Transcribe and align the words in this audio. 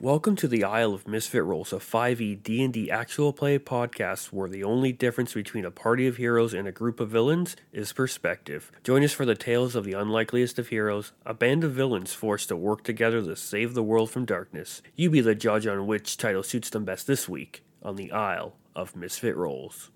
Welcome 0.00 0.36
to 0.36 0.46
the 0.46 0.62
Isle 0.62 0.94
of 0.94 1.08
Misfit 1.08 1.42
Rolls, 1.42 1.72
a 1.72 1.78
5e 1.78 2.40
D&D 2.44 2.88
actual 2.88 3.32
play 3.32 3.58
podcast 3.58 4.26
where 4.26 4.48
the 4.48 4.62
only 4.62 4.92
difference 4.92 5.34
between 5.34 5.64
a 5.64 5.72
party 5.72 6.06
of 6.06 6.18
heroes 6.18 6.54
and 6.54 6.68
a 6.68 6.72
group 6.72 7.00
of 7.00 7.08
villains 7.08 7.56
is 7.72 7.92
perspective. 7.92 8.70
Join 8.84 9.02
us 9.02 9.12
for 9.12 9.26
the 9.26 9.34
tales 9.34 9.74
of 9.74 9.84
the 9.84 9.94
unlikeliest 9.94 10.56
of 10.56 10.68
heroes, 10.68 11.10
a 11.26 11.34
band 11.34 11.64
of 11.64 11.72
villains 11.72 12.12
forced 12.14 12.46
to 12.50 12.56
work 12.56 12.84
together 12.84 13.20
to 13.20 13.34
save 13.34 13.74
the 13.74 13.82
world 13.82 14.08
from 14.08 14.24
darkness. 14.24 14.82
You 14.94 15.10
be 15.10 15.20
the 15.20 15.34
judge 15.34 15.66
on 15.66 15.88
which 15.88 16.16
title 16.16 16.44
suits 16.44 16.70
them 16.70 16.84
best 16.84 17.08
this 17.08 17.28
week 17.28 17.64
on 17.82 17.96
the 17.96 18.12
Isle 18.12 18.54
of 18.76 18.94
Misfit 18.94 19.36
Rolls. 19.36 19.90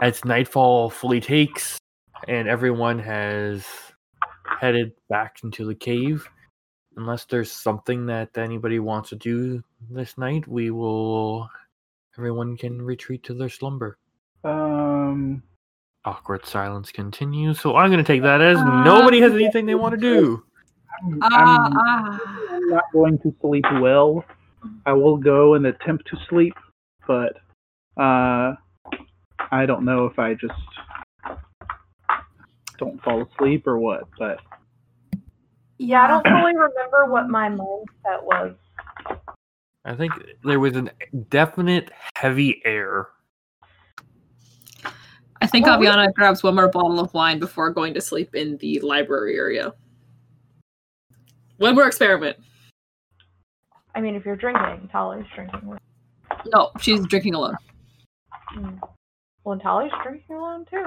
As 0.00 0.24
nightfall 0.24 0.88
fully 0.88 1.20
takes 1.20 1.78
and 2.26 2.48
everyone 2.48 2.98
has 2.98 3.66
headed 4.60 4.92
back 5.08 5.36
into 5.44 5.66
the 5.66 5.74
cave, 5.74 6.26
unless 6.96 7.26
there's 7.26 7.52
something 7.52 8.06
that 8.06 8.36
anybody 8.38 8.78
wants 8.78 9.10
to 9.10 9.16
do 9.16 9.62
this 9.90 10.16
night, 10.16 10.46
we 10.48 10.70
will. 10.70 11.48
Everyone 12.18 12.56
can 12.56 12.80
retreat 12.82 13.22
to 13.24 13.34
their 13.34 13.48
slumber. 13.48 13.98
Um, 14.42 15.42
Awkward 16.04 16.46
silence 16.46 16.90
continues, 16.90 17.60
so 17.60 17.76
I'm 17.76 17.90
going 17.90 18.02
to 18.02 18.12
take 18.12 18.22
that 18.22 18.40
as 18.40 18.56
nobody 18.58 19.20
has 19.20 19.32
anything 19.32 19.66
they 19.66 19.74
want 19.74 19.92
to 19.92 20.00
do. 20.00 20.42
I'm, 21.04 21.18
Ah, 21.22 21.66
I'm 21.66 21.76
ah. 21.76 22.58
not 22.68 22.84
going 22.92 23.18
to 23.18 23.34
sleep 23.40 23.64
well. 23.80 24.24
I 24.86 24.92
will 24.92 25.16
go 25.16 25.54
and 25.54 25.66
attempt 25.66 26.08
to 26.08 26.16
sleep, 26.28 26.54
but 27.06 27.36
uh, 27.96 28.54
I 29.50 29.66
don't 29.66 29.84
know 29.84 30.06
if 30.06 30.18
I 30.18 30.34
just 30.34 30.54
don't 32.78 33.02
fall 33.02 33.22
asleep 33.22 33.66
or 33.66 33.78
what. 33.78 34.04
But 34.18 34.40
Yeah, 35.78 36.04
I 36.04 36.08
don't 36.08 36.26
fully 36.26 36.54
remember 36.56 37.06
what 37.06 37.28
my 37.28 37.48
mindset 37.48 38.22
was. 38.22 38.54
I 39.84 39.94
think 39.94 40.12
there 40.44 40.60
was 40.60 40.76
a 40.76 40.90
definite 41.30 41.90
heavy 42.16 42.60
air. 42.64 43.08
I 45.42 45.46
think 45.46 45.66
Well, 45.66 45.78
we- 45.80 45.86
Aviana 45.86 46.12
grabs 46.12 46.42
one 46.42 46.54
more 46.54 46.68
bottle 46.68 47.00
of 47.00 47.12
wine 47.14 47.38
before 47.38 47.70
going 47.70 47.94
to 47.94 48.00
sleep 48.00 48.34
in 48.34 48.58
the 48.58 48.78
library 48.80 49.36
area. 49.36 49.72
One 51.56 51.74
more 51.74 51.86
experiment. 51.86 52.36
I 53.94 54.00
mean, 54.00 54.14
if 54.14 54.24
you're 54.24 54.36
drinking, 54.36 54.88
Tali's 54.92 55.26
drinking. 55.34 55.78
No, 56.52 56.70
she's 56.80 57.04
drinking 57.06 57.34
alone. 57.34 57.56
Mm. 58.54 58.80
Well, 59.44 59.54
and 59.54 59.62
Tali's 59.62 59.92
drinking 60.02 60.36
alone 60.36 60.66
too. 60.70 60.86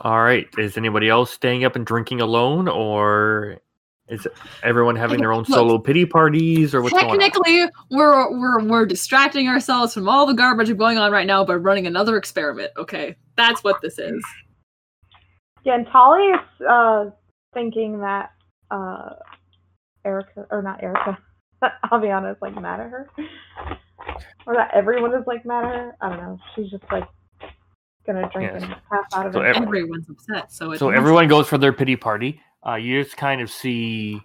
All 0.00 0.22
right, 0.22 0.46
is 0.56 0.76
anybody 0.76 1.08
else 1.08 1.32
staying 1.32 1.64
up 1.64 1.74
and 1.74 1.84
drinking 1.84 2.20
alone, 2.20 2.68
or 2.68 3.58
is 4.08 4.28
everyone 4.62 4.94
having 4.94 5.18
their 5.18 5.32
own 5.32 5.40
Look, 5.40 5.48
solo 5.48 5.78
pity 5.78 6.06
parties, 6.06 6.74
or 6.74 6.82
what's 6.82 6.92
going 6.92 7.10
on? 7.10 7.18
Technically, 7.18 7.68
we're 7.90 8.30
we're 8.38 8.64
we're 8.64 8.86
distracting 8.86 9.48
ourselves 9.48 9.92
from 9.92 10.08
all 10.08 10.24
the 10.24 10.34
garbage 10.34 10.74
going 10.76 10.98
on 10.98 11.10
right 11.10 11.26
now 11.26 11.44
by 11.44 11.54
running 11.54 11.86
another 11.86 12.16
experiment. 12.16 12.70
Okay, 12.76 13.16
that's 13.36 13.64
what 13.64 13.80
this 13.82 13.98
is. 13.98 14.24
Yeah, 15.64 15.74
and 15.74 15.86
Tali 15.88 16.22
is 16.22 16.66
uh, 16.66 17.10
thinking 17.52 17.98
that 18.00 18.30
uh, 18.70 19.10
Erica, 20.04 20.46
or 20.50 20.62
not 20.62 20.82
Erica, 20.82 21.18
that 21.60 21.74
Aviana 21.90 22.30
is 22.32 22.36
like 22.40 22.54
mad 22.60 22.80
at 22.80 22.90
her. 22.90 23.08
Or 24.46 24.54
that 24.54 24.70
everyone 24.74 25.14
is 25.14 25.26
like 25.26 25.44
mad 25.44 25.64
at 25.64 25.74
her. 25.74 25.96
I 26.00 26.08
don't 26.08 26.18
know. 26.18 26.38
She's 26.54 26.70
just 26.70 26.84
like 26.90 27.08
gonna 28.06 28.28
drink 28.32 28.52
Yes. 28.54 28.62
and 28.62 28.72
pass 28.90 29.04
out 29.14 29.26
of 29.26 29.32
So 29.34 29.42
it. 29.42 29.56
ev- 29.56 29.62
Everyone's 29.62 30.08
upset, 30.08 30.50
so 30.52 30.70
it's 30.72 30.78
So 30.78 30.90
everyone 30.90 31.28
goes 31.28 31.48
for 31.48 31.58
their 31.58 31.72
pity 31.72 31.96
party. 31.96 32.40
Uh, 32.66 32.74
you 32.74 33.02
just 33.02 33.16
kind 33.16 33.40
of 33.40 33.50
see 33.50 34.20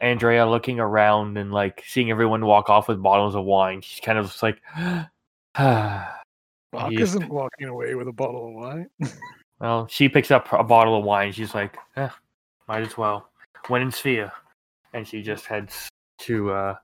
Andrea 0.00 0.46
looking 0.46 0.78
around 0.78 1.36
and 1.36 1.52
like 1.52 1.82
seeing 1.86 2.10
everyone 2.10 2.44
walk 2.46 2.70
off 2.70 2.88
with 2.88 3.02
bottles 3.02 3.34
of 3.34 3.44
wine. 3.44 3.80
She's 3.80 4.00
kind 4.00 4.18
of 4.18 4.26
just 4.26 4.42
like, 4.42 4.60
Bach 5.54 6.92
Yeah. 6.92 7.00
isn't 7.00 7.28
walking 7.28 7.68
away 7.68 7.94
with 7.94 8.08
a 8.08 8.12
bottle 8.12 8.48
of 8.48 8.54
wine. 8.54 8.88
well, 9.60 9.86
she 9.88 10.08
picks 10.08 10.30
up 10.30 10.52
a 10.52 10.62
bottle 10.62 10.96
of 10.98 11.04
wine. 11.04 11.32
She's 11.32 11.54
like, 11.54 11.76
eh, 11.96 12.08
might 12.68 12.82
as 12.82 12.96
well. 12.96 13.30
When 13.68 13.82
in 13.82 13.90
Sphere. 13.90 14.30
And 14.94 15.06
she 15.06 15.22
just 15.22 15.44
heads 15.46 15.88
to 16.18 16.50
uh, 16.50 16.74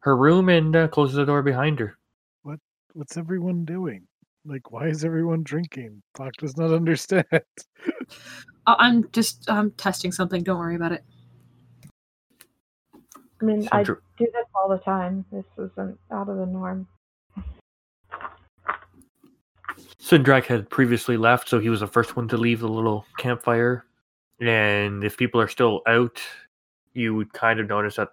her 0.00 0.16
room 0.16 0.48
and 0.48 0.74
uh, 0.74 0.88
closes 0.88 1.16
the 1.16 1.24
door 1.24 1.42
behind 1.42 1.78
her. 1.80 1.96
What 2.42 2.58
What's 2.94 3.16
everyone 3.16 3.64
doing? 3.64 4.06
Like, 4.44 4.70
why 4.70 4.86
is 4.86 5.04
everyone 5.04 5.42
drinking? 5.42 6.02
Bach 6.16 6.32
does 6.38 6.56
not 6.56 6.72
understand. 6.72 7.24
I- 7.32 7.40
I'm 8.66 9.10
just 9.12 9.50
I'm 9.50 9.70
testing 9.72 10.12
something. 10.12 10.42
Don't 10.42 10.58
worry 10.58 10.76
about 10.76 10.92
it. 10.92 11.04
I 13.40 13.44
mean, 13.44 13.68
I 13.70 13.82
do 13.82 13.98
this 14.18 14.30
all 14.54 14.68
the 14.68 14.78
time. 14.78 15.24
This 15.30 15.44
isn't 15.58 15.98
out 16.10 16.28
of 16.30 16.38
the 16.38 16.46
norm. 16.46 16.86
Sindrak 20.00 20.44
had 20.46 20.70
previously 20.70 21.16
left, 21.16 21.48
so 21.48 21.58
he 21.58 21.68
was 21.68 21.80
the 21.80 21.86
first 21.86 22.16
one 22.16 22.28
to 22.28 22.36
leave 22.36 22.60
the 22.60 22.68
little 22.68 23.04
campfire. 23.18 23.84
And 24.40 25.02
if 25.04 25.16
people 25.16 25.40
are 25.40 25.48
still 25.48 25.82
out, 25.86 26.20
you 26.94 27.14
would 27.14 27.32
kind 27.32 27.60
of 27.60 27.68
notice 27.68 27.96
that 27.96 28.10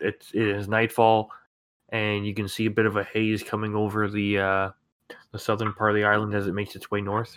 it's 0.00 0.30
it 0.34 0.42
is 0.46 0.68
nightfall, 0.68 1.30
and 1.90 2.26
you 2.26 2.34
can 2.34 2.48
see 2.48 2.66
a 2.66 2.70
bit 2.70 2.86
of 2.86 2.96
a 2.96 3.04
haze 3.04 3.42
coming 3.42 3.74
over 3.74 4.08
the 4.08 4.38
uh, 4.38 4.70
the 5.32 5.38
southern 5.38 5.72
part 5.72 5.90
of 5.90 5.96
the 5.96 6.04
island 6.04 6.34
as 6.34 6.46
it 6.46 6.52
makes 6.54 6.74
its 6.76 6.90
way 6.90 7.00
north. 7.00 7.32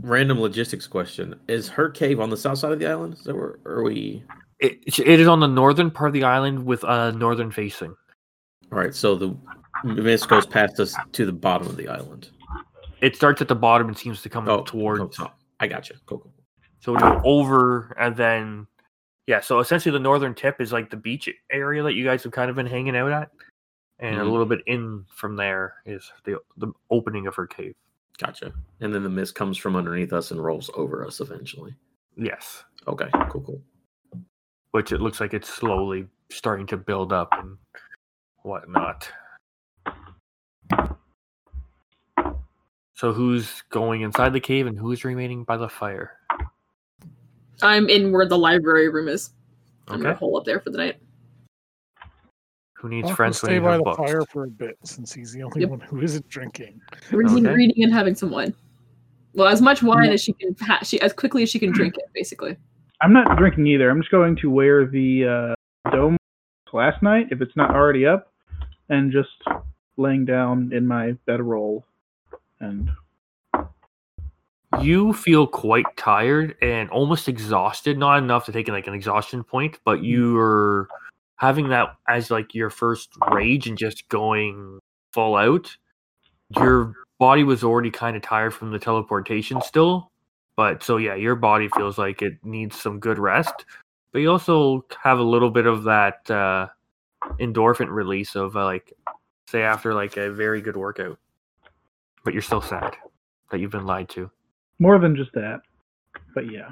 Random 0.00 0.40
logistics 0.40 0.86
question: 0.86 1.38
Is 1.48 1.68
her 1.68 1.90
cave 1.90 2.20
on 2.20 2.30
the 2.30 2.36
south 2.36 2.58
side 2.58 2.72
of 2.72 2.78
the 2.78 2.86
island? 2.86 3.14
Is 3.14 3.24
that 3.24 3.34
where 3.34 3.58
are 3.66 3.82
we? 3.82 4.22
It, 4.60 4.80
it 4.98 5.20
is 5.20 5.26
on 5.28 5.40
the 5.40 5.46
northern 5.48 5.90
part 5.90 6.08
of 6.08 6.14
the 6.14 6.24
island 6.24 6.64
with 6.64 6.84
uh, 6.84 7.10
northern 7.12 7.50
facing. 7.50 7.94
All 8.72 8.78
right, 8.78 8.94
so 8.94 9.14
the 9.14 9.36
mist 9.84 10.28
goes 10.28 10.46
past 10.46 10.78
us 10.80 10.94
to 11.12 11.24
the 11.26 11.32
bottom 11.32 11.66
of 11.68 11.76
the 11.76 11.88
island. 11.88 12.28
It 13.00 13.16
starts 13.16 13.40
at 13.40 13.48
the 13.48 13.54
bottom 13.54 13.88
and 13.88 13.96
seems 13.96 14.22
to 14.22 14.28
come 14.28 14.48
Oh, 14.48 14.62
towards. 14.62 15.00
oh, 15.00 15.06
top. 15.08 15.38
I 15.60 15.66
got 15.68 15.88
you. 15.88 15.96
Cool, 16.06 16.18
cool. 16.18 16.32
So 16.80 16.92
we 16.92 16.98
go 16.98 17.20
over 17.24 17.94
and 17.98 18.16
then, 18.16 18.66
yeah. 19.26 19.40
So 19.40 19.58
essentially, 19.60 19.92
the 19.92 19.98
northern 19.98 20.34
tip 20.34 20.60
is 20.60 20.72
like 20.72 20.90
the 20.90 20.96
beach 20.96 21.28
area 21.50 21.82
that 21.82 21.94
you 21.94 22.04
guys 22.04 22.22
have 22.22 22.32
kind 22.32 22.50
of 22.50 22.56
been 22.56 22.66
hanging 22.66 22.96
out 22.96 23.10
at, 23.12 23.30
and 23.98 24.16
a 24.20 24.22
Mhm. 24.24 24.30
little 24.30 24.46
bit 24.46 24.60
in 24.66 25.04
from 25.12 25.36
there 25.36 25.82
is 25.86 26.10
the 26.24 26.40
the 26.56 26.72
opening 26.90 27.26
of 27.26 27.34
her 27.34 27.46
cave. 27.46 27.74
Gotcha. 28.18 28.52
And 28.80 28.92
then 28.94 29.02
the 29.02 29.08
mist 29.08 29.34
comes 29.34 29.56
from 29.58 29.76
underneath 29.76 30.12
us 30.12 30.30
and 30.30 30.42
rolls 30.42 30.70
over 30.74 31.04
us 31.06 31.20
eventually. 31.20 31.74
Yes, 32.16 32.64
Okay, 32.88 33.08
cool, 33.30 33.42
cool. 33.42 33.62
which 34.72 34.90
it 34.92 35.00
looks 35.00 35.20
like 35.20 35.34
it's 35.34 35.48
slowly 35.48 36.08
starting 36.30 36.66
to 36.66 36.76
build 36.76 37.12
up 37.12 37.28
and 37.32 37.56
whatnot. 38.42 39.10
So 42.94 43.12
who's 43.12 43.62
going 43.70 44.00
inside 44.00 44.32
the 44.32 44.40
cave 44.40 44.66
and 44.66 44.76
who's 44.78 45.04
remaining 45.04 45.44
by 45.44 45.56
the 45.56 45.68
fire? 45.68 46.17
I'm 47.62 47.88
in 47.88 48.12
where 48.12 48.26
the 48.26 48.38
library 48.38 48.88
room 48.88 49.08
is. 49.08 49.30
I'm 49.88 50.00
gonna 50.02 50.14
hole 50.14 50.36
up 50.38 50.44
there 50.44 50.60
for 50.60 50.70
the 50.70 50.78
night. 50.78 50.96
Who 52.74 52.88
needs 52.88 53.04
Bach 53.04 53.10
will 53.10 53.16
friends 53.16 53.42
when 53.42 53.48
stay 53.48 53.54
you 53.56 53.60
by 53.62 53.70
have 53.72 53.78
the 53.78 53.84
books? 53.84 53.96
fire 53.98 54.22
for 54.30 54.44
a 54.44 54.48
bit 54.50 54.76
since 54.84 55.12
he's 55.12 55.32
the 55.32 55.42
only 55.42 55.62
Yep. 55.62 55.70
one 55.70 55.80
who 55.80 56.00
isn't 56.00 56.28
drinking. 56.28 56.80
Reading, 57.10 57.44
Okay. 57.46 57.54
reading 57.54 57.82
and 57.82 57.92
having 57.92 58.14
some 58.14 58.30
wine. 58.30 58.54
Well, 59.34 59.48
as 59.48 59.60
much 59.60 59.82
wine 59.82 60.10
as 60.10 60.22
she 60.22 60.32
can, 60.34 60.54
ha- 60.60 60.80
she 60.84 61.00
as 61.00 61.12
quickly 61.12 61.42
as 61.42 61.50
she 61.50 61.58
can 61.58 61.72
drink 61.72 61.96
it, 61.96 62.04
basically. 62.14 62.56
I'm 63.00 63.12
not 63.12 63.36
drinking 63.36 63.66
either. 63.66 63.90
I'm 63.90 64.00
just 64.00 64.10
going 64.10 64.36
to 64.36 64.50
wear 64.50 64.86
the 64.86 65.24
uh, 65.26 65.90
dome 65.90 66.16
last 66.72 67.02
night 67.02 67.28
if 67.30 67.40
it's 67.40 67.56
not 67.56 67.74
already 67.74 68.06
up, 68.06 68.32
and 68.88 69.10
just 69.12 69.30
laying 69.96 70.24
down 70.24 70.72
in 70.72 70.86
my 70.86 71.12
bedroll. 71.26 71.84
And 72.60 72.90
you 74.80 75.12
feel 75.12 75.46
quite 75.46 75.86
tired 75.96 76.54
and 76.60 76.90
almost 76.90 77.28
exhausted 77.28 77.98
not 77.98 78.18
enough 78.18 78.44
to 78.44 78.52
take 78.52 78.68
like 78.68 78.86
an 78.86 78.94
exhaustion 78.94 79.42
point 79.42 79.78
but 79.84 80.04
you're 80.04 80.88
having 81.36 81.68
that 81.68 81.96
as 82.08 82.30
like 82.30 82.54
your 82.54 82.70
first 82.70 83.10
rage 83.30 83.66
and 83.66 83.78
just 83.78 84.08
going 84.08 84.78
full 85.12 85.36
out 85.36 85.74
your 86.60 86.94
body 87.18 87.44
was 87.44 87.64
already 87.64 87.90
kind 87.90 88.16
of 88.16 88.22
tired 88.22 88.52
from 88.52 88.70
the 88.70 88.78
teleportation 88.78 89.60
still 89.62 90.10
but 90.56 90.82
so 90.82 90.96
yeah 90.98 91.14
your 91.14 91.34
body 91.34 91.68
feels 91.76 91.96
like 91.96 92.20
it 92.20 92.34
needs 92.44 92.78
some 92.78 93.00
good 93.00 93.18
rest 93.18 93.64
but 94.12 94.20
you 94.20 94.30
also 94.30 94.84
have 95.02 95.18
a 95.18 95.22
little 95.22 95.50
bit 95.50 95.66
of 95.66 95.84
that 95.84 96.30
uh 96.30 96.66
endorphin 97.40 97.88
release 97.88 98.34
of 98.34 98.56
uh, 98.56 98.64
like 98.64 98.92
say 99.48 99.62
after 99.62 99.94
like 99.94 100.16
a 100.16 100.30
very 100.30 100.60
good 100.60 100.76
workout, 100.76 101.18
but 102.24 102.32
you're 102.32 102.42
still 102.42 102.60
sad 102.60 102.96
that 103.50 103.60
you've 103.60 103.70
been 103.70 103.86
lied 103.86 104.08
to. 104.10 104.30
More 104.78 104.98
than 104.98 105.16
just 105.16 105.32
that, 105.34 105.60
but 106.34 106.50
yeah. 106.50 106.70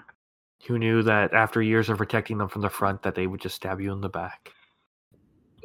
Who 0.66 0.78
knew 0.78 1.02
that 1.02 1.32
after 1.32 1.60
years 1.62 1.88
of 1.88 1.98
protecting 1.98 2.38
them 2.38 2.48
from 2.48 2.62
the 2.62 2.70
front, 2.70 3.02
that 3.02 3.14
they 3.14 3.26
would 3.26 3.40
just 3.40 3.56
stab 3.56 3.80
you 3.80 3.92
in 3.92 4.00
the 4.00 4.08
back? 4.08 4.52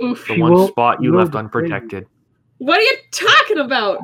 Oof. 0.03 0.25
The 0.27 0.35
She 0.35 0.41
one 0.41 0.53
will- 0.53 0.67
spot 0.67 1.01
you 1.01 1.15
left 1.15 1.31
betray 1.31 1.39
you. 1.41 1.45
unprotected. 1.73 2.07
What 2.57 2.77
are 2.79 2.81
you 2.83 2.97
talking 3.11 3.57
about? 3.59 3.99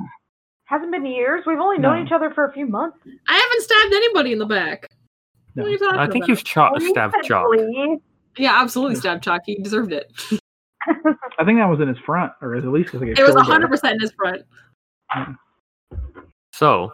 Hasn't 0.65 0.91
been 0.91 1.05
years. 1.05 1.43
We've 1.45 1.59
only 1.59 1.77
known 1.77 1.99
No. 1.99 2.05
each 2.05 2.11
other 2.11 2.29
for 2.31 2.45
a 2.45 2.51
few 2.51 2.65
months. 2.67 2.97
I 3.27 3.33
haven't 3.35 3.61
stabbed 3.61 3.93
anybody 3.93 4.31
in 4.33 4.39
the 4.39 4.45
back. 4.45 4.87
No. 5.55 5.63
What 5.63 5.69
are 5.69 5.71
you 5.71 5.77
talking 5.77 5.99
I 5.99 6.05
think 6.07 6.17
about? 6.25 6.29
you've 6.29 6.43
cho- 6.43 6.69
Well, 6.71 6.81
stabbed 6.89 7.13
said 7.15 7.23
Chalk. 7.23 7.47
Yeah, 8.37 8.59
absolutely 8.61 8.95
stabbed 8.95 9.23
Chalk. 9.23 9.41
He 9.45 9.55
deserved 9.55 9.93
it. 9.93 10.11
I 10.87 11.43
think 11.45 11.59
that 11.59 11.69
was 11.69 11.79
in 11.79 11.87
his 11.87 11.97
front, 11.99 12.31
or 12.41 12.55
at 12.55 12.65
least 12.65 12.93
like 12.93 13.03
a 13.03 13.11
It 13.11 13.19
was 13.19 13.29
shoulder. 13.29 13.41
hundred 13.43 13.69
percent 13.69 13.95
in 13.95 13.99
his 14.01 14.11
front. 14.13 14.41
So, 16.53 16.91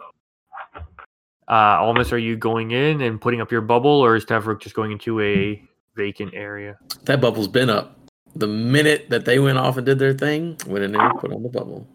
uh, 1.48 1.78
Almas, 1.80 2.12
are 2.12 2.18
you 2.18 2.36
going 2.36 2.70
in 2.70 3.00
and 3.02 3.20
putting 3.20 3.40
up 3.40 3.50
your 3.52 3.60
bubble, 3.60 3.90
or 3.90 4.16
is 4.16 4.24
Tavrok 4.24 4.60
just 4.60 4.74
going 4.74 4.92
into 4.92 5.20
a 5.20 5.62
vacant 5.96 6.34
area? 6.34 6.78
That 7.04 7.20
bubble's 7.20 7.48
been 7.48 7.70
up. 7.70 7.98
The 8.36 8.46
minute 8.46 9.06
that 9.10 9.24
they 9.24 9.38
went 9.38 9.58
off 9.58 9.76
and 9.76 9.86
did 9.86 9.98
their 9.98 10.14
thing, 10.14 10.56
went 10.66 10.84
in 10.84 10.92
there 10.92 11.02
and 11.02 11.18
put 11.20 11.32
on 11.32 11.42
the 11.42 11.48
bubble. 11.48 11.86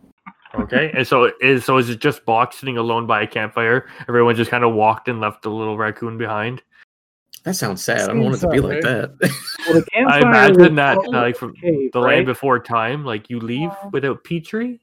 Okay, 0.55 0.91
and 0.95 1.05
so 1.05 1.31
is 1.41 1.63
so 1.65 1.77
is 1.77 1.89
it 1.89 1.99
just 1.99 2.25
Bach 2.25 2.53
sitting 2.53 2.77
alone 2.77 3.05
by 3.05 3.21
a 3.21 3.27
campfire? 3.27 3.87
Everyone 4.07 4.35
just 4.35 4.49
kind 4.49 4.63
of 4.63 4.73
walked 4.73 5.07
and 5.07 5.19
left 5.19 5.43
the 5.43 5.49
little 5.49 5.77
raccoon 5.77 6.17
behind. 6.17 6.61
That 7.43 7.55
sounds 7.55 7.83
sad. 7.83 8.01
I 8.01 8.07
don't 8.07 8.21
want 8.23 8.35
it 8.35 8.39
to 8.39 8.49
be 8.49 8.59
that 8.59 8.67
like 8.67 8.81
that. 8.81 9.11
Well, 9.67 9.73
the 9.81 9.85
I 10.09 10.19
imagine 10.19 10.75
that 10.75 10.97
uh, 10.97 11.09
like 11.11 11.35
from 11.37 11.53
cave, 11.55 11.91
the 11.93 12.01
right? 12.01 12.15
land 12.15 12.25
before 12.25 12.59
time, 12.59 13.05
like 13.05 13.29
you 13.29 13.39
leave 13.39 13.69
Yeah. 13.69 13.89
without 13.91 14.23
Petrie. 14.23 14.79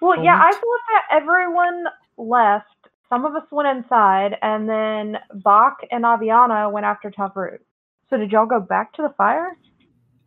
Well, 0.00 0.22
yeah, 0.22 0.36
I 0.36 0.52
thought 0.52 0.60
that 0.60 1.16
everyone 1.16 1.84
left. 2.18 2.66
Some 3.08 3.24
of 3.24 3.34
us 3.34 3.44
went 3.52 3.68
inside, 3.76 4.36
and 4.42 4.68
then 4.68 5.16
Bach 5.42 5.78
and 5.90 6.04
Aviana 6.04 6.70
went 6.70 6.86
after 6.86 7.10
Tavrut. 7.10 7.58
So 8.10 8.16
did 8.16 8.32
y'all 8.32 8.46
go 8.46 8.60
back 8.60 8.92
to 8.94 9.02
the 9.02 9.14
fire? 9.16 9.56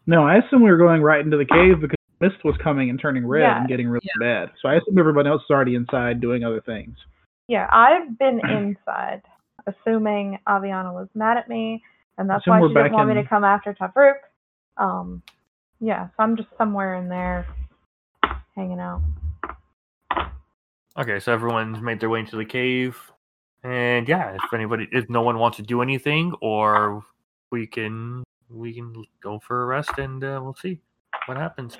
No, 0.07 0.23
I 0.25 0.37
assume 0.37 0.63
we 0.63 0.71
were 0.71 0.77
going 0.77 1.01
right 1.01 1.19
into 1.23 1.37
the 1.37 1.45
cave 1.45 1.81
because 1.81 1.97
mist 2.19 2.43
was 2.43 2.55
coming 2.63 2.89
and 2.89 2.99
turning 2.99 3.25
red 3.25 3.41
Yeah. 3.41 3.57
and 3.59 3.67
getting 3.67 3.87
really 3.87 4.09
bad. 4.19 4.51
So 4.61 4.67
I 4.67 4.75
assume 4.75 4.97
everyone 4.97 5.27
else 5.27 5.41
is 5.43 5.49
already 5.49 5.75
inside 5.75 6.19
doing 6.19 6.43
other 6.43 6.61
things. 6.61 6.95
Yeah, 7.47 7.67
I've 7.71 8.17
been 8.17 8.39
inside, 8.49 9.21
assuming 9.67 10.39
Aviana 10.47 10.93
was 10.93 11.07
mad 11.15 11.37
at 11.37 11.49
me, 11.49 11.83
and 12.17 12.29
that's 12.29 12.45
why 12.47 12.59
she 12.59 12.67
didn't 12.69 12.75
back 12.75 12.91
want 12.91 13.09
me 13.09 13.15
to 13.15 13.27
come 13.27 13.43
after 13.43 13.73
Tavruk. 13.73 14.15
Um, 14.77 15.21
yeah, 15.79 16.07
so 16.07 16.13
I'm 16.23 16.35
just 16.37 16.49
somewhere 16.57 16.95
in 16.95 17.09
there, 17.09 17.45
hanging 18.55 18.79
out. 18.79 19.01
Okay, 20.97 21.19
so 21.19 21.31
everyone's 21.31 21.81
made 21.81 21.99
their 21.99 22.09
way 22.09 22.19
into 22.19 22.35
the 22.35 22.45
cave, 22.45 22.97
and 23.63 24.07
yeah, 24.07 24.31
if 24.35 24.53
anybody, 24.53 24.87
if 24.91 25.09
no 25.09 25.21
one 25.21 25.37
wants 25.37 25.57
to 25.57 25.63
do 25.63 25.81
anything, 25.81 26.33
or 26.41 27.03
we 27.51 27.67
can 27.67 28.23
we 28.49 28.73
can 28.73 29.05
go 29.21 29.39
for 29.39 29.63
a 29.63 29.65
rest, 29.65 29.97
and 29.97 30.23
uh, 30.23 30.39
we'll 30.41 30.55
see 30.55 30.79
what 31.25 31.37
happens. 31.37 31.77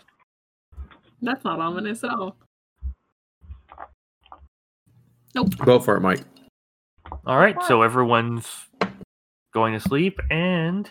That's 1.22 1.44
not 1.44 1.60
ominous 1.60 2.04
at 2.04 2.12
all. 2.12 2.38
Nope. 5.36 5.58
Go 5.58 5.80
for 5.80 5.98
it, 5.98 6.02
Mike. 6.02 6.22
All 7.26 7.38
right, 7.38 7.58
so 7.68 7.82
everyone's 7.82 8.48
going 9.54 9.74
to 9.74 9.80
sleep, 9.80 10.20
and 10.30 10.90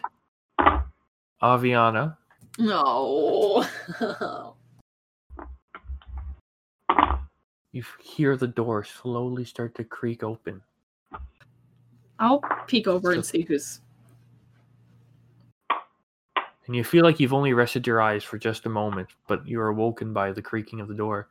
Aviana, 1.43 2.17
No. 2.59 3.65
you 7.73 7.85
hear 8.03 8.37
the 8.37 8.47
door 8.47 8.85
slowly 8.85 9.45
start 9.45 9.75
to 9.77 9.85
creak 9.85 10.23
open. 10.23 10.63
I'll 12.19 12.43
peek 12.67 12.87
over 12.87 13.13
and 13.13 13.25
see 13.25 13.43
who's. 13.43 13.81
And 16.67 16.77
you 16.77 16.85
feel 16.85 17.05
like 17.05 17.19
you've 17.19 17.33
only 17.33 17.55
rested 17.55 17.87
your 17.87 18.03
eyes 18.03 18.25
for 18.25 18.37
just 18.37 18.67
a 18.67 18.69
moment, 18.69 19.09
but 19.27 19.47
you're 19.47 19.69
awoken 19.69 20.13
by 20.13 20.33
the 20.33 20.43
creaking 20.43 20.81
of 20.81 20.89
the 20.89 20.95
door 20.95 21.29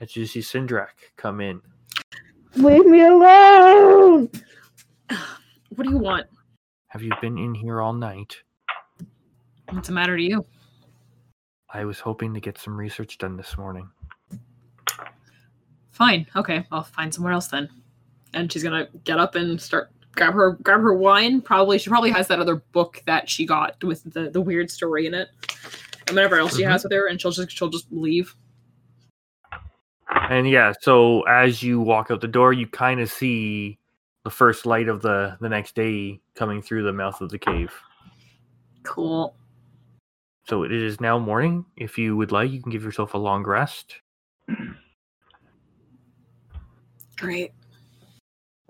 as 0.00 0.16
you 0.16 0.24
see 0.26 0.40
Sindrak 0.40 1.12
come 1.16 1.40
in. 1.40 1.60
Leave 2.54 2.86
me 2.86 3.02
alone! 3.02 4.30
What 5.74 5.84
do 5.84 5.90
you 5.90 5.98
want? 5.98 6.26
Have 6.88 7.02
you 7.02 7.12
been 7.20 7.38
in 7.38 7.54
here 7.54 7.80
all 7.80 7.92
night? 7.92 8.34
What's 9.68 9.86
the 9.86 9.94
matter 9.94 10.16
to 10.16 10.22
you? 10.22 10.44
I 11.70 11.84
was 11.84 12.00
hoping 12.00 12.34
to 12.34 12.40
get 12.40 12.58
some 12.58 12.76
research 12.76 13.18
done 13.18 13.36
this 13.36 13.56
morning. 13.56 13.88
Fine. 15.98 16.28
Okay, 16.36 16.64
I'll 16.70 16.84
find 16.84 17.12
somewhere 17.12 17.32
else 17.32 17.48
then. 17.48 17.68
And 18.32 18.50
she's 18.52 18.62
gonna 18.62 18.86
get 19.02 19.18
up 19.18 19.34
and 19.34 19.60
start 19.60 19.90
grab 20.12 20.32
her 20.32 20.52
grab 20.62 20.80
her 20.80 20.94
wine. 20.94 21.40
Probably 21.40 21.76
she 21.76 21.90
probably 21.90 22.10
has 22.12 22.28
that 22.28 22.38
other 22.38 22.56
book 22.72 23.02
that 23.06 23.28
she 23.28 23.44
got 23.44 23.82
with 23.82 24.04
the 24.04 24.30
the 24.30 24.40
weird 24.40 24.70
story 24.70 25.06
in 25.06 25.14
it, 25.14 25.28
and 26.06 26.14
whatever 26.16 26.36
else 26.36 26.56
she 26.56 26.62
Mhm. 26.62 26.70
has 26.70 26.84
with 26.84 26.92
her, 26.92 27.08
and 27.08 27.20
she'll 27.20 27.32
just 27.32 27.50
she'll 27.50 27.68
just 27.68 27.90
leave. 27.90 28.32
And 30.30 30.48
yeah, 30.48 30.72
so 30.80 31.22
as 31.22 31.62
you 31.64 31.80
walk 31.80 32.10
out 32.12 32.20
the 32.20 32.28
door, 32.28 32.52
you 32.52 32.68
kind 32.68 33.00
of 33.00 33.10
see 33.10 33.78
the 34.22 34.30
first 34.30 34.66
light 34.66 34.88
of 34.88 35.02
the 35.02 35.36
the 35.40 35.48
next 35.48 35.74
day 35.74 36.20
coming 36.36 36.62
through 36.62 36.84
the 36.84 36.92
mouth 36.92 37.20
of 37.20 37.30
the 37.30 37.38
cave. 37.38 37.72
Cool. 38.84 39.34
So 40.44 40.62
it 40.62 40.70
is 40.72 41.00
now 41.00 41.18
morning. 41.18 41.66
If 41.76 41.98
you 41.98 42.16
would 42.16 42.30
like, 42.30 42.52
you 42.52 42.62
can 42.62 42.70
give 42.70 42.84
yourself 42.84 43.14
a 43.14 43.18
long 43.18 43.42
rest. 43.42 44.00
Great. 47.18 47.52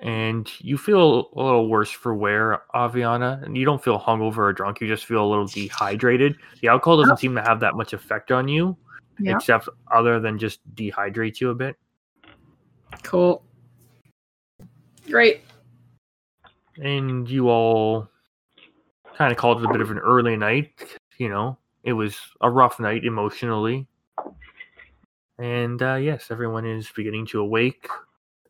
And 0.01 0.49
you 0.61 0.79
feel 0.79 1.31
a 1.35 1.43
little 1.43 1.69
worse 1.69 1.91
for 1.91 2.15
wear, 2.15 2.63
Aviana. 2.75 3.43
And 3.45 3.57
you 3.57 3.65
don't 3.65 3.83
feel 3.83 3.99
hungover 3.99 4.39
or 4.39 4.53
drunk. 4.53 4.81
You 4.81 4.87
just 4.87 5.07
feel 5.07 5.25
a 5.25 5.29
little 5.29 5.47
dehydrated. 5.47 6.37
The 6.61 6.69
alcohol 6.69 6.99
doesn't 6.99 7.15
Oh. 7.15 7.17
seem 7.17 7.35
to 7.35 7.43
have 7.43 7.59
that 7.61 7.75
much 7.75 7.93
effect 7.93 8.31
on 8.31 8.47
you, 8.47 8.77
Yeah. 9.19 9.35
except 9.37 9.69
other 9.91 10.21
than 10.21 10.39
just 10.39 10.61
dehydrate 10.77 11.41
you 11.41 11.51
a 11.51 11.55
bit. 11.55 11.77
Cool. 13.03 13.43
Great. 15.11 15.43
and 16.81 17.29
you 17.29 17.49
all 17.49 18.09
kind 19.17 19.33
of 19.33 19.37
called 19.39 19.61
it 19.61 19.69
a 19.69 19.73
bit 19.73 19.81
of 19.81 19.91
an 19.91 19.99
early 19.99 20.37
night. 20.37 20.97
You 21.17 21.29
know, 21.29 21.59
it 21.83 21.93
was 21.93 22.17
a 22.41 22.49
rough 22.49 22.79
night 22.79 23.05
emotionally. 23.05 23.89
And 25.39 25.83
uh, 25.83 25.97
yes, 25.97 26.31
everyone 26.31 26.65
is 26.65 26.89
beginning 26.95 27.27
to 27.27 27.41
awake. 27.41 27.89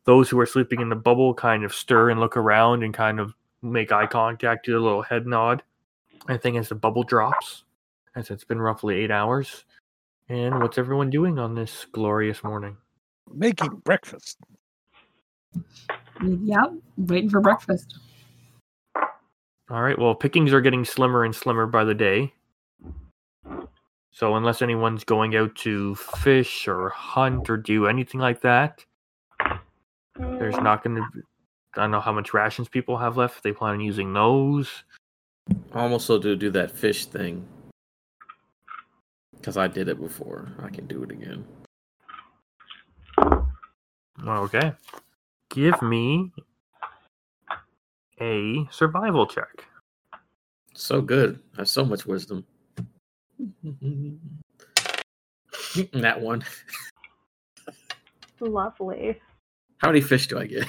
Those 0.05 0.29
who 0.29 0.39
are 0.39 0.45
sleeping 0.45 0.81
in 0.81 0.89
the 0.89 0.95
bubble 0.95 1.33
kind 1.33 1.63
of 1.63 1.73
stir 1.73 2.09
and 2.09 2.19
look 2.19 2.37
around 2.37 2.83
and 2.83 2.93
kind 2.93 3.19
of 3.19 3.33
make 3.61 3.91
eye 3.91 4.07
contact, 4.07 4.65
do 4.65 4.77
a 4.77 4.81
little 4.81 5.01
head 5.01 5.27
nod. 5.27 5.61
I 6.27 6.37
think 6.37 6.57
as 6.57 6.69
the 6.69 6.75
bubble 6.75 7.03
drops, 7.03 7.63
as 8.15 8.29
it's 8.29 8.43
been 8.43 8.61
roughly 8.61 8.95
eight 8.95 9.11
hours. 9.11 9.65
And 10.29 10.61
what's 10.61 10.77
everyone 10.77 11.09
doing 11.09 11.39
on 11.39 11.55
this 11.55 11.85
glorious 11.91 12.43
morning? 12.43 12.77
Making 13.33 13.81
breakfast. 13.83 14.37
Yep. 16.23 16.73
Waiting 16.97 17.29
for 17.29 17.41
breakfast. 17.41 17.99
All 18.95 19.81
right. 19.81 19.97
Well, 19.97 20.15
pickings 20.15 20.53
are 20.53 20.61
getting 20.61 20.85
slimmer 20.85 21.23
and 21.23 21.35
slimmer 21.35 21.67
by 21.67 21.83
the 21.83 21.93
day. 21.93 22.33
So 24.11 24.35
unless 24.35 24.61
anyone's 24.61 25.03
going 25.03 25.35
out 25.35 25.55
to 25.57 25.95
fish 25.95 26.67
or 26.67 26.89
hunt 26.89 27.49
or 27.49 27.57
do 27.57 27.87
anything 27.87 28.19
like 28.19 28.41
that, 28.41 28.83
there's 30.19 30.57
not 30.57 30.83
going 30.83 30.97
to. 30.97 31.05
be 31.13 31.21
I 31.75 31.81
don't 31.81 31.91
know 31.91 31.99
how 31.99 32.11
much 32.11 32.33
rations 32.33 32.67
people 32.67 32.97
have 32.97 33.15
left. 33.15 33.37
If 33.37 33.43
they 33.43 33.53
plan 33.53 33.75
on 33.75 33.79
using 33.79 34.11
those. 34.11 34.83
I 35.73 35.81
almost 35.81 36.07
so 36.07 36.17
do 36.17 36.35
do 36.35 36.49
that 36.51 36.71
fish 36.71 37.05
thing. 37.05 37.45
Because 39.35 39.55
I 39.55 39.67
did 39.67 39.87
it 39.87 39.99
before. 39.99 40.51
I 40.61 40.69
can 40.69 40.87
do 40.87 41.03
it 41.03 41.11
again. 41.11 41.45
Okay. 44.27 44.73
Give 45.49 45.81
me 45.81 46.31
a 48.19 48.67
survival 48.71 49.25
check. 49.25 49.65
So 50.73 51.01
good. 51.01 51.39
I 51.55 51.61
have 51.61 51.69
so 51.69 51.85
much 51.85 52.05
wisdom. 52.05 52.45
that 55.93 56.19
one. 56.19 56.43
Lovely. 58.39 59.19
How 59.79 59.89
many 59.89 60.01
fish 60.01 60.27
do 60.27 60.37
I 60.39 60.45
get? 60.45 60.67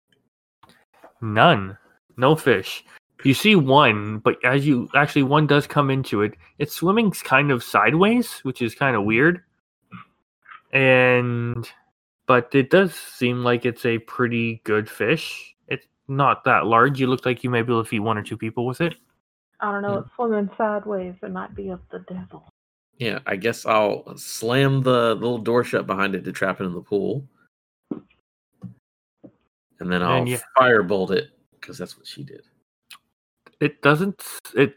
None. 1.20 1.76
No 2.16 2.36
fish. 2.36 2.84
You 3.24 3.34
see 3.34 3.56
one, 3.56 4.18
but 4.18 4.36
as 4.44 4.66
you 4.66 4.88
actually 4.94 5.22
one 5.22 5.46
does 5.46 5.66
come 5.66 5.90
into 5.90 6.22
it, 6.22 6.34
it's 6.58 6.74
swimming 6.74 7.10
kind 7.10 7.50
of 7.50 7.64
sideways, 7.64 8.40
which 8.42 8.62
is 8.62 8.74
kind 8.74 8.94
of 8.94 9.04
weird. 9.04 9.42
And 10.72 11.68
but 12.26 12.54
it 12.54 12.70
does 12.70 12.94
seem 12.94 13.42
like 13.42 13.64
it's 13.64 13.86
a 13.86 13.98
pretty 13.98 14.60
good 14.64 14.88
fish. 14.88 15.56
It's 15.68 15.86
not 16.08 16.44
that 16.44 16.66
large. 16.66 17.00
You 17.00 17.06
look 17.06 17.24
like 17.24 17.42
you 17.42 17.50
may 17.50 17.62
be 17.62 17.72
able 17.72 17.82
to 17.82 17.88
feed 17.88 18.00
one 18.00 18.18
or 18.18 18.22
two 18.22 18.36
people 18.36 18.66
with 18.66 18.80
it. 18.80 18.94
I 19.60 19.72
don't 19.72 19.82
know. 19.82 19.96
Mm. 19.96 20.04
It's 20.04 20.14
swimming 20.16 20.50
sideways. 20.58 21.14
It 21.22 21.32
might 21.32 21.54
be 21.54 21.70
of 21.70 21.80
the 21.90 22.00
devil. 22.00 22.48
Yeah, 22.98 23.20
I 23.26 23.36
guess 23.36 23.64
I'll 23.64 24.16
slam 24.16 24.82
the 24.82 25.14
little 25.14 25.38
door 25.38 25.64
shut 25.64 25.86
behind 25.86 26.14
it 26.14 26.24
to 26.24 26.32
trap 26.32 26.60
it 26.60 26.64
in 26.64 26.74
the 26.74 26.80
pool. 26.80 27.26
And 29.80 29.90
then 29.92 30.02
I'll 30.02 30.26
you- 30.26 30.38
firebolt 30.56 31.10
it 31.10 31.30
because 31.60 31.78
that's 31.78 31.96
what 31.96 32.06
she 32.06 32.22
did. 32.22 32.42
It 33.60 33.82
doesn't. 33.82 34.22
It 34.54 34.74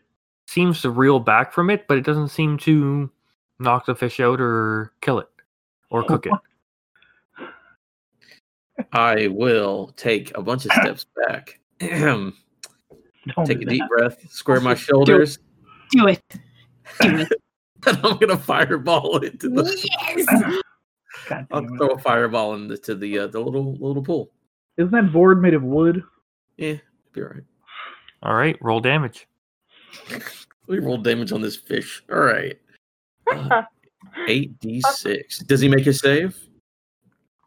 seems 0.47 0.81
to 0.81 0.89
reel 0.89 1.19
back 1.19 1.51
from 1.53 1.69
it, 1.69 1.87
but 1.87 1.97
it 1.97 2.05
doesn't 2.05 2.29
seem 2.29 2.57
to 2.59 3.11
knock 3.59 3.85
the 3.85 3.95
fish 3.95 4.19
out 4.19 4.39
or 4.39 4.93
kill 5.01 5.19
it 5.19 5.27
or 5.89 6.03
cook 6.03 6.25
it. 6.27 6.33
I 8.93 9.27
will 9.27 9.93
take 9.97 10.35
a 10.37 10.41
bunch 10.41 10.65
of 10.65 10.71
steps 10.71 11.05
back. 11.27 11.59
take 11.79 11.91
a 11.91 13.65
deep 13.65 13.81
that. 13.81 13.89
breath, 13.89 14.31
square 14.31 14.61
my 14.61 14.75
shoulders, 14.75 15.37
Do 15.91 16.07
it. 16.07 16.21
Do 17.01 17.17
it. 17.17 17.31
and 17.87 17.99
I'm 18.03 18.17
gonna 18.17 18.37
fireball 18.37 19.17
it 19.17 19.39
to 19.41 19.49
the. 19.49 19.89
yes. 20.15 20.61
I'll 21.51 21.67
throw 21.77 21.89
a 21.89 21.97
fireball 21.99 22.55
into 22.55 22.95
the 22.95 23.19
uh, 23.19 23.27
the 23.27 23.39
little 23.39 23.73
little 23.75 24.03
pool. 24.03 24.31
Isn't 24.79 24.91
that 24.91 25.11
board 25.11 25.41
made 25.41 25.53
of 25.53 25.61
wood? 25.61 26.01
Yeah, 26.55 26.75
be 27.11 27.21
all 27.21 27.27
right. 27.27 27.43
All 28.23 28.33
right, 28.33 28.57
roll 28.61 28.79
damage. 28.79 29.27
We 30.67 30.79
roll 30.79 30.97
damage 30.97 31.33
on 31.33 31.41
this 31.41 31.57
fish. 31.57 32.01
All 32.09 32.19
right. 32.21 32.57
Uh, 33.29 33.63
Eight 34.29 34.57
d 34.59 34.81
six. 34.93 35.39
Does 35.39 35.59
he 35.59 35.67
make 35.67 35.85
a 35.85 35.91
save? 35.91 36.37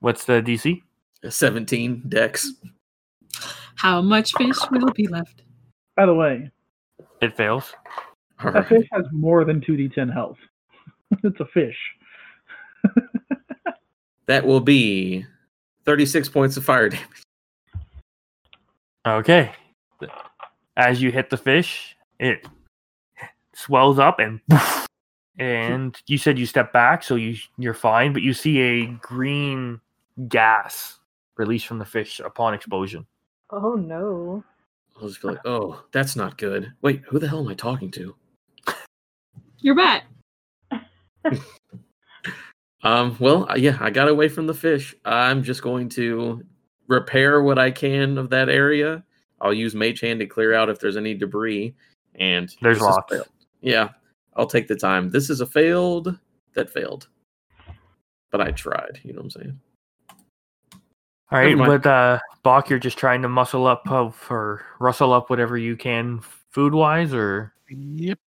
What's 0.01 0.27
the 0.27 0.43
DC? 0.43 0.83
Seventeen 1.31 2.03
dex. 2.09 2.53
How 3.77 4.03
much 4.03 4.35
fish 4.37 4.57
will 4.71 4.93
be 4.93 5.07
left? 5.09 5.43
By 5.97 6.05
the 6.05 6.15
way, 6.15 6.51
It 7.23 7.35
fails. 7.35 7.73
All 8.45 8.53
that 8.53 8.59
right. 8.61 8.69
fish 8.69 8.89
has 8.93 9.07
more 9.11 9.45
than 9.47 9.61
2d10 9.63 10.13
health. 10.13 10.37
it's 11.25 11.41
a 11.41 11.47
fish. 11.47 11.79
That 14.27 14.47
will 14.47 14.61
be 14.61 15.27
thirty-six 15.85 16.29
points 16.29 16.57
of 16.57 16.65
fire 16.65 16.89
damage. 16.89 17.07
Okay. 19.07 19.53
As 20.77 21.03
you 21.03 21.11
hit 21.11 21.29
the 21.31 21.37
fish, 21.37 21.97
it 22.19 22.47
swells 23.55 23.99
up 23.99 24.19
and 24.19 24.41
and 25.39 26.01
you 26.07 26.19
said 26.19 26.39
you 26.39 26.47
step 26.47 26.73
back, 26.73 27.03
so 27.03 27.17
you 27.17 27.37
you're 27.59 27.75
fine, 27.75 28.13
but 28.13 28.23
you 28.23 28.33
see 28.33 28.61
a 28.61 28.87
green 29.01 29.81
gas 30.29 30.99
released 31.37 31.67
from 31.67 31.79
the 31.79 31.85
fish 31.85 32.21
upon 32.21 32.55
explosion. 32.55 33.07
Oh 33.51 33.75
no. 33.75 34.45
I'll 35.01 35.09
just 35.09 35.23
be 35.23 35.29
like, 35.29 35.41
"Oh, 35.45 35.83
that's 35.93 36.17
not 36.17 36.39
good." 36.39 36.73
Wait, 36.83 37.03
who 37.09 37.19
the 37.19 37.29
hell 37.29 37.41
am 37.41 37.49
I 37.49 37.55
talking 37.55 37.91
to? 37.93 38.15
You're 39.59 39.75
back. 39.75 40.05
Um, 42.83 43.17
well, 43.21 43.49
uh, 43.51 43.55
yeah, 43.55 43.77
I 43.81 43.91
got 43.91 44.09
away 44.09 44.29
from 44.29 44.47
the 44.47 44.55
fish. 44.55 44.95
I'm 45.05 45.43
just 45.43 45.63
going 45.63 45.89
to 45.91 46.45
repair 46.89 47.43
what 47.43 47.59
I 47.59 47.71
can 47.71 48.19
of 48.19 48.31
that 48.31 48.49
area. 48.49 49.05
I'll 49.41 49.55
use 49.55 49.75
Mage 49.75 50.01
Hand 50.01 50.21
to 50.21 50.27
clear 50.27 50.55
out 50.55 50.69
if 50.69 50.81
there's 50.81 50.97
any 50.97 51.15
debris. 51.15 51.75
And 52.17 52.55
There's 52.61 52.79
this 52.79 52.89
is 52.89 52.97
lots. 53.11 53.15
Yeah, 53.61 53.91
I'll 54.37 54.47
take 54.47 54.69
the 54.69 54.77
time. 54.77 55.11
This 55.11 55.31
is 55.31 55.41
a 55.41 55.47
failed 55.47 56.19
that 56.55 56.71
failed, 56.71 57.09
but 58.31 58.41
I 58.41 58.51
tried. 58.51 59.01
You 59.03 59.13
know 59.13 59.19
what 59.21 59.25
I'm 59.25 59.31
saying? 59.31 59.61
All 61.31 61.39
right, 61.39 61.57
mind. 61.57 61.83
but 61.83 61.89
uh, 61.89 62.19
Bach, 62.43 62.69
you're 62.69 62.79
just 62.79 62.99
trying 62.99 63.23
to 63.23 63.29
muscle 63.29 63.67
up 63.67 63.91
of, 63.91 64.23
or 64.29 64.63
rustle 64.81 65.15
up 65.15 65.31
whatever 65.31 65.57
you 65.57 65.77
can 65.77 66.21
food 66.51 66.75
wise, 66.75 67.15
or 67.15 67.55
Yep. 67.71 68.19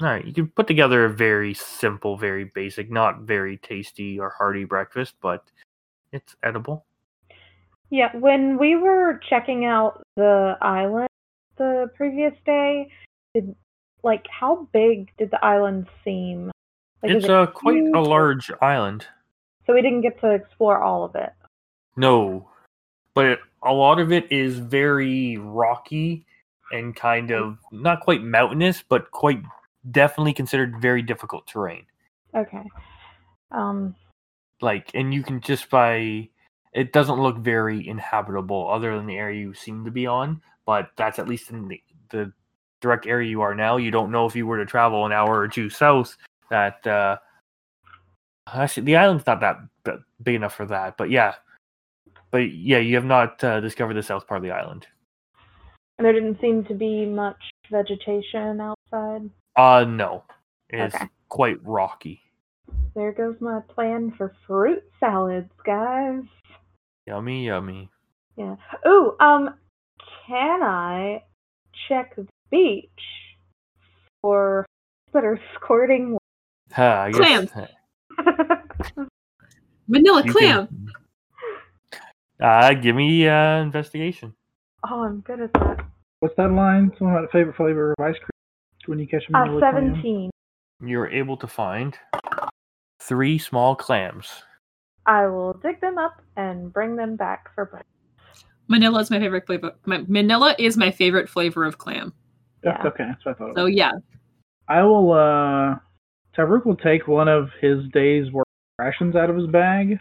All 0.00 0.08
right, 0.08 0.24
you 0.24 0.32
can 0.32 0.48
put 0.48 0.66
together 0.66 1.04
a 1.04 1.10
very 1.10 1.54
simple, 1.54 2.16
very 2.16 2.44
basic, 2.44 2.90
not 2.90 3.20
very 3.20 3.58
tasty 3.58 4.18
or 4.18 4.30
hearty 4.30 4.64
breakfast, 4.64 5.14
but 5.20 5.44
it's 6.12 6.34
edible. 6.42 6.84
Yeah, 7.90 8.14
when 8.16 8.58
we 8.58 8.76
were 8.76 9.20
checking 9.28 9.64
out 9.64 10.02
the 10.16 10.56
island 10.60 11.08
the 11.56 11.90
previous 11.96 12.34
day, 12.44 12.90
did 13.34 13.54
like 14.02 14.26
how 14.28 14.68
big 14.72 15.10
did 15.16 15.30
the 15.30 15.44
island 15.44 15.86
seem? 16.04 16.50
Like, 17.02 17.12
it's 17.12 17.24
it 17.26 17.30
uh, 17.30 17.46
quite 17.46 17.84
a 17.94 18.00
large 18.00 18.50
island. 18.60 19.06
So 19.66 19.74
we 19.74 19.82
didn't 19.82 20.02
get 20.02 20.20
to 20.20 20.30
explore 20.30 20.82
all 20.82 21.04
of 21.04 21.14
it. 21.14 21.32
No, 21.96 22.48
but 23.14 23.26
it, 23.26 23.38
a 23.62 23.72
lot 23.72 23.98
of 24.00 24.12
it 24.12 24.30
is 24.30 24.58
very 24.58 25.38
rocky 25.38 26.26
and 26.72 26.94
kind 26.96 27.30
of 27.30 27.58
not 27.70 28.00
quite 28.00 28.22
mountainous, 28.22 28.82
but 28.86 29.10
quite 29.10 29.42
definitely 29.90 30.32
considered 30.32 30.80
very 30.80 31.02
difficult 31.02 31.46
terrain. 31.46 31.86
Okay. 32.34 32.64
Um. 33.50 33.94
Like, 34.60 34.90
and 34.94 35.12
you 35.12 35.22
can 35.22 35.40
just 35.40 35.68
by 35.68 36.28
it 36.72 36.92
doesn't 36.92 37.20
look 37.20 37.38
very 37.38 37.86
inhabitable 37.86 38.68
other 38.70 38.96
than 38.96 39.06
the 39.06 39.16
area 39.16 39.40
you 39.40 39.54
seem 39.54 39.84
to 39.84 39.90
be 39.90 40.06
on, 40.06 40.42
but 40.66 40.90
that's 40.96 41.18
at 41.18 41.28
least 41.28 41.50
in 41.50 41.68
the, 41.68 41.80
the 42.10 42.32
direct 42.80 43.06
area 43.06 43.28
you 43.28 43.40
are 43.42 43.54
now. 43.54 43.76
You 43.76 43.90
don't 43.90 44.10
know 44.10 44.26
if 44.26 44.34
you 44.34 44.46
were 44.46 44.58
to 44.58 44.66
travel 44.66 45.06
an 45.06 45.12
hour 45.12 45.38
or 45.38 45.48
two 45.48 45.70
south 45.70 46.16
that 46.50 46.86
uh 46.86 47.16
actually 48.52 48.84
the 48.84 48.96
island's 48.96 49.26
not 49.26 49.40
that 49.40 49.58
big 50.22 50.34
enough 50.34 50.54
for 50.54 50.66
that, 50.66 50.96
but 50.96 51.10
yeah. 51.10 51.34
But 52.30 52.52
yeah, 52.52 52.78
you 52.78 52.96
have 52.96 53.04
not 53.04 53.42
uh, 53.44 53.60
discovered 53.60 53.94
the 53.94 54.02
south 54.02 54.26
part 54.26 54.38
of 54.38 54.42
the 54.42 54.50
island. 54.50 54.86
And 55.98 56.04
there 56.04 56.12
didn't 56.12 56.40
seem 56.40 56.64
to 56.64 56.74
be 56.74 57.06
much 57.06 57.36
vegetation 57.70 58.60
outside. 58.60 59.30
Uh 59.56 59.84
no. 59.84 60.24
It's 60.70 60.94
Okay. 60.94 61.08
quite 61.28 61.64
rocky. 61.64 62.20
There 62.94 63.12
goes 63.12 63.36
my 63.40 63.60
plan 63.68 64.12
for 64.16 64.34
fruit 64.46 64.82
salads, 65.00 65.50
guys. 65.64 66.22
Yummy, 67.06 67.46
yummy. 67.46 67.90
Yeah. 68.36 68.56
Ooh, 68.86 69.14
um, 69.20 69.54
can 70.26 70.62
I 70.62 71.22
check 71.88 72.16
the 72.16 72.26
beach 72.50 72.88
for 74.22 74.64
that 75.12 75.24
are 75.24 75.38
squirting? 75.54 76.16
Huh, 76.72 77.04
I 77.06 77.12
Clams. 77.12 77.50
guess 77.52 77.70
Vanilla 79.88 80.22
you 80.24 80.32
clam. 80.32 80.66
can- 80.66 80.88
Uh 82.40 82.74
give 82.74 82.96
me 82.96 83.28
uh 83.28 83.60
investigation. 83.62 84.34
oh, 84.88 85.02
I'm 85.04 85.20
good 85.20 85.40
at 85.40 85.52
that. 85.54 85.84
What's 86.20 86.34
that 86.36 86.50
line? 86.52 86.90
Something 86.98 87.10
about 87.16 87.30
favorite 87.32 87.56
flavor 87.56 87.92
of 87.98 88.04
ice 88.04 88.16
cream 88.18 88.30
when 88.86 88.98
you 88.98 89.06
catch 89.06 89.26
them 89.26 89.36
Uh, 89.36 89.44
in 89.46 89.54
the 89.54 89.60
clam? 89.60 89.74
seventeen. 89.74 90.30
You're 90.80 91.08
able 91.08 91.36
to 91.38 91.46
find 91.46 91.96
three 93.00 93.38
small 93.38 93.76
clams. 93.76 94.42
I 95.06 95.26
will 95.26 95.52
dig 95.54 95.80
them 95.80 95.98
up 95.98 96.22
and 96.36 96.72
bring 96.72 96.96
them 96.96 97.16
back 97.16 97.54
for 97.54 97.66
breakfast. 97.66 98.46
Manila 98.68 99.00
is 99.00 99.10
my 99.10 99.18
favorite 99.18 99.46
flavor. 99.46 99.72
My, 99.84 100.04
Manila 100.08 100.54
is 100.58 100.76
my 100.76 100.90
favorite 100.90 101.28
flavor 101.28 101.64
of 101.64 101.76
clam. 101.78 102.12
That's 102.62 102.82
Yeah. 102.82 102.88
okay. 102.88 103.04
That's 103.04 103.24
what 103.24 103.34
I 103.34 103.38
thought. 103.38 103.56
So 103.56 103.64
was. 103.64 103.74
yeah, 103.74 103.92
I 104.68 104.82
will. 104.82 105.12
uh 105.12 105.76
Tavrook 106.36 106.64
will 106.64 106.76
take 106.76 107.06
one 107.06 107.28
of 107.28 107.50
his 107.60 107.86
day's 107.92 108.32
worth 108.32 108.46
of 108.78 108.84
rations 108.84 109.14
out 109.14 109.30
of 109.30 109.36
his 109.36 109.46
bag, 109.46 110.00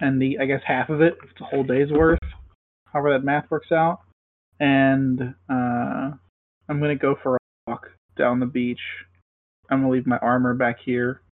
and 0.00 0.20
the 0.22 0.38
I 0.38 0.44
guess 0.44 0.60
half 0.64 0.90
of 0.90 1.00
it, 1.00 1.16
it's 1.24 1.40
a 1.40 1.44
whole 1.44 1.64
day's 1.64 1.90
worth, 1.90 2.20
however 2.92 3.10
that 3.12 3.24
math 3.24 3.50
works 3.50 3.72
out, 3.72 4.00
and 4.60 5.34
uh 5.48 6.10
I'm 6.68 6.80
gonna 6.80 6.94
go 6.94 7.16
for 7.22 7.36
a 7.36 7.38
walk 7.66 7.90
down 8.22 8.38
the 8.38 8.46
beach. 8.46 8.80
I'm 9.68 9.80
gonna 9.80 9.92
leave 9.92 10.06
my 10.06 10.18
armor 10.18 10.54
back 10.54 10.78
here. 10.78 11.22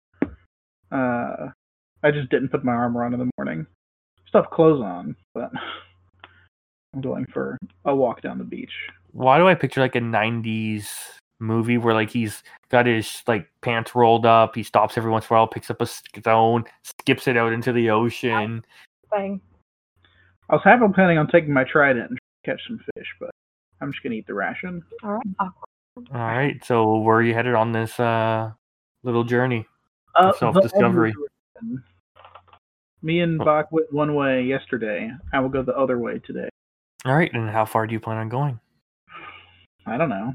Uh, 0.90 1.50
I 2.02 2.10
just 2.10 2.30
didn't 2.30 2.48
put 2.48 2.64
my 2.64 2.72
armor 2.72 3.04
on 3.04 3.14
in 3.14 3.20
the 3.20 3.30
morning. 3.38 3.64
Still 4.26 4.42
have 4.42 4.50
clothes 4.50 4.82
on, 4.82 5.14
but 5.32 5.52
I'm 6.94 7.00
going 7.00 7.26
for 7.32 7.56
a 7.84 7.94
walk 7.94 8.22
down 8.22 8.38
the 8.38 8.44
beach. 8.44 8.72
Why 9.12 9.38
do 9.38 9.46
I 9.46 9.54
picture 9.54 9.80
like 9.80 9.94
a 9.94 10.00
'90s 10.00 10.88
movie 11.38 11.78
where 11.78 11.94
like 11.94 12.10
he's 12.10 12.42
got 12.70 12.86
his 12.86 13.22
like 13.28 13.48
pants 13.60 13.94
rolled 13.94 14.26
up, 14.26 14.56
he 14.56 14.64
stops 14.64 14.98
every 14.98 15.12
once 15.12 15.26
in 15.30 15.34
a 15.34 15.38
while, 15.38 15.46
picks 15.46 15.70
up 15.70 15.80
a 15.80 15.86
stone, 15.86 16.64
skips 16.82 17.28
it 17.28 17.36
out 17.36 17.52
into 17.52 17.72
the 17.72 17.90
ocean. 17.90 18.64
Thing. 19.10 19.40
I 20.48 20.54
was 20.54 20.62
half 20.64 20.80
planning 20.94 21.18
on 21.18 21.28
taking 21.28 21.52
my 21.52 21.62
trident 21.62 22.10
and 22.10 22.18
catch 22.44 22.60
some 22.66 22.80
fish, 22.96 23.06
but 23.20 23.30
I'm 23.80 23.92
just 23.92 24.02
gonna 24.02 24.16
eat 24.16 24.26
the 24.26 24.34
ration. 24.34 24.82
All 25.04 25.12
right. 25.12 25.50
All 25.96 26.04
right, 26.12 26.64
so 26.64 26.98
where 26.98 27.16
are 27.18 27.22
you 27.22 27.34
headed 27.34 27.54
on 27.54 27.72
this 27.72 27.98
uh 28.00 28.50
little 29.02 29.24
journey? 29.24 29.66
Uh, 30.14 30.32
self-discovery. 30.38 31.12
the 31.12 31.18
other 31.18 31.66
direction. 31.66 31.84
Me 33.02 33.20
and 33.20 33.40
Oh. 33.40 33.44
Bach 33.44 33.72
went 33.72 33.92
one 33.92 34.14
way 34.14 34.42
yesterday. 34.42 35.10
I 35.32 35.40
will 35.40 35.48
go 35.48 35.62
the 35.62 35.76
other 35.76 35.98
way 35.98 36.18
today. 36.18 36.48
All 37.04 37.14
right, 37.14 37.32
and 37.32 37.48
how 37.48 37.64
far 37.64 37.86
do 37.86 37.92
you 37.92 38.00
plan 38.00 38.18
on 38.18 38.28
going? 38.28 38.60
I 39.86 39.96
don't 39.96 40.10
know. 40.10 40.34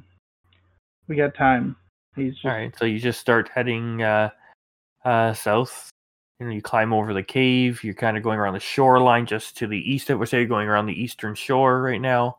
We 1.07 1.15
got 1.15 1.35
time. 1.35 1.75
He's 2.15 2.33
just 2.33 2.45
All 2.45 2.51
right, 2.51 2.75
so 2.77 2.85
you 2.85 2.99
just 2.99 3.19
start 3.19 3.49
heading 3.53 4.01
uh, 4.01 4.29
uh, 5.03 5.33
south. 5.33 5.89
You 6.39 6.47
know, 6.47 6.51
you 6.51 6.61
climb 6.61 6.91
over 6.91 7.13
the 7.13 7.23
cave. 7.23 7.83
You're 7.83 7.93
kind 7.93 8.17
of 8.17 8.23
going 8.23 8.39
around 8.39 8.55
the 8.55 8.59
shoreline, 8.59 9.25
just 9.25 9.57
to 9.57 9.67
the 9.67 9.77
east. 9.79 10.09
Of, 10.09 10.19
we're 10.19 10.25
say 10.25 10.39
you're 10.39 10.47
going 10.47 10.67
around 10.67 10.87
the 10.87 11.01
eastern 11.01 11.35
shore 11.35 11.81
right 11.81 12.01
now. 12.01 12.37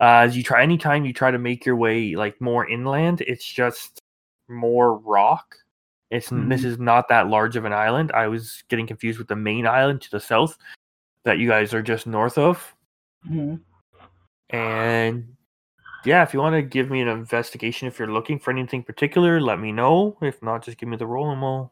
Uh, 0.00 0.24
as 0.24 0.36
you 0.36 0.42
try, 0.42 0.62
anytime 0.62 1.04
you 1.04 1.12
try 1.12 1.30
to 1.30 1.38
make 1.38 1.66
your 1.66 1.76
way 1.76 2.14
like 2.16 2.40
more 2.40 2.66
inland, 2.68 3.20
it's 3.22 3.44
just 3.44 4.00
more 4.48 4.98
rock 4.98 5.54
It's 6.10 6.30
Mhm. 6.30 6.48
this 6.48 6.64
is 6.64 6.78
not 6.80 7.06
that 7.08 7.28
large 7.28 7.54
of 7.56 7.64
an 7.64 7.72
island. 7.72 8.10
I 8.12 8.26
was 8.26 8.64
getting 8.68 8.86
confused 8.86 9.18
with 9.18 9.28
the 9.28 9.36
main 9.36 9.64
island 9.66 10.02
to 10.02 10.10
the 10.10 10.18
south 10.18 10.58
that 11.24 11.38
you 11.38 11.46
guys 11.48 11.72
are 11.74 11.82
just 11.82 12.06
north 12.06 12.36
of. 12.38 12.74
hmm 13.22 13.56
And 14.50 15.36
yeah, 16.04 16.22
if 16.24 16.34
you 16.34 16.40
want 16.40 16.54
to 16.56 16.62
give 16.62 16.90
me 16.90 17.00
an 17.02 17.08
investigation, 17.08 17.86
if 17.86 17.98
you're 17.98 18.12
looking 18.12 18.38
for 18.40 18.50
anything 18.50 18.82
particular, 18.82 19.40
let 19.40 19.60
me 19.60 19.70
know. 19.70 20.16
If 20.22 20.42
not, 20.42 20.64
just 20.64 20.78
give 20.78 20.88
me 20.88 20.96
the 20.96 21.06
roll 21.06 21.30
and 21.30 21.40
we'll. 21.42 21.70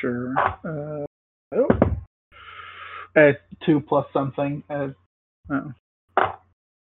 Sure. 0.00 0.34
Uh, 0.38 1.06
oh. 1.56 1.68
Uh, 3.16 3.32
two 3.64 3.80
plus 3.80 4.06
something. 4.12 4.62
Uh, 4.70 4.88
oh. 5.50 5.72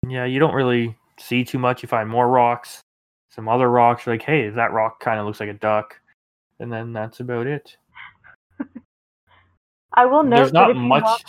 Yeah, 0.06 0.24
you 0.24 0.38
don't 0.38 0.54
really 0.54 0.96
see 1.18 1.44
too 1.44 1.58
much. 1.58 1.82
You 1.82 1.88
find 1.88 2.08
more 2.08 2.28
rocks, 2.28 2.80
some 3.30 3.48
other 3.48 3.70
rocks. 3.70 4.06
You're 4.06 4.14
like, 4.14 4.22
hey, 4.22 4.48
that 4.50 4.72
rock 4.72 5.00
kind 5.00 5.18
of 5.18 5.26
looks 5.26 5.40
like 5.40 5.48
a 5.48 5.54
duck, 5.54 5.98
and 6.60 6.72
then 6.72 6.92
that's 6.92 7.20
about 7.20 7.46
it. 7.46 7.76
I 9.94 10.04
will 10.04 10.22
note 10.22 10.36
There's 10.36 10.52
that 10.52 10.58
not 10.60 10.70
if 10.70 10.76
you 10.76 10.82
much. 10.82 11.02
walk- 11.02 11.22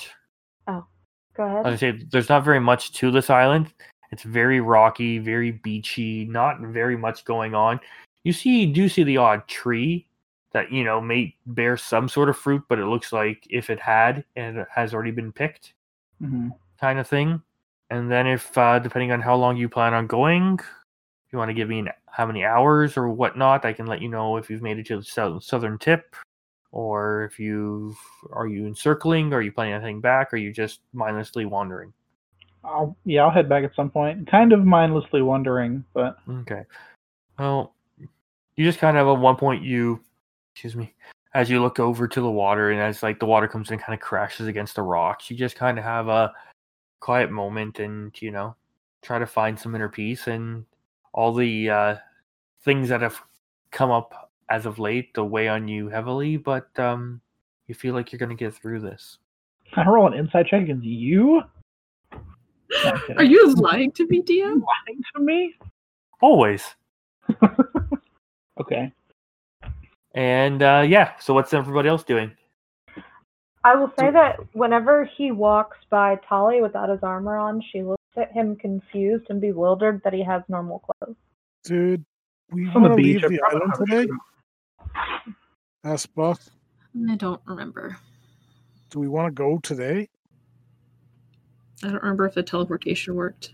Go 1.35 1.43
ahead. 1.43 1.67
I 1.67 1.75
say 1.75 1.91
there's 2.11 2.29
not 2.29 2.43
very 2.43 2.59
much 2.59 2.93
to 2.93 3.11
this 3.11 3.29
island. 3.29 3.71
It's 4.11 4.23
very 4.23 4.59
rocky, 4.59 5.19
very 5.19 5.51
beachy, 5.51 6.25
not 6.25 6.59
very 6.61 6.97
much 6.97 7.25
going 7.25 7.53
on. 7.53 7.79
You 8.23 8.33
see, 8.33 8.65
do 8.65 8.89
see 8.89 9.03
the 9.03 9.17
odd 9.17 9.47
tree 9.47 10.07
that 10.53 10.71
you 10.71 10.83
know 10.83 10.99
may 10.99 11.35
bear 11.45 11.77
some 11.77 12.09
sort 12.09 12.29
of 12.29 12.37
fruit, 12.37 12.63
but 12.67 12.79
it 12.79 12.87
looks 12.87 13.13
like 13.13 13.45
if 13.51 13.69
it 13.69 13.79
had 13.79 14.25
and 14.35 14.57
it 14.57 14.67
has 14.73 14.95
already 14.95 15.11
been 15.11 15.31
picked, 15.31 15.73
hmm 16.19 16.49
kind 16.79 16.97
of 16.99 17.07
thing. 17.07 17.41
And 17.89 18.11
then 18.11 18.27
if 18.27 18.57
uh, 18.57 18.79
depending 18.79 19.11
on 19.11 19.21
how 19.21 19.35
long 19.35 19.57
you 19.57 19.69
plan 19.69 19.93
on 19.93 20.07
going, 20.07 20.59
if 20.59 21.33
you 21.33 21.39
want 21.39 21.49
to 21.49 21.53
give 21.53 21.69
me 21.69 21.79
an, 21.79 21.89
how 22.07 22.25
many 22.25 22.43
hours 22.43 22.97
or 22.97 23.09
whatnot, 23.09 23.65
I 23.65 23.73
can 23.73 23.85
let 23.85 24.01
you 24.01 24.09
know 24.09 24.37
if 24.37 24.49
you've 24.49 24.61
made 24.61 24.79
it 24.79 24.87
to 24.87 24.97
the 24.97 25.03
south, 25.03 25.43
southern 25.43 25.77
tip, 25.77 26.15
or 26.71 27.23
if 27.25 27.39
you 27.39 27.95
are 28.31 28.47
you 28.47 28.65
encircling, 28.65 29.33
are 29.33 29.41
you 29.41 29.51
planning 29.51 29.73
on 29.73 29.81
heading 29.81 30.01
back, 30.01 30.33
or 30.33 30.35
are 30.35 30.39
you 30.39 30.51
just 30.51 30.81
mindlessly 30.93 31.45
wandering. 31.45 31.93
I'll 32.63 32.97
yeah, 33.05 33.23
I'll 33.23 33.31
head 33.31 33.47
back 33.47 33.63
at 33.63 33.75
some 33.75 33.89
point. 33.89 34.27
Kind 34.27 34.51
of 34.51 34.65
mindlessly 34.65 35.21
wandering, 35.21 35.85
but 35.93 36.17
Okay. 36.29 36.63
Well, 37.39 37.73
you 38.55 38.65
just 38.65 38.79
kind 38.79 38.97
of 38.97 39.07
at 39.07 39.21
one 39.21 39.35
point 39.35 39.63
you, 39.63 40.01
excuse 40.53 40.75
me, 40.75 40.93
as 41.33 41.49
you 41.49 41.61
look 41.61 41.79
over 41.79 42.07
to 42.07 42.21
the 42.21 42.29
water 42.29 42.71
and 42.71 42.81
as 42.81 43.03
like 43.03 43.19
the 43.19 43.25
water 43.25 43.47
comes 43.47 43.71
in, 43.71 43.79
kind 43.79 43.93
of 43.93 44.01
crashes 44.03 44.47
against 44.47 44.75
the 44.75 44.81
rocks. 44.81 45.29
You 45.29 45.37
just 45.37 45.55
kind 45.55 45.77
of 45.77 45.85
have 45.85 46.07
a 46.07 46.33
quiet 46.99 47.31
moment 47.31 47.79
and 47.79 48.19
you 48.21 48.31
know 48.31 48.55
try 49.01 49.19
to 49.19 49.27
find 49.27 49.57
some 49.57 49.75
inner 49.75 49.89
peace 49.89 50.27
and 50.27 50.65
all 51.13 51.33
the 51.33 51.69
uh, 51.69 51.95
things 52.63 52.89
that 52.89 53.01
have 53.01 53.21
come 53.71 53.91
up 53.91 54.31
as 54.49 54.65
of 54.65 54.79
late 54.79 55.13
to 55.13 55.23
weigh 55.23 55.47
on 55.47 55.67
you 55.67 55.89
heavily, 55.89 56.37
but 56.37 56.67
um, 56.79 57.21
you 57.67 57.75
feel 57.75 57.93
like 57.93 58.11
you're 58.11 58.19
gonna 58.19 58.35
get 58.35 58.53
through 58.53 58.79
this. 58.79 59.17
I 59.73 59.87
roll 59.87 60.07
an 60.07 60.13
inside 60.13 60.47
check 60.47 60.63
against 60.63 60.85
you? 60.85 61.41
No, 62.11 62.19
I'm 62.85 62.99
kidding. 63.01 63.17
Are 63.17 63.23
you 63.23 63.53
lying 63.55 63.91
to 63.93 64.07
me, 64.07 64.21
DM? 64.21 64.61
lying 64.61 65.01
to 65.15 65.21
me? 65.21 65.55
Always. 66.21 66.63
okay. 68.59 68.91
And 70.13 70.63
uh, 70.63 70.85
yeah. 70.87 71.11
So 71.19 71.33
what's 71.33 71.53
everybody 71.53 71.89
else 71.89 72.03
doing? 72.03 72.31
I 73.63 73.75
will 73.75 73.91
say 73.99 74.11
that 74.11 74.39
whenever 74.53 75.05
he 75.17 75.31
walks 75.31 75.77
by 75.89 76.19
Tali 76.27 76.61
without 76.61 76.89
his 76.89 76.99
armor 77.03 77.37
on, 77.37 77.61
she 77.71 77.83
looks 77.83 78.01
at 78.15 78.31
him 78.31 78.55
confused 78.55 79.25
and 79.29 79.41
bewildered 79.41 80.01
that 80.03 80.13
he 80.13 80.23
has 80.23 80.43
normal 80.47 80.79
clothes. 80.79 81.15
Dude, 81.63 82.05
we 82.51 82.69
want 82.69 82.85
to 82.85 82.93
leave 82.93 83.21
the 83.21 83.41
island 83.41 83.73
today? 83.77 84.07
Asked 85.83 86.09
Ask 86.09 86.13
Buck. 86.15 86.41
I 87.09 87.15
don't 87.15 87.41
remember. 87.45 87.97
Do 88.89 88.99
we 88.99 89.07
want 89.07 89.27
to 89.27 89.31
go 89.31 89.59
today? 89.59 90.07
I 91.83 91.87
don't 91.89 92.01
remember 92.01 92.25
if 92.25 92.33
the 92.33 92.43
teleportation 92.43 93.15
worked. 93.15 93.53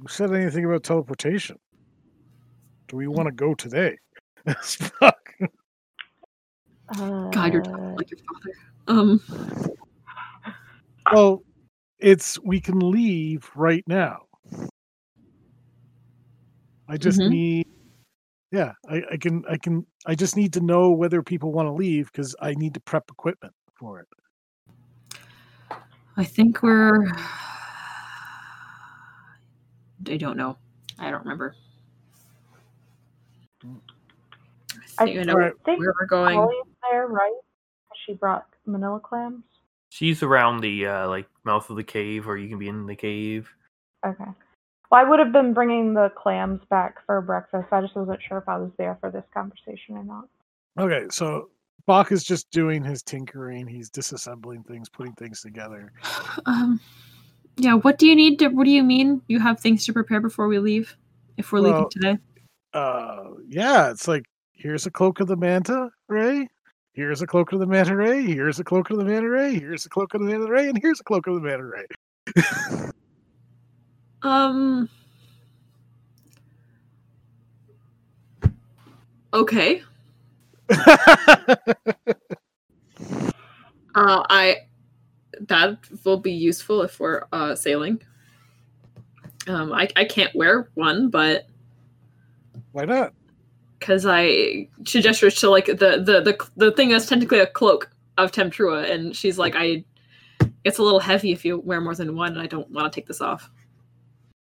Who 0.00 0.08
said 0.08 0.32
anything 0.32 0.64
about 0.64 0.84
teleportation? 0.84 1.58
Do 2.88 2.96
we 2.96 3.08
want 3.08 3.26
to 3.26 3.32
go 3.32 3.54
today? 3.54 3.98
Ask 4.46 4.92
Buck. 5.00 5.21
God, 6.94 7.52
you're 7.52 7.62
talking 7.62 7.96
like 7.96 8.10
your 8.10 8.18
father. 8.32 8.54
Um, 8.88 9.20
Well, 11.12 11.42
it's 11.98 12.38
we 12.40 12.60
can 12.60 12.78
leave 12.78 13.50
right 13.54 13.84
now. 13.86 14.26
I 16.88 16.96
just 16.96 17.20
Mhm. 17.20 17.28
need 17.30 17.66
yeah, 18.50 18.72
I, 18.86 19.02
I 19.12 19.16
can 19.16 19.44
I 19.48 19.56
can 19.56 19.86
I 20.04 20.14
just 20.14 20.36
need 20.36 20.52
to 20.54 20.60
know 20.60 20.90
whether 20.90 21.22
people 21.22 21.52
want 21.52 21.68
to 21.68 21.72
leave 21.72 22.12
because 22.12 22.36
I 22.40 22.52
need 22.54 22.74
to 22.74 22.80
prep 22.80 23.10
equipment 23.10 23.54
for 23.74 24.00
it. 24.00 24.08
I 26.16 26.24
think 26.24 26.62
we're. 26.62 27.10
I 30.06 30.16
don't 30.18 30.36
know. 30.36 30.58
I 30.98 31.10
don't 31.10 31.22
remember. 31.22 31.54
I 33.64 33.68
I 34.98 35.04
think 35.04 35.20
I 35.20 35.22
know 35.24 35.32
Alright. 35.34 35.54
think 35.64 35.78
where 35.78 35.94
we're 35.98 36.06
going. 36.06 36.34
Tali's 36.36 36.66
there, 36.90 37.06
right? 37.06 37.40
She 38.06 38.14
brought 38.14 38.46
manila 38.66 39.00
clams. 39.00 39.42
She's 39.90 40.22
around 40.22 40.60
the 40.60 40.86
uh, 40.86 41.08
like 41.08 41.28
mouth 41.44 41.68
of 41.68 41.76
the 41.76 41.84
cave, 41.84 42.26
or 42.26 42.36
you 42.36 42.48
can 42.48 42.58
be 42.58 42.68
in 42.68 42.86
the 42.86 42.96
cave. 42.96 43.48
Okay. 44.06 44.24
Well, 44.90 45.00
I 45.00 45.08
would 45.08 45.18
have 45.18 45.32
been 45.32 45.52
bringing 45.54 45.94
the 45.94 46.10
clams 46.16 46.60
back 46.68 46.96
for 47.06 47.20
breakfast. 47.20 47.68
I 47.72 47.80
just 47.80 47.94
wasn't 47.94 48.20
sure 48.26 48.38
if 48.38 48.48
I 48.48 48.58
was 48.58 48.70
there 48.78 48.96
for 49.00 49.10
this 49.10 49.24
conversation 49.32 49.96
or 49.96 50.04
not. 50.04 50.28
Okay, 50.78 51.06
so 51.10 51.50
Bach 51.86 52.12
is 52.12 52.24
just 52.24 52.50
doing 52.50 52.82
his 52.84 53.02
tinkering. 53.02 53.66
He's 53.66 53.90
disassembling 53.90 54.66
things, 54.66 54.88
putting 54.88 55.14
things 55.14 55.40
together. 55.40 55.92
Um, 56.46 56.80
yeah. 57.58 57.74
What 57.74 57.98
do 57.98 58.06
you 58.06 58.16
need 58.16 58.38
to? 58.38 58.48
What 58.48 58.64
do 58.64 58.70
you 58.70 58.82
mean? 58.82 59.20
You 59.28 59.38
have 59.38 59.60
things 59.60 59.84
to 59.84 59.92
prepare 59.92 60.20
before 60.20 60.48
we 60.48 60.58
leave? 60.58 60.96
If 61.36 61.52
we're 61.52 61.60
Well, 61.60 61.72
leaving 61.72 61.90
today. 61.90 62.18
Uh, 62.72 63.24
yeah, 63.46 63.90
it's 63.90 64.08
like 64.08 64.24
here's 64.52 64.86
a 64.86 64.90
cloak 64.90 65.20
of 65.20 65.26
the 65.26 65.36
manta 65.36 65.90
ray. 66.08 66.48
Here's 66.94 67.22
a 67.22 67.26
cloak 67.26 67.52
of 67.52 67.58
the 67.60 67.66
manta 67.66 67.96
ray. 67.96 68.22
Here's 68.22 68.58
a 68.60 68.64
cloak 68.64 68.90
of 68.90 68.98
the 68.98 69.04
manta 69.04 69.28
ray. 69.28 69.58
Here's 69.58 69.86
a 69.86 69.88
cloak 69.88 70.12
of 70.14 70.20
the 70.20 70.26
manta 70.26 70.46
ray, 70.46 70.68
and 70.68 70.78
here's 70.80 71.00
a 71.00 71.04
cloak 71.04 71.26
of 71.26 71.34
the 71.34 71.40
manta 71.40 71.64
ray. 71.64 71.86
Um. 74.24 74.88
Okay. 79.34 79.82
Uh, 83.94 84.24
I 84.30 84.56
that 85.48 85.76
will 86.04 86.16
be 86.16 86.32
useful 86.32 86.82
if 86.82 86.98
we're 86.98 87.24
uh, 87.32 87.54
sailing. 87.54 88.00
Um, 89.46 89.72
I 89.72 89.88
I 89.96 90.04
can't 90.06 90.34
wear 90.34 90.70
one, 90.74 91.10
but 91.10 91.46
Why 92.72 92.86
not? 92.86 93.12
Because 93.82 94.06
I 94.06 94.68
she 94.84 95.02
gestures 95.02 95.34
to 95.40 95.50
like 95.50 95.66
the 95.66 95.74
the 95.74 96.20
the 96.22 96.48
the 96.56 96.70
thing 96.72 96.88
that's 96.88 97.06
technically 97.06 97.40
a 97.40 97.46
cloak 97.46 97.90
of 98.16 98.30
Temtrua, 98.30 98.88
and 98.90 99.14
she's 99.14 99.38
like, 99.38 99.54
I 99.56 99.84
it's 100.64 100.78
a 100.78 100.82
little 100.82 101.00
heavy 101.00 101.32
if 101.32 101.44
you 101.44 101.58
wear 101.58 101.80
more 101.80 101.94
than 101.94 102.14
one, 102.16 102.32
and 102.32 102.40
I 102.40 102.46
don't 102.46 102.70
want 102.70 102.90
to 102.90 102.94
take 102.94 103.06
this 103.06 103.20
off. 103.20 103.50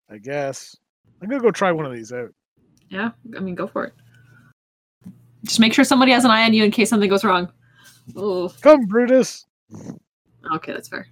I 0.10 0.20
guess 0.20 0.78
I'm 1.22 1.28
gonna 1.28 1.42
go 1.42 1.52
try 1.52 1.72
one 1.72 1.86
of 1.86 1.94
these 1.94 2.14
out. 2.14 2.30
Yeah, 2.90 3.10
I 3.36 3.40
mean, 3.40 3.56
go 3.56 3.66
for 3.66 3.86
it. 3.86 3.94
Just 5.44 5.60
make 5.60 5.74
sure 5.74 5.84
somebody 5.84 6.12
has 6.12 6.24
an 6.24 6.32
eye 6.32 6.44
on 6.44 6.54
you 6.54 6.64
in 6.64 6.72
case 6.72 6.90
something 6.90 7.10
goes 7.10 7.24
wrong. 7.24 7.52
Oh, 8.16 8.54
Come, 8.62 8.86
Brutus. 8.86 9.46
okay, 10.56 10.72
that's 10.74 10.88
fair. 10.88 11.08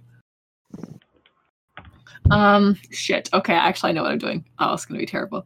Um, 2.30 2.76
shit. 2.90 3.28
Okay, 3.32 3.52
actually, 3.52 3.90
I 3.90 3.92
know 3.92 4.02
what 4.02 4.12
I'm 4.12 4.18
doing. 4.18 4.44
Oh, 4.60 4.74
it's 4.74 4.86
gonna 4.86 5.00
be 5.00 5.06
terrible. 5.06 5.44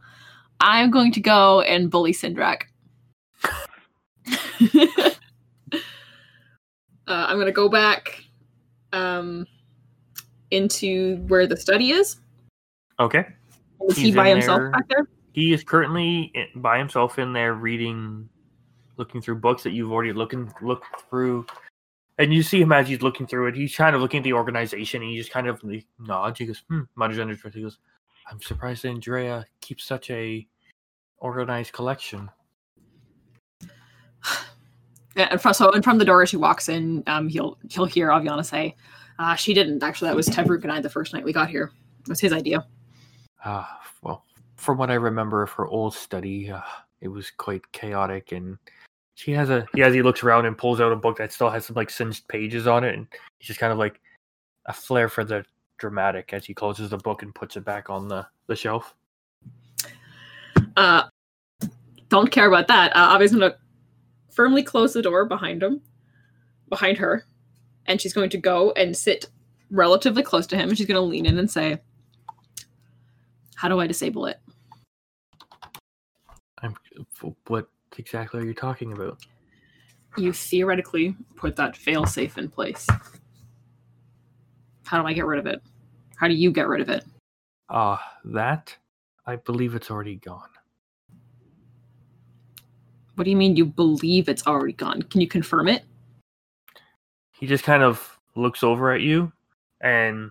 I'm 0.61 0.91
going 0.91 1.13
to 1.13 1.21
go 1.21 1.61
and 1.63 1.91
bully 1.91 2.13
Sindrak. 2.13 2.63
uh, 3.45 5.11
I'm 7.07 7.39
gonna 7.39 7.53
go 7.53 7.69
back 7.69 8.25
um 8.93 9.47
into 10.51 11.19
where 11.29 11.47
the 11.47 11.57
study 11.57 11.91
is. 11.91 12.17
Okay. 13.01 13.27
Is 13.89 13.97
he 13.97 14.13
by 14.13 14.29
himself 14.29 14.59
there. 14.59 14.71
back 14.71 14.89
there? 14.89 15.09
He 15.33 15.53
is 15.53 15.63
currently 15.63 16.33
by 16.57 16.79
himself 16.79 17.19
in 17.19 17.33
there 17.33 17.55
reading, 17.55 18.29
looking 18.97 19.21
through 19.23 19.37
books 19.37 19.63
that 19.63 19.71
you've 19.71 19.93
already 19.93 20.13
looking 20.13 20.53
looked 20.61 20.87
through, 21.09 21.47
and 22.19 22.35
you 22.35 22.43
see 22.43 22.61
him 22.61 22.73
as 22.73 22.89
he's 22.89 23.03
looking 23.03 23.27
through 23.27 23.47
it. 23.47 23.55
He's 23.55 23.77
kind 23.77 23.95
of 23.95 24.03
looking 24.03 24.19
at 24.19 24.25
the 24.25 24.33
organization, 24.33 25.03
and 25.03 25.11
he 25.11 25.17
just 25.17 25.31
kind 25.31 25.47
of 25.47 25.63
like, 25.63 25.87
nods. 26.01 26.39
He 26.41 26.47
goes, 26.47 26.63
"Hmm." 26.69 26.83
Mutters 26.97 27.21
under 27.21 27.35
his 27.35 27.43
breath. 27.43 27.55
He 27.55 27.63
goes, 27.63 27.79
"I'm 28.31 28.41
surprised 28.41 28.85
Andrea 28.85 29.47
keeps 29.61 29.85
such 29.85 30.11
a 30.11 30.47
organized 31.19 31.73
collection." 31.73 32.31
And 35.17 35.41
from, 35.41 35.53
so 35.53 35.73
and 35.73 35.83
from 35.83 35.99
the 35.99 36.05
door 36.05 36.23
as 36.23 36.29
she 36.29 36.37
walks 36.37 36.69
in, 36.69 37.03
um, 37.09 37.29
he'll 37.29 37.59
he'll 37.69 37.87
hear 37.87 38.11
Aviana 38.11 38.45
say, 38.45 38.77
uh, 39.19 39.35
"She 39.35 39.53
didn't 39.53 39.83
actually. 39.83 40.11
That 40.11 40.17
was 40.17 40.29
Tevruk 40.29 40.63
and 40.63 40.71
I 40.71 40.81
the 40.81 40.89
first 40.89 41.13
night 41.13 41.25
we 41.25 41.33
got 41.33 41.49
here. 41.51 41.73
It 42.03 42.09
was 42.09 42.21
his 42.21 42.33
idea." 42.33 42.65
Ah, 43.45 43.81
well, 44.03 44.25
from 44.57 44.79
what 44.79 44.91
I 44.93 44.95
remember 44.95 45.43
of 45.43 45.51
her 45.53 45.67
old 45.67 45.95
study, 45.95 46.51
uh, 46.53 46.61
it 47.01 47.09
was 47.09 47.31
quite 47.33 47.73
chaotic, 47.73 48.31
and 48.31 48.59
She 49.15 49.33
has 49.33 49.51
a 49.51 49.67
he 49.75 49.83
as 49.83 49.93
he 49.95 50.03
looks 50.03 50.23
around 50.23 50.47
and 50.47 50.57
pulls 50.57 50.81
out 50.81 50.93
a 50.93 50.97
book 50.97 51.19
that 51.19 51.33
still 51.33 51.51
has 51.51 51.67
some 51.67 51.75
like 51.75 51.91
singed 51.91 52.29
pages 52.29 52.69
on 52.69 52.85
it, 52.85 52.95
and 52.95 53.09
he's 53.39 53.49
just 53.49 53.59
kind 53.59 53.73
of 53.73 53.79
like 53.79 54.01
a 54.67 54.73
flair 54.73 55.09
for 55.09 55.25
the 55.25 55.45
dramatic 55.79 56.33
as 56.33 56.45
he 56.45 56.55
closes 56.55 56.91
the 56.91 56.99
book 56.99 57.23
and 57.23 57.35
puts 57.35 57.57
it 57.57 57.65
back 57.65 57.91
on 57.91 58.09
the 58.09 58.27
the 58.47 58.57
shelf. 58.57 58.95
Uh, 60.77 61.05
don't 62.09 62.31
care 62.31 62.49
about 62.49 62.69
that. 62.69 62.95
Uh, 62.95 63.17
Avi's 63.17 63.33
gonna 63.33 63.57
firmly 64.31 64.63
close 64.63 64.93
the 64.93 65.03
door 65.03 65.25
behind 65.25 65.63
him, 65.63 65.81
behind 66.69 66.99
her, 66.99 67.25
and 67.87 68.01
she's 68.01 68.13
going 68.13 68.31
to 68.31 68.39
go 68.39 68.73
and 68.73 68.97
sit 68.97 69.29
relatively 69.71 70.23
close 70.23 70.47
to 70.47 70.57
him. 70.57 70.69
And 70.69 70.79
she's 70.79 70.87
going 70.87 70.95
to 70.95 71.01
lean 71.01 71.27
in 71.27 71.39
and 71.39 71.51
say, 71.51 71.79
"How 73.57 73.69
do 73.69 73.81
I 73.81 73.87
disable 73.87 74.27
it?" 74.27 74.39
I'm 76.63 76.77
what 77.47 77.69
exactly 77.97 78.41
are 78.41 78.45
you 78.45 78.55
talking 78.55 78.93
about? 78.93 79.19
You 80.17 80.33
theoretically 80.33 81.17
put 81.37 81.57
that 81.57 81.75
failsafe 81.75 82.39
in 82.39 82.49
place. 82.49 82.87
How 84.89 85.03
do 85.03 85.07
I 85.07 85.13
get 85.13 85.27
rid 85.27 85.39
of 85.39 85.47
it? 85.47 85.61
How 86.17 86.29
do 86.29 86.35
you 86.35 86.51
get 86.51 86.67
rid 86.67 86.81
of 86.81 86.89
it? 86.89 87.05
Ah, 87.69 88.03
that 88.25 88.75
I 89.27 89.37
believe 89.37 89.75
it's 89.75 89.91
already 89.91 90.17
gone. 90.17 90.49
What 93.15 93.25
do 93.25 93.31
you 93.31 93.37
mean 93.37 93.55
you 93.55 93.67
believe 93.67 94.31
it's 94.31 94.47
already 94.47 94.73
gone? 94.73 95.03
Can 95.03 95.21
you 95.21 95.29
confirm 95.29 95.69
it? 95.69 95.85
He 97.33 97.47
just 97.47 97.65
kind 97.65 97.83
of 97.83 98.19
looks 98.35 98.63
over 98.63 98.91
at 98.91 99.03
you 99.03 99.31
and 99.83 100.31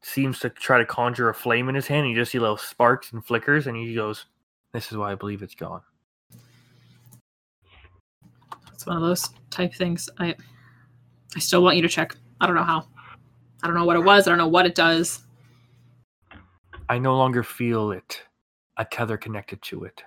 seems 0.00 0.38
to 0.38 0.48
try 0.48 0.78
to 0.78 0.86
conjure 0.86 1.28
a 1.28 1.34
flame 1.34 1.68
in 1.68 1.74
his 1.74 1.86
hand. 1.86 2.06
And 2.06 2.14
you 2.14 2.16
just 2.18 2.32
see 2.32 2.38
little 2.38 2.56
sparks 2.56 3.12
and 3.12 3.22
flickers, 3.22 3.66
and 3.66 3.76
he 3.76 3.94
goes, 3.94 4.24
"This 4.72 4.90
is 4.90 4.96
why 4.96 5.12
I 5.12 5.16
believe 5.16 5.42
it's 5.42 5.54
gone." 5.54 5.82
It's 8.72 8.86
one 8.86 8.96
of 8.96 9.02
those 9.02 9.28
type 9.50 9.74
things. 9.74 10.08
I 10.18 10.34
I 11.36 11.40
still 11.40 11.62
want 11.62 11.76
you 11.76 11.82
to 11.82 11.88
check. 11.90 12.16
I 12.40 12.46
don't 12.46 12.56
know 12.56 12.62
how. 12.62 12.86
I 13.62 13.66
don't 13.66 13.76
know 13.76 13.84
what 13.84 13.96
it 13.96 14.04
was. 14.04 14.26
I 14.26 14.30
don't 14.30 14.38
know 14.38 14.48
what 14.48 14.66
it 14.66 14.74
does. 14.74 15.24
I 16.88 16.98
no 16.98 17.16
longer 17.16 17.42
feel 17.42 17.92
it, 17.92 18.22
a 18.76 18.84
tether 18.84 19.16
connected 19.16 19.60
to 19.62 19.84
it. 19.84 20.02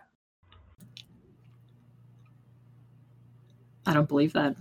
I 3.85 3.93
don't 3.93 4.07
believe 4.07 4.33
that. 4.33 4.55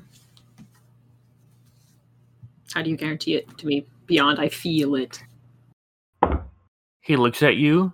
How 2.73 2.83
do 2.83 2.91
you 2.91 2.97
guarantee 2.97 3.35
it 3.37 3.59
to 3.59 3.67
me 3.67 3.87
beyond 4.07 4.39
I 4.39 4.49
feel 4.49 4.95
it? 4.95 5.23
He 7.01 7.17
looks 7.17 7.43
at 7.43 7.57
you 7.57 7.93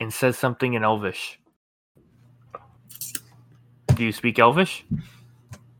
and 0.00 0.12
says 0.12 0.36
something 0.36 0.74
in 0.74 0.82
Elvish. 0.82 1.38
Do 3.94 4.04
you 4.04 4.12
speak 4.12 4.38
Elvish? 4.38 4.84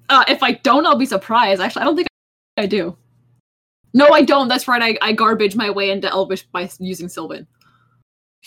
Uh, 0.09 0.25
if 0.29 0.43
I 0.43 0.53
don't, 0.53 0.87
I'll 0.87 0.97
be 0.97 1.07
surprised. 1.07 1.61
Actually, 1.61 1.83
I 1.83 1.85
don't 1.87 1.97
think 1.97 2.09
I 2.57 2.67
do. 2.67 2.97
No, 3.95 4.09
I 4.09 4.23
don't. 4.23 4.49
That's 4.49 4.67
right. 4.69 4.83
I, 4.83 4.99
I 5.07 5.13
garbage 5.13 5.55
my 5.55 5.71
way 5.71 5.91
into 5.91 6.09
Elvish 6.09 6.45
by 6.45 6.69
using 6.79 7.09
Sylvan. 7.09 7.47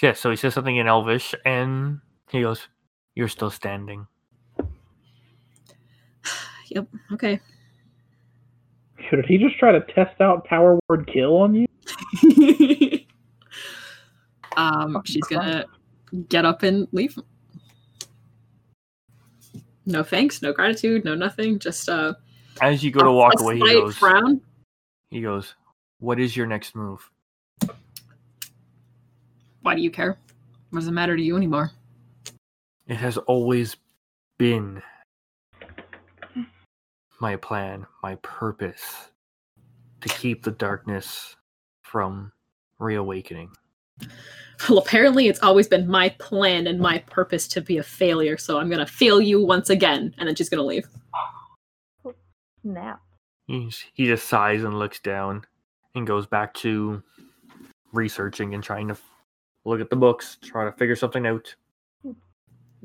Yeah, 0.02 0.14
so 0.14 0.30
he 0.30 0.36
says 0.36 0.54
something 0.54 0.76
in 0.76 0.88
Elvish 0.88 1.34
and 1.46 2.02
he 2.30 2.42
goes, 2.42 2.68
You're 3.16 3.28
still 3.28 3.52
standing. 3.52 4.08
Yep. 6.70 6.88
Okay. 7.14 7.40
Did 9.12 9.26
he 9.28 9.38
just 9.38 9.58
try 9.60 9.72
to 9.72 9.82
test 9.82 10.20
out 10.20 10.46
power 10.46 10.80
word 10.90 11.08
kill 11.08 11.38
on 11.38 11.54
you? 11.54 11.68
um, 14.58 15.02
she's 15.06 15.24
gonna 15.26 15.66
get 16.28 16.44
up 16.44 16.64
and 16.64 16.88
leave. 16.92 17.18
No 19.86 20.02
thanks, 20.04 20.42
no 20.42 20.52
gratitude, 20.52 21.06
no 21.06 21.14
nothing. 21.14 21.60
Just 21.60 21.88
uh. 21.88 22.16
As 22.62 22.84
you 22.84 22.90
go 22.90 23.04
to 23.04 23.12
walk 23.12 23.34
a 23.40 23.44
away, 23.44 23.58
he 23.58 23.62
goes, 23.62 23.96
frown. 23.96 24.42
He 25.10 25.22
goes, 25.22 25.56
What 26.00 26.20
is 26.20 26.36
your 26.36 26.48
next 26.48 26.76
move? 26.76 27.10
Why 29.62 29.76
do 29.76 29.82
you 29.82 29.92
care? 29.92 30.18
What 30.70 30.80
does 30.80 30.88
it 30.88 30.92
matter 30.92 31.16
to 31.16 31.22
you 31.22 31.38
anymore? 31.38 31.72
It 32.88 32.98
has 32.98 33.18
always 33.18 33.76
been 34.38 34.82
my 37.20 37.36
plan, 37.38 37.88
my 38.04 38.16
purpose 38.16 39.10
to 40.02 40.10
keep 40.10 40.44
the 40.44 40.52
darkness 40.52 41.36
from 41.82 42.32
reawakening. 42.78 43.50
Well, 44.70 44.80
apparently 44.80 45.28
it's 45.28 45.42
always 45.42 45.68
been 45.68 45.88
my 45.88 46.10
plan 46.20 46.68
and 46.68 46.80
my 46.80 47.00
purpose 47.00 47.48
to 47.50 47.62
be 47.62 47.78
a 47.78 47.84
failure, 47.84 48.38
so 48.38 48.58
I'm 48.58 48.70
gonna 48.70 48.86
fail 48.86 49.20
you 49.20 49.44
once 49.44 49.70
again, 49.70 50.14
and 50.18 50.28
then 50.28 50.36
she's 50.36 50.50
gonna 50.50 50.64
leave. 50.64 50.88
Snap. 52.62 53.02
He's, 53.48 53.84
he 53.94 54.06
just 54.06 54.28
sighs 54.28 54.64
and 54.64 54.80
looks 54.80 55.00
down 55.00 55.46
and 55.94 56.08
goes 56.08 56.26
back 56.26 56.54
to 56.56 57.02
researching 57.94 58.54
and 58.54 58.64
trying 58.64 58.88
to 58.88 58.94
f- 58.94 59.04
look 59.66 59.80
at 59.80 59.90
the 59.90 59.96
books, 59.96 60.38
try 60.42 60.66
to 60.66 60.72
figure 60.72 60.96
something 60.96 61.26
out. 61.28 61.54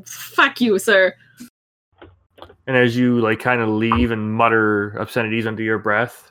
Fuck 0.04 0.60
you, 0.60 0.78
sir. 0.78 1.14
And 2.66 2.76
as 2.76 2.96
you 2.96 3.20
like 3.20 3.40
kind 3.40 3.60
of 3.60 3.68
leave 3.68 4.10
and 4.10 4.32
mutter 4.32 4.96
obscenities 4.98 5.46
under 5.46 5.62
your 5.62 5.78
breath, 5.78 6.28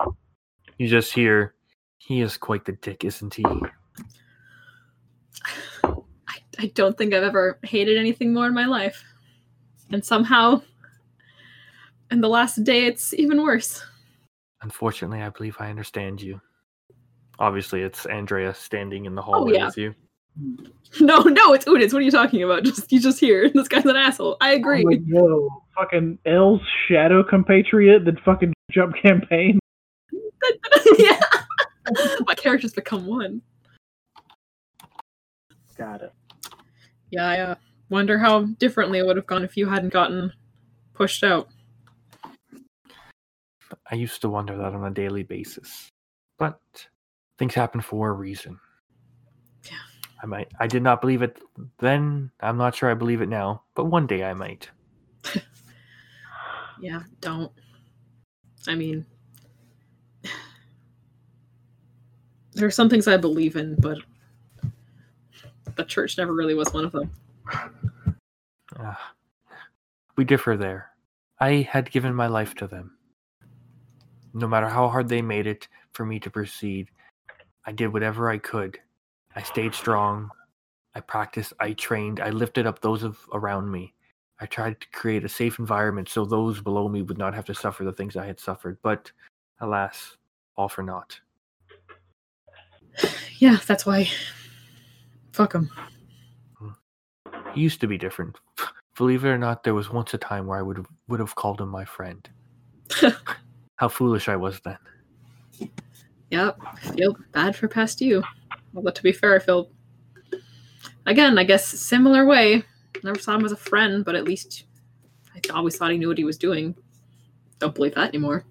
you 0.78 0.88
just 0.88 1.12
hear, 1.13 1.54
"He 1.98 2.22
is 2.22 2.38
quite 2.38 2.65
the 2.65 2.72
dick, 2.72 3.04
isn't 3.04 3.34
he?" 3.34 3.46
I, 5.84 6.38
I 6.58 6.68
don't 6.74 6.98
think 6.98 7.13
I've 7.13 7.24
ever 7.24 7.60
hated 7.63 7.98
anything 7.98 8.34
more 8.34 8.48
in 8.48 8.54
my 8.54 8.65
life. 8.65 9.04
And 9.92 10.04
somehow, 10.04 10.62
in 12.10 12.22
the 12.22 12.30
last 12.30 12.63
day, 12.63 12.86
it's 12.86 13.13
even 13.13 13.44
worse. 13.44 13.84
Unfortunately, 14.62 15.22
I 15.22 15.30
believe 15.30 15.58
I 15.60 15.69
understand 15.69 16.22
you. 16.22 16.41
Obviously, 17.39 17.82
it's 17.82 18.06
Andrea 18.06 18.54
standing 18.54 19.06
in 19.06 19.15
the 19.15 19.22
hallway 19.22 19.54
yeah. 19.54 19.65
with 19.65 19.78
you. 19.78 19.95
No, 21.00 21.22
no, 21.22 21.54
it's 21.54 21.65
Udis. 21.65 21.93
What 21.93 22.00
are 22.00 22.06
you 22.06 22.10
talking 22.10 22.41
about? 22.41 22.63
Just 22.65 22.91
you 22.91 23.00
just 23.00 23.19
here. 23.19 23.48
This 23.54 23.67
guy's 23.67 23.86
an 23.86 23.95
asshole. 23.95 24.38
I 24.41 24.54
agree. 24.54 24.84
Oh, 24.84 24.98
no. 25.06 25.63
Fucking 25.78 26.17
L's 26.26 26.62
shadow 26.88 27.24
compatriot 27.24 28.06
that 28.06 28.19
fucking 28.22 28.54
jump 28.72 28.95
campaign. 28.95 29.60
yeah. 30.98 31.19
My 32.26 32.34
characters 32.34 32.74
become 32.74 33.06
one. 33.06 33.43
Got 35.78 36.02
it. 36.02 36.13
Yeah, 37.12 37.28
I 37.28 37.39
uh, 37.39 37.56
wonder 37.89 38.17
how 38.17 38.45
differently 38.58 38.98
it 38.98 39.06
would 39.06 39.15
have 39.17 39.28
gone 39.28 39.43
if 39.43 39.56
you 39.56 39.67
hadn't 39.67 39.93
gotten 39.93 40.34
pushed 40.93 41.24
out. 41.24 41.50
I 43.91 43.95
used 43.95 44.21
to 44.21 44.29
wonder 44.29 44.58
that 44.58 44.73
on 44.73 44.86
a 44.86 44.91
daily 44.91 45.23
basis. 45.23 45.91
But 46.38 46.60
things 47.38 47.53
happen 47.53 47.82
for 47.82 48.10
a 48.10 48.13
reason. 48.13 48.60
Yeah. 49.65 49.77
I 50.21 50.25
might 50.25 50.51
I 50.60 50.67
did 50.67 50.84
not 50.84 51.01
believe 51.01 51.21
it 51.21 51.39
then. 51.79 52.32
I'm 52.39 52.58
not 52.58 52.75
sure 52.75 52.89
I 52.89 52.95
believe 52.95 53.21
it 53.21 53.29
now, 53.29 53.63
but 53.75 53.86
one 53.86 54.08
day 54.08 54.23
I 54.23 54.34
might. 54.34 54.69
Yeah, 56.79 57.01
don't. 57.19 57.51
I 58.67 58.75
mean, 58.75 59.05
there 62.53 62.67
are 62.67 62.71
some 62.71 62.89
things 62.89 63.08
I 63.08 63.17
believe 63.17 63.55
in, 63.55 63.75
but 63.75 63.97
the 65.75 65.84
church 65.84 66.17
never 66.17 66.34
really 66.34 66.55
was 66.55 66.73
one 66.73 66.86
of 66.86 66.91
them. 66.91 67.12
Ah, 68.82 69.13
we 70.15 70.23
differ 70.23 70.55
there. 70.55 70.91
I 71.39 71.67
had 71.69 71.91
given 71.91 72.13
my 72.13 72.27
life 72.27 72.53
to 72.55 72.67
them. 72.67 72.95
No 74.34 74.48
matter 74.48 74.68
how 74.68 74.88
hard 74.88 75.10
they 75.10 75.22
made 75.22 75.48
it 75.48 75.68
for 75.94 76.06
me 76.06 76.20
to 76.20 76.30
proceed, 76.30 76.89
I 77.65 77.72
did 77.72 77.94
whatever 77.94 78.30
I 78.30 78.38
could. 78.38 78.80
I 79.36 79.42
stayed 79.42 79.74
strong. 79.74 80.30
I 80.96 81.00
practiced. 81.02 81.54
I 81.60 81.74
trained. 81.74 82.20
I 82.20 82.30
lifted 82.30 82.65
up 82.65 82.82
those 82.82 83.04
of 83.04 83.18
around 83.34 83.72
me. 83.72 83.94
I 84.42 84.46
tried 84.46 84.80
to 84.82 84.88
create 84.92 85.26
a 85.26 85.30
safe 85.30 85.60
environment 85.60 86.10
so 86.10 86.26
those 86.26 86.62
below 86.62 86.88
me 86.88 87.02
would 87.02 87.18
not 87.18 87.34
have 87.34 87.46
to 87.46 87.54
suffer 87.54 87.84
the 87.84 87.92
things 87.92 88.15
I 88.15 88.26
had 88.26 88.39
suffered. 88.39 88.78
But 88.82 89.12
alas, 89.60 90.18
all 90.56 90.70
for 90.70 90.84
naught. 90.84 91.20
Yeah, 93.38 93.58
that's 93.65 93.86
why. 93.86 94.10
Fuck 95.34 95.54
him. 95.54 95.70
Hmm. 96.58 96.70
He 97.54 97.62
used 97.62 97.82
to 97.82 97.88
be 97.88 97.98
different. 97.98 98.38
Believe 98.98 99.24
it 99.24 99.30
or 99.30 99.38
not, 99.38 99.63
there 99.63 99.74
was 99.74 99.89
once 99.89 100.13
a 100.13 100.18
time 100.18 100.46
where 100.48 100.60
I 100.60 100.62
would 100.62 100.86
would 101.08 101.22
have 101.22 101.36
called 101.36 101.62
him 101.62 101.70
my 101.70 101.86
friend. 101.86 102.28
How 103.80 103.88
foolish 103.88 104.28
I 104.28 104.36
was 104.36 104.60
then. 104.65 104.78
Yep, 106.32 106.60
I 106.62 106.76
feel 106.92 107.15
bad 107.32 107.56
for 107.56 107.70
past 107.70 108.02
you. 108.02 108.22
Although 108.76 108.92
to 108.92 109.02
be 109.02 109.13
fair, 109.13 109.38
I 109.38 109.39
feel 109.39 109.72
again, 111.06 111.39
I 111.39 111.46
guess 111.46 111.65
similar 111.65 112.26
way. 112.26 112.63
Never 113.06 113.20
saw 113.20 113.36
him 113.36 113.46
as 113.46 113.54
a 113.54 113.56
friend, 113.58 114.04
but 114.04 114.15
at 114.15 114.26
least 114.26 114.65
I 115.34 115.39
always 115.54 115.78
thought 115.78 115.92
he 115.92 115.98
knew 115.98 116.10
what 116.10 116.18
he 116.18 116.26
was 116.26 116.38
doing. 116.38 116.76
Don't 117.60 117.74
believe 117.74 117.96
that 117.96 118.10
anymore. 118.10 118.44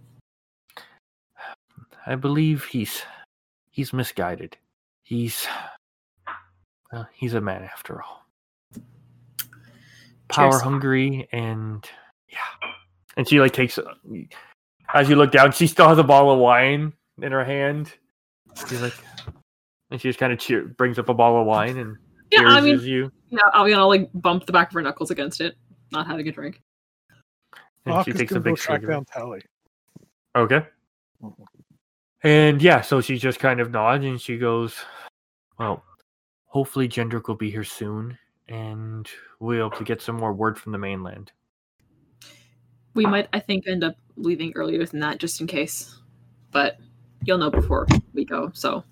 I 2.06 2.14
believe 2.14 2.64
he's 2.64 3.02
he's 3.70 3.92
misguided. 3.92 4.56
He's 5.02 5.46
well, 6.90 7.06
he's 7.12 7.34
a 7.34 7.40
man 7.42 7.64
after 7.64 8.00
all. 8.00 8.24
Power 10.28 10.52
Cheers. 10.52 10.62
hungry 10.62 11.28
and 11.32 11.86
yeah. 12.30 12.70
and 13.18 13.28
she 13.28 13.40
like 13.40 13.52
takes. 13.52 13.78
As 14.94 15.08
you 15.08 15.16
look 15.16 15.32
down, 15.32 15.52
she 15.52 15.66
still 15.66 15.88
has 15.88 15.98
a 15.98 16.04
bottle 16.04 16.30
of 16.32 16.38
wine 16.38 16.92
in 17.20 17.32
her 17.32 17.44
hand. 17.44 17.92
She's 18.68 18.80
like, 18.80 18.94
and 19.90 20.00
she 20.00 20.08
just 20.08 20.18
kind 20.18 20.32
of 20.32 20.38
cheer, 20.38 20.64
brings 20.64 20.98
up 20.98 21.08
a 21.08 21.14
bottle 21.14 21.40
of 21.40 21.46
wine 21.46 21.76
and 21.78 21.96
Yeah, 22.30 22.40
cheers 22.40 22.52
I 22.54 22.60
mean, 22.60 22.80
you. 22.80 23.12
yeah, 23.30 23.38
I'll, 23.52 23.72
I'll 23.74 23.88
like 23.88 24.10
bump 24.14 24.46
the 24.46 24.52
back 24.52 24.68
of 24.68 24.74
her 24.74 24.82
knuckles 24.82 25.10
against 25.10 25.40
it, 25.40 25.56
not 25.92 26.06
having 26.06 26.26
a 26.28 26.32
drink. 26.32 26.62
And 27.84 27.94
Hawk 27.94 28.06
she 28.06 28.12
takes 28.12 28.32
a 28.32 28.34
gonna 28.34 28.44
go 28.44 28.50
big 28.52 28.56
track 28.58 28.80
cigarette. 28.80 28.96
down 28.96 29.04
Tali. 29.04 29.42
Okay. 30.36 30.66
And 32.22 32.60
yeah, 32.60 32.80
so 32.80 33.00
she 33.00 33.16
just 33.18 33.38
kind 33.38 33.60
of 33.60 33.70
nods 33.70 34.04
and 34.04 34.20
she 34.20 34.38
goes, 34.38 34.74
Well, 35.58 35.84
hopefully 36.46 36.88
Gendrick 36.88 37.28
will 37.28 37.36
be 37.36 37.50
here 37.50 37.64
soon 37.64 38.18
and 38.48 39.08
we'll 39.38 39.52
be 39.56 39.58
able 39.58 39.70
to 39.78 39.84
get 39.84 40.02
some 40.02 40.16
more 40.16 40.32
word 40.32 40.58
from 40.58 40.72
the 40.72 40.78
mainland. 40.78 41.32
We 42.94 43.06
might, 43.06 43.28
I 43.32 43.40
think, 43.40 43.66
end 43.66 43.84
up 43.84 43.94
leaving 44.16 44.52
earlier 44.56 44.84
than 44.84 45.00
that, 45.00 45.18
just 45.18 45.40
in 45.40 45.46
case. 45.46 45.98
But 46.50 46.78
you'll 47.24 47.38
know 47.38 47.50
before 47.50 47.86
we 48.14 48.24
go. 48.24 48.50
So 48.54 48.84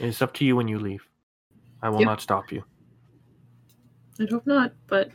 It's 0.00 0.22
up 0.22 0.32
to 0.34 0.44
you 0.46 0.56
when 0.56 0.66
you 0.66 0.78
leave. 0.78 1.06
I 1.82 1.90
will 1.90 2.00
Yep. 2.00 2.06
not 2.06 2.20
stop 2.22 2.50
you. 2.50 2.64
I'd 4.18 4.30
hope 4.30 4.46
not. 4.46 4.72
But 4.86 5.10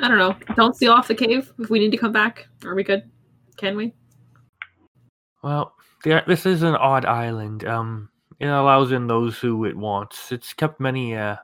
I 0.00 0.06
don't 0.08 0.18
know. 0.18 0.36
Don't 0.54 0.76
steal 0.76 0.92
off 0.92 1.08
the 1.08 1.14
cave 1.14 1.52
if 1.58 1.68
we 1.68 1.80
need 1.80 1.90
to 1.90 1.96
come 1.96 2.12
back. 2.12 2.48
Are 2.64 2.74
we 2.74 2.84
good? 2.84 3.10
Can 3.56 3.76
we? 3.76 3.94
Well, 5.42 5.74
this 6.04 6.46
is 6.46 6.62
an 6.62 6.76
odd 6.76 7.04
island. 7.04 7.64
Um, 7.64 8.10
it 8.38 8.46
allows 8.46 8.92
in 8.92 9.08
those 9.08 9.38
who 9.38 9.64
it 9.64 9.76
wants. 9.76 10.30
It's 10.30 10.52
kept 10.52 10.78
many, 10.78 11.16
uh, 11.16 11.36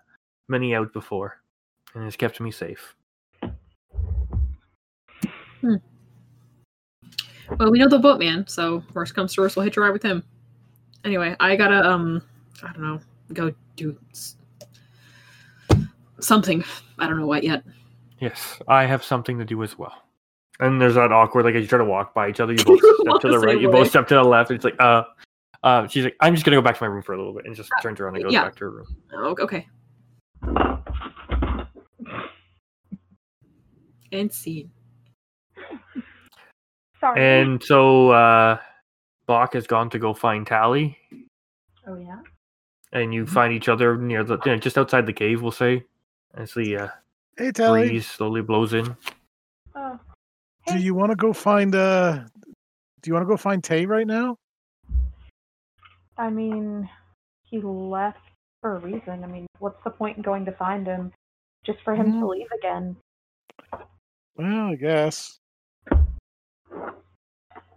many 0.49 0.75
out 0.75 0.93
before, 0.93 1.43
and 1.95 2.05
it's 2.05 2.17
kept 2.17 2.41
me 2.41 2.51
safe. 2.51 2.95
Well, 7.59 7.71
we 7.71 7.79
know 7.79 7.89
the 7.89 7.99
boatman, 7.99 8.47
so 8.49 8.83
worst 8.95 9.15
comes 9.15 9.35
to 9.35 9.43
worst, 9.43 9.57
we'll 9.57 9.65
hitch 9.65 9.77
a 9.77 9.81
ride 9.81 9.91
with 9.91 10.03
him. 10.03 10.23
Anyway, 11.05 11.37
I 11.41 11.57
gotta 11.57 11.89
um, 11.89 12.23
I 12.63 12.73
don't 12.73 12.83
know, 12.83 13.01
go 13.33 13.55
do 13.77 13.97
something. 16.21 16.65
I 16.99 17.07
don't 17.07 17.19
know 17.19 17.27
what 17.27 17.45
yet. 17.45 17.63
Yes, 18.21 18.61
I 18.69 18.87
have 18.87 19.05
something 19.05 19.39
to 19.39 19.45
do 19.45 19.63
as 19.63 19.79
well. 19.79 20.03
And 20.61 20.81
there's 20.81 20.95
that 20.95 21.13
awkward, 21.13 21.45
like 21.45 21.55
as 21.55 21.63
you 21.63 21.69
try 21.69 21.79
to 21.79 21.85
walk 21.85 22.15
by 22.15 22.29
each 22.29 22.41
other, 22.41 22.53
you 22.53 22.65
both 22.65 22.81
step 23.01 23.21
to 23.21 23.29
the 23.29 23.39
right, 23.39 23.55
same 23.55 23.63
you 23.63 23.71
both 23.71 23.89
step 23.89 24.09
to 24.09 24.15
the 24.15 24.23
left. 24.23 24.51
And 24.51 24.57
it's 24.57 24.65
like, 24.65 24.77
uh, 24.79 25.03
uh, 25.63 25.87
she's 25.89 26.05
like, 26.05 26.17
I'm 26.21 26.35
just 26.35 26.45
gonna 26.45 26.57
go 26.57 26.63
back 26.63 26.79
to 26.79 26.83
my 26.83 26.89
room 26.89 27.03
for 27.03 27.13
a 27.13 27.19
little 27.19 27.35
bit, 27.35 27.45
and 27.45 27.55
just 27.55 27.71
turns 27.83 28.01
around 28.01 28.15
and 28.17 28.25
goes 28.25 28.33
yeah. 28.33 28.45
back 28.45 28.57
to 28.57 28.65
her 28.65 28.71
room. 28.71 28.97
Oh, 29.13 29.35
okay. 29.41 29.67
And 34.13 34.33
scene. 34.33 34.71
Sorry. 37.01 37.21
And 37.43 37.63
so, 37.63 38.11
uh, 38.11 38.59
Bach 39.27 39.53
has 39.55 39.67
gone 39.67 39.91
to 39.91 39.99
go 39.99 40.15
find 40.15 40.47
Tali, 40.47 40.97
oh 41.87 41.97
yeah. 41.97 42.21
and 42.93 43.13
you 43.13 43.27
find 43.27 43.53
each 43.53 43.69
other 43.69 43.97
near 43.97 44.23
the, 44.25 44.39
you 44.45 44.53
know, 44.53 44.59
just 44.59 44.77
outside 44.79 45.07
the 45.07 45.13
cave, 45.13 45.43
we'll 45.43 45.51
say, 45.51 45.85
as 46.35 46.53
the 46.55 46.77
uh, 46.77 46.89
Hey, 47.37 47.51
Tali. 47.53 47.89
breeze 47.89 48.07
slowly 48.07 48.43
blows 48.43 48.73
in. 48.75 48.97
Oh. 49.75 49.99
Do 50.67 50.79
you 50.79 50.95
want 50.95 51.11
to 51.11 51.17
go 51.17 51.33
find 51.33 51.75
uh? 51.75 52.21
Do 53.03 53.09
you 53.09 53.13
want 53.15 53.25
to 53.25 53.29
go 53.29 53.37
find 53.37 53.63
Tay 53.63 53.85
right 53.87 54.07
now? 54.07 54.37
I 56.17 56.31
mean, 56.31 56.89
he 57.43 57.61
left 57.61 58.19
for 58.63 58.77
a 58.77 58.79
reason. 58.79 59.25
I 59.25 59.27
mean, 59.27 59.47
what's 59.59 59.83
the 59.85 59.91
point 59.91 60.17
in 60.17 60.23
going 60.23 60.45
to 60.47 60.53
find 60.53 60.87
him 60.87 61.13
just 61.67 61.81
for 61.85 61.95
him 61.95 62.07
to 62.07 62.19
Mhm. 62.19 62.29
leave 62.31 62.47
again? 62.59 62.97
Well, 64.37 64.69
I 64.69 64.75
guess. 64.75 65.39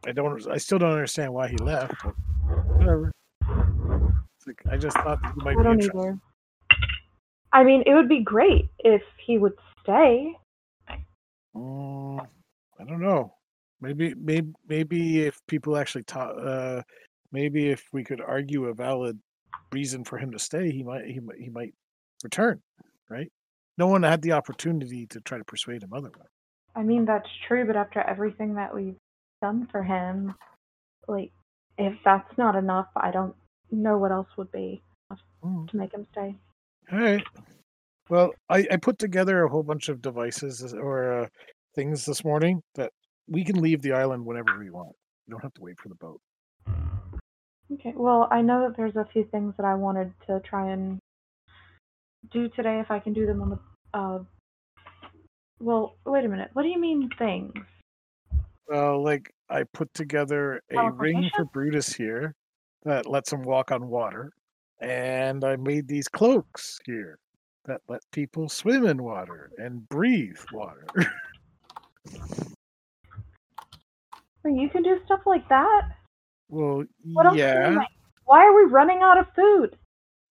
I 0.06 0.12
don't. 0.14 0.48
I 0.48 0.58
still 0.58 0.80
don't 0.80 0.94
understand 0.94 1.34
why 1.34 1.50
he 1.50 1.58
left. 1.58 1.94
Whatever. 2.78 3.12
Like, 4.46 4.62
I 4.72 4.78
just 4.78 4.96
thought 4.98 5.22
that 5.22 5.34
you 5.36 5.44
might 5.44 5.56
I 5.56 5.58
be 5.58 5.64
don't 5.64 5.74
interested. 5.74 6.00
either. 6.00 6.20
I 7.52 7.64
mean, 7.64 7.84
it 7.86 7.94
would 7.94 8.08
be 8.08 8.22
great 8.22 8.70
if 8.80 9.02
he 9.26 9.38
would 9.38 9.54
stay. 9.84 10.34
Mm, 11.56 12.26
I 12.80 12.84
don't 12.86 13.02
know. 13.02 13.34
Maybe, 13.82 14.14
maybe, 14.16 14.52
maybe 14.68 15.26
if 15.26 15.40
people 15.48 15.78
actually 15.78 16.04
taught, 16.04 16.40
uh, 16.40 16.82
maybe 17.32 17.70
if 17.70 17.84
we 17.92 18.04
could 18.04 18.22
argue 18.22 18.66
a 18.66 18.74
valid 18.74 19.20
reason 19.72 20.04
for 20.04 20.18
him 20.18 20.32
to 20.32 20.40
stay, 20.40 20.72
he 20.72 20.84
might, 20.84 21.06
he 21.06 21.20
might, 21.20 21.38
he 21.38 21.50
might 21.50 21.74
return. 22.24 22.62
Right? 23.10 23.32
No 23.78 23.88
one 23.88 24.04
had 24.04 24.22
the 24.22 24.32
opportunity 24.32 25.06
to 25.08 25.20
try 25.22 25.38
to 25.38 25.44
persuade 25.44 25.84
him 25.84 25.94
otherwise. 25.94 26.28
I 26.78 26.84
mean, 26.84 27.06
that's 27.06 27.28
true, 27.48 27.66
but 27.66 27.76
after 27.76 28.02
everything 28.02 28.54
that 28.54 28.74
we've 28.74 28.96
done 29.42 29.68
for 29.72 29.82
him, 29.82 30.36
like, 31.08 31.32
if 31.80 31.94
that's 32.06 32.38
not 32.38 32.56
enough, 32.56 32.88
I 32.96 33.10
don't 33.10 33.36
know 33.72 33.98
what 33.98 34.12
else 34.12 34.28
would 34.38 34.52
be 34.52 34.82
Mm, 35.44 35.70
to 35.70 35.78
make 35.78 35.94
him 35.94 36.06
stay. 36.12 36.36
All 36.92 37.00
right. 37.00 37.24
Well, 38.10 38.34
I, 38.50 38.68
I 38.72 38.78
put 38.78 38.98
together 39.00 39.44
a 39.44 39.50
whole 39.50 39.64
bunch 39.64 39.90
of 39.90 40.02
devices 40.02 40.74
or 40.74 41.24
uh, 41.24 41.28
things 41.76 42.06
this 42.06 42.24
morning 42.24 42.62
that 42.76 42.92
we 43.28 43.44
can 43.44 43.62
leave 43.62 43.82
the 43.82 43.94
island 43.94 44.26
whenever 44.26 44.58
we 44.58 44.70
want. 44.70 44.94
We 45.28 45.32
don't 45.32 45.44
have 45.44 45.54
to 45.56 45.62
wait 45.62 45.78
for 45.80 45.90
the 45.90 45.96
boat. 45.96 46.22
Okay, 47.72 47.94
well, 47.96 48.28
I 48.32 48.42
know 48.42 48.68
that 48.68 48.78
there's 48.78 48.96
a 48.96 49.08
few 49.12 49.26
things 49.26 49.54
that 49.58 49.66
I 49.66 49.76
wanted 49.76 50.14
to 50.28 50.40
try 50.40 50.72
and 50.72 51.00
do 52.32 52.50
today 52.50 52.80
if 52.80 52.90
I 52.90 53.00
can 53.00 53.14
do 53.14 53.26
them 53.26 53.42
on 53.42 53.50
the. 53.50 53.60
Uh, 53.94 54.20
well, 55.60 55.96
wait 56.06 56.26
a 56.26 56.28
minute. 56.28 56.50
What 56.54 56.64
do 56.64 56.70
you 56.70 56.80
mean 56.80 57.10
things? 57.18 57.54
Well, 58.68 59.04
like 59.04 59.34
I 59.50 59.64
put 59.64 59.94
together 59.94 60.62
a 60.76 60.92
ring 60.92 61.30
for 61.36 61.46
Brutus 61.46 61.94
here 61.94 62.36
that 62.84 63.06
lets 63.06 63.32
him 63.32 63.44
walk 63.44 63.72
on 63.72 63.88
water, 63.88 64.32
and 64.82 65.44
I 65.44 65.56
made 65.56 65.88
these 65.88 66.08
cloaks 66.08 66.80
here 66.86 67.18
that 67.66 67.82
let 67.88 68.02
people 68.12 68.50
swim 68.50 68.86
in 68.86 69.04
water 69.04 69.52
and 69.58 69.88
breathe 69.90 70.40
water. 70.52 70.86
You 74.46 74.70
can 74.70 74.84
do 74.84 74.98
stuff 75.06 75.22
like 75.26 75.48
that? 75.50 75.82
well, 76.50 76.84
What 77.14 77.26
else 77.26 77.38
yeah. 77.38 77.70
make? 77.72 77.88
Why 78.26 78.46
are 78.46 78.56
we 78.56 78.72
running 78.72 79.00
out 79.02 79.18
of 79.18 79.28
food? 79.36 79.78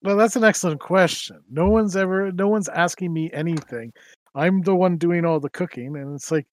Well, 0.03 0.17
that's 0.17 0.37
an 0.37 0.45
excellent 0.45 0.81
question. 0.81 1.43
No 1.51 1.69
one's 1.69 1.97
ever, 1.97 2.31
no 2.33 2.49
one's 2.49 2.69
asking 2.69 3.13
me 3.13 3.31
anything. 3.33 3.93
I'm 4.37 4.61
the 4.61 4.77
one 4.77 4.99
doing 4.99 5.25
all 5.25 5.41
the 5.41 5.49
cooking, 5.49 5.97
and 5.97 6.15
it's 6.15 6.31
like, 6.31 6.47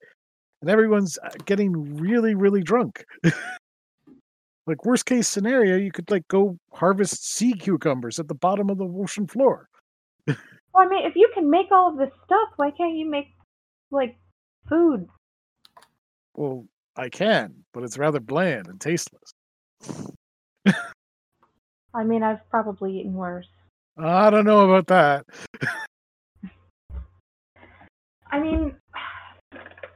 and 0.62 0.70
everyone's 0.70 1.20
uh, 1.24 1.30
getting 1.46 1.98
really, 1.98 2.34
really 2.34 2.64
drunk. 2.64 3.04
like 4.66 4.86
worst 4.86 5.06
case 5.06 5.28
scenario, 5.28 5.76
you 5.76 5.92
could 5.92 6.10
like 6.10 6.26
go 6.30 6.58
harvest 6.72 7.28
sea 7.28 7.54
cucumbers 7.54 8.20
at 8.20 8.30
the 8.30 8.36
bottom 8.36 8.70
of 8.70 8.78
the 8.78 8.86
ocean 8.86 9.28
floor. 9.28 9.68
Well, 10.26 10.38
I 10.76 10.88
mean, 10.88 11.06
if 11.06 11.16
you 11.16 11.30
can 11.34 11.50
make 11.50 11.68
all 11.72 11.92
of 11.92 11.98
this 11.98 12.10
stuff, 12.26 12.50
why 12.56 12.72
can't 12.72 12.96
you 12.96 13.08
make, 13.08 13.28
like, 13.92 14.18
food? 14.68 15.08
Well, 16.36 16.66
I 16.96 17.10
can, 17.10 17.54
but 17.74 17.84
it's 17.84 17.98
rather 17.98 18.20
bland 18.20 18.68
and 18.68 18.82
tasteless. 18.82 19.34
I 21.94 22.04
mean, 22.04 22.24
I've 22.24 22.50
probably 22.50 23.00
eaten 23.00 23.14
worse. 23.14 23.46
I 23.98 24.32
don't 24.32 24.46
know 24.46 24.68
about 24.72 24.88
that. 24.88 25.26
I 28.34 28.40
mean, 28.40 28.76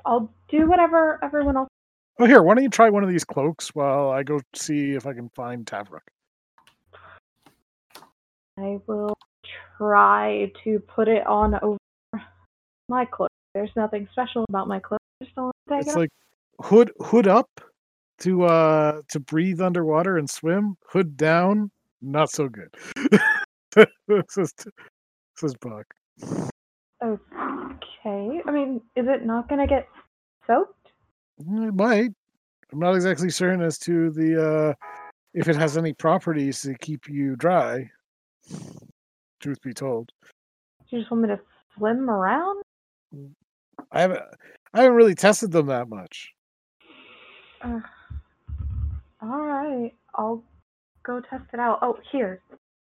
I'll 0.05 0.31
do 0.47 0.69
whatever 0.69 1.19
everyone 1.23 1.57
else. 1.57 1.69
Oh, 2.19 2.25
here, 2.25 2.43
why 2.43 2.53
don't 2.53 2.63
you 2.63 2.69
try 2.69 2.87
one 2.91 3.03
of 3.03 3.09
these 3.09 3.23
cloaks 3.23 3.69
while 3.73 4.11
I 4.11 4.21
go 4.21 4.39
see 4.55 4.91
if 4.91 5.07
I 5.07 5.13
can 5.13 5.29
find 5.29 5.65
Tavrook? 5.65 6.05
I 8.59 8.79
will 8.85 9.17
try 9.77 10.51
to 10.63 10.79
put 10.81 11.07
it 11.07 11.25
on 11.25 11.55
over 11.63 11.79
my 12.87 13.05
clothes. 13.05 13.29
There's 13.55 13.71
nothing 13.75 14.07
special 14.11 14.45
about 14.49 14.67
my 14.67 14.81
don't 15.35 15.51
It's 15.71 15.95
like 15.95 16.09
hood 16.61 16.91
hood 16.99 17.27
up 17.27 17.49
to 18.19 18.43
uh 18.43 19.01
to 19.09 19.19
breathe 19.19 19.61
underwater 19.61 20.17
and 20.17 20.29
swim. 20.29 20.77
Hood 20.89 21.17
down, 21.17 21.71
not 22.03 22.29
so 22.29 22.47
good. 22.49 22.69
this 23.75 24.37
is 24.37 24.53
this 24.57 25.43
is 25.43 25.55
Buck. 25.55 25.85
Okay. 27.03 27.36
I 28.09 28.51
mean, 28.51 28.81
is 28.95 29.05
it 29.07 29.25
not 29.25 29.49
gonna 29.49 29.67
get 29.67 29.87
soaked? 30.45 30.89
It 31.39 31.75
might. 31.75 32.11
I'm 32.71 32.79
not 32.79 32.95
exactly 32.95 33.29
certain 33.29 33.61
as 33.61 33.77
to 33.79 34.09
the 34.11 34.47
uh 34.49 34.73
if 35.33 35.47
it 35.47 35.55
has 35.55 35.77
any 35.77 35.93
properties 35.93 36.61
to 36.63 36.73
keep 36.75 37.07
you 37.07 37.35
dry. 37.35 37.89
Truth 39.39 39.61
be 39.61 39.73
told. 39.73 40.11
You 40.89 40.99
just 40.99 41.11
want 41.11 41.23
me 41.23 41.29
to 41.29 41.39
swim 41.77 42.09
around? 42.09 42.63
I 43.91 44.01
haven't 44.01 44.21
I 44.73 44.81
haven't 44.81 44.95
really 44.95 45.15
tested 45.15 45.51
them 45.51 45.67
that 45.67 45.89
much. 45.89 46.33
Uh, 47.61 47.79
all 49.21 49.41
right. 49.41 49.93
I'll 50.15 50.43
go 51.03 51.21
test 51.21 51.45
it 51.53 51.59
out. 51.59 51.79
Oh, 51.81 51.97
here. 52.11 52.41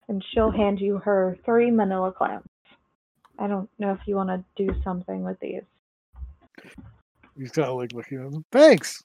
And 0.08 0.24
she'll 0.32 0.52
hand 0.52 0.80
you 0.80 0.98
her 1.00 1.38
three 1.46 1.72
manila 1.72 2.12
clams. 2.12 2.46
I 3.40 3.48
don't 3.48 3.70
know 3.80 3.92
if 3.94 4.00
you 4.06 4.16
want 4.16 4.30
to 4.30 4.44
do 4.56 4.76
something 4.84 5.24
with 5.24 5.40
these. 5.40 5.62
He's 7.38 7.52
kind 7.52 7.70
of 7.70 7.78
like 7.78 7.94
looking 7.94 8.24
at 8.24 8.32
them. 8.32 8.44
Thanks. 8.52 9.04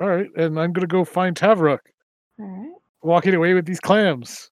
All 0.00 0.08
right, 0.08 0.28
and 0.36 0.58
I'm 0.58 0.72
gonna 0.72 0.86
go 0.86 1.04
find 1.04 1.36
Tavrok. 1.36 1.78
All 2.38 2.46
right. 2.46 2.72
Walking 3.02 3.34
away 3.34 3.54
with 3.54 3.66
these 3.66 3.80
clams. 3.80 4.50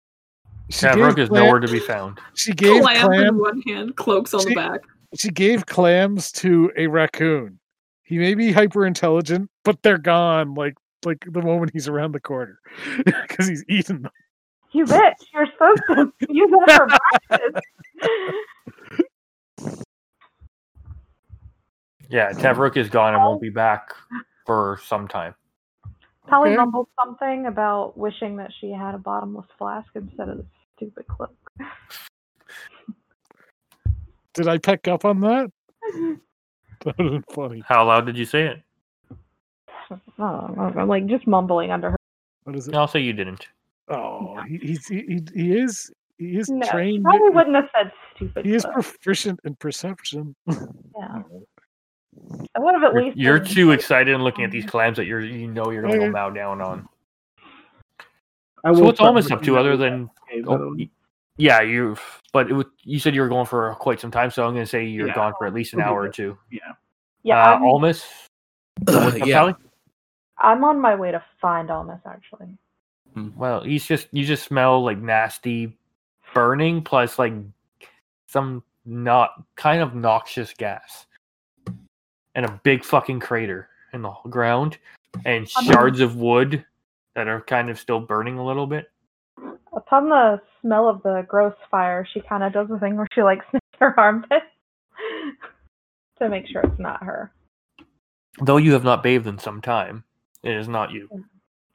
She 0.71 0.87
gave 0.87 0.95
Tavrook 0.97 1.19
is 1.19 1.29
clam- 1.31 1.45
nowhere 1.45 1.61
to 1.61 1.69
be 1.69 1.81
found. 1.81 2.19
She 2.35 2.53
gave 2.53 2.83
Clam 2.83 3.13
in 3.13 3.39
one 3.39 3.63
hand, 3.63 3.97
cloaks 3.97 4.35
on 4.35 4.41
See- 4.41 4.51
the 4.51 4.55
back. 4.55 4.81
She 5.19 5.31
gave 5.31 5.65
clams 5.65 6.31
to 6.33 6.71
a 6.77 6.87
raccoon. 6.87 7.59
He 8.03 8.19
may 8.19 8.35
be 8.35 8.53
hyper 8.53 8.85
intelligent, 8.87 9.51
but 9.65 9.83
they're 9.83 9.97
gone. 9.99 10.55
Like 10.55 10.75
like 11.07 11.25
the 11.27 11.41
moment 11.43 11.73
he's 11.73 11.89
around 11.89 12.13
the 12.13 12.21
corner, 12.21 12.59
because 13.05 13.49
he's 13.49 13.65
eaten 13.69 14.03
them. 14.03 14.13
You 14.73 14.85
bitch! 14.85 15.15
You're 15.33 15.47
supposed 15.47 15.83
to 15.89 16.13
use 16.29 16.51
that 16.67 16.77
for 16.77 16.87
practice. 17.29 17.63
Yeah, 22.11 22.33
Tavrook 22.33 22.77
is 22.77 22.89
gone 22.89 23.15
and 23.15 23.23
won't 23.23 23.41
be 23.41 23.51
back 23.51 23.93
for 24.47 24.81
some 24.87 25.09
time. 25.09 25.35
Polly 26.27 26.51
Okay. 26.51 26.57
mumbled 26.57 26.89
something 27.03 27.47
about 27.47 27.97
wishing 27.97 28.37
that 28.37 28.51
she 28.61 28.71
had 28.71 28.95
a 28.95 28.99
bottomless 28.99 29.47
flask 29.59 29.89
instead 29.95 30.29
of 30.29 30.39
the 30.39 30.47
stupid 30.77 31.07
cloak. 31.07 31.35
Did 34.35 34.49
I 34.49 34.59
pick 34.59 34.89
up 34.89 35.05
on 35.05 35.21
that? 35.21 35.51
That 36.85 36.97
would 36.97 37.13
have 37.13 37.27
been 37.27 37.35
funny. 37.35 37.65
How 37.67 37.85
loud 37.87 38.07
did 38.07 38.17
you 38.17 38.25
say 38.25 38.47
it? 38.47 38.63
Oh, 40.17 40.73
I'm 40.79 40.87
like 40.87 41.07
just 41.07 41.27
mumbling 41.27 41.73
under 41.73 41.91
her. 41.91 41.97
What 42.45 42.55
is 42.55 42.69
it? 42.69 42.75
I'll 42.77 42.87
say 42.87 43.01
you 43.01 43.13
didn't. 43.13 43.49
Oh, 43.91 44.41
he, 44.47 44.59
he's 44.59 44.87
he, 44.87 45.03
he, 45.09 45.21
he 45.35 45.59
is 45.59 45.91
he 46.19 46.37
is 46.37 46.49
No, 46.49 46.67
trained. 46.67 47.05
probably 47.05 47.31
wouldn't 47.31 47.57
have 47.57 47.69
said 47.75 47.93
stupid. 48.15 48.45
He 48.45 48.55
is 48.55 48.63
cloak. 48.63 48.75
proficient 48.75 49.41
in 49.45 49.55
perception. 49.57 50.35
yeah. 50.47 50.55
I 52.57 52.61
would 52.61 52.75
have 52.75 52.83
at 52.85 52.93
You're, 52.93 53.03
least. 53.05 53.17
you're 53.17 53.39
too 53.39 53.71
excited 53.71 54.15
and 54.15 54.25
looking 54.25 54.45
at 54.45 54.51
these 54.51 54.67
clams 54.67 54.97
that 54.97 55.07
you're 55.07 55.21
you 55.21 55.47
know 55.49 55.71
you're 55.71 55.83
gonna 55.83 55.97
go 55.97 56.05
Okay. 56.05 56.13
bow 56.13 56.31
down 56.31 56.61
on. 56.61 56.89
I 58.65 58.73
So 58.73 58.79
will 58.81 58.87
what's 58.87 58.97
start 58.99 59.09
almost 59.09 59.31
up 59.31 59.43
to 59.43 59.57
other 59.59 59.77
than 59.77 60.11
Okay, 60.31 60.41
by 60.43 60.57
the 60.59 60.65
oh, 60.65 60.77
yeah 61.37 61.61
you've 61.61 62.03
but 62.33 62.51
it 62.51 62.55
was, 62.55 62.67
you 62.83 62.99
said 62.99 63.15
you 63.15 63.21
were 63.21 63.29
going 63.29 63.47
for 63.47 63.75
quite 63.77 64.01
some 64.01 64.11
time 64.11 64.31
so 64.31 64.45
I'm 64.45 64.55
gonna 64.55 64.67
say 64.67 64.85
you're 64.85 65.07
Yeah. 65.07 65.15
gone 65.15 65.35
for 65.39 65.47
at 65.47 65.55
least 65.55 65.73
an 65.75 65.81
hour 65.81 66.01
or 66.03 66.09
two. 66.09 66.37
Yeah. 66.51 66.61
Yeah, 67.23 67.37
uh, 67.37 67.57
I'm, 67.57 67.63
Almas. 67.63 68.05
What's 68.87 69.21
up, 69.21 69.27
yeah. 69.27 69.41
Callie? 69.41 69.55
I'm 70.39 70.65
on 70.65 70.81
my 70.81 70.95
way 70.97 71.13
to 71.13 71.23
find 71.41 71.71
Almas 71.71 72.01
actually. 72.07 72.49
Hmm. 73.15 73.29
Well, 73.37 73.63
he's 73.63 73.87
just 73.87 74.09
you 74.13 74.25
just 74.25 74.45
smell 74.45 74.83
like 74.83 74.99
nasty 74.99 75.77
burning 76.35 76.83
plus 76.83 77.19
like 77.19 77.33
some 78.27 78.63
not 78.85 79.31
kind 79.57 79.83
of 79.83 79.95
noxious 79.95 80.53
gas. 80.53 81.07
And 82.35 82.47
a 82.47 82.61
big 82.63 82.85
fucking 82.85 83.21
crater 83.21 83.69
in 83.93 84.03
the 84.03 84.13
ground 84.29 84.79
and 85.25 85.49
shards 85.49 86.01
of 86.01 86.17
wood 86.17 86.65
that 87.15 87.27
are 87.27 87.41
kind 87.41 87.69
of 87.69 87.79
still 87.79 88.01
burning 88.01 88.39
a 88.39 88.47
little 88.47 88.67
bit. 88.67 88.91
Upon 89.73 90.09
the 90.09 90.41
smell 90.61 90.89
of 90.89 91.03
the 91.03 91.25
gross 91.27 91.55
fire, 91.71 92.07
she 92.13 92.21
kind 92.21 92.43
of 92.43 92.53
does 92.53 92.69
the 92.69 92.79
thing 92.79 92.97
where 92.97 93.09
she 93.13 93.23
like 93.23 93.41
sniffs 93.51 93.65
her 93.81 93.99
armpit 93.99 94.43
to 96.19 96.29
make 96.29 96.47
sure 96.47 96.63
it's 96.63 96.79
not 96.79 97.03
her. 97.03 97.33
Though 98.41 98.57
you 98.57 98.73
have 98.73 98.85
not 98.85 99.03
bathed 99.03 99.27
in 99.27 99.39
some 99.39 99.61
time, 99.61 100.05
it 100.43 100.55
is 100.55 100.69
not 100.69 100.93
you. 100.93 101.09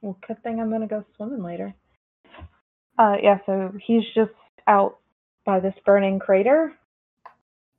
Well, 0.04 0.18
good 0.28 0.42
thing 0.42 0.60
I'm 0.60 0.70
gonna 0.70 0.86
go 0.86 1.02
swimming 1.16 1.42
later. 1.42 1.74
Uh, 2.98 3.16
yeah. 3.22 3.38
So 3.46 3.72
he's 3.82 4.02
just 4.14 4.32
out 4.66 4.98
by 5.46 5.60
this 5.60 5.74
burning 5.86 6.18
crater. 6.18 6.74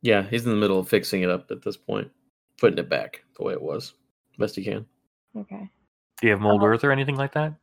Yeah, 0.01 0.23
he's 0.23 0.43
in 0.43 0.49
the 0.49 0.57
middle 0.57 0.79
of 0.79 0.89
fixing 0.89 1.21
it 1.21 1.29
up 1.29 1.51
at 1.51 1.61
this 1.61 1.77
point, 1.77 2.09
putting 2.59 2.79
it 2.79 2.89
back 2.89 3.23
the 3.37 3.43
way 3.43 3.53
it 3.53 3.61
was, 3.61 3.93
best 4.39 4.55
he 4.55 4.63
can. 4.63 4.87
Okay. 5.37 5.69
Do 6.19 6.27
you 6.27 6.31
have 6.31 6.41
mold 6.41 6.61
Uh-huh. 6.61 6.71
earth 6.71 6.83
or 6.83 6.91
anything 6.91 7.15
like 7.15 7.33
that? 7.33 7.53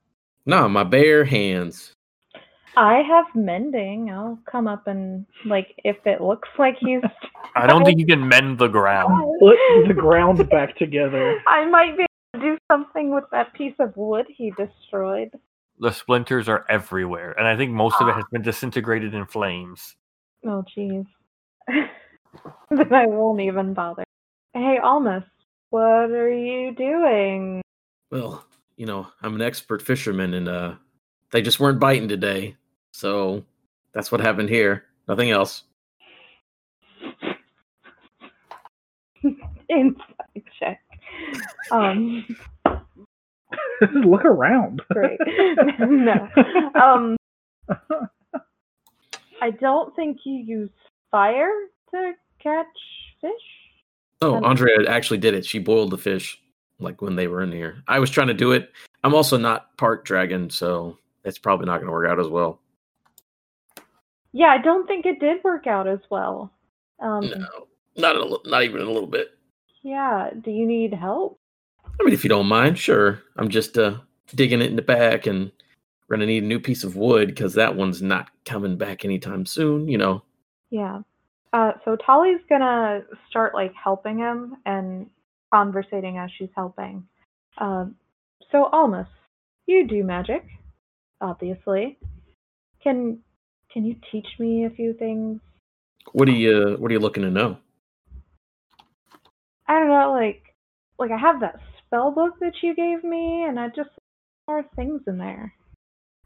No, 0.47 0.69
my 0.69 0.85
bare 0.85 1.25
hands. 1.25 1.93
I 2.77 3.03
have 3.03 3.27
mending. 3.35 4.11
I'll 4.11 4.39
come 4.51 4.69
up 4.69 4.87
and 4.87 5.27
like 5.45 5.75
if 5.85 5.97
it 6.07 6.21
looks 6.21 6.49
like 6.57 6.77
he's. 6.79 7.03
I 7.57 7.67
don't 7.67 7.85
think 7.85 7.99
you 7.99 8.07
can 8.07 8.29
mend 8.29 8.59
the 8.59 8.69
ground. 8.69 9.13
Put 9.41 9.57
the 9.89 9.95
ground 9.95 10.49
back 10.51 10.77
together. 10.77 11.41
I 11.49 11.67
might 11.67 11.97
be 11.97 12.03
able 12.05 12.07
to 12.07 12.07
do 12.07 12.12
something 13.03 13.15
with 13.15 13.25
that 13.33 13.53
piece 13.55 13.75
of 13.79 13.97
wood 13.97 14.27
he 14.29 14.53
destroyed. 14.57 15.31
The 15.79 15.91
splinters 15.91 16.49
are 16.49 16.65
everywhere, 16.69 17.33
and 17.33 17.47
I 17.47 17.57
think 17.57 17.73
most 17.73 18.01
of 18.01 18.09
it 18.09 18.15
has 18.15 18.25
been 18.31 18.43
disintegrated 18.43 19.15
in 19.15 19.27
flames. 19.27 19.97
Oh, 20.45 20.65
jeez. 20.77 21.07
then 21.69 22.93
I 22.93 23.07
won't 23.07 23.41
even 23.41 23.75
bother. 23.75 24.05
Hey, 24.55 24.79
Almas, 24.83 25.25
what 25.71 26.11
are 26.11 26.33
you 26.33 26.75
doing? 26.75 27.63
Well, 28.11 28.45
you 28.77 28.87
know, 28.87 29.09
I'm 29.23 29.35
an 29.35 29.43
expert 29.43 29.83
fisherman, 29.83 30.35
and 30.35 30.49
uh, 30.49 30.75
they 31.31 31.43
just 31.43 31.59
weren't 31.59 31.81
biting 31.81 32.09
today, 32.09 32.57
so 32.93 33.45
that's 33.93 34.13
what 34.13 34.21
happened 34.21 34.51
here. 34.51 34.85
Nothing 35.09 35.31
else. 35.31 35.65
Inside 39.69 40.43
check. 40.59 40.81
Um, 41.71 42.25
Look 43.93 44.25
around. 44.25 44.83
great. 44.91 45.19
no. 45.79 46.29
Um, 46.75 47.17
I 49.41 49.51
don't 49.51 49.95
think 49.97 50.19
you 50.25 50.35
use 50.35 50.71
fire 51.11 51.51
to 51.91 52.13
catch 52.43 52.67
fish. 53.21 53.31
Oh, 54.21 54.37
Um, 54.37 54.45
Andrea 54.45 54.89
actually 54.89 55.19
did 55.19 55.35
it. 55.35 55.45
She 55.45 55.59
boiled 55.59 55.91
the 55.91 55.99
fish 55.99 56.41
like 56.79 57.03
when 57.03 57.17
they 57.17 57.27
were 57.27 57.43
in 57.43 57.53
here. 57.53 57.83
I 57.89 57.99
was 57.99 58.11
trying 58.11 58.29
to 58.29 58.35
do 58.35 58.53
it. 58.53 58.71
I'm 59.05 59.15
also 59.15 59.37
not 59.37 59.77
part 59.77 60.05
dragon, 60.05 60.49
so 60.49 60.97
it's 61.25 61.39
probably 61.39 61.67
not 61.67 61.79
going 61.79 61.87
to 61.87 61.93
work 61.93 62.09
out 62.09 62.21
as 62.21 62.29
well. 62.29 62.61
Yeah, 64.33 64.49
I 64.49 64.59
don't 64.59 64.87
think 64.87 65.07
it 65.07 65.21
did 65.21 65.43
work 65.45 65.67
out 65.67 65.87
as 65.87 66.01
well. 66.11 66.53
Um, 67.01 67.29
No, 67.29 67.67
not 67.97 68.17
a, 68.17 68.39
not 68.49 68.63
even 68.63 68.81
a 68.81 68.85
little 68.91 69.07
bit. 69.09 69.31
Yeah. 69.83 70.31
Do 70.41 70.51
you 70.51 70.67
need 70.67 70.95
help? 70.95 71.39
I 72.01 72.05
mean, 72.05 72.15
if 72.15 72.25
you 72.25 72.31
don't 72.31 72.47
mind, 72.47 72.79
sure. 72.79 73.23
I'm 73.37 73.49
just 73.49 73.79
uh, 73.79 73.99
digging 74.35 74.61
it 74.61 74.71
in 74.71 74.77
the 74.77 74.83
back, 74.83 75.27
and 75.27 75.53
we're 76.09 76.17
gonna 76.17 76.27
need 76.27 76.43
a 76.43 76.47
new 76.47 76.61
piece 76.61 76.85
of 76.85 76.97
wood 76.97 77.29
because 77.29 77.55
that 77.55 77.77
one's 77.77 78.03
not 78.03 78.31
coming 78.45 78.77
back 78.77 79.05
anytime 79.05 79.47
soon. 79.47 79.89
You 79.89 79.99
know. 79.99 80.23
Yeah. 80.71 81.03
Uh, 81.53 81.73
so 81.85 81.97
Tali's 81.97 82.41
gonna 82.49 83.03
start 83.29 83.55
like 83.55 83.73
helping 83.75 84.19
him 84.19 84.57
and 84.65 85.09
conversating 85.53 86.19
as 86.19 86.31
she's 86.37 86.49
helping. 86.57 87.07
Um, 87.59 87.95
so 88.51 88.67
Almas, 88.73 89.07
you 89.67 89.87
do 89.87 90.03
magic, 90.03 90.45
obviously. 91.21 91.99
Can 92.83 93.19
can 93.73 93.85
you 93.85 93.97
teach 94.11 94.27
me 94.39 94.65
a 94.65 94.71
few 94.71 94.95
things? 94.95 95.41
What 96.13 96.29
are 96.29 96.33
you 96.33 96.77
What 96.79 96.91
are 96.91 96.95
you 96.95 97.01
looking 97.01 97.23
to 97.23 97.31
know? 97.31 97.59
I 99.69 99.79
don't 99.79 99.89
know, 99.89 100.13
like 100.13 100.43
like 100.99 101.11
I 101.11 101.19
have 101.19 101.41
that 101.41 101.61
spell 101.93 102.11
book 102.11 102.35
that 102.41 102.55
you 102.63 102.75
gave 102.75 103.05
me, 103.05 103.45
and 103.47 103.61
I 103.61 103.69
just 103.69 103.91
more 104.49 104.65
things 104.75 105.03
in 105.07 105.19
there. 105.19 105.53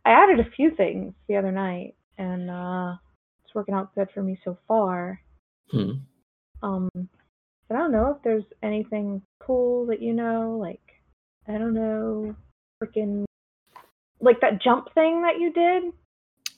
I 0.05 0.11
added 0.11 0.39
a 0.39 0.51
few 0.51 0.71
things 0.71 1.13
the 1.29 1.37
other 1.37 1.51
night, 1.51 1.97
and 2.19 2.49
uh, 2.49 2.95
it's 3.45 3.55
working 3.55 3.75
out 3.75 3.95
good 3.97 4.09
for 4.15 4.23
me 4.23 4.39
so 4.45 4.57
far. 4.69 5.21
Hmm. 5.71 5.91
Um, 6.63 6.89
but 6.95 7.75
I 7.75 7.79
don't 7.79 7.93
know 7.93 8.15
if 8.17 8.23
there's 8.23 8.45
anything 8.63 9.23
cool 9.43 9.87
that 9.87 10.01
you 10.01 10.13
know, 10.13 10.57
like 10.61 10.81
I 11.49 11.59
don't 11.59 11.75
know, 11.75 12.37
freaking 12.83 13.25
like 14.21 14.41
that 14.41 14.63
jump 14.63 14.95
thing 14.95 15.23
that 15.23 15.41
you 15.41 15.53
did. 15.53 15.93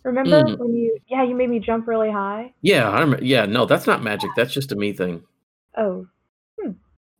Remember 0.05 0.45
Mm. 0.45 0.59
when 0.59 0.75
you? 0.75 0.99
Yeah, 1.09 1.25
you 1.25 1.35
made 1.35 1.51
me 1.51 1.59
jump 1.61 1.89
really 1.89 2.11
high. 2.11 2.53
Yeah, 2.61 2.89
I 2.89 3.01
rem- 3.01 3.25
yeah. 3.25 3.47
No, 3.47 3.65
that's 3.65 3.87
not 3.87 4.03
magic. 4.03 4.31
That's 4.37 4.53
just 4.53 4.71
a 4.71 4.77
me 4.77 4.93
thing. 4.93 5.25
Oh, 5.77 6.07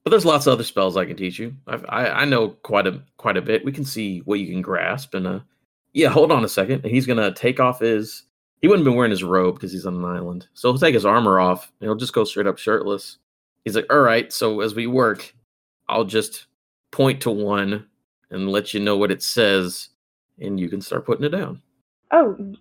But 0.09 0.13
there's 0.13 0.25
lots 0.25 0.47
of 0.47 0.55
other 0.55 0.65
spells 0.65 0.97
I 0.97 1.05
can 1.05 1.19
teach 1.19 1.39
you. 1.39 1.55
I've, 1.67 1.85
I 1.91 2.07
I 2.09 2.25
know 2.25 2.49
quite 2.63 2.87
a 2.87 3.03
quite 3.19 3.37
a 3.37 3.43
bit. 3.43 3.63
We 3.63 3.73
can 3.73 3.85
see 3.85 4.21
what 4.21 4.41
you 4.41 4.47
can 4.47 4.63
grasp. 4.63 5.13
And 5.13 5.27
uh, 5.27 5.41
yeah, 5.93 6.09
hold 6.09 6.33
on 6.33 6.47
a 6.47 6.49
second. 6.49 6.83
He's 6.87 7.05
gonna 7.05 7.31
take 7.31 7.61
off 7.61 7.81
his. 7.81 8.23
He 8.63 8.69
wouldn't 8.69 8.87
been 8.87 8.95
wearing 8.95 9.11
his 9.11 9.23
robe 9.23 9.57
because 9.57 9.71
he's 9.71 9.85
on 9.85 9.97
an 9.97 10.05
island. 10.07 10.49
So 10.55 10.73
he'll 10.73 10.79
take 10.79 10.95
his 10.95 11.05
armor 11.05 11.39
off. 11.39 11.71
And 11.79 11.89
he'll 11.89 11.95
just 11.95 12.15
go 12.15 12.25
straight 12.25 12.47
up 12.47 12.57
shirtless. 12.57 13.19
He's 13.67 13.77
like, 13.77 13.85
all 13.93 14.01
right. 14.01 14.33
So 14.33 14.63
as 14.63 14.75
we 14.75 14.87
work, 14.87 15.35
I'll 15.91 16.07
just 16.07 16.47
point 16.91 17.21
to 17.21 17.31
one 17.31 17.85
and 18.31 18.49
let 18.49 18.73
you 18.73 18.81
know 18.81 18.97
what 18.97 19.11
it 19.11 19.23
says, 19.23 19.91
and 20.39 20.59
you 20.59 20.71
can 20.71 20.81
start 20.81 21.05
putting 21.05 21.27
it 21.27 21.33
down. 21.37 21.61
oh, 22.13 22.55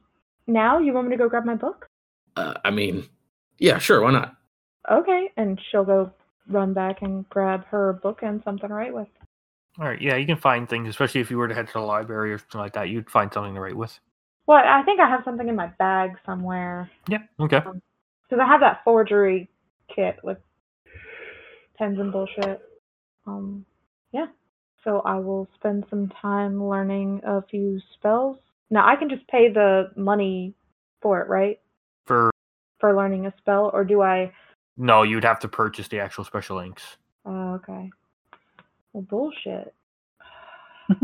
now 0.47 0.79
you 0.79 0.91
want 0.91 1.07
me 1.07 1.15
to 1.15 1.23
go 1.23 1.29
grab 1.29 1.45
my 1.45 1.55
book? 1.55 1.87
Uh, 2.35 2.55
I 2.65 2.71
mean, 2.71 3.07
yeah, 3.57 3.77
sure. 3.77 4.01
Why 4.01 4.11
not? 4.11 4.35
Okay, 4.91 5.31
and 5.37 5.57
she'll 5.71 5.85
go 5.85 6.11
run 6.49 6.73
back 6.73 7.01
and 7.01 7.27
grab 7.29 7.65
her 7.65 7.93
book 7.93 8.19
and 8.23 8.41
something 8.43 8.67
to 8.69 8.73
write 8.73 8.93
with. 8.93 9.07
All 9.79 9.85
right, 9.85 10.01
yeah, 10.01 10.15
you 10.15 10.25
can 10.25 10.37
find 10.37 10.67
things, 10.67 10.89
especially 10.89 11.21
if 11.21 11.29
you 11.29 11.37
were 11.37 11.47
to 11.47 11.53
head 11.53 11.67
to 11.67 11.73
the 11.73 11.79
library 11.81 12.33
or 12.33 12.39
something 12.39 12.61
like 12.61 12.73
that. 12.73 12.89
You'd 12.89 13.09
find 13.09 13.31
something 13.31 13.53
to 13.53 13.61
write 13.61 13.75
with. 13.77 13.97
Well, 14.47 14.57
I 14.65 14.81
think 14.83 14.99
I 14.99 15.07
have 15.09 15.21
something 15.23 15.47
in 15.47 15.55
my 15.55 15.67
bag 15.77 16.11
somewhere 16.25 16.89
Yeah. 17.07 17.19
Okay. 17.39 17.59
because 17.59 18.39
I 18.41 18.45
have 18.47 18.61
that 18.61 18.81
forgery 18.83 19.49
kit 19.93 20.17
with 20.23 20.37
pens 21.77 21.99
and 21.99 22.11
bullshit. 22.11 22.61
Um, 23.27 23.65
yeah. 24.11 24.27
So 24.83 25.01
I 25.01 25.15
will 25.19 25.47
spend 25.55 25.85
some 25.89 26.09
time 26.21 26.63
learning 26.63 27.21
a 27.25 27.41
few 27.41 27.79
spells. 27.93 28.37
Now 28.69 28.87
I 28.87 28.95
can 28.95 29.09
just 29.09 29.27
pay 29.27 29.51
the 29.51 29.91
money 29.95 30.53
for 31.01 31.21
it, 31.21 31.27
right? 31.27 31.59
For 32.05 32.31
For 32.79 32.95
learning 32.95 33.25
a 33.25 33.33
spell, 33.37 33.69
or 33.73 33.83
do 33.83 34.01
I? 34.01 34.31
No, 34.77 35.03
you'd 35.03 35.23
have 35.23 35.39
to 35.41 35.47
purchase 35.47 35.87
the 35.87 35.99
actual 35.99 36.23
special 36.23 36.59
inks. 36.59 36.97
Oh, 37.25 37.53
okay. 37.55 37.89
Well, 38.93 39.03
bullshit. 39.03 39.73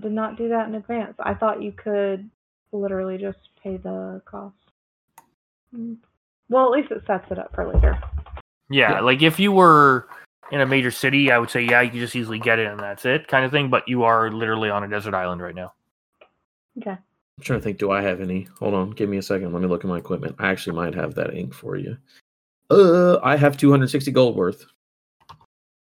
Did 0.00 0.12
not 0.12 0.36
do 0.38 0.48
that 0.48 0.66
in 0.68 0.74
advance. 0.74 1.14
I 1.18 1.34
thought 1.34 1.62
you 1.62 1.72
could 1.72 2.28
literally 2.72 3.18
just 3.18 3.38
pay 3.62 3.76
the 3.76 4.22
cost. 4.24 4.54
Mm. 5.74 5.96
Well, 6.48 6.64
at 6.66 6.70
least 6.72 6.90
it 6.90 7.02
sets 7.06 7.30
it 7.30 7.38
up 7.38 7.54
for 7.54 7.66
later. 7.72 7.98
Yeah, 8.70 8.92
Yeah. 8.92 9.00
like 9.00 9.22
if 9.22 9.38
you 9.38 9.52
were 9.52 10.08
in 10.50 10.60
a 10.60 10.66
major 10.66 10.90
city, 10.90 11.30
I 11.30 11.38
would 11.38 11.50
say 11.50 11.62
yeah, 11.62 11.80
you 11.82 11.90
can 11.90 11.98
just 12.00 12.16
easily 12.16 12.38
get 12.38 12.58
it 12.58 12.66
and 12.66 12.80
that's 12.80 13.04
it, 13.04 13.28
kind 13.28 13.44
of 13.44 13.50
thing. 13.50 13.68
But 13.68 13.88
you 13.88 14.04
are 14.04 14.30
literally 14.30 14.70
on 14.70 14.82
a 14.82 14.88
desert 14.88 15.14
island 15.14 15.42
right 15.42 15.54
now. 15.54 15.74
Okay. 16.78 16.90
I'm 16.92 17.44
trying 17.44 17.58
to 17.60 17.62
think. 17.64 17.78
Do 17.78 17.90
I 17.90 18.00
have 18.02 18.20
any? 18.20 18.48
Hold 18.58 18.74
on. 18.74 18.90
Give 18.90 19.08
me 19.08 19.18
a 19.18 19.22
second. 19.22 19.52
Let 19.52 19.62
me 19.62 19.68
look 19.68 19.84
at 19.84 19.88
my 19.88 19.98
equipment. 19.98 20.36
I 20.38 20.50
actually 20.50 20.76
might 20.76 20.94
have 20.94 21.14
that 21.16 21.34
ink 21.34 21.52
for 21.54 21.76
you. 21.76 21.96
Uh, 22.70 23.18
I 23.22 23.36
have 23.36 23.56
260 23.56 24.10
gold 24.12 24.36
worth. 24.36 24.64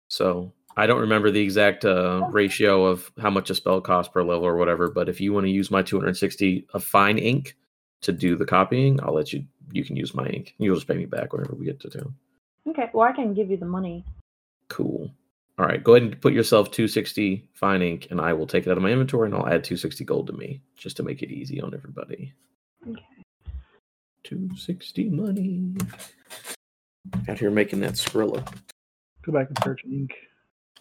So 0.08 0.52
I 0.76 0.86
don't 0.86 1.00
remember 1.00 1.30
the 1.30 1.40
exact 1.40 1.84
uh, 1.84 2.28
ratio 2.30 2.84
of 2.84 3.10
how 3.20 3.30
much 3.30 3.50
a 3.50 3.54
spell 3.54 3.80
costs 3.80 4.12
per 4.12 4.22
level 4.22 4.46
or 4.46 4.56
whatever. 4.56 4.90
But 4.90 5.08
if 5.08 5.20
you 5.20 5.32
want 5.32 5.46
to 5.46 5.50
use 5.50 5.70
my 5.70 5.82
260 5.82 6.66
of 6.74 6.84
fine 6.84 7.18
ink 7.18 7.56
to 8.02 8.12
do 8.12 8.36
the 8.36 8.46
copying, 8.46 9.00
I'll 9.02 9.14
let 9.14 9.32
you. 9.32 9.44
You 9.72 9.84
can 9.84 9.96
use 9.96 10.14
my 10.14 10.26
ink. 10.26 10.54
You'll 10.58 10.76
just 10.76 10.86
pay 10.86 10.94
me 10.94 11.06
back 11.06 11.32
whenever 11.32 11.56
we 11.56 11.64
get 11.64 11.80
to 11.80 11.90
town. 11.90 12.14
Okay. 12.68 12.88
Well, 12.94 13.08
I 13.08 13.12
can 13.12 13.34
give 13.34 13.50
you 13.50 13.56
the 13.56 13.66
money. 13.66 14.04
Cool. 14.68 15.10
All 15.58 15.64
right, 15.64 15.82
go 15.82 15.94
ahead 15.94 16.02
and 16.02 16.20
put 16.20 16.34
yourself 16.34 16.70
260 16.70 17.48
fine 17.54 17.80
ink, 17.80 18.08
and 18.10 18.20
I 18.20 18.34
will 18.34 18.46
take 18.46 18.66
it 18.66 18.70
out 18.70 18.76
of 18.76 18.82
my 18.82 18.90
inventory, 18.90 19.28
and 19.28 19.34
I'll 19.34 19.46
add 19.46 19.64
260 19.64 20.04
gold 20.04 20.26
to 20.26 20.34
me, 20.34 20.60
just 20.76 20.98
to 20.98 21.02
make 21.02 21.22
it 21.22 21.30
easy 21.30 21.62
on 21.62 21.72
everybody. 21.72 22.34
Okay. 22.86 23.02
260 24.24 25.08
money. 25.08 25.74
Out 27.28 27.38
here 27.38 27.50
making 27.50 27.80
that 27.80 27.92
Skrilla. 27.94 28.46
Go 29.24 29.32
back 29.32 29.48
and 29.48 29.58
search 29.64 29.82
ink. 29.84 30.12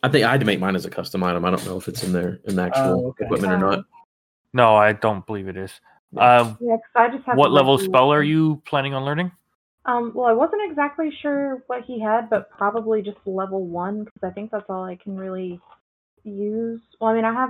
I 0.04 0.10
think 0.10 0.26
I 0.26 0.32
had 0.32 0.40
to 0.40 0.46
make 0.46 0.60
mine 0.60 0.76
as 0.76 0.86
a 0.86 0.90
custom 0.90 1.24
item. 1.24 1.46
I 1.46 1.50
don't 1.50 1.66
know 1.66 1.78
if 1.78 1.88
it's 1.88 2.04
in 2.04 2.14
there 2.14 2.40
in 2.46 2.56
the 2.56 2.62
actual 2.64 3.06
Oh, 3.06 3.08
okay. 3.10 3.26
equipment 3.26 3.54
or 3.54 3.58
not. 3.58 3.86
No, 4.54 4.76
I 4.76 4.94
don't 4.94 5.26
believe 5.26 5.48
it 5.48 5.58
is. 5.58 5.72
Um, 6.18 6.58
Yeah, 6.62 6.76
'cause 6.78 6.82
I 6.96 7.10
just 7.10 7.26
have. 7.26 7.38
what 7.38 7.52
level 7.52 7.78
spell 7.78 8.12
are 8.14 8.24
you 8.24 8.62
planning 8.66 8.94
on 8.94 9.04
learning? 9.04 9.32
Um. 9.86 10.12
Well, 10.16 10.26
I 10.28 10.32
wasn't 10.34 10.62
exactly 10.70 11.12
sure 11.22 11.64
what 11.68 11.84
he 11.84 12.00
had, 12.00 12.30
but 12.30 12.50
probably 12.52 13.02
just 13.02 13.18
level 13.26 13.66
one 13.68 14.04
because 14.04 14.24
I 14.24 14.32
think 14.32 14.52
that's 14.52 14.70
all 14.70 14.84
I 14.84 14.96
can 14.96 15.16
really 15.18 15.60
use. 16.24 16.82
Well, 17.00 17.12
I 17.12 17.16
mean, 17.16 17.26
I 17.26 17.34
have 17.34 17.50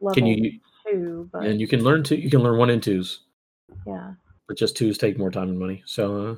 level 0.00 0.14
Can 0.14 0.26
you? 0.26 0.60
two, 0.86 1.28
but 1.32 1.44
And 1.44 1.60
you 1.60 1.66
can 1.66 1.82
learn 1.82 2.02
two. 2.04 2.16
You 2.16 2.30
can 2.30 2.40
learn 2.40 2.58
one 2.58 2.70
and 2.70 2.82
twos, 2.82 3.20
yeah, 3.86 4.14
but 4.46 4.56
just 4.56 4.76
twos 4.76 4.98
take 4.98 5.18
more 5.18 5.30
time 5.30 5.48
and 5.48 5.58
money. 5.58 5.82
So 5.86 6.26
uh, 6.26 6.36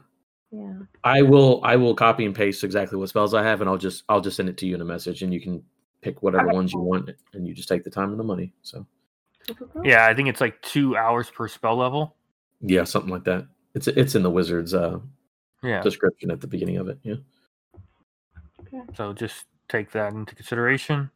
yeah. 0.51 0.74
I 1.05 1.22
will. 1.22 1.61
I 1.64 1.76
will 1.76 1.94
copy 1.94 2.24
and 2.24 2.34
paste 2.34 2.64
exactly 2.64 2.99
what 2.99 3.09
spells 3.09 3.34
I 3.34 3.42
have, 3.42 3.61
and 3.61 3.68
I'll 3.70 3.78
just. 3.78 4.05
I'll 4.09 4.20
just 4.20 4.36
send 4.36 4.49
it 4.49 4.57
to 4.59 4.66
you 4.66 4.74
in 4.74 4.80
a 4.80 4.84
message, 4.84 5.22
and 5.22 5.32
you 5.32 5.40
can 5.40 5.62
pick 6.03 6.22
whatever 6.22 6.49
Okay, 6.49 6.57
ones 6.57 6.72
you 6.72 6.80
want, 6.80 7.11
and 7.32 7.47
you 7.47 7.55
just 7.55 7.68
take 7.68 7.84
the 7.84 7.90
time 7.90 8.11
and 8.11 8.20
the 8.20 8.24
money. 8.24 8.53
So 8.62 8.86
Yeah, 9.84 10.07
I 10.07 10.14
think 10.14 10.28
it's 10.28 10.40
like 10.40 10.61
two 10.62 10.97
hours 10.97 11.30
per 11.30 11.49
spell 11.49 11.76
level. 11.76 12.16
yeah, 12.61 12.84
something 12.84 13.11
like 13.11 13.24
that. 13.24 13.47
It's 13.74 13.88
it's 13.88 14.14
in 14.14 14.22
the 14.22 14.30
wizard's 14.30 14.72
uh, 14.74 14.99
Yeah. 15.62 15.82
description 15.82 16.30
at 16.30 16.40
the 16.40 16.47
beginning 16.47 16.76
of 16.78 16.88
it. 16.88 16.99
Yeah. 17.03 17.16
Okay. 18.61 18.80
So 18.94 19.12
just 19.12 19.44
take 19.68 19.90
that 19.92 20.12
into 20.12 20.34
consideration. 20.34 21.11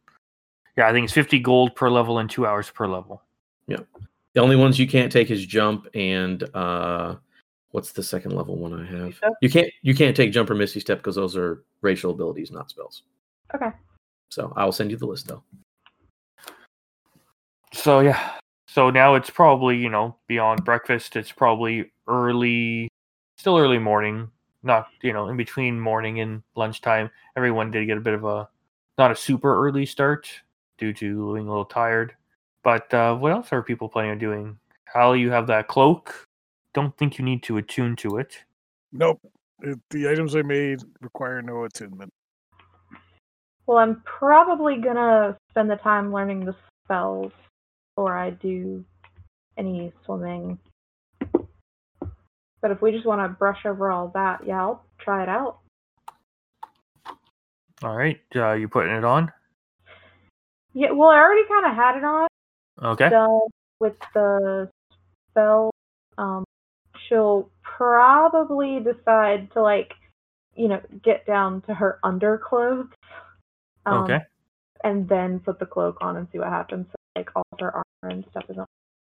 Yeah, 0.77 0.87
I 0.87 0.91
think 0.93 1.05
it's 1.05 1.13
50 1.13 1.39
gold 1.39 1.75
per 1.75 1.89
level 1.89 2.19
and 2.19 2.29
two 2.29 2.45
hours 2.45 2.69
per 2.69 2.87
level. 2.87 3.21
Yeah. 3.67 3.79
The 4.33 4.41
only 4.41 4.55
ones 4.55 4.79
you 4.79 4.87
can't 4.87 5.11
take 5.11 5.29
is 5.31 5.45
jump 5.45 5.87
and 5.93 6.43
uh 6.55 7.15
what's 7.71 7.91
the 7.91 8.03
second 8.03 8.31
level 8.31 8.57
one 8.57 8.73
I 8.73 8.85
have? 8.85 9.19
You 9.41 9.49
can't 9.49 9.71
you 9.81 9.95
can't 9.95 10.15
take 10.15 10.31
jump 10.31 10.49
or 10.49 10.55
misty 10.55 10.79
step 10.79 10.99
because 10.99 11.15
those 11.15 11.35
are 11.35 11.63
racial 11.81 12.11
abilities, 12.11 12.51
not 12.51 12.69
spells. 12.69 13.03
Okay. 13.55 13.71
So 14.29 14.53
I'll 14.55 14.71
send 14.71 14.91
you 14.91 14.97
the 14.97 15.05
list 15.05 15.27
though. 15.27 15.43
So 17.73 17.99
yeah. 17.99 18.33
So 18.67 18.89
now 18.89 19.15
it's 19.15 19.29
probably, 19.29 19.77
you 19.77 19.89
know, 19.89 20.15
beyond 20.27 20.63
breakfast, 20.63 21.15
it's 21.15 21.31
probably 21.31 21.91
early 22.07 22.89
still 23.37 23.57
early 23.57 23.79
morning. 23.79 24.29
Not 24.63 24.87
you 25.01 25.11
know, 25.11 25.29
in 25.29 25.37
between 25.37 25.79
morning 25.79 26.19
and 26.19 26.43
lunchtime. 26.55 27.09
Everyone 27.35 27.71
did 27.71 27.87
get 27.87 27.97
a 27.97 28.01
bit 28.01 28.13
of 28.13 28.25
a 28.25 28.47
not 28.97 29.11
a 29.11 29.15
super 29.15 29.67
early 29.67 29.85
start 29.85 30.29
due 30.77 30.93
to 30.93 31.33
being 31.33 31.47
a 31.47 31.49
little 31.49 31.65
tired. 31.65 32.13
But 32.63 32.93
uh, 32.93 33.15
what 33.15 33.31
else 33.31 33.51
are 33.51 33.63
people 33.63 33.89
planning 33.89 34.11
on 34.11 34.19
doing? 34.19 34.59
Hal, 34.85 35.15
you 35.15 35.31
have 35.31 35.47
that 35.47 35.67
cloak. 35.67 36.27
Don't 36.73 36.97
think 36.97 37.17
you 37.17 37.25
need 37.25 37.43
to 37.43 37.57
attune 37.57 37.95
to 37.97 38.17
it. 38.17 38.37
Nope. 38.91 39.19
It, 39.61 39.79
the 39.89 40.09
items 40.09 40.35
I 40.35 40.41
made 40.41 40.81
require 41.01 41.41
no 41.41 41.65
attunement. 41.65 42.11
Well, 43.67 43.77
I'm 43.77 44.01
probably 44.05 44.77
gonna 44.77 45.37
spend 45.49 45.69
the 45.69 45.75
time 45.75 46.11
learning 46.11 46.45
the 46.45 46.55
spells 46.83 47.31
before 47.95 48.17
I 48.17 48.31
do 48.31 48.83
any 49.57 49.93
swimming. 50.05 50.57
But 52.61 52.71
if 52.71 52.81
we 52.81 52.91
just 52.91 53.05
want 53.05 53.21
to 53.21 53.29
brush 53.29 53.65
over 53.65 53.91
all 53.91 54.09
that, 54.13 54.45
yeah, 54.45 54.61
I'll 54.61 54.85
try 54.99 55.23
it 55.23 55.29
out. 55.29 55.59
All 57.83 57.95
right, 57.95 58.19
uh, 58.35 58.53
you 58.53 58.67
putting 58.67 58.93
it 58.93 59.03
on? 59.03 59.31
Yeah, 60.73 60.91
well, 60.91 61.09
I 61.09 61.17
already 61.17 61.47
kind 61.47 61.65
of 61.65 61.75
had 61.75 61.97
it 61.97 62.03
on. 62.03 62.27
Okay. 62.83 63.09
done 63.09 63.39
with 63.79 63.95
the 64.13 64.69
spell, 65.31 65.71
um, 66.17 66.43
she'll 67.11 67.49
probably 67.61 68.79
decide 68.79 69.51
to 69.51 69.61
like, 69.61 69.93
you 70.55 70.69
know, 70.69 70.81
get 71.03 71.25
down 71.25 71.61
to 71.63 71.73
her 71.73 71.99
underclothes. 72.03 72.87
Um, 73.85 74.03
Okay. 74.03 74.19
And 74.83 75.07
then 75.07 75.39
put 75.39 75.59
the 75.59 75.65
cloak 75.65 75.97
on 76.01 76.17
and 76.17 76.27
see 76.31 76.39
what 76.39 76.47
happens. 76.47 76.87
So, 76.89 76.95
like 77.15 77.29
all 77.35 77.43
her 77.59 77.71
armor 77.71 78.15
and 78.15 78.25
stuff 78.31 78.45
is 78.49 78.57
on, 78.57 78.65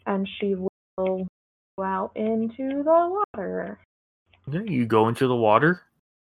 and 0.06 0.28
she 0.38 0.54
will 0.54 0.68
go 0.98 1.26
out 1.82 2.12
into 2.14 2.82
the 2.82 3.22
water. 3.34 3.78
Okay, 4.48 4.70
you 4.70 4.84
go 4.84 5.08
into 5.08 5.26
the 5.28 5.36
water. 5.36 5.82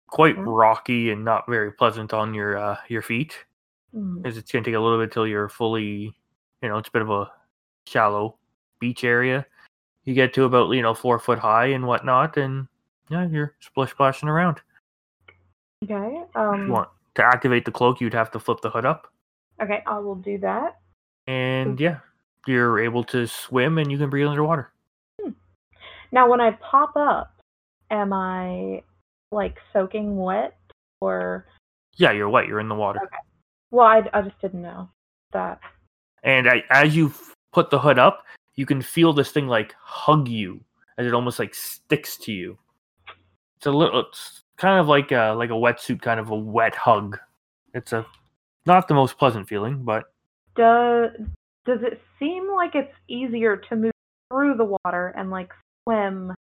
Quite 0.08 0.36
Mhm. 0.36 0.44
rocky 0.46 1.10
and 1.12 1.24
not 1.24 1.46
very 1.48 1.72
pleasant 1.72 2.12
on 2.12 2.34
your 2.34 2.58
uh, 2.58 2.76
your 2.88 3.00
feet, 3.02 3.46
Hmm. 3.92 4.16
because 4.16 4.36
it's 4.36 4.52
gonna 4.52 4.64
take 4.64 4.74
a 4.74 4.80
little 4.80 4.98
bit 4.98 5.12
till 5.12 5.26
you're 5.26 5.48
fully, 5.48 6.14
you 6.62 6.68
know, 6.68 6.76
it's 6.78 6.88
a 6.88 6.92
bit 6.92 7.02
of 7.02 7.10
a 7.10 7.30
shallow 7.86 8.36
beach 8.80 9.04
area. 9.04 9.46
You 10.08 10.14
get 10.14 10.32
to 10.34 10.44
about 10.44 10.70
you 10.70 10.80
know 10.80 10.94
four 10.94 11.18
foot 11.18 11.38
high 11.38 11.66
and 11.66 11.86
whatnot, 11.86 12.38
and 12.38 12.66
yeah, 13.10 13.28
you're 13.28 13.54
splish 13.60 13.90
splashing 13.90 14.26
around. 14.30 14.58
Okay. 15.84 16.22
If 16.22 16.34
Um. 16.34 16.66
you 16.66 16.72
want 16.72 16.88
to 17.16 17.22
activate 17.22 17.66
the 17.66 17.70
cloak, 17.70 18.00
you'd 18.00 18.14
have 18.14 18.30
to 18.30 18.40
flip 18.40 18.62
the 18.62 18.70
hood 18.70 18.86
up, 18.86 19.12
Okay, 19.60 19.82
I 19.86 19.98
will 19.98 20.14
do 20.14 20.38
that. 20.38 20.78
and 21.26 21.78
yeah, 21.78 21.98
you're 22.46 22.78
able 22.80 23.04
to 23.04 23.26
swim 23.26 23.76
and 23.76 23.92
you 23.92 23.98
can 23.98 24.08
breathe 24.08 24.26
underwater. 24.28 24.72
Now, 26.10 26.26
when 26.26 26.40
I 26.40 26.52
pop 26.52 26.96
up, 26.96 27.42
am 27.90 28.14
I 28.14 28.82
like 29.30 29.58
soaking 29.74 30.16
wet 30.16 30.56
or? 31.02 31.44
Yeah, 31.96 32.12
you're 32.12 32.30
wet. 32.30 32.46
You're 32.46 32.60
in 32.60 32.68
the 32.70 32.74
water. 32.74 33.00
Well, 33.70 33.86
I, 33.86 34.08
I 34.14 34.22
just 34.22 34.40
didn't 34.40 34.62
know 34.62 34.88
that. 35.34 35.60
And 36.22 36.48
I, 36.48 36.64
as 36.70 36.96
you 36.96 37.12
put 37.52 37.68
the 37.68 37.78
hood 37.78 37.98
up, 37.98 38.24
you 38.58 38.66
can 38.66 38.82
feel 38.82 39.12
this 39.12 39.30
thing 39.30 39.46
like 39.46 39.72
hug 39.80 40.26
you, 40.26 40.60
as 40.98 41.06
it 41.06 41.14
almost 41.14 41.38
like 41.38 41.54
sticks 41.54 42.16
to 42.16 42.32
you. 42.32 42.58
It's 43.56 43.66
a 43.66 43.70
little, 43.70 44.00
it's 44.00 44.42
kind 44.56 44.80
of 44.80 44.88
like 44.88 45.12
a 45.12 45.32
like 45.38 45.50
a 45.50 45.52
wetsuit, 45.52 46.02
kind 46.02 46.18
of 46.18 46.30
a 46.30 46.36
wet 46.36 46.74
hug. 46.74 47.20
It's 47.72 47.92
a 47.92 48.04
not 48.66 48.88
the 48.88 48.94
most 48.94 49.16
pleasant 49.16 49.48
feeling, 49.48 49.84
but 49.84 50.06
Does 50.56 51.10
does 51.66 51.78
it 51.82 52.02
seem 52.18 52.50
like 52.50 52.74
it's 52.74 52.92
easier 53.06 53.56
to 53.56 53.76
move 53.76 53.92
through 54.28 54.56
the 54.56 54.76
water 54.84 55.14
and 55.16 55.30
like 55.30 55.52
swim? 55.84 56.34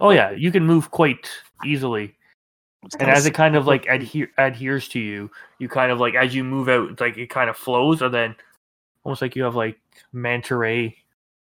oh 0.00 0.10
yeah, 0.10 0.32
you 0.32 0.50
can 0.50 0.66
move 0.66 0.90
quite 0.90 1.30
easily. 1.64 2.16
And 2.98 3.08
as 3.08 3.26
it 3.26 3.34
kind 3.34 3.54
of 3.54 3.68
like 3.68 3.86
adhere 3.86 4.30
adheres 4.38 4.88
to 4.88 4.98
you, 4.98 5.30
you 5.60 5.68
kind 5.68 5.92
of 5.92 6.00
like 6.00 6.16
as 6.16 6.34
you 6.34 6.42
move 6.42 6.68
out, 6.68 6.90
it's 6.90 7.00
like 7.00 7.16
it 7.16 7.30
kind 7.30 7.48
of 7.48 7.56
flows, 7.56 8.02
and 8.02 8.12
then 8.12 8.34
almost 9.04 9.22
like 9.22 9.36
you 9.36 9.44
have 9.44 9.54
like 9.54 9.78
manta 10.12 10.56
ray 10.56 10.96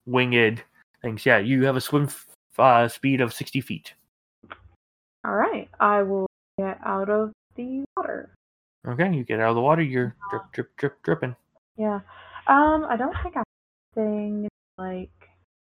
winged 0.05 0.63
things. 1.01 1.25
Yeah, 1.25 1.37
you 1.39 1.65
have 1.65 1.75
a 1.75 1.81
swim 1.81 2.03
f- 2.03 2.27
uh, 2.57 2.87
speed 2.87 3.21
of 3.21 3.33
sixty 3.33 3.61
feet. 3.61 3.93
All 5.25 5.35
right, 5.35 5.69
I 5.79 6.01
will 6.03 6.27
get 6.57 6.79
out 6.85 7.09
of 7.09 7.31
the 7.55 7.83
water. 7.97 8.29
Okay, 8.87 9.13
you 9.13 9.23
get 9.23 9.39
out 9.39 9.49
of 9.49 9.55
the 9.55 9.61
water, 9.61 9.81
you're 9.81 10.15
drip, 10.29 10.43
drip, 10.53 10.77
drip, 10.77 11.01
dripping. 11.03 11.35
Yeah. 11.77 11.99
Um, 12.47 12.85
I 12.89 12.95
don't 12.97 13.15
think 13.21 13.35
I 13.35 13.39
have 13.39 13.45
anything 13.97 14.47
like 14.77 15.09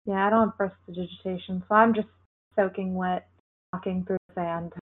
Yeah, 0.06 0.26
I 0.26 0.30
don't 0.30 0.48
have 0.48 0.56
prestidigitation, 0.56 1.62
so 1.68 1.74
I'm 1.74 1.94
just 1.94 2.08
soaking 2.56 2.94
wet, 2.94 3.28
walking 3.72 4.04
through 4.04 4.18
the 4.28 4.34
sand, 4.34 4.72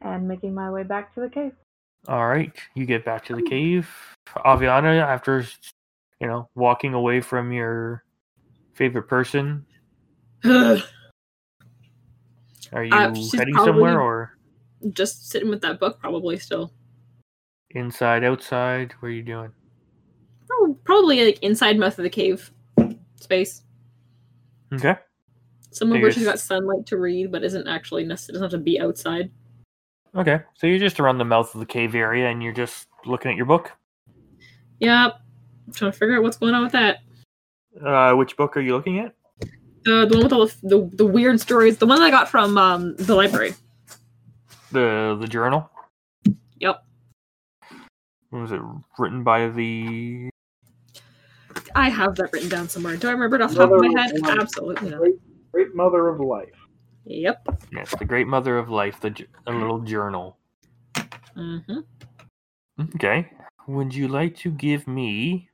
and 0.00 0.26
making 0.26 0.54
my 0.54 0.70
way 0.70 0.82
back 0.82 1.14
to 1.14 1.20
the 1.20 1.28
cave. 1.28 1.52
All 2.08 2.26
right, 2.26 2.52
you 2.74 2.86
get 2.86 3.04
back 3.04 3.24
to 3.26 3.34
the 3.36 3.42
cave. 3.42 3.88
Aviana, 4.36 5.00
after 5.00 5.44
you 6.20 6.26
know 6.26 6.48
walking 6.54 6.94
away 6.94 7.20
from 7.20 7.52
your 7.52 8.02
favorite 8.76 9.04
person, 9.08 9.64
are 10.44 10.76
you 12.84 12.92
Uh, 12.92 13.14
heading 13.34 13.54
somewhere 13.54 14.00
or 14.00 14.36
just 14.92 15.30
sitting 15.30 15.48
with 15.48 15.62
that 15.62 15.80
book, 15.80 15.98
probably 15.98 16.38
still. 16.38 16.72
inside, 17.70 18.22
outside? 18.22 18.92
What 19.00 19.08
are 19.08 19.12
you 19.12 19.22
doing? 19.22 19.50
Oh, 20.52 20.78
probably 20.84 21.24
like 21.24 21.42
inside 21.42 21.78
most 21.78 21.98
of 21.98 22.04
the 22.04 22.10
cave 22.10 22.52
space. 23.16 23.62
Okay. 24.72 24.96
Somewhere 25.70 26.00
where 26.00 26.12
she's 26.12 26.24
got 26.24 26.38
sunlight 26.38 26.86
to 26.86 26.98
read, 26.98 27.32
but 27.32 27.42
isn't 27.44 27.66
actually 27.66 28.04
necessary. 28.04 28.34
Doesn't 28.34 28.52
have 28.52 28.60
to 28.60 28.64
be 28.64 28.80
outside. 28.80 29.30
Okay. 30.14 30.40
So 30.54 30.66
you're 30.66 30.78
just 30.78 31.00
around 31.00 31.18
the 31.18 31.24
mouth 31.24 31.52
of 31.54 31.60
the 31.60 31.66
cave 31.66 31.94
area 31.94 32.28
and 32.30 32.42
you're 32.42 32.52
just 32.52 32.88
looking 33.04 33.30
at 33.30 33.36
your 33.36 33.46
book. 33.46 33.72
Yep. 34.80 35.20
I'm 35.66 35.72
trying 35.72 35.92
to 35.92 35.98
figure 35.98 36.16
out 36.16 36.22
what's 36.22 36.36
going 36.38 36.54
on 36.54 36.62
with 36.62 36.72
that. 36.72 36.98
Uh, 37.84 38.14
which 38.14 38.36
book 38.36 38.56
are 38.56 38.60
you 38.60 38.74
looking 38.74 38.98
at? 39.00 39.14
The, 39.84 40.06
the 40.06 40.16
one 40.16 40.22
with 40.24 40.32
all 40.32 40.46
the, 40.46 40.54
the 40.62 40.96
the 40.96 41.06
weird 41.06 41.40
stories. 41.40 41.78
The 41.78 41.86
one 41.86 41.98
that 42.00 42.06
I 42.06 42.10
got 42.10 42.28
from 42.28 42.58
um, 42.58 42.96
the 42.96 43.14
library. 43.14 43.54
The 44.72 45.16
the 45.20 45.28
journal. 45.28 45.70
Yep. 46.58 46.82
Was 48.32 48.52
it 48.52 48.60
written 48.98 49.22
by 49.22 49.48
the? 49.48 50.28
I 51.74 51.88
have 51.88 52.16
that 52.16 52.32
written 52.32 52.48
down 52.48 52.68
somewhere. 52.68 52.96
Do 52.96 53.08
I 53.08 53.12
remember 53.12 53.36
it 53.36 53.42
off 53.42 53.50
the 53.52 53.58
top 53.58 53.70
of 53.70 53.80
my 53.80 54.00
head? 54.00 54.12
Mother- 54.20 54.40
Absolutely 54.40 54.90
not. 54.90 54.98
Great, 55.00 55.14
great 55.52 55.74
mother 55.74 56.08
of 56.08 56.20
life. 56.20 56.48
Yep. 57.04 57.46
Yes, 57.72 57.94
the 57.98 58.04
Great 58.04 58.26
Mother 58.26 58.58
of 58.58 58.68
Life, 58.68 59.00
the 59.00 59.10
j- 59.10 59.26
a 59.46 59.52
little 59.52 59.78
journal. 59.78 60.38
hmm 61.34 61.60
Okay. 62.96 63.30
Would 63.68 63.94
you 63.94 64.08
like 64.08 64.36
to 64.38 64.50
give 64.50 64.88
me? 64.88 65.48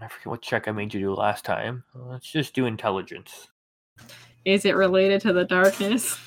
I 0.00 0.08
forget 0.08 0.26
what 0.26 0.42
check 0.42 0.68
I 0.68 0.72
made 0.72 0.92
you 0.92 1.00
do 1.00 1.14
last 1.14 1.44
time. 1.44 1.84
Let's 1.94 2.30
just 2.30 2.54
do 2.54 2.66
intelligence. 2.66 3.48
Is 4.44 4.64
it 4.64 4.76
related 4.76 5.20
to 5.22 5.32
the 5.32 5.44
darkness? 5.44 6.18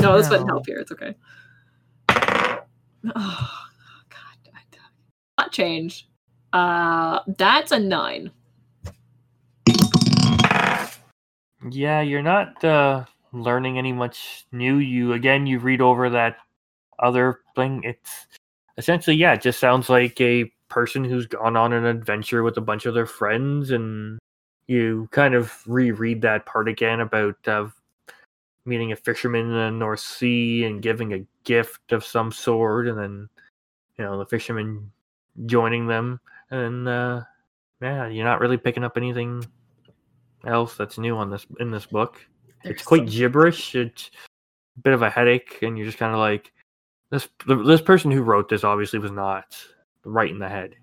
No, 0.00 0.16
this 0.16 0.28
wouldn't 0.30 0.48
help 0.48 0.66
here. 0.66 0.78
It's 0.78 0.92
okay. 0.92 1.14
Oh 3.14 3.58
God, 4.10 4.52
I- 4.54 4.78
not 5.38 5.52
change. 5.52 6.08
Uh, 6.52 7.20
that's 7.38 7.72
a 7.72 7.78
nine. 7.78 8.30
Yeah, 11.70 12.00
you're 12.00 12.22
not 12.22 12.62
uh, 12.64 13.04
learning 13.32 13.78
any 13.78 13.92
much 13.92 14.46
new. 14.52 14.76
You 14.78 15.12
again, 15.14 15.46
you 15.46 15.58
read 15.58 15.80
over 15.80 16.08
that 16.10 16.36
other 16.98 17.40
thing. 17.56 17.82
It's 17.84 18.26
essentially, 18.76 19.16
yeah, 19.16 19.34
it 19.34 19.42
just 19.42 19.58
sounds 19.58 19.88
like 19.88 20.20
a 20.20 20.50
person 20.68 21.04
who's 21.04 21.26
gone 21.26 21.56
on 21.56 21.72
an 21.72 21.84
adventure 21.84 22.42
with 22.42 22.56
a 22.56 22.62
bunch 22.62 22.86
of 22.86 22.94
their 22.94 23.06
friends, 23.06 23.70
and 23.70 24.18
you 24.66 25.08
kind 25.12 25.34
of 25.34 25.52
reread 25.66 26.22
that 26.22 26.46
part 26.46 26.68
again 26.68 27.00
about 27.00 27.36
uh, 27.48 27.68
meeting 28.64 28.92
a 28.92 28.96
fisherman 28.96 29.46
in 29.46 29.52
the 29.52 29.70
North 29.70 30.00
Sea 30.00 30.64
and 30.64 30.82
giving 30.82 31.12
a 31.14 31.24
gift 31.44 31.92
of 31.92 32.04
some 32.04 32.30
sort, 32.30 32.86
and 32.88 32.98
then 32.98 33.28
you 33.98 34.04
know 34.04 34.18
the 34.18 34.26
fisherman 34.26 34.90
joining 35.46 35.86
them, 35.86 36.20
and 36.50 36.86
uh, 36.88 37.22
yeah, 37.80 38.06
you're 38.08 38.24
not 38.24 38.40
really 38.40 38.58
picking 38.58 38.84
up 38.84 38.96
anything 38.96 39.44
else 40.46 40.76
that's 40.76 40.98
new 40.98 41.16
on 41.16 41.30
this 41.30 41.46
in 41.60 41.70
this 41.70 41.86
book. 41.86 42.24
it's 42.64 42.82
quite 42.82 43.00
some- 43.00 43.06
gibberish. 43.06 43.74
It's 43.74 44.10
a 44.76 44.80
bit 44.80 44.94
of 44.94 45.02
a 45.02 45.10
headache, 45.10 45.58
and 45.62 45.76
you're 45.76 45.86
just 45.86 45.98
kind 45.98 46.12
of 46.12 46.20
like 46.20 46.52
this. 47.10 47.28
This 47.46 47.80
person 47.80 48.10
who 48.10 48.22
wrote 48.22 48.48
this 48.48 48.64
obviously 48.64 48.98
was 48.98 49.12
not 49.12 49.56
right 50.12 50.30
in 50.30 50.38
the 50.38 50.48
head. 50.48 50.74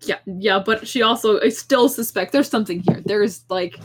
Yeah, 0.00 0.18
yeah, 0.26 0.58
but 0.58 0.86
she 0.86 1.02
also 1.02 1.40
I 1.40 1.48
still 1.48 1.88
suspect 1.88 2.32
there's 2.32 2.48
something 2.48 2.80
here. 2.80 3.02
There's 3.04 3.44
like 3.48 3.78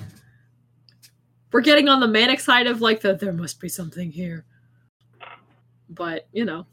we're 1.51 1.61
getting 1.61 1.89
on 1.89 1.99
the 1.99 2.07
manic 2.07 2.39
side 2.39 2.67
of 2.67 2.81
like 2.81 3.01
the 3.01 3.15
there 3.15 3.33
must 3.33 3.59
be 3.59 3.69
something 3.69 4.11
here. 4.11 4.45
But, 5.89 6.27
you 6.31 6.45
know. 6.45 6.65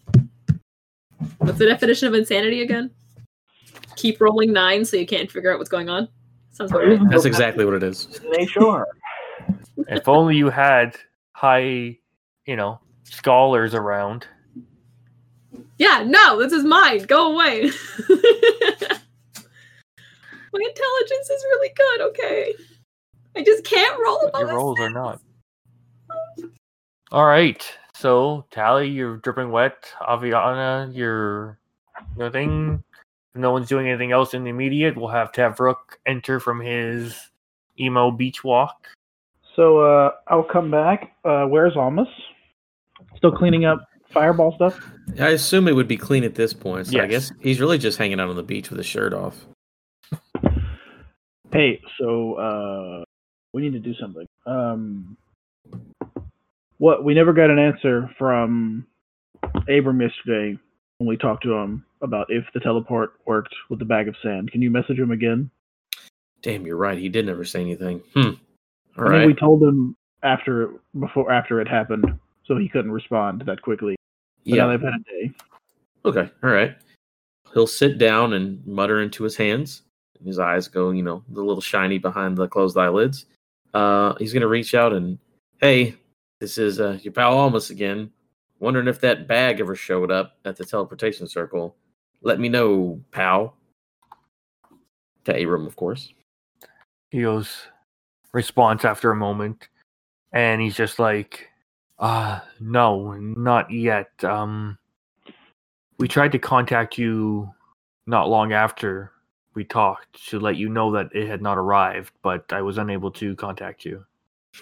What's 1.38 1.58
the 1.58 1.66
definition 1.66 2.08
of 2.08 2.14
insanity 2.14 2.62
again? 2.62 2.90
Keep 3.96 4.20
rolling 4.20 4.52
nine 4.52 4.84
so 4.84 4.96
you 4.96 5.06
can't 5.06 5.30
figure 5.30 5.50
out 5.50 5.58
what's 5.58 5.70
going 5.70 5.88
on. 5.88 6.08
Sounds 6.50 6.72
right. 6.72 6.98
That's 7.08 7.24
exactly 7.24 7.64
what 7.64 7.74
it 7.74 7.82
is. 7.82 8.20
They 8.36 8.46
show 8.46 8.72
her. 8.72 8.86
if 9.88 10.08
only 10.08 10.36
you 10.36 10.50
had 10.50 10.96
high, 11.32 11.98
you 12.46 12.56
know, 12.56 12.80
scholars 13.04 13.74
around. 13.74 14.26
Yeah, 15.78 16.04
no, 16.06 16.40
this 16.40 16.52
is 16.52 16.64
mine. 16.64 17.04
Go 17.04 17.32
away. 17.32 17.70
My 20.52 20.60
intelligence 20.60 21.30
is 21.30 21.44
really 21.44 21.70
good, 21.76 22.00
okay. 22.08 22.54
I 23.36 23.42
just 23.42 23.64
can't 23.64 24.00
roll 24.02 24.20
But 24.22 24.28
above 24.28 24.40
your 24.40 24.56
rolls 24.56 24.80
are 24.80 24.90
not. 24.90 25.20
All 27.12 27.26
right. 27.26 27.62
So 27.94 28.46
Tali, 28.50 28.88
you're 28.88 29.18
dripping 29.18 29.50
wet. 29.50 29.92
Aviana, 30.00 30.94
you're 30.94 31.58
nothing. 32.16 32.82
If 33.34 33.40
no 33.40 33.50
one's 33.52 33.68
doing 33.68 33.88
anything 33.88 34.12
else 34.12 34.32
in 34.32 34.44
the 34.44 34.50
immediate, 34.50 34.96
we'll 34.96 35.08
have 35.08 35.32
Tavruk 35.32 35.76
enter 36.06 36.40
from 36.40 36.60
his 36.60 37.30
emo 37.78 38.10
beach 38.10 38.42
walk. 38.42 38.86
So 39.54 39.80
uh, 39.80 40.12
I'll 40.28 40.42
come 40.42 40.70
back. 40.70 41.12
Uh, 41.24 41.44
where's 41.46 41.76
Almas? 41.76 42.08
Still 43.16 43.32
cleaning 43.32 43.66
up 43.66 43.86
fireball 44.12 44.54
stuff. 44.54 44.78
I 45.18 45.30
assume 45.30 45.68
it 45.68 45.72
would 45.72 45.88
be 45.88 45.96
clean 45.96 46.24
at 46.24 46.34
this 46.34 46.52
point. 46.52 46.88
So 46.88 47.00
I 47.00 47.06
guess 47.06 47.32
he's 47.40 47.60
really 47.60 47.78
just 47.78 47.98
hanging 47.98 48.20
out 48.20 48.28
on 48.28 48.36
the 48.36 48.42
beach 48.42 48.70
with 48.70 48.78
his 48.78 48.86
shirt 48.86 49.14
off. 49.14 49.46
Hey, 51.52 51.80
so 51.98 52.34
uh, 52.34 53.04
we 53.52 53.62
need 53.62 53.72
to 53.72 53.78
do 53.78 53.94
something. 53.94 54.26
Um, 54.44 55.16
what 56.78 57.04
we 57.04 57.14
never 57.14 57.32
got 57.32 57.50
an 57.50 57.58
answer 57.58 58.10
from 58.18 58.86
Abram 59.68 60.00
yesterday 60.00 60.58
when 60.98 61.08
we 61.08 61.16
talked 61.16 61.42
to 61.44 61.54
him 61.54 61.84
about 62.02 62.26
if 62.28 62.44
the 62.52 62.60
teleport 62.60 63.14
worked 63.26 63.54
with 63.70 63.78
the 63.78 63.84
bag 63.84 64.08
of 64.08 64.16
sand. 64.22 64.50
Can 64.52 64.62
you 64.62 64.70
message 64.70 64.98
him 64.98 65.10
again? 65.10 65.50
Damn, 66.42 66.66
you're 66.66 66.76
right. 66.76 66.98
He 66.98 67.08
did 67.08 67.26
never 67.26 67.44
say 67.44 67.60
anything. 67.60 68.02
Hmm. 68.14 68.30
All 68.98 69.08
I 69.08 69.10
right. 69.10 69.26
we 69.26 69.34
told 69.34 69.62
him 69.62 69.96
after 70.22 70.70
before 70.98 71.30
after 71.30 71.60
it 71.60 71.68
happened, 71.68 72.18
so 72.46 72.56
he 72.56 72.68
couldn't 72.68 72.92
respond 72.92 73.42
that 73.46 73.62
quickly. 73.62 73.96
But 74.44 74.54
yeah. 74.54 74.66
they've 74.66 74.80
had 74.80 74.94
a 74.94 74.98
day. 75.10 75.32
Okay. 76.04 76.30
All 76.42 76.50
right. 76.50 76.76
He'll 77.52 77.66
sit 77.66 77.98
down 77.98 78.32
and 78.32 78.64
mutter 78.66 79.02
into 79.02 79.24
his 79.24 79.36
hands. 79.36 79.82
His 80.24 80.38
eyes 80.38 80.68
go, 80.68 80.90
you 80.90 81.02
know, 81.02 81.22
a 81.30 81.40
little 81.40 81.60
shiny 81.60 81.98
behind 81.98 82.36
the 82.36 82.48
closed 82.48 82.76
eyelids. 82.76 83.26
Uh, 83.74 84.14
he's 84.18 84.32
gonna 84.32 84.46
reach 84.46 84.74
out 84.74 84.92
and, 84.92 85.18
hey, 85.60 85.94
this 86.40 86.58
is 86.58 86.80
uh, 86.80 86.98
your 87.02 87.12
pal 87.12 87.36
Almas 87.36 87.70
again. 87.70 88.10
Wondering 88.58 88.88
if 88.88 89.00
that 89.00 89.26
bag 89.26 89.60
ever 89.60 89.74
showed 89.74 90.10
up 90.10 90.38
at 90.44 90.56
the 90.56 90.64
teleportation 90.64 91.28
circle. 91.28 91.76
Let 92.22 92.40
me 92.40 92.48
know, 92.48 93.00
pal. 93.10 93.54
To 95.24 95.42
Abram, 95.42 95.66
of 95.66 95.76
course. 95.76 96.12
He 97.10 97.22
goes, 97.22 97.66
response 98.32 98.84
after 98.84 99.10
a 99.10 99.16
moment, 99.16 99.68
and 100.32 100.60
he's 100.60 100.76
just 100.76 100.98
like, 100.98 101.50
uh, 101.98 102.40
no, 102.60 103.12
not 103.12 103.70
yet. 103.70 104.10
Um, 104.22 104.78
we 105.98 106.08
tried 106.08 106.32
to 106.32 106.38
contact 106.38 106.98
you 106.98 107.50
not 108.06 108.28
long 108.28 108.52
after 108.52 109.12
we 109.54 109.64
talked 109.64 110.28
to 110.28 110.38
let 110.38 110.56
you 110.56 110.68
know 110.68 110.92
that 110.92 111.08
it 111.14 111.26
had 111.26 111.40
not 111.42 111.58
arrived, 111.58 112.12
but 112.22 112.44
I 112.52 112.60
was 112.60 112.78
unable 112.78 113.10
to 113.12 113.34
contact 113.36 113.84
you. 113.84 114.04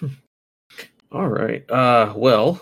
All 1.11 1.27
right. 1.27 1.69
Uh, 1.69 2.13
well, 2.15 2.61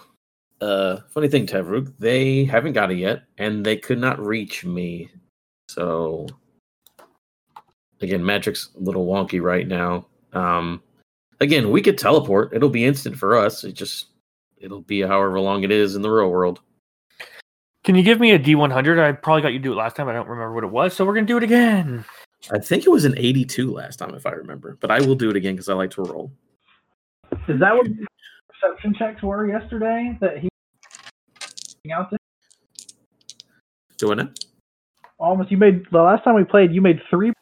uh, 0.59 0.97
funny 1.09 1.27
thing, 1.27 1.45
Tevruk, 1.45 1.93
they 1.99 2.43
haven't 2.43 2.73
got 2.73 2.91
it 2.91 2.97
yet, 2.97 3.23
and 3.37 3.65
they 3.65 3.77
could 3.77 3.99
not 3.99 4.19
reach 4.19 4.65
me. 4.65 5.09
So, 5.69 6.27
again, 8.01 8.23
magic's 8.23 8.69
a 8.75 8.79
little 8.79 9.05
wonky 9.05 9.41
right 9.41 9.67
now. 9.67 10.07
Um, 10.33 10.81
again, 11.39 11.69
we 11.69 11.81
could 11.81 11.97
teleport; 11.97 12.53
it'll 12.53 12.69
be 12.69 12.85
instant 12.85 13.17
for 13.17 13.37
us. 13.37 13.63
It 13.63 13.73
just 13.73 14.07
it'll 14.63 14.81
be 14.81 15.01
however 15.01 15.39
long 15.39 15.63
it 15.63 15.71
is 15.71 15.95
in 15.95 16.01
the 16.01 16.09
real 16.09 16.29
world. 16.29 16.61
Can 17.83 17.95
you 17.95 18.01
give 18.01 18.19
me 18.19 18.31
a 18.31 18.39
D100? 18.39 18.97
I 18.97 19.11
probably 19.11 19.41
got 19.41 19.49
you 19.49 19.59
to 19.59 19.63
do 19.63 19.73
it 19.73 19.75
last 19.75 19.97
time. 19.97 20.07
I 20.07 20.13
don't 20.13 20.27
remember 20.27 20.53
what 20.53 20.63
it 20.63 20.71
was, 20.71 20.95
so 20.95 21.05
we're 21.05 21.13
gonna 21.13 21.27
do 21.27 21.37
it 21.37 21.43
again. 21.43 22.05
I 22.51 22.59
think 22.59 22.85
it 22.85 22.89
was 22.89 23.05
an 23.05 23.13
82 23.17 23.71
last 23.71 23.97
time, 23.97 24.15
if 24.15 24.25
I 24.25 24.31
remember, 24.31 24.77
but 24.79 24.89
I 24.89 24.99
will 24.99 25.15
do 25.15 25.29
it 25.29 25.35
again 25.35 25.53
because 25.53 25.69
I 25.69 25.73
like 25.73 25.91
to 25.91 26.01
roll. 26.01 26.31
Is 27.47 27.59
that 27.59 27.75
what 27.75 27.87
perception 28.49 28.95
checks 28.95 29.21
were 29.21 29.47
yesterday? 29.47 30.17
That 30.21 30.37
he 30.37 30.49
out 31.91 32.09
there? 32.09 32.19
Doing 33.97 34.19
it? 34.19 34.45
Almost. 35.19 35.51
You 35.51 35.57
made 35.57 35.85
the 35.91 36.01
last 36.01 36.23
time 36.23 36.35
we 36.35 36.43
played. 36.43 36.73
You 36.73 36.81
made 36.81 37.01
three 37.09 37.33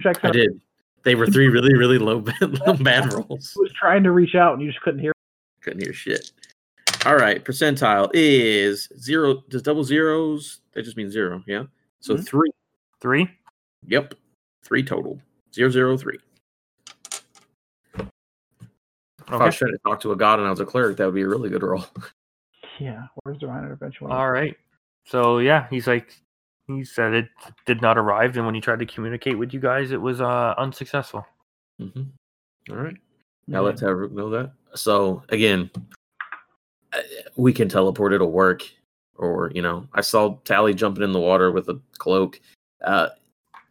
checks. 0.00 0.20
I 0.22 0.30
did. 0.30 0.60
They 1.02 1.14
were 1.14 1.26
three 1.26 1.48
really, 1.48 1.74
really 1.74 1.98
low, 1.98 2.24
low 2.40 2.74
bad 2.74 3.12
rolls. 3.12 3.52
He 3.54 3.60
was 3.60 3.72
trying 3.72 4.02
to 4.04 4.12
reach 4.12 4.34
out 4.34 4.54
and 4.54 4.62
you 4.62 4.70
just 4.70 4.82
couldn't 4.82 5.00
hear. 5.00 5.12
Couldn't 5.60 5.82
hear 5.82 5.92
shit. 5.92 6.32
All 7.06 7.16
right, 7.16 7.42
percentile 7.44 8.10
is 8.12 8.88
zero. 8.98 9.42
Does 9.48 9.62
double 9.62 9.84
zeros? 9.84 10.60
That 10.74 10.82
just 10.84 10.96
means 10.96 11.12
zero. 11.12 11.42
Yeah. 11.46 11.64
So 12.00 12.14
Mhm. 12.16 12.26
three. 12.26 12.50
Three. 13.00 13.30
Yep. 13.86 14.14
Three 14.64 14.82
total. 14.82 15.20
Zero 15.54 15.70
zero 15.70 15.96
three. 15.96 16.18
If 17.94 18.10
I 19.28 19.34
Okay. 19.34 19.44
was 19.46 19.56
trying 19.56 19.72
to 19.72 19.78
talk 19.78 20.00
to 20.00 20.12
a 20.12 20.16
god 20.16 20.38
and 20.38 20.46
I 20.46 20.50
was 20.50 20.60
a 20.60 20.66
cleric, 20.66 20.96
that 20.96 21.06
would 21.06 21.14
be 21.14 21.22
a 21.22 21.28
really 21.28 21.50
good 21.50 21.62
roll. 21.62 21.84
Yeah, 22.80 23.08
where's 23.24 23.38
the 23.38 23.46
Divine 23.46 23.64
Intervention? 23.64 24.06
one? 24.06 24.16
All 24.16 24.30
right. 24.30 24.56
So 25.04 25.38
yeah, 25.38 25.66
he's 25.68 25.88
like, 25.88 26.14
he 26.68 26.84
said 26.84 27.12
it 27.12 27.28
did 27.66 27.82
not 27.82 27.98
arrive, 27.98 28.36
and 28.36 28.46
when 28.46 28.54
he 28.54 28.60
tried 28.60 28.78
to 28.78 28.86
communicate 28.86 29.36
with 29.36 29.52
you 29.52 29.58
guys, 29.58 29.90
it 29.90 30.00
was 30.00 30.20
uh, 30.20 30.54
unsuccessful. 30.56 31.26
Mm-hmm. 31.80 32.02
All 32.70 32.76
right. 32.76 32.96
Now 33.48 33.58
Yeah. 33.62 33.66
let 33.66 33.76
Tavrook 33.78 34.12
know 34.12 34.30
that. 34.30 34.52
So 34.76 35.24
again, 35.30 35.70
we 37.36 37.52
can 37.52 37.68
teleport. 37.68 38.12
It'll 38.12 38.32
work. 38.32 38.62
Or 39.16 39.50
you 39.54 39.62
know, 39.62 39.88
I 39.94 40.00
saw 40.00 40.36
Tali 40.44 40.74
jumping 40.74 41.02
in 41.02 41.12
the 41.12 41.20
water 41.20 41.50
with 41.50 41.68
a 41.68 41.80
cloak. 41.98 42.40
Uh, 42.84 43.08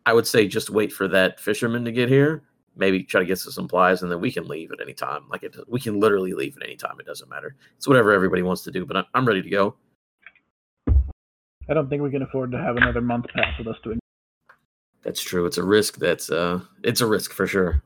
I 0.06 0.14
would 0.14 0.28
say 0.28 0.48
just 0.48 0.70
wait 0.70 0.92
for 0.92 1.08
that 1.08 1.40
fisherman 1.40 1.86
to 1.86 1.92
get 1.92 2.10
here. 2.10 2.44
Maybe 2.76 3.04
try 3.04 3.22
to 3.22 3.26
get 3.26 3.40
some 3.40 3.54
supplies, 3.54 4.04
and 4.04 4.12
then 4.12 4.20
we 4.20 4.32
can 4.32 4.48
leave 4.48 4.72
at 4.72 4.82
any 4.82 4.94
time. 4.94 5.24
Like 5.30 5.44
it, 5.44 5.56
we 5.68 5.80
can 5.80 6.00
literally 6.00 6.34
leave 6.34 6.56
at 6.58 6.64
any 6.64 6.76
time. 6.76 6.98
It 7.00 7.06
doesn't 7.06 7.30
matter. 7.30 7.56
It's 7.78 7.88
whatever 7.88 8.12
everybody 8.12 8.42
wants 8.42 8.64
to 8.64 8.72
do. 8.72 8.86
But 8.86 8.98
I'm, 8.98 9.06
I'm 9.14 9.26
ready 9.26 9.42
to 9.42 9.50
go. 9.50 9.76
I 11.70 11.74
don't 11.74 11.90
think 11.90 12.02
we 12.02 12.12
can 12.12 12.22
afford 12.22 12.52
to 12.52 12.58
have 12.58 12.78
another 12.78 13.02
month 13.02 13.26
pass 13.34 13.58
with 13.58 13.68
us 13.68 13.76
doing. 13.84 14.00
That's 15.04 15.22
true. 15.22 15.46
It's 15.46 15.58
a 15.58 15.64
risk. 15.64 15.98
That's 15.98 16.30
uh, 16.30 16.60
it's 16.84 17.02
a 17.02 17.08
risk 17.08 17.32
for 17.32 17.48
sure. 17.48 17.82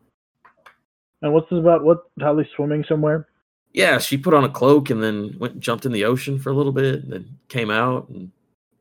And 1.22 1.34
what's 1.34 1.50
this 1.50 1.60
about? 1.60 1.84
What 1.84 2.10
Holly's 2.20 2.48
swimming 2.56 2.84
somewhere? 2.88 3.28
Yeah, 3.74 3.98
she 3.98 4.18
put 4.18 4.34
on 4.34 4.44
a 4.44 4.50
cloak 4.50 4.90
and 4.90 5.02
then 5.02 5.36
went 5.40 5.54
and 5.54 5.62
jumped 5.62 5.86
in 5.86 5.92
the 5.92 6.06
ocean 6.06 6.40
for 6.40 6.50
a 6.50 6.54
little 6.54 6.72
bit 6.72 7.04
and 7.04 7.12
then 7.12 7.38
came 7.48 7.72
out. 7.72 8.10
And 8.10 8.32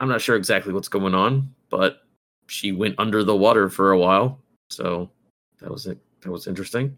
I'm 0.01 0.09
not 0.09 0.20
sure 0.20 0.36
exactly 0.36 0.72
what's 0.72 0.88
going 0.88 1.14
on, 1.14 1.53
but 1.68 2.03
she 2.47 2.72
went 2.72 2.97
under 2.99 3.22
the 3.22 3.36
water 3.36 3.68
for 3.68 3.93
a 3.93 3.99
while. 3.99 4.38
So 4.70 5.11
that 5.61 5.70
was 5.70 5.86
it. 5.86 5.99
That 6.22 6.30
was 6.30 6.47
interesting. 6.47 6.97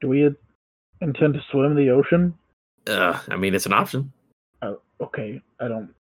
Do 0.00 0.08
we 0.08 0.28
intend 1.00 1.34
to 1.34 1.42
swim 1.50 1.74
the 1.74 1.90
ocean? 1.90 2.34
Uh, 2.86 3.18
I 3.28 3.36
mean, 3.36 3.54
it's 3.54 3.66
an 3.66 3.72
option. 3.72 4.12
Oh, 4.62 4.80
okay. 5.00 5.40
I 5.60 5.68
don't. 5.68 5.92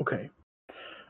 Okay. 0.00 0.28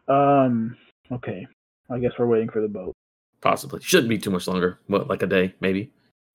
Um. 0.09 0.77
Okay. 1.11 1.47
I 1.91 1.99
guess 1.99 2.13
we're 2.19 2.27
waiting 2.27 2.49
for 2.49 2.61
the 2.61 2.69
boat. 2.69 2.93
Possibly 3.41 3.81
shouldn't 3.83 4.09
be 4.09 4.19
too 4.19 4.31
much 4.31 4.47
longer. 4.47 4.79
What, 4.87 5.09
like 5.09 5.23
a 5.23 5.27
day, 5.27 5.55
maybe? 5.61 5.91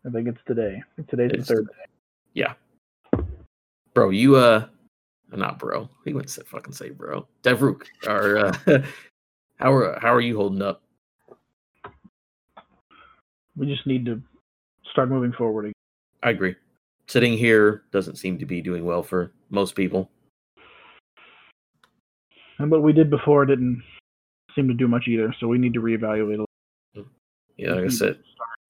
I 0.05 0.09
think 0.09 0.27
it's 0.27 0.39
today. 0.45 0.83
Today's 1.07 1.31
the 1.31 1.38
It's 1.38 1.47
third. 1.47 1.67
Bro, 3.97 4.11
you 4.11 4.35
uh, 4.35 4.67
not 5.31 5.57
bro. 5.57 5.89
He 6.05 6.13
wouldn't 6.13 6.29
say 6.29 6.43
fucking 6.45 6.73
say 6.73 6.91
bro. 6.91 7.25
Devrook, 7.41 7.87
are 8.05 8.37
uh, 8.37 8.53
how 9.55 9.73
are 9.73 9.97
how 9.99 10.13
are 10.13 10.21
you 10.21 10.37
holding 10.37 10.61
up? 10.61 10.83
We 13.55 13.65
just 13.65 13.87
need 13.87 14.05
to 14.05 14.21
start 14.91 15.09
moving 15.09 15.31
forward. 15.31 15.65
again. 15.65 15.73
I 16.21 16.29
agree. 16.29 16.53
Sitting 17.07 17.39
here 17.39 17.85
doesn't 17.91 18.17
seem 18.17 18.37
to 18.37 18.45
be 18.45 18.61
doing 18.61 18.85
well 18.85 19.01
for 19.01 19.31
most 19.49 19.73
people. 19.73 20.11
And 22.59 22.69
what 22.69 22.83
we 22.83 22.93
did 22.93 23.09
before 23.09 23.47
didn't 23.47 23.81
seem 24.53 24.67
to 24.67 24.75
do 24.75 24.87
much 24.87 25.07
either. 25.07 25.33
So 25.39 25.47
we 25.47 25.57
need 25.57 25.73
to 25.73 25.81
reevaluate. 25.81 26.45
Yeah, 27.57 27.71
like 27.71 27.85
I 27.85 27.87
said, 27.87 28.19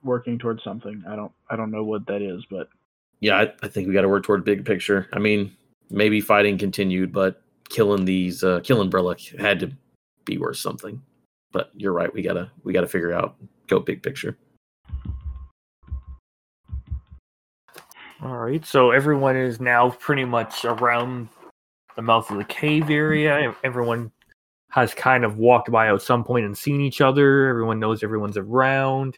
Working 0.03 0.39
towards 0.39 0.63
something. 0.63 1.03
I 1.05 1.17
don't. 1.17 1.33
I 1.49 1.57
don't 1.57 1.69
know 1.69 1.83
what 1.83 2.07
that 2.07 2.21
is, 2.21 2.45
but 2.49 2.69
yeah, 3.19 3.37
I, 3.37 3.53
I 3.63 3.67
think 3.67 3.87
we 3.87 3.93
got 3.93 4.01
to 4.01 4.09
work 4.09 4.23
toward 4.23 4.43
big 4.43 4.65
picture. 4.65 5.07
I 5.13 5.19
mean, 5.19 5.55
maybe 5.89 6.21
fighting 6.21 6.57
continued, 6.57 7.11
but 7.11 7.41
killing 7.69 8.05
these, 8.05 8.43
uh, 8.43 8.59
killing 8.63 8.89
Brillick 8.89 9.39
had 9.39 9.59
to 9.61 9.71
be 10.25 10.37
worth 10.37 10.57
something. 10.57 11.01
But 11.51 11.71
you're 11.75 11.93
right. 11.93 12.13
We 12.13 12.21
gotta, 12.21 12.51
we 12.63 12.73
gotta 12.73 12.87
figure 12.87 13.13
out, 13.13 13.35
go 13.67 13.79
big 13.79 14.03
picture. 14.03 14.37
All 18.21 18.37
right. 18.37 18.65
So 18.65 18.91
everyone 18.91 19.37
is 19.37 19.59
now 19.59 19.91
pretty 19.91 20.25
much 20.25 20.65
around 20.65 21.29
the 21.95 22.01
mouth 22.01 22.29
of 22.31 22.37
the 22.37 22.43
cave 22.43 22.89
area. 22.89 23.55
Everyone 23.63 24.11
has 24.69 24.93
kind 24.93 25.23
of 25.23 25.37
walked 25.37 25.71
by 25.71 25.93
at 25.93 26.01
some 26.01 26.23
point 26.23 26.45
and 26.45 26.57
seen 26.57 26.81
each 26.81 26.99
other. 26.99 27.47
Everyone 27.47 27.79
knows 27.79 28.03
everyone's 28.03 28.37
around. 28.37 29.17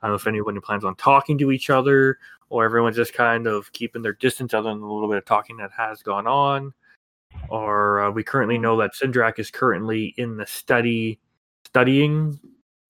I 0.00 0.06
don't 0.06 0.12
know 0.12 0.16
if 0.16 0.26
anyone 0.26 0.60
plans 0.60 0.84
on 0.84 0.94
talking 0.96 1.38
to 1.38 1.50
each 1.50 1.70
other 1.70 2.18
or 2.50 2.64
everyone's 2.64 2.96
just 2.96 3.14
kind 3.14 3.46
of 3.46 3.72
keeping 3.72 4.02
their 4.02 4.12
distance 4.12 4.54
other 4.54 4.68
than 4.70 4.82
a 4.82 4.92
little 4.92 5.08
bit 5.08 5.18
of 5.18 5.24
talking 5.24 5.56
that 5.58 5.70
has 5.76 6.02
gone 6.02 6.26
on. 6.26 6.72
Or 7.48 8.00
uh, 8.00 8.10
we 8.10 8.24
currently 8.24 8.58
know 8.58 8.76
that 8.78 8.94
Sindrak 8.94 9.38
is 9.38 9.50
currently 9.50 10.14
in 10.16 10.36
the 10.36 10.46
study, 10.46 11.18
studying, 11.66 12.38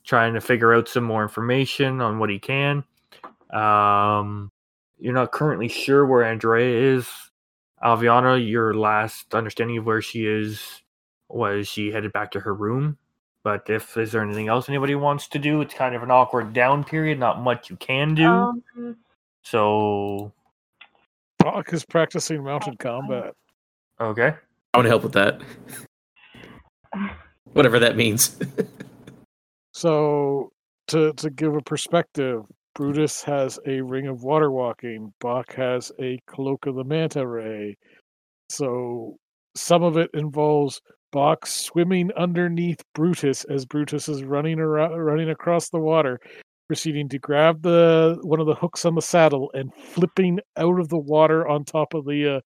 trying 0.05 0.35
to 0.35 0.41
figure 0.41 0.75
out 0.75 0.89
some 0.89 1.05
more 1.05 1.23
information 1.23 2.01
on 2.01 2.19
what 2.19 2.31
he 2.31 2.39
can. 2.39 2.85
Um, 3.51 4.51
you're 4.99 5.15
not 5.15 5.33
currently 5.33 5.69
sure 5.69 6.07
where 6.07 6.25
Andrea 6.25 6.95
is. 6.97 7.09
Aviana, 7.83 8.37
your 8.39 8.75
last 8.75 9.35
understanding 9.35 9.79
of 9.79 9.87
where 9.87 10.03
she 10.03 10.27
is 10.27 10.83
was 11.29 11.69
she 11.69 11.91
headed 11.91 12.13
back 12.13 12.31
to 12.33 12.41
her 12.41 12.55
room. 12.55 12.99
But 13.49 13.71
if 13.71 13.97
is 13.97 14.13
there 14.13 14.21
anything 14.21 14.49
else 14.49 14.69
anybody 14.69 14.95
wants 14.95 15.27
to 15.29 15.39
do, 15.39 15.63
it's 15.63 15.73
kind 15.73 15.95
of 15.95 16.03
an 16.03 16.11
awkward 16.11 16.53
down 16.53 16.85
period. 16.85 17.19
Not 17.19 17.41
much 17.41 17.71
you 17.71 17.77
can 17.77 18.15
do. 18.15 18.29
Um, 18.29 18.63
so 19.43 20.35
Brock 21.39 21.73
is 21.73 21.83
practicing 21.83 22.45
mounted 22.45 22.79
combat. 22.79 23.33
okay, 23.99 24.35
I 24.75 24.77
want 24.77 24.85
to 24.85 24.91
help 24.91 25.03
with 25.03 25.15
that. 25.15 25.41
Whatever 27.55 27.79
that 27.79 27.97
means. 27.97 28.39
So 29.73 30.51
to 30.89 31.15
to 31.15 31.31
give 31.31 31.55
a 31.55 31.63
perspective, 31.63 32.43
Brutus 32.75 33.23
has 33.23 33.59
a 33.65 33.81
ring 33.81 34.09
of 34.09 34.25
water 34.25 34.51
walking. 34.51 35.15
Bach 35.21 35.55
has 35.55 35.91
a 35.99 36.19
cloak 36.27 36.67
of 36.67 36.75
the 36.75 36.85
manta 36.85 37.27
ray. 37.27 37.79
So 38.51 39.17
some 39.55 39.85
of 39.85 39.97
it 39.97 40.11
involves 40.13 40.83
Bach 41.11 41.47
swimming 41.47 42.11
underneath 42.17 42.83
Brutus 42.95 43.45
as 43.45 43.65
Brutus 43.65 44.09
is 44.09 44.25
running 44.25 44.59
around, 44.59 44.93
running 44.93 45.31
across 45.31 45.71
the 45.71 45.79
water, 45.79 46.21
proceeding 46.67 47.09
to 47.09 47.19
grab 47.19 47.63
the 47.63 48.19
one 48.23 48.41
of 48.41 48.47
the 48.47 48.55
hooks 48.55 48.85
on 48.85 48.95
the 48.95 49.03
saddle 49.03 49.51
and 49.55 49.73
flipping 49.75 50.39
out 50.57 50.79
of 50.79 50.89
the 50.89 50.99
water 50.99 51.49
on 51.49 51.65
top 51.65 51.95
of 51.95 52.05
the 52.05 52.37
uh, 52.37 52.41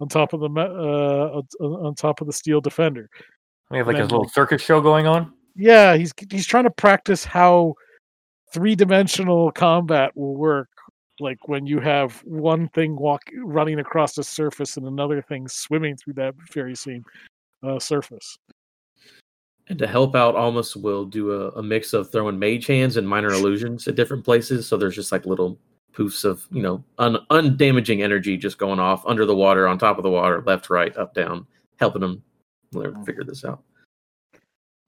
on 0.00 0.08
top 0.08 0.32
of 0.32 0.40
the 0.40 0.48
uh, 0.48 1.64
on, 1.64 1.94
top 1.94 2.20
of 2.20 2.26
the 2.26 2.32
steel 2.32 2.60
defender. 2.60 3.08
we 3.70 3.78
have 3.78 3.86
like 3.86 3.96
a 3.96 4.02
little 4.02 4.28
circus 4.28 4.62
show 4.62 4.80
going 4.80 5.06
on. 5.06 5.32
Yeah, 5.56 5.96
he's 5.96 6.12
he's 6.30 6.46
trying 6.46 6.64
to 6.64 6.70
practice 6.70 7.24
how 7.24 7.74
three 8.52 8.74
dimensional 8.74 9.50
combat 9.52 10.10
will 10.14 10.36
work. 10.36 10.68
Like 11.20 11.48
when 11.48 11.66
you 11.66 11.78
have 11.80 12.20
one 12.24 12.68
thing 12.70 12.96
walk 12.96 13.22
running 13.44 13.78
across 13.78 14.14
the 14.14 14.24
surface 14.24 14.76
and 14.76 14.86
another 14.86 15.22
thing 15.22 15.46
swimming 15.46 15.96
through 15.96 16.14
that 16.14 16.34
very 16.52 16.74
same 16.74 17.04
uh, 17.62 17.78
surface. 17.78 18.38
and 19.68 19.78
to 19.78 19.86
help 19.86 20.14
out, 20.14 20.34
Almas 20.36 20.76
will 20.76 21.04
do 21.04 21.32
a, 21.32 21.48
a 21.50 21.62
mix 21.62 21.92
of 21.92 22.10
throwing 22.10 22.38
mage 22.38 22.66
hands 22.66 22.96
and 22.96 23.08
minor 23.08 23.30
illusions 23.30 23.86
at 23.88 23.94
different 23.94 24.24
places. 24.24 24.66
So 24.66 24.76
there's 24.76 24.96
just 24.96 25.12
like 25.12 25.26
little 25.26 25.58
poofs 25.94 26.24
of 26.24 26.46
you 26.50 26.62
know 26.62 26.82
un, 26.98 27.18
undamaging 27.30 28.02
energy 28.02 28.36
just 28.36 28.58
going 28.58 28.80
off 28.80 29.04
under 29.06 29.26
the 29.26 29.36
water, 29.36 29.68
on 29.68 29.78
top 29.78 29.98
of 29.98 30.02
the 30.02 30.10
water, 30.10 30.42
left, 30.46 30.70
right, 30.70 30.96
up, 30.96 31.14
down, 31.14 31.46
helping 31.78 32.00
them 32.00 32.22
figure 33.04 33.24
this 33.24 33.44
out. 33.44 33.62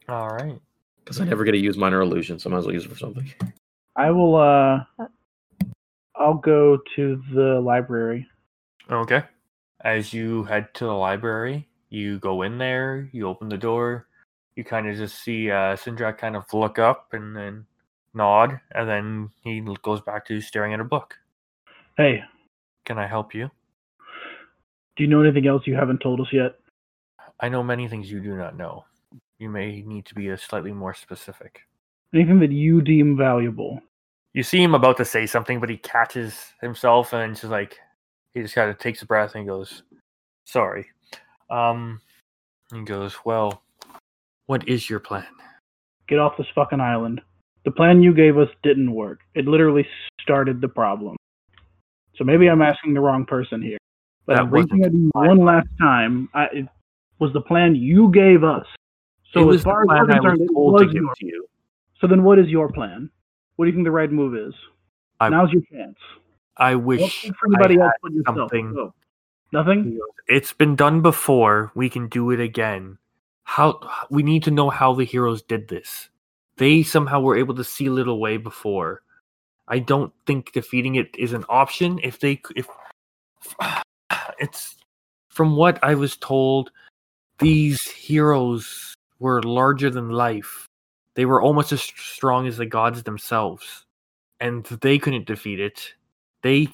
All 0.09 0.29
right. 0.29 0.59
Because 1.05 1.21
I 1.21 1.25
never 1.25 1.45
get 1.45 1.53
to 1.53 1.59
use 1.59 1.77
minor 1.77 2.01
illusions, 2.01 2.43
so 2.43 2.49
I 2.49 2.53
might 2.53 2.61
as 2.61 2.65
well 2.65 2.75
use 2.75 2.87
it 2.87 2.91
for 2.91 2.99
something. 2.99 3.31
I 3.97 4.11
will. 4.11 4.37
uh 4.37 4.85
I'll 6.17 6.35
go 6.35 6.79
to 6.97 7.23
the 7.33 7.61
library. 7.61 8.27
Okay. 8.91 9.23
As 9.83 10.13
you 10.15 10.45
head 10.45 10.73
to 10.75 10.85
the 10.85 10.93
library, 10.93 11.69
you 11.95 12.19
go 12.19 12.43
in 12.43 12.59
there, 12.59 13.09
you 13.13 13.29
open 13.29 13.49
the 13.49 13.59
door, 13.59 14.09
you 14.57 14.65
kind 14.65 14.89
of 14.89 14.97
just 14.97 15.23
see 15.23 15.51
uh, 15.51 15.77
Sindrak 15.77 16.19
kind 16.19 16.37
of 16.37 16.45
look 16.53 16.79
up 16.79 17.09
and 17.13 17.37
then 17.37 17.67
nod, 18.15 18.61
and 18.73 18.89
then 18.89 19.31
he 19.43 19.61
goes 19.83 20.01
back 20.01 20.27
to 20.27 20.41
staring 20.41 20.75
at 20.75 20.81
a 20.81 20.85
book. 20.85 21.17
Hey, 21.97 22.23
Can 22.85 22.99
I 22.99 23.07
help 23.07 23.35
you? 23.35 23.51
do 24.97 25.03
you 25.03 25.09
know 25.09 25.23
anything 25.23 25.47
else 25.49 25.63
you 25.67 25.75
haven't 25.75 25.99
told 26.01 26.21
us 26.21 26.29
yet? 26.33 26.57
I 27.41 27.49
know 27.49 27.63
many 27.65 27.89
things 27.89 28.11
you 28.11 28.21
do 28.21 28.37
not 28.37 28.57
know. 28.57 28.85
You 29.39 29.49
may 29.51 29.83
need 29.83 30.07
to 30.07 30.15
be 30.15 30.29
a 30.29 30.39
slightly 30.39 30.73
more 30.73 30.95
specific. 30.95 31.63
Anything 32.15 32.39
that 32.41 32.53
you 32.53 32.81
deem 32.81 33.17
valuable? 33.17 33.81
You 34.35 34.45
see 34.45 34.63
him 34.63 34.75
about 34.75 34.97
to 34.99 35.05
say 35.05 35.27
something, 35.27 35.59
but 35.61 35.69
he 35.69 35.77
catches 35.77 36.53
himself 36.61 37.13
and 37.13 37.35
just 37.35 37.51
like 37.51 37.79
he 38.35 38.43
just 38.43 38.55
kind 38.55 38.71
of 38.71 38.79
takes 38.79 39.03
a 39.03 39.07
breath 39.07 39.35
and 39.35 39.47
goes, 39.49 39.83
"Sorry." 40.45 40.87
Um, 41.51 42.01
he 42.73 42.83
goes, 42.83 43.17
"Well, 43.25 43.63
what 44.47 44.67
is 44.69 44.89
your 44.91 45.01
plan?" 45.01 45.27
Get 46.09 46.19
off 46.19 46.37
this 46.37 46.47
fucking 46.55 46.81
island. 46.81 47.21
The 47.65 47.71
plan 47.71 48.03
you 48.03 48.13
gave 48.15 48.37
us 48.37 48.49
didn't 48.63 48.93
work. 48.93 49.21
It 49.35 49.47
literally 49.47 49.87
started 50.21 50.61
the 50.61 50.69
problem. 50.69 51.17
So 52.17 52.25
maybe 52.25 52.49
I'm 52.49 52.61
asking 52.63 52.95
the 52.95 53.01
wrong 53.01 53.25
person 53.25 53.63
here. 53.63 53.79
But 54.27 54.35
That 54.37 54.43
I'm 54.43 54.51
reaching 54.51 54.79
wasn't 54.81 55.11
at 55.15 55.29
one 55.29 55.39
last 55.45 55.69
time. 55.81 56.29
I, 56.35 56.45
it 56.53 56.69
was 57.19 57.33
the 57.33 57.41
plan 57.41 57.75
you 57.75 58.11
gave 58.13 58.45
us. 58.45 58.67
So 59.33 59.41
it 59.41 59.45
was 59.45 59.57
as 59.59 59.63
far 59.65 59.83
as 59.83 59.87
plan 59.87 59.99
we're 60.07 60.13
I 60.13 60.17
was 60.17 60.21
concerned, 60.21 60.41
it 60.43 60.55
told 60.55 60.73
was 60.75 60.83
to 60.83 60.87
give 60.87 60.95
your- 61.03 61.15
to 61.15 61.27
you. 61.27 61.47
So 62.01 62.07
then, 62.07 62.23
what 62.23 62.39
is 62.39 62.49
your 62.49 62.69
plan? 62.71 63.11
What 63.57 63.65
do 63.65 63.71
you 63.71 63.77
think 63.77 63.87
the 63.87 63.91
right 63.91 64.11
move 64.13 64.35
is? 64.37 64.55
I- 65.21 65.31
Now's 65.31 65.51
your 65.53 65.63
chance. 65.73 65.97
I 66.57 66.75
wish 66.75 67.31
for 67.39 67.47
anybody 67.49 67.81
I 67.81 67.85
else 67.87 67.93
but 68.03 68.13
yourself. 68.13 68.37
something. 68.37 68.73
Go. 68.75 68.95
Nothing. 69.55 70.01
It's 70.27 70.53
been 70.53 70.75
done 70.75 71.01
before. 71.01 71.71
We 71.77 71.89
can 71.89 72.09
do 72.09 72.33
it 72.33 72.41
again. 72.41 72.99
How 73.45 73.79
we 74.11 74.25
need 74.25 74.43
to 74.43 74.51
know 74.51 74.69
how 74.69 74.95
the 74.95 75.05
heroes 75.05 75.43
did 75.43 75.69
this. 75.69 76.09
They 76.57 76.83
somehow 76.83 77.21
were 77.21 77.37
able 77.37 77.55
to 77.55 77.63
seal 77.63 77.99
it 77.99 78.09
away 78.09 78.37
before. 78.37 79.03
I 79.69 79.79
don't 79.79 80.13
think 80.27 80.51
defeating 80.51 80.97
it 80.97 81.15
is 81.17 81.33
an 81.35 81.45
option. 81.49 82.01
If 82.03 82.19
they 82.19 82.43
if 82.57 82.67
it's 84.41 84.75
from 85.29 85.55
what 85.55 85.79
I 85.85 85.95
was 85.95 86.17
told, 86.17 86.73
these 87.39 87.81
heroes 87.89 88.93
were 89.21 89.41
larger 89.41 89.89
than 89.89 90.11
life. 90.11 90.67
They 91.15 91.27
were 91.27 91.41
almost 91.41 91.71
as 91.71 91.81
strong 91.81 92.49
as 92.49 92.57
the 92.57 92.67
gods 92.67 93.05
themselves, 93.05 93.85
and 94.41 94.65
they 94.65 94.99
couldn't 94.99 95.27
defeat 95.27 95.61
it. 95.61 95.95
They 96.43 96.67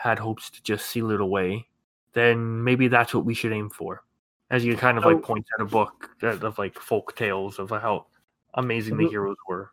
had 0.00 0.20
hopes 0.20 0.48
to 0.50 0.62
just 0.62 0.86
seal 0.86 1.10
it 1.10 1.20
away 1.20 1.66
then 2.14 2.62
maybe 2.64 2.88
that's 2.88 3.14
what 3.14 3.24
we 3.24 3.34
should 3.34 3.52
aim 3.52 3.70
for. 3.70 4.02
As 4.50 4.64
you 4.64 4.76
kind 4.76 4.98
of 4.98 5.04
like 5.04 5.22
point 5.22 5.46
at 5.58 5.62
a 5.62 5.66
book 5.66 6.10
of 6.22 6.58
like 6.58 6.78
folk 6.78 7.16
tales 7.16 7.58
of 7.58 7.70
how 7.70 8.06
amazing 8.54 8.96
the 8.96 9.04
the- 9.04 9.10
heroes 9.10 9.36
were. 9.48 9.70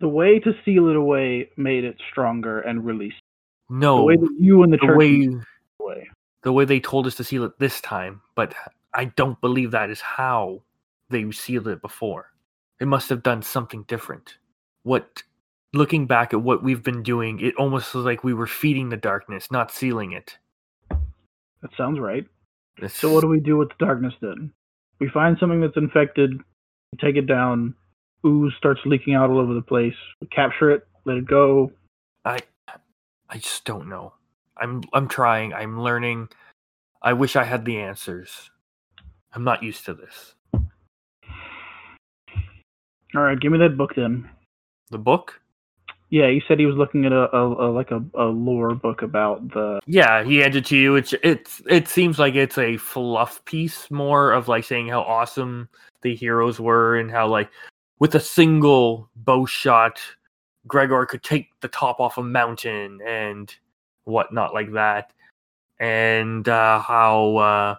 The 0.00 0.08
way 0.08 0.40
to 0.40 0.52
seal 0.64 0.88
it 0.88 0.96
away 0.96 1.50
made 1.56 1.84
it 1.84 1.96
stronger 2.10 2.60
and 2.60 2.84
released. 2.84 3.22
No, 3.70 3.98
The 3.98 4.02
way 4.02 4.16
that 4.16 4.36
you 4.38 4.62
and 4.62 4.72
the, 4.72 4.76
the 4.78 4.94
way 4.94 5.28
away. 5.80 6.10
the 6.42 6.52
way 6.52 6.64
they 6.64 6.80
told 6.80 7.06
us 7.06 7.14
to 7.14 7.24
seal 7.24 7.44
it 7.44 7.58
this 7.58 7.80
time, 7.80 8.20
but 8.34 8.54
I 8.92 9.06
don't 9.06 9.40
believe 9.40 9.70
that 9.70 9.88
is 9.90 10.00
how 10.00 10.62
they 11.10 11.30
sealed 11.30 11.68
it 11.68 11.80
before. 11.80 12.32
They 12.80 12.86
must 12.86 13.08
have 13.08 13.22
done 13.22 13.40
something 13.42 13.84
different. 13.84 14.36
What 14.82 15.22
looking 15.72 16.06
back 16.06 16.34
at 16.34 16.42
what 16.42 16.62
we've 16.62 16.82
been 16.82 17.02
doing, 17.02 17.40
it 17.40 17.54
almost 17.56 17.94
was 17.94 18.04
like 18.04 18.24
we 18.24 18.34
were 18.34 18.46
feeding 18.48 18.88
the 18.88 18.96
darkness, 18.96 19.50
not 19.50 19.70
sealing 19.70 20.12
it. 20.12 20.36
That 21.64 21.72
sounds 21.78 21.98
right. 22.00 22.26
This- 22.78 22.94
So 22.94 23.12
what 23.12 23.22
do 23.22 23.28
we 23.28 23.40
do 23.40 23.56
with 23.56 23.70
the 23.70 23.86
darkness 23.86 24.14
then? 24.22 24.52
We 25.00 25.08
find 25.08 25.38
something 25.40 25.62
that's 25.62 25.78
infected, 25.78 26.32
we 26.92 26.98
take 27.00 27.16
it 27.16 27.26
down, 27.26 27.74
ooze 28.24 28.54
starts 28.58 28.82
leaking 28.86 29.14
out 29.14 29.30
all 29.30 29.40
over 29.40 29.54
the 29.54 29.62
place. 29.62 29.96
We 30.20 30.28
capture 30.28 30.70
it, 30.70 30.86
let 31.06 31.16
it 31.16 31.26
go. 31.26 31.72
I 32.24 32.38
I 33.30 33.38
just 33.38 33.64
don't 33.64 33.88
know. 33.88 34.12
I'm 34.58 34.82
I'm 34.92 35.08
trying. 35.08 35.54
I'm 35.54 35.80
learning. 35.80 36.28
I 37.02 37.14
wish 37.14 37.34
I 37.36 37.44
had 37.44 37.64
the 37.64 37.78
answers. 37.78 38.50
I'm 39.32 39.44
not 39.44 39.62
used 39.64 39.86
to 39.86 39.94
this. 39.94 40.34
All 43.16 43.22
right, 43.22 43.40
give 43.40 43.52
me 43.52 43.58
that 43.58 43.76
book 43.78 43.94
then. 43.96 44.30
The 44.90 44.98
book? 44.98 45.40
Yeah, 46.14 46.30
he 46.30 46.40
said 46.46 46.60
he 46.60 46.66
was 46.66 46.76
looking 46.76 47.06
at 47.06 47.12
a, 47.12 47.28
a, 47.36 47.42
a 47.42 47.68
like 47.72 47.90
a, 47.90 48.00
a 48.14 48.26
lore 48.26 48.76
book 48.76 49.02
about 49.02 49.48
the. 49.48 49.80
Yeah, 49.84 50.22
he 50.22 50.36
handed 50.36 50.58
it 50.58 50.68
to 50.68 50.76
you. 50.76 50.94
It's 50.94 51.12
it's 51.24 51.60
it 51.68 51.88
seems 51.88 52.20
like 52.20 52.36
it's 52.36 52.56
a 52.56 52.76
fluff 52.76 53.44
piece 53.46 53.90
more 53.90 54.30
of 54.30 54.46
like 54.46 54.62
saying 54.62 54.86
how 54.86 55.00
awesome 55.00 55.68
the 56.02 56.14
heroes 56.14 56.60
were 56.60 56.98
and 56.98 57.10
how 57.10 57.26
like 57.26 57.50
with 57.98 58.14
a 58.14 58.20
single 58.20 59.10
bow 59.16 59.44
shot 59.44 59.98
Gregor 60.68 61.04
could 61.04 61.24
take 61.24 61.48
the 61.62 61.66
top 61.66 61.98
off 61.98 62.16
a 62.16 62.22
mountain 62.22 63.00
and 63.04 63.52
whatnot 64.04 64.54
like 64.54 64.70
that. 64.74 65.12
And 65.80 66.48
uh 66.48 66.78
how 66.78 67.36
uh 67.38 67.76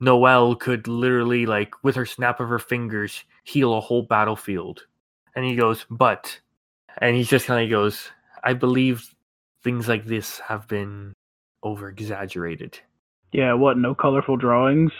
Noelle 0.00 0.54
could 0.54 0.88
literally 0.88 1.44
like 1.44 1.74
with 1.84 1.96
her 1.96 2.06
snap 2.06 2.40
of 2.40 2.48
her 2.48 2.58
fingers 2.58 3.24
heal 3.42 3.74
a 3.74 3.80
whole 3.82 4.04
battlefield. 4.04 4.86
And 5.36 5.44
he 5.44 5.54
goes, 5.54 5.84
but 5.90 6.40
and 6.98 7.16
he 7.16 7.24
just 7.24 7.46
kind 7.46 7.64
of 7.64 7.70
goes, 7.70 8.10
I 8.42 8.52
believe 8.54 9.14
things 9.62 9.88
like 9.88 10.04
this 10.04 10.38
have 10.40 10.68
been 10.68 11.12
over 11.62 11.88
exaggerated. 11.88 12.78
Yeah, 13.32 13.54
what? 13.54 13.78
No 13.78 13.94
colorful 13.94 14.36
drawings. 14.36 14.92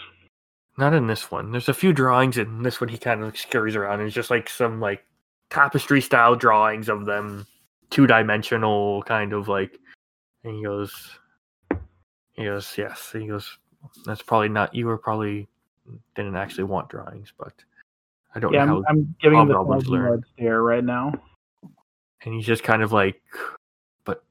Not 0.77 0.93
in 0.93 1.07
this 1.07 1.31
one. 1.31 1.51
There's 1.51 1.69
a 1.69 1.73
few 1.73 1.93
drawings 1.93 2.37
in 2.37 2.63
this 2.63 2.81
one. 2.81 2.89
He 2.89 2.97
kind 2.97 3.23
of 3.23 3.37
scurries 3.37 3.75
around. 3.77 3.99
And 3.99 4.07
it's 4.07 4.15
just 4.15 4.29
like 4.29 4.49
some 4.49 4.81
like 4.81 5.05
tapestry 5.49 6.01
style 6.01 6.35
drawings 6.35 6.89
of 6.89 7.05
them, 7.05 7.47
two 7.91 8.07
dimensional 8.07 9.01
kind 9.03 9.31
of 9.31 9.47
like. 9.47 9.79
And 10.43 10.55
he 10.57 10.63
goes, 10.63 11.17
he 12.33 12.43
goes, 12.43 12.73
yes. 12.77 13.11
He 13.13 13.27
goes, 13.27 13.57
that's 14.05 14.21
probably 14.21 14.49
not. 14.49 14.75
You 14.75 14.87
were 14.87 14.97
probably 14.97 15.47
didn't 16.15 16.35
actually 16.35 16.65
want 16.65 16.89
drawings, 16.89 17.31
but 17.37 17.53
I 18.33 18.39
don't 18.39 18.51
Yeah, 18.51 18.65
know 18.65 18.83
I'm. 18.89 18.97
I'm 18.97 19.15
giving 19.21 19.39
him 19.39 19.47
the 19.47 19.53
hobgoblins 19.53 19.83
thousand 19.83 19.93
learn. 19.93 20.05
yard 20.07 20.23
stare 20.33 20.61
right 20.61 20.83
now. 20.83 21.13
And 22.23 22.33
he's 22.33 22.45
just 22.45 22.63
kind 22.63 22.81
of 22.81 22.91
like, 22.91 23.21
but 24.03 24.23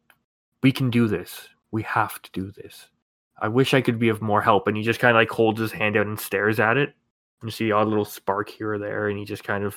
we 0.63 0.73
can 0.73 0.91
do 0.91 1.07
this. 1.07 1.49
We 1.71 1.83
have 1.83 2.21
to 2.23 2.31
do 2.33 2.51
this. 2.51 2.89
I 3.41 3.49
wish 3.49 3.75
I 3.75 3.81
could 3.81 3.99
be 3.99 4.09
of 4.09 4.23
more 4.23 4.41
help. 4.41 4.67
And 4.69 4.77
he 4.77 4.83
just 4.83 5.01
kind 5.01 5.17
of 5.17 5.21
like 5.21 5.31
holds 5.31 5.61
his 5.61 5.73
hand 5.73 5.97
out 5.97 6.07
and 6.07 6.19
stares 6.19 6.61
at 6.61 6.77
it. 6.77 6.95
You 7.43 7.51
see 7.51 7.71
a 7.71 7.79
little 7.83 8.07
spark 8.07 8.49
here 8.49 8.73
or 8.73 8.79
there, 8.79 9.09
and 9.09 9.19
he 9.19 9.25
just 9.27 9.45
kind 9.45 9.65
of 9.65 9.77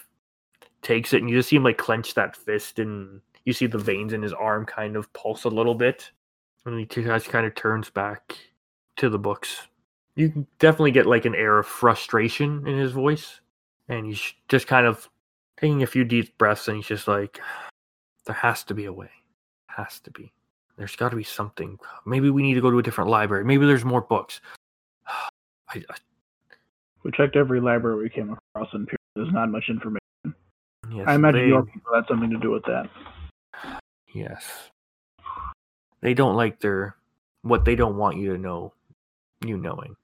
takes 0.81 1.11
it, 1.11 1.21
and 1.21 1.29
you 1.29 1.35
just 1.35 1.49
see 1.49 1.57
him 1.57 1.63
like 1.63 1.77
clench 1.77 2.13
that 2.13 2.35
fist, 2.35 2.79
and 2.79 3.19
you 3.43 3.51
see 3.51 3.65
the 3.65 3.77
veins 3.77 4.13
in 4.13 4.21
his 4.21 4.31
arm 4.31 4.65
kind 4.65 4.95
of 4.95 5.11
pulse 5.11 5.43
a 5.43 5.49
little 5.49 5.75
bit. 5.75 6.09
And 6.65 6.79
he 6.79 6.85
just 6.85 7.27
kind 7.27 7.45
of 7.45 7.55
turns 7.55 7.89
back 7.89 8.37
to 8.97 9.09
the 9.09 9.19
books. 9.19 9.67
You 10.15 10.29
can 10.29 10.47
definitely 10.59 10.91
get 10.91 11.07
like 11.07 11.25
an 11.25 11.35
air 11.35 11.59
of 11.59 11.67
frustration 11.67 12.65
in 12.65 12.77
his 12.77 12.93
voice, 12.93 13.41
and 13.89 14.05
he's 14.05 14.33
just 14.47 14.67
kind 14.67 14.87
of 14.87 15.09
taking 15.59 15.83
a 15.83 15.87
few 15.87 16.05
deep 16.05 16.37
breaths, 16.37 16.69
and 16.69 16.77
he's 16.77 16.87
just 16.87 17.07
like, 17.07 17.41
there 18.27 18.35
has 18.35 18.63
to 18.65 18.73
be 18.73 18.85
a 18.85 18.93
way. 18.93 19.09
Has 19.67 19.99
to 20.01 20.11
be. 20.11 20.31
There's 20.77 20.95
got 20.95 21.09
to 21.09 21.15
be 21.15 21.23
something. 21.23 21.79
Maybe 22.05 22.29
we 22.29 22.43
need 22.43 22.53
to 22.53 22.61
go 22.61 22.69
to 22.69 22.77
a 22.77 22.83
different 22.83 23.09
library. 23.09 23.43
Maybe 23.43 23.65
there's 23.65 23.85
more 23.85 24.01
books. 24.01 24.41
I, 25.07 25.83
I, 25.89 25.95
We 27.03 27.11
checked 27.11 27.35
every 27.35 27.59
library 27.59 28.03
we 28.03 28.09
came 28.09 28.37
across, 28.55 28.69
and 28.73 28.87
there's 29.15 29.31
not 29.31 29.49
much 29.49 29.65
information. 29.69 29.99
yes, 30.91 31.05
I 31.07 31.15
imagine 31.15 31.41
they, 31.41 31.47
your 31.47 31.65
people 31.65 31.95
had 31.95 32.03
something 32.07 32.29
to 32.29 32.37
do 32.37 32.51
with 32.51 32.63
that. 32.65 32.89
Yes. 34.13 34.43
They 36.01 36.13
don't 36.13 36.35
like 36.35 36.59
their 36.59 36.95
what 37.41 37.65
they 37.65 37.75
don't 37.75 37.97
want 37.97 38.17
you 38.17 38.33
to 38.33 38.37
know. 38.37 38.73
You 39.45 39.57
knowing. 39.57 39.95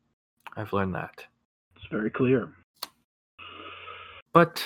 I've 0.56 0.74
learned 0.74 0.96
that. 0.96 1.24
It's 1.76 1.86
very 1.92 2.10
clear. 2.10 2.50
But 4.34 4.64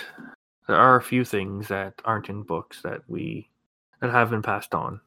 there 0.68 0.76
are 0.76 0.97
a 0.97 1.01
few 1.01 1.24
things 1.26 1.68
that 1.70 1.93
aren't 2.05 2.30
in 2.30 2.43
books 2.43 2.82
that 2.84 3.01
we 3.07 3.49
that 4.01 4.11
have 4.11 4.30
been 4.30 4.41
passed 4.41 4.76
on 4.76 4.99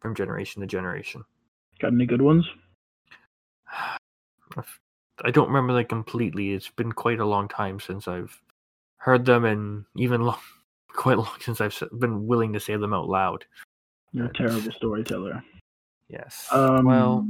from 0.00 0.14
generation 0.14 0.60
to 0.60 0.66
generation. 0.66 1.24
Got 1.80 1.92
any 1.92 2.06
good 2.06 2.22
ones? 2.22 2.48
I 5.22 5.30
don't 5.30 5.48
remember 5.48 5.74
them 5.74 5.84
completely. 5.84 6.52
It's 6.52 6.70
been 6.70 6.92
quite 6.92 7.20
a 7.20 7.26
long 7.26 7.46
time 7.48 7.78
since 7.78 8.08
I've 8.08 8.40
heard 8.96 9.26
them, 9.26 9.44
and 9.44 9.84
even 9.96 10.22
long, 10.22 10.38
quite 10.88 11.18
long 11.18 11.36
since 11.40 11.60
I've 11.60 11.78
been 11.98 12.26
willing 12.26 12.52
to 12.54 12.60
say 12.60 12.76
them 12.76 12.94
out 12.94 13.08
loud. 13.08 13.44
You're 14.12 14.26
a 14.26 14.32
terrible 14.32 14.72
storyteller. 14.72 15.44
Yes. 16.08 16.48
Um, 16.50 16.84
well, 16.84 17.28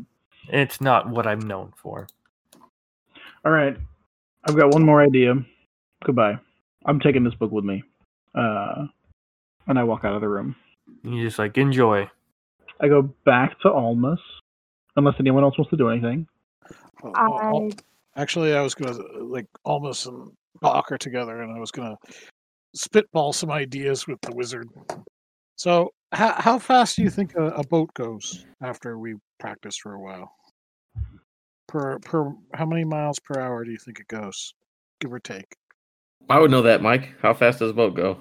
it's 0.48 0.80
not 0.80 1.08
what 1.08 1.26
I'm 1.26 1.40
known 1.40 1.72
for. 1.76 2.06
all 3.44 3.52
right. 3.52 3.76
I've 4.44 4.56
got 4.56 4.72
one 4.72 4.84
more 4.84 5.02
idea. 5.02 5.34
Goodbye. 6.02 6.38
I'm 6.86 7.00
taking 7.00 7.24
this 7.24 7.34
book 7.34 7.50
with 7.50 7.64
me. 7.64 7.82
Uh, 8.34 8.86
and 9.66 9.78
I 9.78 9.84
walk 9.84 10.04
out 10.04 10.14
of 10.14 10.20
the 10.20 10.28
room. 10.28 10.56
You 11.02 11.22
just 11.22 11.38
like 11.38 11.56
enjoy. 11.58 12.08
I 12.80 12.88
go 12.88 13.02
back 13.24 13.60
to 13.60 13.70
Almas, 13.70 14.20
unless 14.96 15.14
anyone 15.18 15.44
else 15.44 15.56
wants 15.58 15.70
to 15.70 15.76
do 15.76 15.88
anything. 15.88 16.26
Well, 17.02 17.12
I 17.14 17.24
al- 17.24 17.40
al- 17.40 17.70
Actually, 18.16 18.54
I 18.54 18.62
was 18.62 18.74
gonna 18.74 18.98
uh, 18.98 19.24
like 19.24 19.46
Almas 19.64 20.06
and 20.06 20.30
Bach 20.60 20.90
are 20.90 20.98
together, 20.98 21.42
and 21.42 21.54
I 21.54 21.60
was 21.60 21.70
gonna 21.70 21.96
spitball 22.74 23.32
some 23.32 23.50
ideas 23.50 24.06
with 24.06 24.20
the 24.22 24.34
wizard. 24.34 24.68
So, 25.56 25.92
how 26.12 26.32
how 26.32 26.58
fast 26.58 26.96
do 26.96 27.02
you 27.02 27.10
think 27.10 27.34
a, 27.36 27.46
a 27.50 27.64
boat 27.64 27.92
goes 27.94 28.44
after 28.62 28.98
we 28.98 29.14
practice 29.38 29.76
for 29.76 29.94
a 29.94 30.00
while? 30.00 30.32
Per 31.68 31.98
per, 32.00 32.32
how 32.54 32.66
many 32.66 32.84
miles 32.84 33.18
per 33.20 33.40
hour 33.40 33.64
do 33.64 33.70
you 33.70 33.78
think 33.78 34.00
it 34.00 34.08
goes, 34.08 34.54
give 35.00 35.12
or 35.12 35.20
take? 35.20 35.54
I 36.30 36.38
would 36.38 36.50
know 36.50 36.62
that, 36.62 36.80
Mike. 36.80 37.14
How 37.20 37.34
fast 37.34 37.58
does 37.58 37.72
a 37.72 37.74
boat 37.74 37.94
go? 37.94 38.18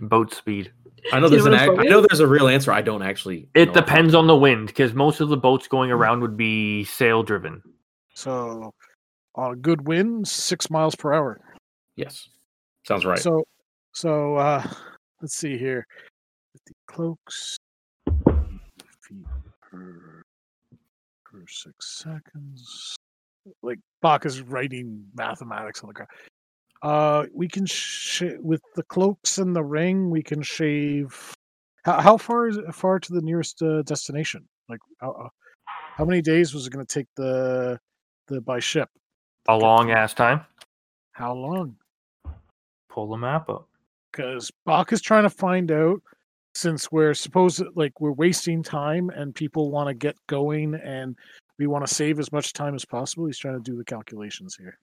Boat 0.00 0.32
speed. 0.32 0.72
I 1.12 1.20
know 1.20 1.28
Do 1.28 1.36
you 1.36 1.42
there's 1.42 1.52
know 1.52 1.64
an. 1.64 1.76
what 1.76 1.84
a 1.84 1.88
I 1.88 1.90
know 1.90 2.00
there's 2.00 2.20
a 2.20 2.26
real 2.26 2.48
answer. 2.48 2.72
I 2.72 2.80
don't 2.80 3.02
actually. 3.02 3.48
It 3.54 3.68
know. 3.68 3.74
depends 3.74 4.14
on 4.14 4.26
the 4.26 4.36
wind, 4.36 4.68
because 4.68 4.94
most 4.94 5.20
of 5.20 5.28
the 5.28 5.36
boats 5.36 5.68
going 5.68 5.90
around 5.90 6.20
would 6.22 6.36
be 6.36 6.84
sail 6.84 7.22
driven. 7.22 7.62
So, 8.14 8.72
on 9.34 9.52
a 9.52 9.56
good 9.56 9.86
wind, 9.86 10.26
six 10.26 10.70
miles 10.70 10.96
per 10.96 11.12
hour. 11.12 11.40
Yes, 11.96 12.28
sounds 12.84 13.04
right. 13.04 13.18
So, 13.18 13.44
so 13.92 14.36
uh, 14.36 14.66
let's 15.20 15.36
see 15.36 15.58
here. 15.58 15.86
The 16.66 16.72
cloaks 16.86 17.56
feet 18.06 19.26
per 19.62 20.22
per 21.24 21.44
six 21.46 21.98
seconds. 22.02 22.96
Like 23.62 23.78
Bach 24.02 24.26
is 24.26 24.42
writing 24.42 25.04
mathematics 25.14 25.82
on 25.82 25.88
the 25.88 25.94
ground. 25.94 26.10
Uh, 26.82 27.26
we 27.34 27.48
can 27.48 27.66
sh- 27.66 28.22
with 28.40 28.62
the 28.76 28.82
cloaks 28.84 29.38
and 29.38 29.54
the 29.54 29.64
ring. 29.64 30.10
We 30.10 30.22
can 30.22 30.42
shave. 30.42 31.32
How, 31.84 32.00
how 32.00 32.16
far 32.16 32.48
is 32.48 32.56
it 32.56 32.74
far 32.74 32.98
to 33.00 33.12
the 33.12 33.20
nearest 33.22 33.60
uh, 33.62 33.82
destination? 33.82 34.46
Like 34.68 34.80
how, 35.00 35.10
uh, 35.12 35.28
how 35.96 36.04
many 36.04 36.22
days 36.22 36.54
was 36.54 36.66
it 36.66 36.72
going 36.72 36.84
to 36.86 36.94
take 36.94 37.08
the 37.16 37.78
the 38.28 38.40
by 38.40 38.60
ship? 38.60 38.88
A 39.48 39.56
long 39.56 39.90
ass 39.90 40.14
time. 40.14 40.44
How 41.12 41.34
long? 41.34 41.76
Pull 42.90 43.08
the 43.08 43.16
map 43.16 43.48
up. 43.48 43.66
because 44.12 44.50
Bach 44.64 44.92
is 44.92 45.00
trying 45.02 45.24
to 45.24 45.30
find 45.30 45.70
out 45.72 46.00
since 46.54 46.90
we're 46.92 47.14
supposed 47.14 47.62
like 47.74 48.00
we're 48.00 48.12
wasting 48.12 48.62
time 48.62 49.10
and 49.10 49.34
people 49.34 49.70
want 49.70 49.88
to 49.88 49.94
get 49.94 50.16
going 50.26 50.74
and 50.74 51.16
we 51.58 51.66
want 51.66 51.86
to 51.86 51.92
save 51.92 52.18
as 52.18 52.30
much 52.32 52.52
time 52.52 52.74
as 52.74 52.84
possible. 52.84 53.26
He's 53.26 53.38
trying 53.38 53.54
to 53.54 53.70
do 53.70 53.76
the 53.76 53.84
calculations 53.84 54.56
here. 54.56 54.78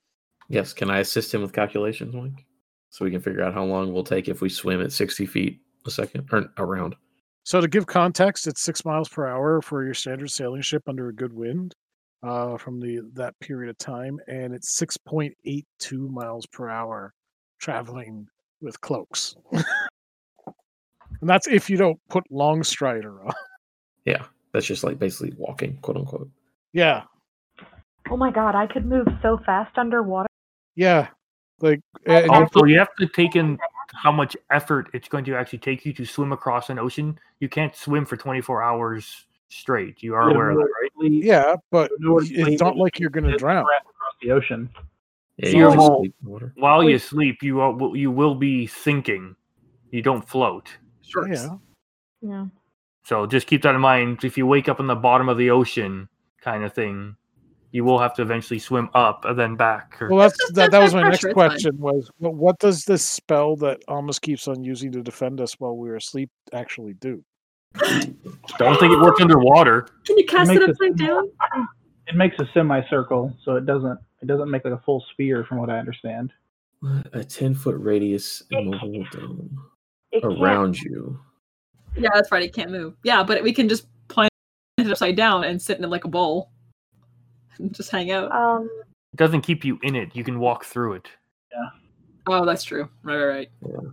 Yes, 0.49 0.73
can 0.73 0.89
I 0.89 0.99
assist 0.99 1.33
him 1.33 1.41
with 1.41 1.53
calculations, 1.53 2.13
Mike? 2.13 2.45
So 2.89 3.03
we 3.03 3.11
can 3.11 3.21
figure 3.21 3.43
out 3.43 3.53
how 3.53 3.63
long 3.63 3.91
we'll 3.91 4.03
take 4.03 4.27
if 4.27 4.41
we 4.41 4.49
swim 4.49 4.81
at 4.81 4.91
60 4.91 5.25
feet 5.25 5.59
a 5.85 5.91
second 5.91 6.27
or 6.31 6.49
around. 6.57 6.95
So 7.43 7.61
to 7.61 7.67
give 7.67 7.85
context, 7.85 8.47
it's 8.47 8.61
six 8.61 8.85
miles 8.85 9.09
per 9.09 9.27
hour 9.27 9.61
for 9.61 9.83
your 9.83 9.93
standard 9.93 10.31
sailing 10.31 10.61
ship 10.61 10.83
under 10.87 11.09
a 11.09 11.13
good 11.13 11.33
wind 11.33 11.75
uh, 12.23 12.57
from 12.57 12.79
the 12.79 13.01
that 13.13 13.39
period 13.39 13.69
of 13.69 13.77
time, 13.77 14.19
and 14.27 14.53
it's 14.53 14.75
six 14.75 14.97
point 14.97 15.35
eight 15.45 15.67
two 15.77 16.09
miles 16.09 16.47
per 16.47 16.69
hour 16.69 17.13
traveling 17.59 18.27
with 18.61 18.81
cloaks. 18.81 19.35
and 19.51 19.65
that's 21.21 21.47
if 21.47 21.69
you 21.69 21.77
don't 21.77 21.99
put 22.09 22.23
long 22.31 22.63
strider 22.63 23.23
on. 23.25 23.33
Yeah, 24.05 24.25
that's 24.53 24.67
just 24.67 24.83
like 24.83 24.99
basically 24.99 25.33
walking, 25.35 25.79
quote 25.81 25.97
unquote. 25.97 26.29
Yeah, 26.73 27.05
Oh 28.11 28.17
my 28.17 28.31
god, 28.31 28.53
I 28.55 28.67
could 28.67 28.85
move 28.85 29.07
so 29.21 29.39
fast 29.45 29.77
underwater. 29.77 30.27
Yeah. 30.75 31.07
Like 31.61 31.81
and 32.05 32.25
you 32.25 32.31
Also, 32.31 32.65
you 32.65 32.77
have 32.77 32.93
to 32.99 33.07
take 33.07 33.35
in 33.35 33.57
how 33.93 34.11
much 34.11 34.35
effort 34.51 34.89
it's 34.93 35.07
going 35.07 35.23
to 35.25 35.35
actually 35.35 35.59
take 35.59 35.85
you 35.85 35.93
to 35.93 36.05
swim 36.05 36.33
across 36.33 36.69
an 36.69 36.77
ocean. 36.79 37.17
You 37.39 37.47
can't 37.49 37.75
swim 37.75 38.05
for 38.05 38.17
24 38.17 38.61
hours 38.61 39.25
straight. 39.47 40.03
You 40.03 40.15
are 40.15 40.29
aware 40.29 40.49
of 40.51 40.57
that, 40.57 40.69
right? 40.81 41.11
Yeah, 41.11 41.55
but 41.71 41.91
it's 41.99 42.61
not 42.61 42.75
like 42.77 42.99
you're 42.99 43.09
going 43.09 43.25
to 43.25 43.37
drown. 43.37 43.59
across 43.63 44.13
the 44.21 44.31
ocean. 44.31 44.69
Yeah, 45.37 45.45
So 45.45 45.51
you 45.51 45.59
you're 45.59 45.75
just 45.75 45.87
sleep 45.87 46.15
water. 46.23 46.53
While 46.57 46.83
you 46.83 46.99
sleep, 46.99 47.41
you 47.41 47.59
are, 47.61 47.71
will- 47.71 47.95
you 47.95 48.11
will 48.11 48.35
be 48.35 48.67
sinking. 48.67 49.35
You 49.91 50.01
don't 50.01 50.27
float. 50.27 50.69
Sure. 51.03 51.31
Yeah. 51.31 51.49
Yeah. 52.21 52.45
So 53.03 53.25
just 53.27 53.47
keep 53.47 53.61
that 53.61 53.75
in 53.75 53.81
mind. 53.81 54.23
If 54.23 54.37
you 54.37 54.47
wake 54.47 54.67
up 54.67 54.79
in 54.79 54.87
the 54.87 54.95
bottom 54.95 55.29
of 55.29 55.37
the 55.37 55.51
ocean, 55.51 56.09
kind 56.41 56.63
of 56.63 56.73
thing, 56.73 57.15
you 57.75 57.83
will 57.83 57.99
have 57.99 58.13
to 58.13 58.21
eventually 58.21 58.57
swim 58.57 58.89
up 58.93 59.25
and 59.25 59.37
then 59.37 59.57
back. 59.57 60.01
Or, 60.01 60.07
Well, 60.07 60.19
that's 60.19 60.37
That's- 60.37 60.55
that. 60.55 60.71
That 60.71 60.81
was 60.81 60.93
my 60.93 61.01
next 61.01 61.19
pressure, 61.19 61.27
it's 61.27 61.33
question. 61.33 61.77
Was 61.77 62.09
what, 62.19 62.33
what 62.35 62.57
does 62.59 62.85
this 62.85 63.03
spell 63.03 63.57
that 63.57 63.81
Almas 63.89 64.17
keeps 64.17 64.47
on 64.47 64.63
using 64.63 64.93
to 64.93 65.03
defend 65.03 65.41
us 65.41 65.59
while 65.59 65.75
we're 65.75 65.97
asleep 65.97 66.29
actually 66.53 66.93
do? 66.93 67.21
don't 67.77 68.79
think 68.79 68.93
it 68.93 68.99
works 69.01 69.19
underwater. 69.19 69.89
Can 70.05 70.17
you 70.17 70.25
cast 70.25 70.51
it 70.51 70.61
it 70.61 70.69
upside 70.69 70.95
small. 70.97 71.27
down? 71.53 71.67
It 72.07 72.15
makes 72.15 72.39
a 72.39 72.47
semicircle, 72.53 73.35
so 73.43 73.57
it 73.57 73.65
doesn't 73.65 73.99
it 74.21 74.27
doesn't 74.27 74.49
make 74.49 74.63
like 74.63 74.73
a 74.73 74.81
full 74.85 75.03
sphere, 75.11 75.43
from 75.43 75.57
what 75.57 75.69
I 75.69 75.77
understand. 75.77 76.31
A 77.11 77.25
10 77.25 77.55
foot 77.55 77.75
radius 77.77 78.41
immobile 78.51 79.05
dome 79.11 79.59
around 80.23 80.79
you. 80.79 81.19
Yeah, 81.97 82.09
that's 82.13 82.31
right. 82.31 82.43
It 82.43 82.53
can't 82.53 82.71
move. 82.71 82.95
Yeah, 83.03 83.21
but 83.21 83.43
we 83.43 83.51
can 83.51 83.67
just 83.67 83.87
plant 84.07 84.31
it 84.77 84.89
upside 84.89 85.17
down 85.17 85.43
and 85.43 85.61
sit 85.61 85.77
in 85.77 85.83
it 85.83 85.89
like 85.89 86.05
a 86.05 86.09
bowl 86.09 86.51
and 87.59 87.73
just 87.75 87.91
hang 87.91 88.11
out. 88.11 88.31
Um, 88.31 88.69
It 89.13 89.17
doesn't 89.17 89.41
keep 89.41 89.63
you 89.65 89.79
in 89.83 89.95
it. 89.95 90.15
You 90.15 90.23
can 90.23 90.39
walk 90.39 90.65
through 90.65 90.93
it. 90.93 91.09
Yeah. 91.51 91.69
Oh, 92.27 92.45
that's 92.45 92.63
true. 92.63 92.89
Right, 93.03 93.23
right, 93.23 93.49
right. 93.61 93.87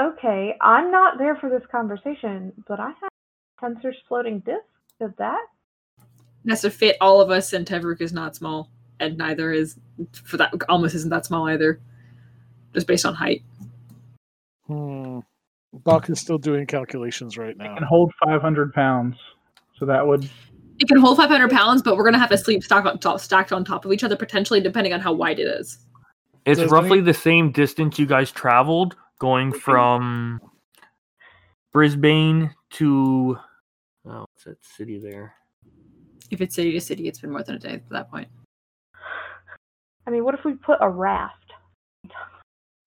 okay, 0.00 0.54
I'm 0.60 0.90
not 0.90 1.18
there 1.18 1.36
for 1.36 1.50
this 1.50 1.62
conversation, 1.70 2.52
but 2.66 2.80
I 2.80 2.88
have 2.88 3.10
Tenser's 3.60 3.96
floating 4.08 4.40
disc. 4.40 4.64
Did 5.00 5.14
that? 5.18 5.44
It 6.44 6.50
has 6.50 6.62
to 6.62 6.70
fit 6.70 6.96
all 7.00 7.20
of 7.20 7.30
us, 7.30 7.52
and 7.52 7.66
Tevruk 7.66 8.00
is 8.00 8.12
not 8.12 8.34
small, 8.36 8.70
and 9.00 9.18
neither 9.18 9.52
is 9.52 9.76
for 10.12 10.36
that. 10.38 10.54
Almas 10.70 10.94
isn't 10.94 11.10
that 11.10 11.26
small 11.26 11.48
either, 11.48 11.80
just 12.72 12.86
based 12.86 13.04
on 13.04 13.14
height. 13.14 13.42
Hmm. 14.66 15.20
Bach 15.84 16.08
is 16.08 16.18
still 16.20 16.38
doing 16.38 16.66
calculations 16.66 17.36
right 17.36 17.50
It 17.50 17.58
now. 17.58 17.74
can 17.74 17.82
hold 17.82 18.12
500 18.24 18.72
pounds, 18.72 19.16
so 19.78 19.84
that 19.86 20.06
would 20.06 20.28
It 20.78 20.88
can 20.88 20.98
hold 20.98 21.16
500 21.16 21.50
pounds, 21.50 21.82
but 21.82 21.96
we're 21.96 22.04
gonna 22.04 22.18
have 22.18 22.30
to 22.30 22.38
sleep 22.38 22.62
stacked 22.62 22.86
on 22.86 22.98
top, 22.98 23.20
stacked 23.20 23.52
on 23.52 23.64
top 23.64 23.84
of 23.84 23.92
each 23.92 24.04
other, 24.04 24.16
potentially 24.16 24.60
depending 24.60 24.92
on 24.92 25.00
how 25.00 25.12
wide 25.12 25.38
it 25.38 25.46
is. 25.46 25.78
It's 26.44 26.60
Does 26.60 26.70
roughly 26.70 26.98
any- 26.98 27.00
the 27.00 27.14
same 27.14 27.50
distance 27.50 27.98
you 27.98 28.06
guys 28.06 28.30
traveled 28.30 28.96
going 29.18 29.52
from 29.52 30.40
Brisbane 31.72 32.54
to 32.70 33.38
oh, 34.06 34.20
what's 34.20 34.44
that 34.44 34.64
city 34.64 34.98
there? 34.98 35.34
If 36.30 36.40
it's 36.40 36.54
city 36.54 36.72
to 36.72 36.80
city, 36.80 37.08
it's 37.08 37.20
been 37.20 37.30
more 37.30 37.42
than 37.42 37.56
a 37.56 37.58
day 37.58 37.74
at 37.74 37.88
that 37.90 38.10
point. 38.10 38.28
I 40.06 40.10
mean, 40.10 40.24
what 40.24 40.34
if 40.34 40.44
we 40.44 40.54
put 40.54 40.78
a 40.80 40.88
raft? 40.88 41.52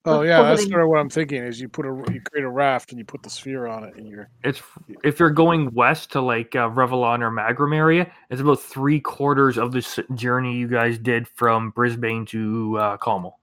Oh 0.05 0.21
yeah, 0.21 0.41
that's 0.41 0.67
sort 0.67 0.81
of 0.81 0.87
what 0.87 0.99
I'm 0.99 1.09
thinking. 1.09 1.43
Is 1.43 1.59
you 1.59 1.67
put 1.67 1.85
a 1.85 1.89
you 2.11 2.21
create 2.21 2.45
a 2.45 2.49
raft 2.49 2.91
and 2.91 2.99
you 2.99 3.05
put 3.05 3.21
the 3.21 3.29
sphere 3.29 3.67
on 3.67 3.83
it, 3.83 3.95
and 3.95 4.07
you're 4.07 4.29
It's 4.43 4.61
if 5.03 5.19
you're 5.19 5.29
going 5.29 5.73
west 5.73 6.11
to 6.13 6.21
like 6.21 6.55
uh, 6.55 6.69
Revlon 6.69 7.21
or 7.21 7.29
Magram 7.29 7.73
area, 7.73 8.09
it's 8.29 8.39
about 8.41 8.61
three 8.61 8.99
quarters 9.01 9.57
of 9.57 9.71
the 9.73 9.79
s- 9.79 9.99
journey 10.15 10.55
you 10.55 10.67
guys 10.67 10.97
did 10.97 11.27
from 11.27 11.71
Brisbane 11.71 12.25
to 12.27 12.77
uh, 12.79 12.97
Calmal. 12.97 13.33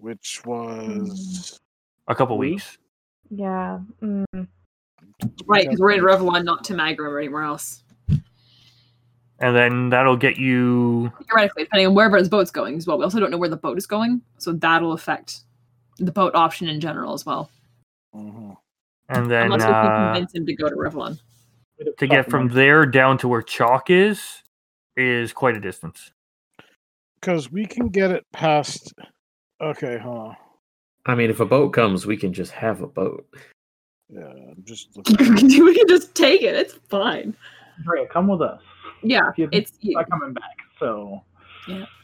which 0.00 0.42
was 0.46 1.60
A 2.08 2.14
couple 2.14 2.38
weeks. 2.38 2.78
Yeah. 3.30 3.80
Mm. 4.02 4.48
Right, 5.46 5.64
because 5.64 5.80
we're 5.80 5.92
in 5.92 6.00
Revlon, 6.00 6.44
not 6.44 6.64
to 6.64 6.74
Magram 6.74 7.12
or 7.12 7.18
anywhere 7.18 7.42
else. 7.42 7.82
And 9.38 9.54
then 9.54 9.90
that'll 9.90 10.16
get 10.16 10.38
you 10.38 11.12
Theoretically, 11.28 11.64
depending 11.64 11.88
on 11.88 11.94
wherever 11.94 12.20
the 12.22 12.28
boat's 12.28 12.50
going 12.50 12.76
as 12.76 12.86
well. 12.86 12.96
We 12.96 13.04
also 13.04 13.20
don't 13.20 13.30
know 13.30 13.36
where 13.36 13.48
the 13.50 13.56
boat 13.56 13.76
is 13.76 13.86
going, 13.86 14.22
so 14.38 14.52
that'll 14.52 14.92
affect 14.92 15.40
the 15.98 16.12
boat 16.12 16.34
option 16.34 16.68
in 16.68 16.80
general 16.80 17.12
as 17.14 17.24
well. 17.26 17.50
Mhm. 18.14 18.56
and 19.08 19.30
then 19.30 19.44
Unless 19.52 19.60
we 19.60 19.66
can 19.66 19.74
uh, 19.74 20.12
convince 20.12 20.34
him 20.34 20.46
to 20.46 20.54
go 20.56 20.68
to 20.68 20.74
Revlon. 20.74 21.18
to 21.98 22.06
get 22.06 22.30
from 22.30 22.48
there 22.48 22.86
down 22.86 23.18
to 23.18 23.28
where 23.28 23.42
chalk 23.42 23.90
is 23.90 24.42
is 24.96 25.32
quite 25.32 25.56
a 25.56 25.60
distance. 25.60 26.12
because 27.20 27.50
we 27.52 27.66
can 27.66 27.88
get 27.88 28.10
it 28.10 28.24
past. 28.32 28.94
Okay, 29.60 29.98
huh? 29.98 30.32
I 31.06 31.14
mean, 31.14 31.30
if 31.30 31.40
a 31.40 31.46
boat 31.46 31.70
comes, 31.70 32.06
we 32.06 32.16
can 32.16 32.32
just 32.32 32.52
have 32.52 32.82
a 32.82 32.86
boat. 32.86 33.26
Yeah, 34.08 34.26
I'm 34.28 34.62
just 34.64 34.88
we 35.18 35.74
can 35.74 35.88
just 35.88 36.14
take 36.14 36.42
it. 36.42 36.54
It's 36.54 36.74
fine. 36.88 37.36
Drea, 37.84 38.06
come 38.06 38.28
with 38.28 38.42
us. 38.42 38.60
Yeah, 39.02 39.30
it's 39.36 39.72
not 39.82 40.08
coming 40.10 40.32
back, 40.32 40.56
so 40.78 41.22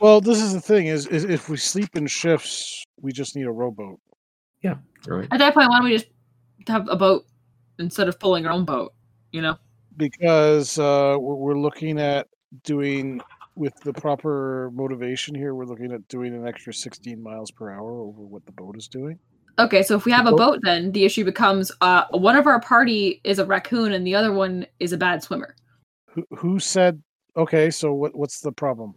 Well, 0.01 0.21
this 0.21 0.41
is 0.41 0.53
the 0.53 0.61
thing: 0.61 0.87
is, 0.87 1.07
is 1.07 1.25
if 1.25 1.49
we 1.49 1.57
sleep 1.57 1.97
in 1.97 2.07
shifts, 2.07 2.85
we 3.01 3.13
just 3.13 3.37
need 3.37 3.47
a 3.47 3.53
rowboat. 3.53 4.01
Right. 5.07 5.27
at 5.33 5.39
that 5.39 5.55
point. 5.55 5.69
Why 5.69 5.79
don't 5.79 5.85
we 5.85 5.93
just 5.93 6.07
have 6.69 6.89
a 6.89 6.97
boat 6.97 7.25
instead 7.79 8.09
of 8.09 8.19
pulling 8.21 8.47
our 8.47 8.53
own 8.53 8.65
boat? 8.65 8.93
You 9.33 9.43
know, 9.43 9.57
because 9.97 10.79
uh, 10.79 11.17
we're, 11.19 11.35
we're 11.35 11.59
looking 11.59 11.99
at 11.99 12.29
doing 12.65 13.21
with 13.55 13.75
the 13.81 13.93
proper 13.93 14.71
motivation 14.75 15.35
here. 15.35 15.55
We're 15.55 15.67
looking 15.67 15.93
at 15.93 16.07
doing 16.09 16.35
an 16.35 16.47
extra 16.47 16.73
16 16.73 17.23
miles 17.23 17.51
per 17.51 17.71
hour 17.71 18.01
over 18.01 18.23
what 18.23 18.45
the 18.47 18.53
boat 18.53 18.77
is 18.77 18.89
doing. 18.89 19.19
Okay, 19.59 19.83
so 19.83 19.97
if 19.97 20.05
we 20.07 20.13
have 20.13 20.27
a 20.27 20.31
Boat- 20.31 20.39
boat, 20.39 20.61
then 20.63 20.93
the 20.93 21.05
issue 21.05 21.25
becomes 21.25 21.71
uh, 21.83 22.05
one 22.11 22.37
of 22.37 22.47
our 22.47 22.61
party 22.61 23.21
is 23.25 23.39
a 23.39 23.45
raccoon 23.45 23.93
and 23.93 24.07
the 24.07 24.15
other 24.15 24.33
one 24.33 24.67
is 24.81 24.93
a 24.93 24.97
bad 24.97 25.23
swimmer. 25.23 25.55
Who, 26.09 26.25
who 26.31 26.59
said? 26.59 27.03
Okay, 27.37 27.71
so 27.71 27.93
what? 27.93 28.15
What's 28.15 28.41
the 28.41 28.53
problem? 28.53 28.95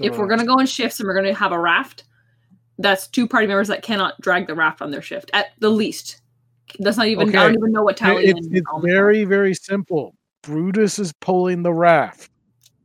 If 0.00 0.16
we're 0.18 0.26
going 0.26 0.40
to 0.40 0.46
go 0.46 0.58
in 0.58 0.66
shifts 0.66 1.00
and 1.00 1.06
we're 1.06 1.14
going 1.14 1.26
to 1.26 1.34
have 1.34 1.52
a 1.52 1.58
raft, 1.58 2.04
that's 2.78 3.06
two 3.06 3.28
party 3.28 3.46
members 3.46 3.68
that 3.68 3.82
cannot 3.82 4.20
drag 4.20 4.46
the 4.46 4.54
raft 4.54 4.82
on 4.82 4.90
their 4.90 5.02
shift 5.02 5.30
at 5.32 5.48
the 5.58 5.70
least. 5.70 6.20
That's 6.78 6.96
not 6.96 7.06
even. 7.06 7.28
I 7.28 7.44
don't 7.44 7.54
even 7.54 7.72
know 7.72 7.82
what 7.82 7.96
tally. 7.96 8.26
It's, 8.26 8.48
it's 8.50 8.66
very 8.82 9.24
very 9.24 9.54
simple. 9.54 10.14
Brutus 10.42 10.98
is 10.98 11.12
pulling 11.20 11.62
the 11.62 11.72
raft. 11.72 12.30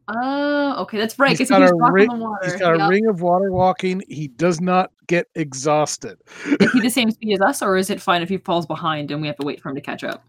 Oh, 0.08 0.82
okay, 0.82 0.98
that's 0.98 1.20
right. 1.20 1.38
He's 1.38 1.50
got 1.50 1.62
he's 1.62 1.72
ring- 1.92 2.10
the 2.10 2.16
water. 2.16 2.40
He's 2.44 2.56
got 2.56 2.82
a 2.82 2.88
ring 2.88 3.08
of 3.08 3.22
water 3.22 3.52
walking. 3.52 4.02
He 4.08 4.28
does 4.28 4.60
not 4.60 4.92
get 5.08 5.28
exhausted. 5.36 6.18
Is 6.60 6.72
he 6.72 6.82
the 6.82 6.90
same 6.90 7.12
speed 7.12 7.34
as 7.34 7.42
us, 7.42 7.62
or 7.62 7.78
is 7.78 7.90
it 7.90 8.02
fine 8.02 8.22
if 8.22 8.30
he 8.30 8.38
falls 8.38 8.66
behind 8.66 9.12
and 9.12 9.22
we 9.22 9.28
have 9.28 9.38
to 9.38 9.46
wait 9.46 9.62
for 9.62 9.70
him 9.70 9.76
to 9.76 9.82
catch 9.82 10.04
up? 10.04 10.24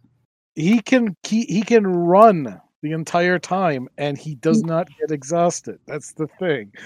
He 0.55 0.81
can 0.81 1.17
he, 1.23 1.45
he 1.45 1.63
can 1.63 1.87
run 1.87 2.61
the 2.83 2.93
entire 2.93 3.39
time, 3.39 3.89
and 3.99 4.17
he 4.17 4.35
does 4.37 4.63
not 4.65 4.89
get 4.99 5.11
exhausted. 5.11 5.79
That's 5.87 6.13
the 6.15 6.27
thing. 6.39 6.73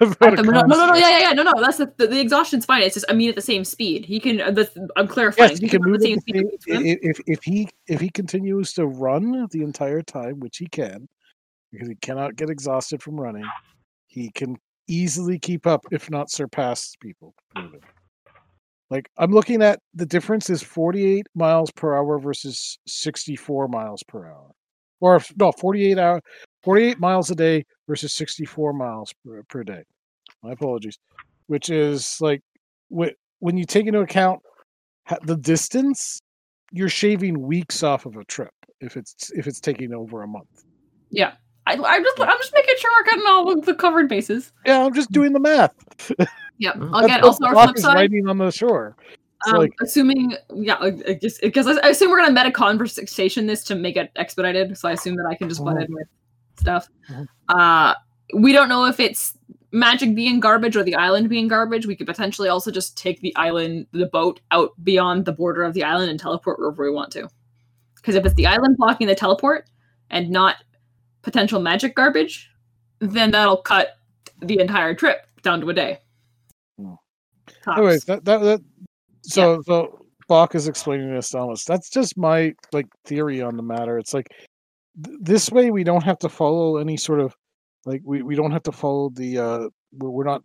No, 0.00 0.30
no, 0.30 0.76
no, 0.76 0.86
no, 0.86 0.94
yeah, 0.94 1.10
yeah, 1.10 1.18
yeah, 1.20 1.32
no, 1.32 1.42
no. 1.42 1.52
That's 1.60 1.78
the, 1.78 1.92
the, 1.96 2.06
the 2.06 2.20
exhaustion's 2.20 2.64
fine. 2.64 2.82
It's 2.82 2.94
just 2.94 3.06
I 3.08 3.12
mean 3.14 3.28
at 3.30 3.34
the 3.34 3.42
same 3.42 3.64
speed. 3.64 4.04
He 4.04 4.20
can. 4.20 4.40
Uh, 4.40 4.64
I'm 4.96 5.08
clarifying. 5.08 5.50
Yes, 5.50 5.58
he 5.58 5.68
can 5.68 5.82
move 5.82 5.98
the 6.00 6.06
same 6.06 6.20
speed. 6.20 6.36
same, 6.36 6.44
that 6.44 6.52
we 6.52 6.58
swim. 6.60 6.82
i- 6.86 6.98
if 7.02 7.20
if 7.26 7.42
he 7.42 7.68
if 7.88 8.00
he 8.00 8.08
continues 8.10 8.72
to 8.74 8.86
run 8.86 9.46
the 9.50 9.62
entire 9.62 10.02
time, 10.02 10.38
which 10.40 10.58
he 10.58 10.66
can, 10.66 11.08
because 11.72 11.88
he 11.88 11.96
cannot 11.96 12.36
get 12.36 12.48
exhausted 12.50 13.02
from 13.02 13.20
running, 13.20 13.44
he 14.06 14.30
can 14.30 14.56
easily 14.86 15.38
keep 15.38 15.66
up, 15.66 15.84
if 15.90 16.10
not 16.10 16.30
surpass 16.30 16.94
people. 17.00 17.34
Like 18.90 19.10
I'm 19.18 19.32
looking 19.32 19.62
at 19.62 19.80
the 19.94 20.06
difference 20.06 20.48
is 20.48 20.62
48 20.62 21.26
miles 21.34 21.70
per 21.72 21.96
hour 21.96 22.18
versus 22.18 22.78
64 22.86 23.68
miles 23.68 24.02
per 24.04 24.26
hour, 24.26 24.50
or 25.00 25.20
no 25.36 25.52
48 25.52 25.98
hour 25.98 26.20
48 26.62 26.98
miles 26.98 27.30
a 27.30 27.34
day 27.34 27.64
versus 27.88 28.12
64 28.14 28.72
miles 28.72 29.14
per, 29.24 29.42
per 29.48 29.64
day. 29.64 29.82
My 30.42 30.52
apologies, 30.52 30.98
which 31.46 31.70
is 31.70 32.20
like 32.20 32.42
wh- 32.96 33.14
when 33.38 33.56
you 33.56 33.64
take 33.64 33.86
into 33.86 34.00
account 34.00 34.40
the 35.22 35.36
distance, 35.36 36.20
you're 36.72 36.88
shaving 36.88 37.40
weeks 37.40 37.82
off 37.82 38.06
of 38.06 38.16
a 38.16 38.24
trip 38.24 38.50
if 38.80 38.96
it's 38.96 39.30
if 39.32 39.46
it's 39.46 39.60
taking 39.60 39.94
over 39.94 40.22
a 40.22 40.28
month. 40.28 40.64
Yeah, 41.10 41.32
I, 41.66 41.72
I'm 41.74 42.04
just 42.04 42.20
I'm 42.20 42.38
just 42.38 42.52
making 42.54 42.74
sure 42.78 42.90
we're 42.98 43.10
getting 43.10 43.26
all 43.26 43.50
of 43.52 43.64
the 43.64 43.74
covered 43.74 44.08
bases. 44.08 44.52
Yeah, 44.66 44.84
I'm 44.84 44.94
just 44.94 45.10
doing 45.10 45.32
the 45.32 45.40
math. 45.40 45.72
Yep. 46.58 46.74
Mm-hmm. 46.74 46.94
I'll 46.94 47.06
get 47.06 47.22
also 47.22 47.38
what 47.40 47.48
our 47.48 47.54
Block 47.54 47.68
flip 47.70 47.78
side. 47.78 47.94
writing 47.94 48.28
on 48.28 48.38
the 48.38 48.50
shore. 48.50 48.96
Um, 49.46 49.56
like 49.58 49.72
assuming, 49.80 50.34
yeah, 50.54 50.74
I 50.74 50.86
I 51.06 51.14
just 51.14 51.40
because 51.40 51.66
I, 51.66 51.74
I 51.84 51.88
assume 51.90 52.10
we're 52.10 52.20
gonna 52.20 52.32
meta 52.32 52.50
conversation 52.50 53.46
this 53.46 53.62
to 53.64 53.74
make 53.76 53.96
it 53.96 54.10
expedited, 54.16 54.76
so 54.76 54.88
I 54.88 54.92
assume 54.92 55.16
that 55.16 55.26
I 55.26 55.34
can 55.36 55.48
just 55.48 55.62
butt 55.64 55.76
Mhm. 55.76 55.86
in 55.86 55.94
with 55.94 56.08
stuff. 56.58 56.88
Mhm. 57.08 57.26
Uh, 57.48 57.94
we 58.34 58.52
don't 58.52 58.68
know 58.68 58.84
if 58.86 58.98
it's 58.98 59.38
magic 59.70 60.14
being 60.14 60.40
garbage 60.40 60.76
or 60.76 60.82
the 60.82 60.94
island 60.96 61.28
being 61.28 61.46
garbage. 61.46 61.86
We 61.86 61.94
could 61.94 62.06
potentially 62.06 62.48
also 62.48 62.70
just 62.70 62.96
take 62.98 63.20
the 63.20 63.34
island, 63.36 63.86
the 63.92 64.06
boat 64.06 64.40
out 64.50 64.70
beyond 64.82 65.24
the 65.24 65.32
border 65.32 65.62
of 65.62 65.74
the 65.74 65.84
island 65.84 66.10
and 66.10 66.18
teleport 66.18 66.58
wherever 66.58 66.82
we 66.82 66.90
want 66.90 67.12
to. 67.12 67.28
Because 67.96 68.14
if 68.14 68.24
it's 68.24 68.34
the 68.34 68.46
island 68.46 68.76
blocking 68.76 69.06
the 69.06 69.14
teleport 69.14 69.68
and 70.10 70.30
not 70.30 70.56
potential 71.22 71.60
magic 71.60 71.94
garbage, 71.94 72.50
then 73.00 73.30
that'll 73.30 73.58
cut 73.58 73.98
the 74.40 74.58
entire 74.58 74.94
trip 74.94 75.26
down 75.42 75.60
to 75.60 75.68
a 75.68 75.74
day. 75.74 75.98
Hmm. 76.78 76.94
Tops. 77.62 77.78
anyways, 77.78 78.04
that 78.04 78.24
that, 78.24 78.38
that 78.40 78.60
so 79.28 79.62
so 79.62 80.06
Bach 80.28 80.54
is 80.54 80.68
explaining 80.68 81.14
this 81.14 81.30
to 81.30 81.40
us. 81.40 81.64
That's 81.64 81.90
just 81.90 82.16
my 82.18 82.52
like 82.72 82.86
theory 83.04 83.40
on 83.40 83.56
the 83.56 83.62
matter. 83.62 83.98
It's 83.98 84.12
like 84.14 84.28
th- 85.02 85.18
this 85.20 85.50
way 85.50 85.70
we 85.70 85.84
don't 85.84 86.04
have 86.04 86.18
to 86.20 86.28
follow 86.28 86.76
any 86.76 86.96
sort 86.96 87.20
of 87.20 87.34
like 87.86 88.02
we, 88.04 88.22
we 88.22 88.34
don't 88.34 88.50
have 88.52 88.64
to 88.64 88.72
follow 88.72 89.10
the 89.10 89.38
uh 89.38 89.68
we're, 89.92 90.24
not 90.24 90.42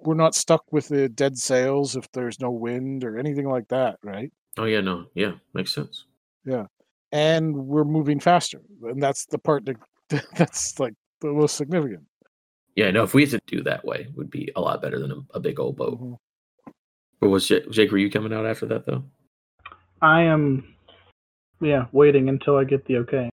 we're 0.00 0.14
not 0.14 0.34
stuck 0.34 0.64
with 0.72 0.88
the 0.88 1.08
dead 1.08 1.36
sails 1.36 1.96
if 1.96 2.10
there's 2.12 2.40
no 2.40 2.50
wind 2.50 3.04
or 3.04 3.18
anything 3.18 3.48
like 3.48 3.68
that, 3.68 3.98
right? 4.02 4.32
Oh 4.56 4.64
yeah, 4.64 4.80
no, 4.80 5.06
yeah, 5.14 5.32
makes 5.52 5.74
sense. 5.74 6.06
Yeah, 6.46 6.64
and 7.12 7.54
we're 7.54 7.84
moving 7.84 8.20
faster 8.20 8.60
and 8.82 9.02
that's 9.02 9.26
the 9.26 9.38
part 9.38 9.66
that 9.66 9.76
that's 10.36 10.78
like 10.78 10.94
the 11.20 11.32
most 11.32 11.56
significant 11.56 12.04
Yeah, 12.74 12.90
no, 12.90 13.02
if 13.02 13.12
we 13.12 13.22
had 13.22 13.30
to 13.32 13.40
do 13.46 13.62
that 13.64 13.84
way, 13.84 14.06
it 14.08 14.16
would 14.16 14.30
be 14.30 14.50
a 14.56 14.60
lot 14.60 14.80
better 14.80 14.98
than 14.98 15.12
a, 15.12 15.16
a 15.34 15.40
big 15.40 15.60
old 15.60 15.76
boat. 15.76 16.00
Mhm. 16.00 16.16
But 17.20 17.30
was 17.30 17.46
Jake, 17.48 17.70
Jake? 17.70 17.90
Were 17.90 17.98
you 17.98 18.10
coming 18.10 18.32
out 18.32 18.46
after 18.46 18.66
that 18.66 18.86
though? 18.86 19.02
I 20.02 20.22
am, 20.22 20.74
yeah, 21.60 21.86
waiting 21.92 22.28
until 22.28 22.56
I 22.56 22.64
get 22.64 22.84
the 22.84 22.98
okay. 22.98 23.30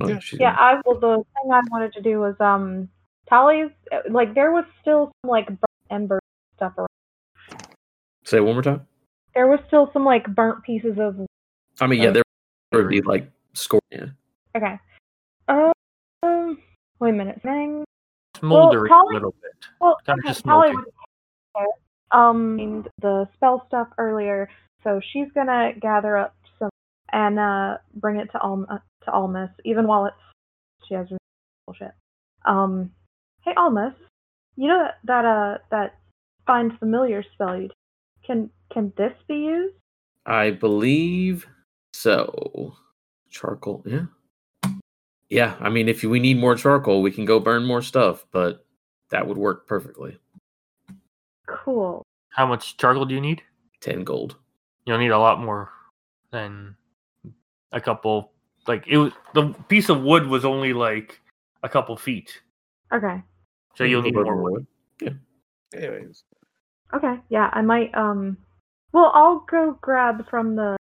Oh, 0.00 0.08
Yeah. 0.08 0.20
Yeah, 0.32 0.56
I 0.58 0.80
well 0.84 0.98
the 1.00 1.16
thing 1.16 1.52
I 1.52 1.60
wanted 1.70 1.92
to 1.94 2.02
do 2.02 2.20
was 2.20 2.34
um 2.40 2.88
Tali's 3.28 3.70
like 4.10 4.34
there 4.34 4.52
was 4.52 4.64
still 4.80 5.10
some 5.22 5.30
like 5.30 5.46
burnt 5.46 5.60
ember 5.90 6.20
stuff 6.56 6.72
around. 6.78 6.88
Say 8.24 8.38
it 8.38 8.44
one 8.44 8.54
more 8.54 8.62
time. 8.62 8.86
There 9.34 9.46
was 9.46 9.60
still 9.68 9.90
some 9.92 10.04
like 10.04 10.26
burnt 10.34 10.62
pieces 10.64 10.98
of 10.98 11.16
I 11.80 11.86
mean, 11.86 12.02
yeah, 12.02 12.10
there 12.10 12.22
would 12.72 12.88
be 12.88 13.02
like 13.02 13.30
score. 13.52 13.80
Yeah, 13.90 14.06
okay. 14.56 14.78
Um, 15.48 16.58
wait 16.98 17.10
a 17.10 17.12
minute. 17.12 17.40
Thing. 17.42 17.84
Smoldering 18.38 18.90
Polly- 18.90 19.10
a 19.10 19.14
little 19.14 19.34
bit. 19.42 19.52
Well, 19.80 19.96
Kinda 20.06 20.20
okay, 20.20 20.28
just 20.28 20.44
Tali 20.44 20.70
smoking. 20.72 20.92
was 21.54 21.68
um 22.12 22.84
the 23.00 23.28
spell 23.34 23.64
stuff 23.68 23.88
earlier, 23.98 24.48
so 24.84 25.00
she's 25.12 25.28
gonna 25.34 25.72
gather 25.80 26.16
up 26.16 26.34
some 26.58 26.70
and 27.12 27.38
uh 27.38 27.78
bring 27.94 28.16
it 28.16 28.30
to 28.32 28.40
Alma 28.40 28.82
to 29.04 29.10
Almas, 29.10 29.50
even 29.64 29.86
while 29.86 30.06
it's 30.06 30.16
she 30.88 30.94
has 30.94 31.06
bullshit. 31.66 31.92
Um, 32.44 32.90
hey 33.42 33.52
Almas, 33.56 33.94
you 34.56 34.68
know 34.68 34.78
that 34.84 34.98
that 35.04 35.24
uh 35.24 35.58
that 35.70 35.98
find 36.46 36.78
familiar 36.78 37.24
spell 37.34 37.60
you 37.60 37.70
can 38.24 38.50
can 38.72 38.92
this 38.96 39.12
be 39.28 39.34
used? 39.34 39.74
I 40.26 40.50
believe 40.50 41.46
so. 41.92 42.74
Charcoal. 43.30 43.82
Yeah. 43.86 44.06
Yeah, 45.28 45.56
I 45.60 45.70
mean, 45.70 45.88
if 45.88 46.02
we 46.02 46.20
need 46.20 46.38
more 46.38 46.54
charcoal, 46.54 47.02
we 47.02 47.10
can 47.10 47.24
go 47.24 47.40
burn 47.40 47.64
more 47.64 47.82
stuff, 47.82 48.24
but 48.30 48.64
that 49.10 49.26
would 49.26 49.36
work 49.36 49.66
perfectly. 49.66 50.18
Cool. 51.46 52.02
How 52.30 52.46
much 52.46 52.76
charcoal 52.76 53.04
do 53.04 53.14
you 53.14 53.20
need? 53.20 53.42
Ten 53.80 54.04
gold. 54.04 54.36
You'll 54.84 54.98
need 54.98 55.10
a 55.10 55.18
lot 55.18 55.40
more 55.40 55.70
than 56.30 56.76
a 57.72 57.80
couple. 57.80 58.32
Like 58.66 58.84
it 58.88 58.98
was 58.98 59.12
the 59.34 59.54
piece 59.68 59.88
of 59.88 60.02
wood 60.02 60.26
was 60.26 60.44
only 60.44 60.72
like 60.72 61.20
a 61.62 61.68
couple 61.68 61.96
feet, 61.96 62.40
Okay. 62.92 63.22
so 63.74 63.84
you'll 63.84 64.02
need 64.02 64.14
more 64.14 64.24
bit 64.24 64.66
wood. 65.02 65.20
anyways 65.74 66.22
Okay. 66.94 67.20
Yeah, 67.28 67.50
I 67.52 67.62
might 67.62 67.94
um. 67.94 68.36
Well, 68.92 69.10
I'll 69.14 69.40
go 69.50 69.78
grab 69.80 70.28
from 70.30 70.56
the 70.56 70.76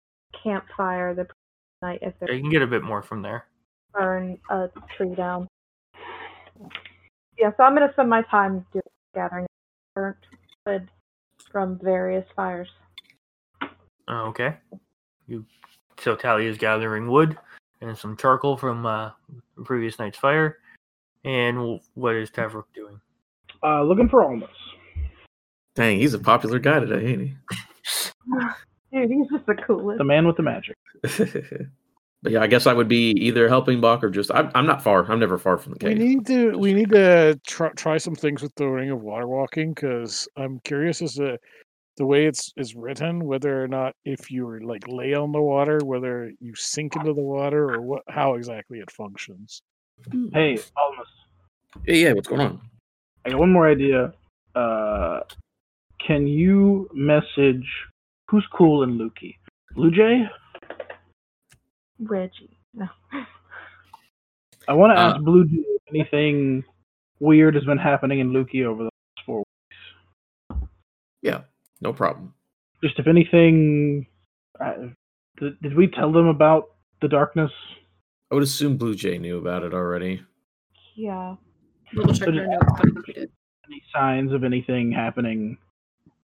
campfire 0.42 1.14
the 1.14 1.26
night 1.82 2.00
if 2.02 2.14
Yeah, 2.20 2.28
they 2.28 2.34
You 2.36 2.40
can 2.42 2.50
get 2.50 2.62
a 2.62 2.66
bit 2.66 2.82
more 2.82 3.02
from 3.02 3.22
there. 3.22 3.44
burn 3.94 4.38
a 4.50 4.68
tree 4.96 5.14
down. 5.14 5.46
Yeah, 7.38 7.50
so 7.56 7.62
I'm 7.64 7.74
gonna 7.74 7.92
spend 7.92 8.10
my 8.10 8.22
time 8.22 8.66
doing 8.72 8.82
gathering 9.14 9.46
burnt 9.94 10.16
wood 10.66 10.88
from 11.50 11.78
various 11.82 12.26
fires. 12.36 12.68
Uh, 13.62 14.24
okay. 14.24 14.56
You 15.26 15.44
so 15.98 16.16
Tali 16.16 16.46
is 16.46 16.58
gathering 16.58 17.10
wood 17.10 17.38
and 17.80 17.96
some 17.96 18.16
charcoal 18.16 18.56
from 18.56 18.86
uh, 18.86 19.10
previous 19.64 19.98
night's 19.98 20.18
fire. 20.18 20.58
And 21.24 21.80
what 21.94 22.14
is 22.14 22.30
Tavrok 22.30 22.64
doing? 22.74 23.00
Uh, 23.62 23.82
looking 23.82 24.08
for 24.08 24.24
Almas. 24.24 24.48
Dang, 25.74 25.98
he's 25.98 26.14
a 26.14 26.18
popular 26.18 26.58
guy 26.58 26.80
today, 26.80 27.06
ain't 27.06 27.20
he? 27.22 27.36
Dude, 28.92 29.10
he's 29.10 29.28
just 29.30 29.46
the 29.46 29.54
coolest. 29.54 29.98
The 29.98 30.04
man 30.04 30.26
with 30.26 30.36
the 30.36 30.42
magic. 30.42 30.76
but 32.22 32.32
yeah, 32.32 32.40
I 32.40 32.46
guess 32.46 32.66
I 32.66 32.72
would 32.72 32.88
be 32.88 33.10
either 33.12 33.48
helping 33.48 33.80
Bach 33.80 34.04
or 34.04 34.10
just. 34.10 34.30
I'm, 34.32 34.50
I'm 34.54 34.66
not 34.66 34.82
far. 34.82 35.10
I'm 35.10 35.20
never 35.20 35.38
far 35.38 35.56
from 35.58 35.74
the 35.74 35.86
we 35.86 35.94
need 35.94 36.26
to 36.26 36.58
we 36.58 36.74
need 36.74 36.90
to 36.90 37.40
try, 37.46 37.70
try 37.70 37.98
some 37.98 38.14
things 38.14 38.42
with 38.42 38.54
the 38.56 38.66
ring 38.66 38.90
of 38.90 39.00
water 39.00 39.26
walking 39.26 39.72
because 39.72 40.28
i'm 40.36 40.60
curious 40.60 41.00
as 41.00 41.14
to 41.14 41.38
the 41.96 42.06
way 42.06 42.26
it's 42.26 42.52
is 42.56 42.74
written 42.74 43.24
whether 43.24 43.62
or 43.62 43.68
not 43.68 43.94
if 44.04 44.30
you 44.30 44.46
were 44.46 44.60
like 44.60 44.86
lay 44.86 45.14
on 45.14 45.32
the 45.32 45.40
water 45.40 45.78
whether 45.84 46.30
you 46.40 46.54
sink 46.54 46.94
into 46.96 47.12
the 47.12 47.20
water 47.20 47.72
or 47.72 47.80
what 47.80 48.02
how 48.08 48.34
exactly 48.34 48.78
it 48.78 48.90
functions 48.90 49.62
Hey, 50.32 50.58
Almas. 50.76 51.08
Yeah, 51.86 51.94
yeah. 51.94 52.12
What's 52.12 52.28
going 52.28 52.40
on? 52.40 52.60
I 53.24 53.30
got 53.30 53.38
one 53.38 53.52
more 53.52 53.68
idea. 53.68 54.12
Uh, 54.54 55.20
can 56.04 56.26
you 56.26 56.88
message 56.94 57.66
who's 58.28 58.46
cool 58.52 58.82
in 58.82 58.98
Lukey? 58.98 59.36
Blue 59.74 59.90
Jay? 59.90 60.24
Reggie. 62.00 62.56
No. 62.74 62.88
I 64.68 64.72
want 64.74 64.92
to 64.96 65.00
Uh, 65.00 65.10
ask 65.14 65.20
Blue 65.22 65.44
Jay 65.46 65.56
if 65.56 65.82
anything 65.90 66.64
weird 67.18 67.54
has 67.54 67.64
been 67.64 67.78
happening 67.78 68.20
in 68.20 68.30
Lukey 68.30 68.64
over 68.64 68.84
the 68.84 68.90
last 68.90 69.26
four 69.26 69.44
weeks. 70.50 70.68
Yeah, 71.22 71.42
no 71.80 71.92
problem. 71.92 72.34
Just 72.82 72.98
if 72.98 73.06
anything. 73.06 74.06
Uh, 74.58 74.88
did, 75.38 75.60
did 75.62 75.74
we 75.76 75.86
tell 75.88 76.12
them 76.12 76.26
about 76.26 76.70
the 77.00 77.08
darkness? 77.08 77.50
I 78.30 78.34
would 78.34 78.44
assume 78.44 78.76
Blue 78.76 78.94
Jay 78.94 79.18
knew 79.18 79.38
about 79.38 79.62
it 79.64 79.74
already. 79.74 80.22
Yeah. 80.94 81.36
Double 81.94 82.14
check 82.14 82.26
So 82.28 82.30
your 82.32 82.44
did- 82.44 82.50
notes, 82.50 82.64
but 82.76 82.80
I 82.80 82.82
think 82.82 83.06
we 83.06 83.12
did. 83.14 83.30
Any 83.66 83.82
signs 83.94 84.32
of 84.32 84.42
anything 84.44 84.90
happening? 84.92 85.56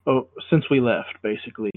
Oh, 0.07 0.29
since 0.51 0.69
we 0.71 0.81
left, 0.81 1.21
basically, 1.23 1.71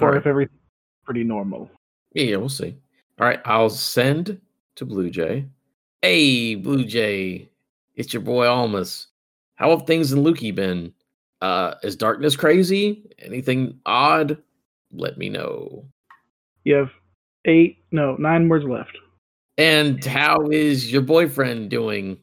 All 0.00 0.08
or 0.08 0.10
right. 0.12 0.16
if 0.18 0.26
everything's 0.26 0.58
pretty 1.04 1.24
normal. 1.24 1.70
Yeah, 2.12 2.24
yeah, 2.24 2.36
we'll 2.36 2.48
see. 2.48 2.76
All 3.20 3.26
right, 3.26 3.40
I'll 3.44 3.70
send 3.70 4.40
to 4.74 4.84
Blue 4.84 5.08
Jay. 5.08 5.46
Hey, 6.02 6.56
Blue 6.56 6.84
Jay, 6.84 7.48
it's 7.94 8.12
your 8.12 8.22
boy 8.22 8.46
Almas. 8.48 9.06
How 9.54 9.70
have 9.70 9.86
things 9.86 10.12
in 10.12 10.24
Lukey 10.24 10.52
been? 10.52 10.92
Uh, 11.40 11.74
is 11.84 11.94
darkness 11.94 12.34
crazy? 12.34 13.08
Anything 13.20 13.78
odd? 13.86 14.42
Let 14.92 15.16
me 15.16 15.28
know. 15.28 15.84
You 16.64 16.74
have 16.74 16.90
eight, 17.44 17.84
no, 17.92 18.16
nine 18.16 18.48
words 18.48 18.64
left. 18.64 18.98
And 19.58 20.04
how 20.04 20.48
is 20.50 20.90
your 20.90 21.02
boyfriend 21.02 21.70
doing 21.70 22.18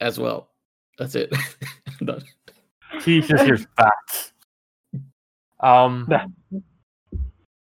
as 0.00 0.18
well? 0.18 0.50
That's 0.98 1.14
it. 1.14 1.32
I'm 2.00 2.06
done. 2.06 2.24
He 3.02 3.22
just 3.22 3.44
hears 3.44 3.66
facts. 3.76 4.32
Um, 5.60 6.06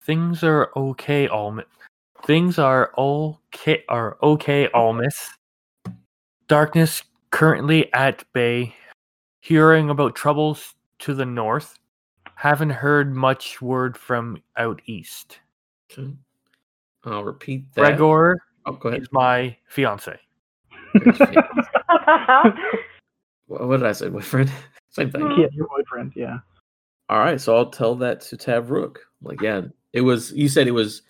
things 0.03 0.43
are 0.43 0.71
okay, 0.75 1.27
Alm. 1.27 1.61
Things 2.25 2.57
are 2.57 2.91
okay. 2.97 3.83
Are 3.89 4.17
okay, 4.23 4.67
Almas. 4.73 5.29
Darkness 6.47 7.03
currently 7.31 7.91
at 7.93 8.23
bay. 8.33 8.75
Hearing 9.41 9.89
about 9.89 10.15
troubles 10.15 10.73
to 10.99 11.13
the 11.13 11.25
north. 11.25 11.77
Haven't 12.35 12.71
heard 12.71 13.13
much 13.15 13.61
word 13.61 13.95
from 13.97 14.41
out 14.57 14.81
east. 14.87 15.39
Okay. 15.91 16.11
I'll 17.05 17.23
repeat 17.23 17.71
that. 17.75 17.81
Gregor 17.97 18.37
Oh, 18.65 18.71
go 18.73 18.89
ahead. 18.89 19.03
is 19.03 19.09
my 19.11 19.55
fiance. 19.67 20.19
What 23.47 23.67
what 23.67 23.77
did 23.77 23.85
I 23.85 23.91
say, 23.91 24.09
boyfriend? 24.09 24.51
Same 24.89 25.11
thing. 25.11 25.21
Yeah, 25.37 25.45
your 25.51 25.67
boyfriend. 25.67 26.13
Yeah. 26.15 26.39
All 27.09 27.19
right, 27.19 27.39
so 27.39 27.55
I'll 27.55 27.69
tell 27.69 27.93
that 27.97 28.21
to 28.21 28.37
Tavruk. 28.37 28.95
Like, 29.21 29.39
yeah, 29.39 29.61
it 29.93 30.01
was. 30.01 30.31
You 30.31 30.49
said 30.49 30.67
it 30.67 30.71
was 30.71 31.03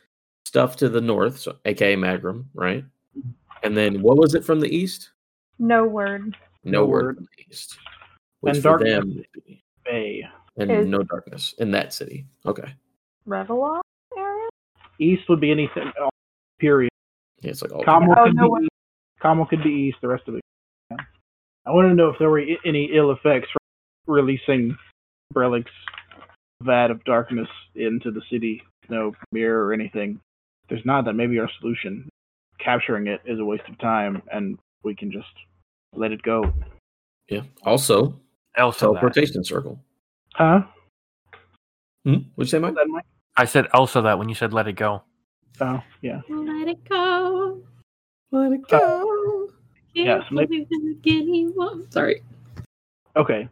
stuff 0.46 0.76
to 0.78 0.89
the 0.89 1.02
north, 1.02 1.39
so 1.39 1.58
aka 1.66 1.96
Magrum, 1.96 2.46
right? 2.54 2.84
And 3.64 3.76
then 3.76 4.02
what 4.02 4.18
was 4.18 4.36
it 4.36 4.43
from 4.46 4.60
the 4.60 4.74
east? 4.74 5.12
no 5.60 5.86
word. 5.86 6.36
No, 6.64 6.82
No 6.82 6.86
word 6.86 7.06
word. 7.06 7.16
from 7.18 7.28
the 7.38 7.43
east. 7.50 7.78
Which 8.41 8.56
And 8.56 8.64
for 8.64 8.70
darkness. 8.78 8.93
them, 8.96 9.26
Bay. 9.86 10.28
and 10.58 10.72
Is- 10.72 10.88
no 10.88 11.00
darkness 11.04 11.54
in 11.60 11.72
that 11.72 11.93
city. 11.93 12.26
Okay, 12.46 12.74
Revelon 13.28 13.82
area? 14.18 14.50
East 15.00 15.24
would 15.30 15.39
be 15.39 15.52
anything. 15.52 15.91
uh, 16.02 16.10
Period. 16.60 16.91
yeah, 17.41 17.52
it's 17.52 17.62
like 17.62 17.72
all. 17.74 17.84
Carmel 17.84 18.14
Oh, 18.18 18.26
could 18.26 18.36
no 18.36 18.43
be 18.43 18.50
way. 18.50 18.60
east. 18.62 19.50
Could 19.50 19.64
be 19.64 19.70
east. 19.72 19.98
The 20.02 20.08
rest 20.08 20.28
of 20.28 20.36
it. 20.36 20.41
yeah. 20.91 20.98
I 21.66 21.72
want 21.72 21.88
to 21.89 21.96
know 21.96 22.10
if 22.10 22.20
there 22.20 22.30
were 22.30 22.43
any 22.66 22.86
ill 22.93 23.12
effects 23.12 23.50
from 23.52 24.14
releasing 24.14 24.78
Brelik's 25.34 25.72
vat 26.62 26.91
of 26.91 27.04
darkness 27.06 27.48
into 27.76 28.12
the 28.12 28.22
city. 28.30 28.62
No 28.89 29.14
mirror 29.32 29.66
or 29.66 29.74
anything. 29.74 30.20
If 30.66 30.70
there's 30.70 30.86
not, 30.86 31.05
then 31.05 31.16
maybe 31.16 31.38
our 31.38 31.49
solution, 31.59 32.09
capturing 32.59 33.05
it, 33.05 33.22
is 33.26 33.39
a 33.39 33.45
waste 33.45 33.70
of 33.70 33.78
time, 33.78 34.24
and 34.32 34.57
we 34.84 34.95
can 34.95 35.11
just 35.11 35.28
let 35.93 36.11
it 36.11 36.24
go. 36.24 36.51
Yeah. 37.30 37.41
Also, 37.63 38.20
Also, 38.57 38.93
that. 38.93 39.45
circle. 39.45 39.80
Huh? 40.34 40.63
Hmm? 42.03 42.13
What'd 42.34 42.38
you 42.38 42.45
say, 42.45 42.57
Mike? 42.59 42.74
That 42.74 42.88
Mike? 42.88 43.05
I 43.38 43.45
said 43.45 43.68
also 43.74 44.01
that 44.01 44.18
when 44.18 44.28
you 44.30 44.34
said 44.36 44.53
let 44.53 44.68
it 44.68 44.74
go. 44.76 45.03
Oh, 45.61 45.82
yeah. 46.01 46.22
Let 46.30 46.68
it 46.68 46.89
go. 46.89 47.61
Let 48.32 48.51
it 48.51 48.68
go. 48.68 49.49
Yeah, 49.93 50.20
so 50.28 50.36
maybe- 50.36 50.68
anyone. 51.05 51.89
Sorry. 51.91 52.22
Okay. 53.16 53.47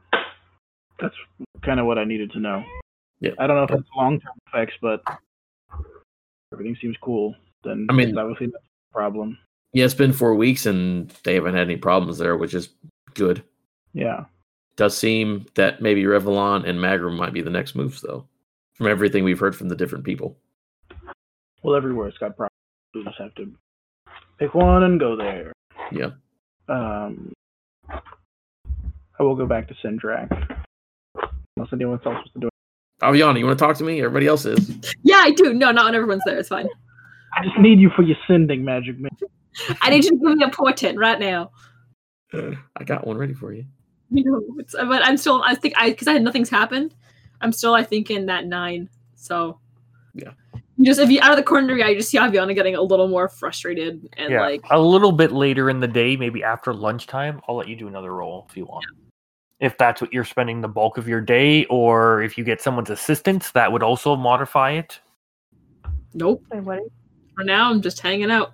That's 1.00 1.16
kind 1.62 1.80
of 1.80 1.86
what 1.86 1.98
I 2.00 2.06
needed 2.06 2.32
to 2.32 2.40
know. 2.40 2.64
Yeah. 3.20 3.32
I 3.40 3.48
don't 3.48 3.56
know 3.56 3.64
if 3.64 3.72
it's 3.72 3.90
long 3.96 4.20
term 4.20 4.34
effects, 4.48 4.74
but 4.82 5.02
everything 6.54 6.78
seems 6.80 6.96
cool. 7.02 7.36
Then 7.64 7.88
I 7.90 7.94
mean- 7.94 8.18
obviously 8.18 8.48
a 8.48 8.94
problem. 8.94 9.38
Yeah, 9.74 9.86
it's 9.86 9.94
been 9.96 10.14
four 10.14 10.36
weeks 10.36 10.66
and 10.68 11.10
they 11.24 11.34
haven't 11.34 11.56
had 11.56 11.64
any 11.64 11.78
problems 11.78 12.20
there, 12.20 12.38
which 12.38 12.54
is 12.54 12.70
good. 13.16 13.44
Yeah. 13.94 14.26
does 14.76 14.98
seem 14.98 15.46
that 15.56 15.82
maybe 15.82 16.04
Revelon 16.04 16.68
and 16.68 16.80
Magrum 16.80 17.16
might 17.16 17.32
be 17.34 17.42
the 17.42 17.50
next 17.52 17.76
moves, 17.76 18.02
though, 18.02 18.26
from 18.74 18.88
everything 18.88 19.24
we've 19.24 19.40
heard 19.40 19.56
from 19.56 19.70
the 19.70 19.76
different 19.76 20.04
people. 20.04 20.36
Well, 21.62 21.76
everywhere 21.76 22.08
it's 22.08 22.18
got 22.18 22.36
problems. 22.36 22.50
We 22.96 23.04
just 23.04 23.18
have 23.20 23.36
to 23.36 23.52
pick 24.40 24.54
one 24.56 24.82
and 24.84 25.00
go 25.00 25.16
there. 25.16 25.54
Yeah. 25.92 26.12
Um, 26.70 27.34
I 27.88 29.22
will 29.24 29.36
go 29.36 29.46
back 29.46 29.68
to 29.68 29.76
Sindrak. 29.76 30.28
Unless 31.56 31.72
anyone 31.74 31.96
else 31.98 32.06
wants 32.06 32.32
to 32.34 32.40
do 32.40 32.48
it. 32.48 32.53
Aviana, 33.04 33.40
you 33.40 33.46
want 33.46 33.58
to 33.58 33.64
talk 33.66 33.78
to 33.78 33.84
me? 33.84 34.00
Everybody 34.00 34.28
else 34.28 34.46
is. 34.46 34.78
Yeah, 35.04 35.18
I 35.18 35.32
do. 35.32 35.54
No, 35.54 35.72
not 35.72 35.86
when 35.86 35.96
everyone's 35.96 36.24
there. 36.26 36.38
It's 36.38 36.50
fine. 36.50 36.68
I 37.36 37.44
just 37.44 37.58
need 37.60 37.80
you 37.80 37.90
for 37.96 38.04
your 38.04 38.18
sending, 38.28 38.64
Magic 38.64 39.00
Man. 39.00 39.12
I 39.82 39.90
need 39.90 40.04
you 40.04 40.12
to 40.12 40.18
give 40.18 40.38
me 40.38 40.44
a 40.44 40.50
portent 40.50 40.98
right 40.98 41.20
now. 41.20 41.52
Uh, 42.34 42.52
I 42.78 42.84
got 42.84 43.06
one 43.06 43.18
ready 43.18 43.34
for 43.34 43.54
you. 43.54 43.66
You 44.10 44.24
know, 44.24 44.42
it's, 44.60 44.74
but 44.74 45.06
I'm 45.06 45.18
still. 45.18 45.42
I 45.44 45.56
think 45.56 45.74
I 45.78 45.90
because 45.90 46.08
I 46.08 46.14
had 46.14 46.24
nothing's 46.24 46.50
happened. 46.50 46.96
I'm 47.42 47.52
still. 47.52 47.74
I 47.74 47.84
think 47.84 48.10
in 48.12 48.26
that 48.28 48.46
nine. 48.46 48.90
So 49.16 49.60
Yeah. 50.14 50.32
Just 50.82 51.00
if 51.00 51.10
you 51.10 51.20
out 51.22 51.32
of 51.32 51.38
the 51.38 51.44
corner 51.44 51.72
of 51.72 51.78
your 51.78 51.86
eye, 51.86 51.92
you 51.92 51.98
just 51.98 52.10
see 52.10 52.18
Aviana 52.18 52.56
getting 52.56 52.76
a 52.76 52.82
little 52.82 53.08
more 53.08 53.30
frustrated 53.30 54.10
and 54.18 54.32
yeah, 54.32 54.42
like 54.42 54.62
a 54.72 54.80
little 54.80 55.12
bit 55.12 55.32
later 55.32 55.70
in 55.70 55.80
the 55.80 55.88
day, 55.88 56.18
maybe 56.18 56.44
after 56.44 56.74
lunchtime, 56.74 57.42
I'll 57.48 57.56
let 57.56 57.68
you 57.68 57.76
do 57.76 57.88
another 57.88 58.14
roll 58.14 58.48
if 58.50 58.58
you 58.58 58.66
want. 58.66 58.86
If 59.64 59.78
that's 59.78 60.02
what 60.02 60.12
you're 60.12 60.26
spending 60.26 60.62
the 60.62 60.68
bulk 60.68 60.98
of 60.98 61.08
your 61.08 61.22
day, 61.22 61.66
or 61.66 62.22
if 62.22 62.38
you 62.38 62.44
get 62.44 62.62
someone's 62.62 62.90
assistance, 62.90 63.52
that 63.52 63.72
would 63.72 63.82
also 63.82 64.16
modify 64.16 64.72
it. 64.72 65.00
nope. 66.14 66.44
What? 66.50 66.82
For 67.36 67.44
now, 67.44 67.72
I'm 67.72 67.82
just 67.82 68.00
hanging 68.00 68.30
out. 68.30 68.54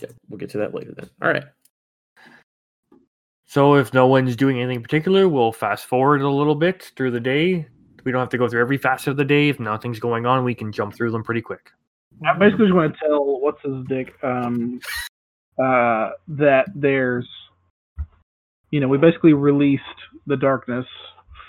Yeah, 0.00 0.08
we'll 0.28 0.38
get 0.38 0.50
to 0.50 0.58
that 0.58 0.74
later 0.74 0.92
then. 0.92 1.08
All 1.22 1.28
right. 1.28 1.44
So 3.46 3.76
if 3.76 3.94
no 3.94 4.06
one's 4.06 4.36
doing 4.36 4.60
anything 4.60 4.82
particular, 4.82 5.26
we'll 5.26 5.52
fast 5.52 5.86
forward 5.86 6.20
a 6.20 6.28
little 6.28 6.54
bit 6.54 6.92
through 6.96 7.12
the 7.12 7.20
day. 7.20 7.66
We 8.04 8.12
don't 8.12 8.20
have 8.20 8.28
to 8.30 8.38
go 8.38 8.48
through 8.48 8.60
every 8.60 8.76
facet 8.76 9.08
of 9.08 9.16
the 9.16 9.24
day. 9.24 9.48
If 9.48 9.58
nothing's 9.58 9.98
going 10.00 10.26
on, 10.26 10.44
we 10.44 10.54
can 10.54 10.70
jump 10.70 10.94
through 10.94 11.12
them 11.12 11.24
pretty 11.24 11.40
quick. 11.40 11.70
I 12.26 12.36
basically 12.36 12.66
just 12.66 12.76
want 12.76 12.92
to 12.92 12.98
tell 12.98 13.40
what's 13.40 13.62
his 13.62 13.86
dick 13.86 14.14
um, 14.22 14.80
uh, 15.62 16.10
that 16.28 16.66
there's, 16.74 17.26
you 18.70 18.80
know, 18.80 18.88
we 18.88 18.98
basically 18.98 19.32
released 19.32 19.82
the 20.28 20.36
darkness 20.36 20.86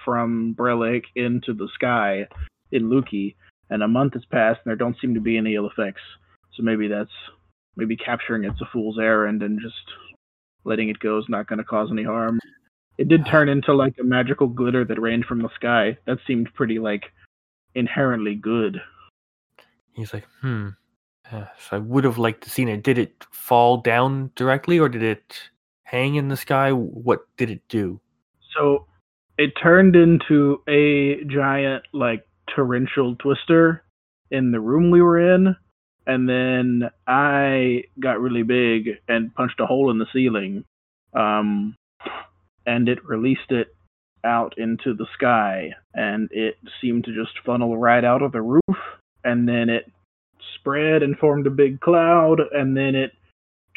from 0.04 0.56
Brelik 0.58 1.04
into 1.16 1.54
the 1.54 1.68
sky 1.76 2.28
in 2.72 2.90
Luki, 2.90 3.36
and 3.70 3.84
a 3.84 3.88
month 3.88 4.14
has 4.14 4.26
passed, 4.26 4.62
and 4.64 4.72
there 4.72 4.76
don't 4.76 4.98
seem 5.00 5.14
to 5.14 5.22
be 5.22 5.38
any 5.38 5.56
ill 5.56 5.70
effects. 5.70 6.02
So 6.56 6.64
maybe 6.64 6.88
that's 6.88 7.12
maybe 7.76 7.96
capturing 7.96 8.44
it's 8.44 8.62
a 8.62 8.70
fool's 8.72 8.98
errand, 9.00 9.44
and 9.44 9.60
just 9.62 9.76
letting 10.64 10.90
it 10.90 11.00
go 11.00 11.18
is 11.20 11.26
not 11.30 11.48
going 11.48 11.60
to 11.60 11.64
cause 11.64 11.90
any 11.92 12.04
harm. 12.04 12.40
It 12.98 13.08
did 13.08 13.26
turn 13.26 13.48
into 13.50 13.74
like 13.74 13.96
a 14.00 14.04
magical 14.04 14.48
glitter 14.48 14.84
that 14.86 15.00
rained 15.00 15.26
from 15.26 15.42
the 15.42 15.50
sky. 15.56 15.98
That 16.06 16.18
seemed 16.28 16.54
pretty 16.54 16.80
like 16.80 17.04
inherently 17.76 18.36
good. 18.36 18.82
He's 19.94 20.14
like, 20.14 20.26
hmm. 20.42 20.70
Uh, 21.32 21.46
so 21.60 21.78
I 21.78 21.80
would 21.80 22.06
have 22.06 22.18
liked 22.18 22.44
to 22.44 22.50
seen 22.50 22.70
it. 22.70 22.82
Did 22.84 22.98
it 22.98 23.26
fall 23.32 23.78
down 23.78 24.32
directly, 24.36 24.80
or 24.80 24.90
did 24.90 25.04
it 25.04 25.52
hang 25.84 26.16
in 26.16 26.28
the 26.28 26.38
sky? 26.38 26.72
What 26.72 27.22
did 27.38 27.52
it 27.52 27.62
do? 27.70 28.02
So 28.56 28.86
it 29.38 29.54
turned 29.62 29.96
into 29.96 30.62
a 30.68 31.24
giant, 31.26 31.84
like, 31.94 32.26
torrential 32.56 33.16
twister 33.16 33.84
in 34.32 34.52
the 34.52 34.60
room 34.60 34.92
we 34.92 35.02
were 35.02 35.36
in. 35.36 35.56
And 36.06 36.28
then 36.28 36.90
I 37.08 37.84
got 38.00 38.20
really 38.20 38.44
big 38.44 38.98
and 39.08 39.34
punched 39.36 39.60
a 39.60 39.66
hole 39.66 39.92
in 39.92 40.00
the 40.00 40.08
ceiling. 40.12 40.66
Um, 41.14 41.76
and 42.66 42.90
it 42.90 43.06
released 43.06 43.52
it 43.52 43.76
out 44.24 44.56
into 44.58 44.94
the 44.94 45.06
sky. 45.14 45.72
And 45.94 46.30
it 46.32 46.56
seemed 46.82 47.06
to 47.06 47.14
just 47.14 47.38
funnel 47.46 47.78
right 47.78 48.04
out 48.04 48.22
of 48.22 48.32
the 48.32 48.42
roof. 48.42 48.78
And 49.24 49.48
then 49.48 49.70
it 49.70 49.92
spread 50.56 51.04
and 51.04 51.18
formed 51.18 51.48
a 51.48 51.52
big 51.52 51.80
cloud. 51.80 52.40
And 52.52 52.76
then 52.76 52.96
it 52.96 53.12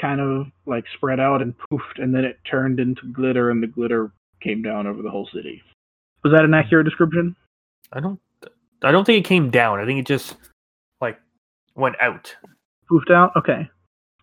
kind 0.00 0.20
of 0.20 0.46
like 0.66 0.84
spread 0.96 1.20
out 1.20 1.42
and 1.42 1.54
poofed. 1.58 2.02
And 2.02 2.14
then 2.14 2.24
it 2.24 2.38
turned 2.50 2.80
into 2.80 3.12
glitter. 3.12 3.50
And 3.50 3.62
the 3.62 3.66
glitter 3.66 4.10
came 4.42 4.62
down 4.62 4.86
over 4.86 5.02
the 5.02 5.10
whole 5.10 5.28
city. 5.32 5.62
Was 6.24 6.32
that 6.32 6.44
an 6.44 6.54
accurate 6.54 6.84
description? 6.86 7.36
I 7.92 8.00
don't. 8.00 8.20
I 8.82 8.90
don't 8.90 9.04
think 9.04 9.24
it 9.24 9.28
came 9.28 9.50
down. 9.50 9.78
I 9.80 9.84
think 9.86 10.00
it 10.00 10.06
just 10.06 10.36
like 11.00 11.18
went 11.74 11.96
out. 12.00 12.34
Poofed 12.90 13.10
out? 13.12 13.32
Okay. 13.36 13.68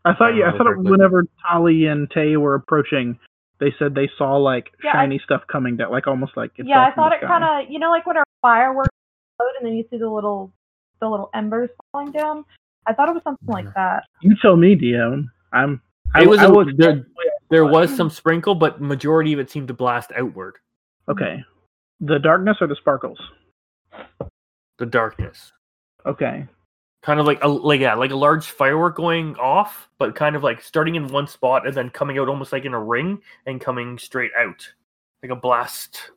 I 0.06 0.14
thought 0.14 0.34
I 0.34 0.36
you. 0.38 0.46
I 0.46 0.52
thought 0.52 0.64
correctly. 0.66 0.92
whenever 0.92 1.26
Tali 1.48 1.86
and 1.86 2.10
Tay 2.12 2.36
were 2.38 2.56
approaching, 2.56 3.18
they 3.60 3.74
said 3.80 3.96
they 3.96 4.10
saw 4.18 4.38
like 4.38 4.72
Yeah, 4.84 4.92
I- 4.92 5.04
shiny 5.04 5.20
stuff 5.24 5.42
coming 5.52 5.78
down, 5.78 5.92
like 5.92 6.08
almost 6.08 6.36
like 6.38 6.52
it 6.58 6.66
yeah, 6.68 6.86
I 6.86 6.92
thought 6.94 7.14
it 7.14 7.22
kind 7.22 7.44
of, 7.44 7.72
you 7.72 7.80
know, 7.80 7.90
like 7.90 8.06
when 8.06 8.18
our 8.18 8.24
fireworks 8.42 8.90
explode 9.34 9.52
and 9.60 9.68
then 9.68 9.76
you 9.78 9.86
see 9.90 9.98
the 9.98 10.10
little, 10.10 10.52
the 11.02 11.08
little 11.10 11.30
embers 11.34 11.70
falling 11.92 12.12
down. 12.12 12.44
I 12.88 12.94
thought 12.94 13.10
it 13.10 13.14
was 13.14 13.24
something 13.24 13.48
like 13.48 13.74
that. 13.76 14.04
You 14.22 14.36
tell 14.42 14.56
me, 14.56 14.76
Dion. 14.76 15.30
I'm. 15.54 15.82
I, 16.16 16.24
It 16.24 16.30
was 16.30 16.40
I 16.40 16.46
a- 16.46 16.52
was 16.52 16.68
there- 17.50 17.66
was 17.66 17.96
some 17.96 18.10
sprinkle, 18.10 18.56
but 18.56 18.80
majority 18.82 19.34
of 19.34 19.40
it 19.40 19.50
seemed 19.50 19.68
to 19.70 19.74
blast 19.74 20.12
outward. 20.16 20.58
okay. 21.08 21.44
The 22.02 22.18
darkness 22.20 22.58
or 22.62 22.68
the 22.68 22.76
sparkles? 22.78 23.20
The 24.78 24.86
darkness, 24.86 25.52
Okay. 26.06 26.48
kind 27.02 27.20
of 27.20 27.26
like 27.26 27.44
a 27.44 27.48
like 27.50 27.82
yeah, 27.82 27.94
like 27.96 28.12
a 28.12 28.16
large 28.16 28.46
firework 28.52 28.96
going 28.96 29.36
off, 29.36 29.90
but 29.98 30.16
kind 30.16 30.38
of 30.38 30.44
like 30.44 30.62
starting 30.62 30.96
in 30.96 31.08
one 31.10 31.28
spot 31.28 31.68
and 31.68 31.76
then 31.76 31.90
coming 31.90 32.18
out 32.18 32.30
almost 32.30 32.54
like 32.54 32.64
in 32.64 32.74
a 32.74 32.80
ring 32.82 33.22
and 33.46 33.60
coming 33.60 33.98
straight 33.98 34.32
out, 34.38 34.66
like 35.22 35.32
a 35.32 35.36
blast. 35.36 36.12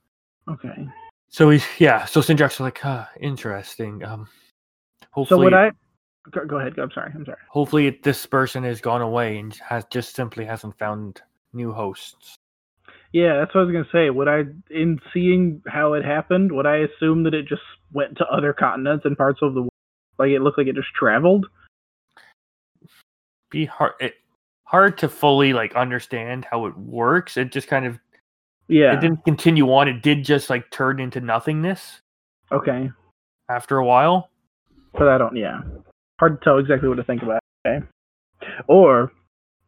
Okay. 0.48 0.86
So 1.28 1.50
he's 1.50 1.66
yeah. 1.80 2.04
So 2.04 2.20
Sindrak 2.20 2.50
was 2.50 2.60
like, 2.60 2.84
ah, 2.84 3.10
interesting. 3.18 4.04
Um, 4.04 4.28
So 5.02 5.06
hopefully, 5.10 5.52
I 5.52 5.72
Go, 6.30 6.44
go 6.44 6.58
ahead. 6.58 6.76
Go, 6.76 6.82
I'm 6.84 6.90
sorry. 6.92 7.12
I'm 7.14 7.24
sorry. 7.24 7.38
Hopefully, 7.50 7.98
this 8.02 8.24
person 8.26 8.62
has 8.64 8.80
gone 8.80 9.02
away 9.02 9.38
and 9.38 9.54
has 9.56 9.84
just 9.90 10.14
simply 10.14 10.44
hasn't 10.44 10.78
found 10.78 11.20
new 11.52 11.72
hosts. 11.72 12.36
Yeah, 13.12 13.36
that's 13.38 13.54
what 13.54 13.62
I 13.62 13.64
was 13.64 13.72
gonna 13.72 13.88
say. 13.92 14.08
Would 14.10 14.28
I, 14.28 14.44
in 14.70 14.98
seeing 15.12 15.62
how 15.68 15.92
it 15.94 16.04
happened, 16.04 16.50
would 16.52 16.64
I 16.66 16.76
assume 16.76 17.24
that 17.24 17.34
it 17.34 17.46
just 17.46 17.60
went 17.92 18.16
to 18.18 18.26
other 18.26 18.52
continents 18.54 19.04
and 19.04 19.18
parts 19.18 19.40
of 19.42 19.52
the 19.54 19.62
world? 19.62 19.72
Like 20.18 20.30
it 20.30 20.40
looked 20.40 20.56
like 20.58 20.66
it 20.68 20.76
just 20.76 20.94
traveled. 20.94 21.46
Be 23.50 23.66
hard. 23.66 23.92
It, 24.00 24.14
hard 24.64 24.96
to 24.98 25.08
fully 25.08 25.52
like 25.52 25.74
understand 25.76 26.46
how 26.50 26.64
it 26.66 26.76
works. 26.78 27.36
It 27.36 27.52
just 27.52 27.68
kind 27.68 27.84
of 27.84 27.98
Yeah. 28.68 28.94
it 28.94 29.00
didn't 29.00 29.24
continue 29.24 29.70
on. 29.70 29.88
It 29.88 30.02
did 30.02 30.24
just 30.24 30.48
like 30.48 30.70
turn 30.70 30.98
into 31.00 31.20
nothingness 31.20 32.00
Okay. 32.50 32.90
after 33.50 33.76
a 33.76 33.84
while. 33.84 34.30
But 34.94 35.08
I 35.08 35.18
don't. 35.18 35.36
Yeah. 35.36 35.60
Hard 36.22 36.38
to 36.38 36.44
tell 36.44 36.58
exactly 36.58 36.88
what 36.88 36.94
to 36.94 37.02
think 37.02 37.24
about. 37.24 37.40
Okay. 37.66 37.84
Or, 38.68 39.10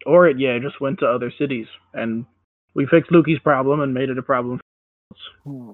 or 0.06 0.28
it 0.28 0.38
yeah 0.38 0.56
just 0.62 0.80
went 0.80 1.00
to 1.00 1.06
other 1.06 1.32
cities 1.36 1.66
and 1.94 2.24
we 2.74 2.86
fixed 2.86 3.10
Luki's 3.10 3.40
problem 3.40 3.80
and 3.80 3.92
made 3.92 4.08
it 4.08 4.18
a 4.18 4.22
problem. 4.22 4.60
Hmm. 5.42 5.72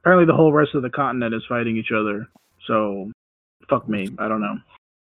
Apparently, 0.00 0.26
the 0.26 0.34
whole 0.34 0.52
rest 0.52 0.74
of 0.74 0.82
the 0.82 0.90
continent 0.90 1.32
is 1.32 1.44
fighting 1.48 1.76
each 1.76 1.92
other. 1.96 2.28
So, 2.66 3.12
fuck 3.70 3.88
me. 3.88 4.08
I 4.18 4.26
don't 4.26 4.40
know. 4.40 4.56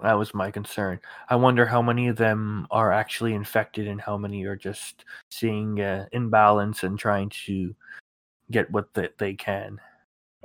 That 0.01 0.17
was 0.17 0.33
my 0.33 0.51
concern. 0.51 1.01
I 1.29 1.35
wonder 1.35 1.65
how 1.65 1.81
many 1.81 2.07
of 2.07 2.15
them 2.15 2.65
are 2.71 2.93
actually 2.93 3.33
infected 3.33 3.89
and 3.89 3.99
how 3.99 4.15
many 4.15 4.45
are 4.45 4.55
just 4.55 5.03
seeing 5.31 5.81
uh, 5.81 6.05
imbalance 6.13 6.83
and 6.83 6.97
trying 6.97 7.29
to 7.45 7.75
get 8.51 8.71
what 8.71 8.93
the, 8.93 9.11
they 9.17 9.33
can. 9.33 9.81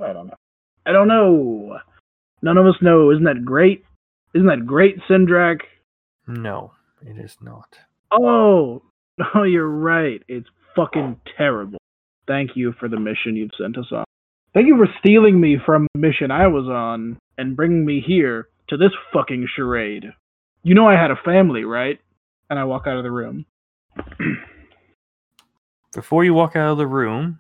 I 0.02 0.12
don't 0.12 0.26
know. 0.26 0.36
I 0.84 0.90
don't 0.90 1.06
know. 1.06 1.78
None 2.42 2.59
of 2.59 2.66
us 2.66 2.82
know. 2.82 3.12
Isn't 3.12 3.22
that 3.22 3.44
great? 3.44 3.84
Isn't 4.35 4.47
that 4.48 4.66
great, 4.66 4.98
Sindrak? 5.09 5.61
No, 6.27 6.73
it 7.06 7.19
is 7.19 7.36
not. 7.40 7.77
Oh, 8.11 8.82
oh, 9.35 9.43
you're 9.44 9.69
right. 9.69 10.23
It's 10.28 10.48
fucking 10.74 11.20
terrible. 11.36 11.78
Thank 12.27 12.52
you 12.56 12.73
for 12.81 12.89
the 12.89 12.98
mission 12.98 13.36
you've 13.36 13.51
sent 13.59 13.77
us 13.78 13.86
on. 13.93 14.05
Thank 14.55 14.66
you 14.66 14.77
for 14.77 14.89
stealing 15.01 15.40
me 15.40 15.59
from 15.65 15.86
the 15.94 16.01
mission 16.01 16.31
I 16.31 16.47
was 16.47 16.66
on 16.66 17.19
and 17.39 17.56
bringing 17.56 17.85
me 17.85 18.01
here 18.01 18.48
to 18.69 18.77
this 18.77 18.93
fucking 19.12 19.48
charade. 19.55 20.05
You 20.62 20.74
know 20.74 20.86
I 20.89 20.94
had 20.94 21.11
a 21.11 21.16
family, 21.24 21.65
right? 21.65 22.01
And 22.48 22.59
I 22.59 22.65
walk 22.65 22.86
out 22.86 22.97
of 22.97 23.02
the 23.05 23.11
room. 23.11 23.44
Before 25.93 26.24
you 26.24 26.35
walk 26.35 26.56
out 26.56 26.73
of 26.73 26.78
the 26.78 26.86
room, 26.86 27.39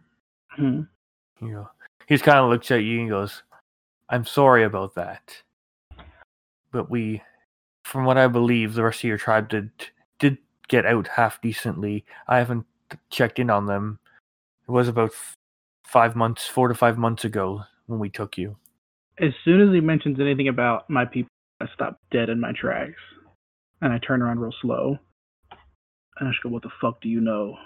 Hmm. 0.56 0.82
you 1.40 1.48
know, 1.52 1.68
he's 2.06 2.22
kind 2.22 2.38
of 2.38 2.50
looks 2.50 2.70
at 2.70 2.84
you 2.84 3.00
and 3.00 3.10
goes, 3.10 3.42
I'm 4.08 4.24
sorry 4.24 4.62
about 4.64 4.94
that. 4.94 5.42
But 6.74 6.90
we, 6.90 7.22
from 7.84 8.04
what 8.04 8.18
I 8.18 8.26
believe, 8.26 8.74
the 8.74 8.82
rest 8.82 8.98
of 8.98 9.04
your 9.04 9.16
tribe 9.16 9.48
did 9.48 9.70
did 10.18 10.38
get 10.66 10.84
out 10.84 11.06
half 11.06 11.40
decently. 11.40 12.04
I 12.26 12.38
haven't 12.38 12.66
checked 13.10 13.38
in 13.38 13.48
on 13.48 13.66
them. 13.66 14.00
It 14.68 14.72
was 14.72 14.88
about 14.88 15.10
f- 15.10 15.34
five 15.86 16.16
months, 16.16 16.48
four 16.48 16.66
to 16.66 16.74
five 16.74 16.98
months 16.98 17.24
ago 17.24 17.62
when 17.86 18.00
we 18.00 18.10
took 18.10 18.36
you. 18.36 18.56
As 19.20 19.30
soon 19.44 19.60
as 19.60 19.72
he 19.72 19.80
mentions 19.80 20.18
anything 20.18 20.48
about 20.48 20.90
my 20.90 21.04
people, 21.04 21.28
I 21.60 21.66
stop 21.72 22.00
dead 22.10 22.28
in 22.28 22.40
my 22.40 22.50
tracks. 22.50 23.00
And 23.80 23.92
I 23.92 23.98
turn 23.98 24.20
around 24.20 24.40
real 24.40 24.54
slow. 24.60 24.98
And 26.18 26.28
I 26.28 26.32
just 26.32 26.42
go, 26.42 26.48
What 26.48 26.64
the 26.64 26.70
fuck 26.80 27.00
do 27.00 27.08
you 27.08 27.20
know? 27.20 27.56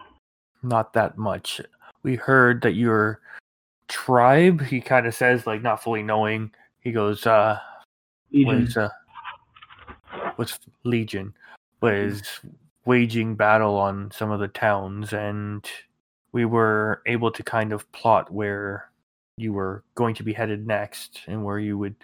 Not 0.62 0.92
that 0.92 1.16
much. 1.16 1.62
We 2.02 2.16
heard 2.16 2.60
that 2.60 2.74
your 2.74 3.20
tribe, 3.88 4.60
he 4.60 4.82
kind 4.82 5.06
of 5.06 5.14
says, 5.14 5.46
like 5.46 5.62
not 5.62 5.82
fully 5.82 6.02
knowing, 6.02 6.50
he 6.80 6.92
goes, 6.92 7.26
uh, 7.26 7.58
Was 8.32 8.76
uh, 8.76 8.90
was 10.36 10.58
Legion 10.84 11.34
was 11.80 12.22
waging 12.84 13.34
battle 13.34 13.76
on 13.76 14.10
some 14.10 14.30
of 14.30 14.40
the 14.40 14.48
towns, 14.48 15.12
and 15.12 15.68
we 16.32 16.44
were 16.44 17.02
able 17.06 17.30
to 17.30 17.42
kind 17.42 17.72
of 17.72 17.90
plot 17.92 18.32
where 18.32 18.90
you 19.36 19.52
were 19.52 19.84
going 19.94 20.14
to 20.14 20.22
be 20.22 20.32
headed 20.32 20.66
next 20.66 21.20
and 21.26 21.44
where 21.44 21.58
you 21.58 21.78
would 21.78 21.94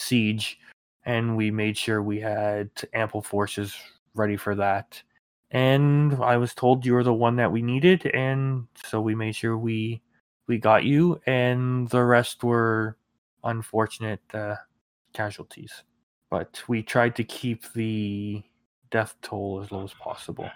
siege, 0.00 0.58
and 1.04 1.36
we 1.36 1.50
made 1.50 1.76
sure 1.76 2.02
we 2.02 2.20
had 2.20 2.70
ample 2.94 3.22
forces 3.22 3.74
ready 4.14 4.36
for 4.36 4.54
that. 4.54 5.02
And 5.50 6.14
I 6.22 6.36
was 6.36 6.54
told 6.54 6.84
you 6.84 6.94
were 6.94 7.04
the 7.04 7.12
one 7.14 7.36
that 7.36 7.52
we 7.52 7.62
needed, 7.62 8.06
and 8.06 8.66
so 8.84 9.00
we 9.00 9.14
made 9.14 9.36
sure 9.36 9.56
we 9.56 10.02
we 10.46 10.58
got 10.58 10.84
you, 10.84 11.20
and 11.26 11.88
the 11.88 12.04
rest 12.04 12.42
were 12.42 12.96
unfortunate 13.44 14.20
uh, 14.34 14.56
casualties 15.18 15.82
but 16.30 16.62
we 16.68 16.82
tried 16.82 17.16
to 17.16 17.24
keep 17.24 17.72
the 17.72 18.42
death 18.90 19.14
toll 19.22 19.60
as 19.62 19.72
low 19.72 19.84
as 19.84 19.94
possible. 19.94 20.50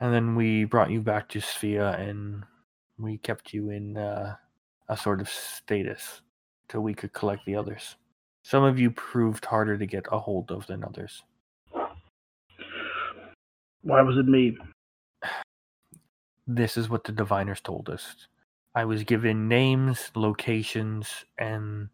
And 0.00 0.12
then 0.14 0.34
we 0.34 0.64
brought 0.64 0.90
you 0.90 1.00
back 1.00 1.28
to 1.30 1.40
Sphia 1.40 1.98
and 1.98 2.44
we 2.98 3.18
kept 3.18 3.52
you 3.52 3.70
in 3.70 3.96
uh, 3.96 4.36
a 4.88 4.96
sort 4.96 5.20
of 5.20 5.28
status 5.28 6.22
till 6.68 6.80
we 6.80 6.94
could 6.94 7.12
collect 7.12 7.44
the 7.46 7.56
others. 7.56 7.96
Some 8.42 8.64
of 8.64 8.78
you 8.78 8.90
proved 8.90 9.44
harder 9.44 9.76
to 9.76 9.86
get 9.86 10.06
a 10.10 10.18
hold 10.18 10.50
of 10.50 10.66
than 10.66 10.84
others. 10.84 11.22
Why 13.82 14.02
was 14.02 14.16
it 14.16 14.26
me? 14.26 14.56
This 16.46 16.76
is 16.76 16.88
what 16.88 17.04
the 17.04 17.12
diviners 17.12 17.60
told 17.60 17.88
us. 17.90 18.26
I 18.74 18.84
was 18.84 19.04
given 19.04 19.46
names, 19.46 20.10
locations, 20.16 21.06
and 21.38 21.88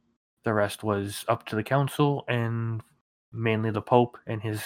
the 0.47 0.55
rest 0.55 0.85
was 0.85 1.25
up 1.27 1.45
to 1.45 1.57
the 1.57 1.63
council 1.65 2.25
and 2.29 2.81
mainly 3.33 3.71
the 3.73 3.83
pope 3.83 4.17
and 4.29 4.41
his 4.41 4.63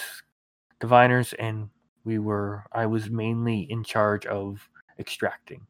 diviners 0.79 1.33
and 1.39 1.71
we 2.05 2.19
were 2.19 2.63
i 2.73 2.85
was 2.85 3.09
mainly 3.09 3.61
in 3.71 3.83
charge 3.83 4.27
of 4.27 4.69
extracting 4.99 5.67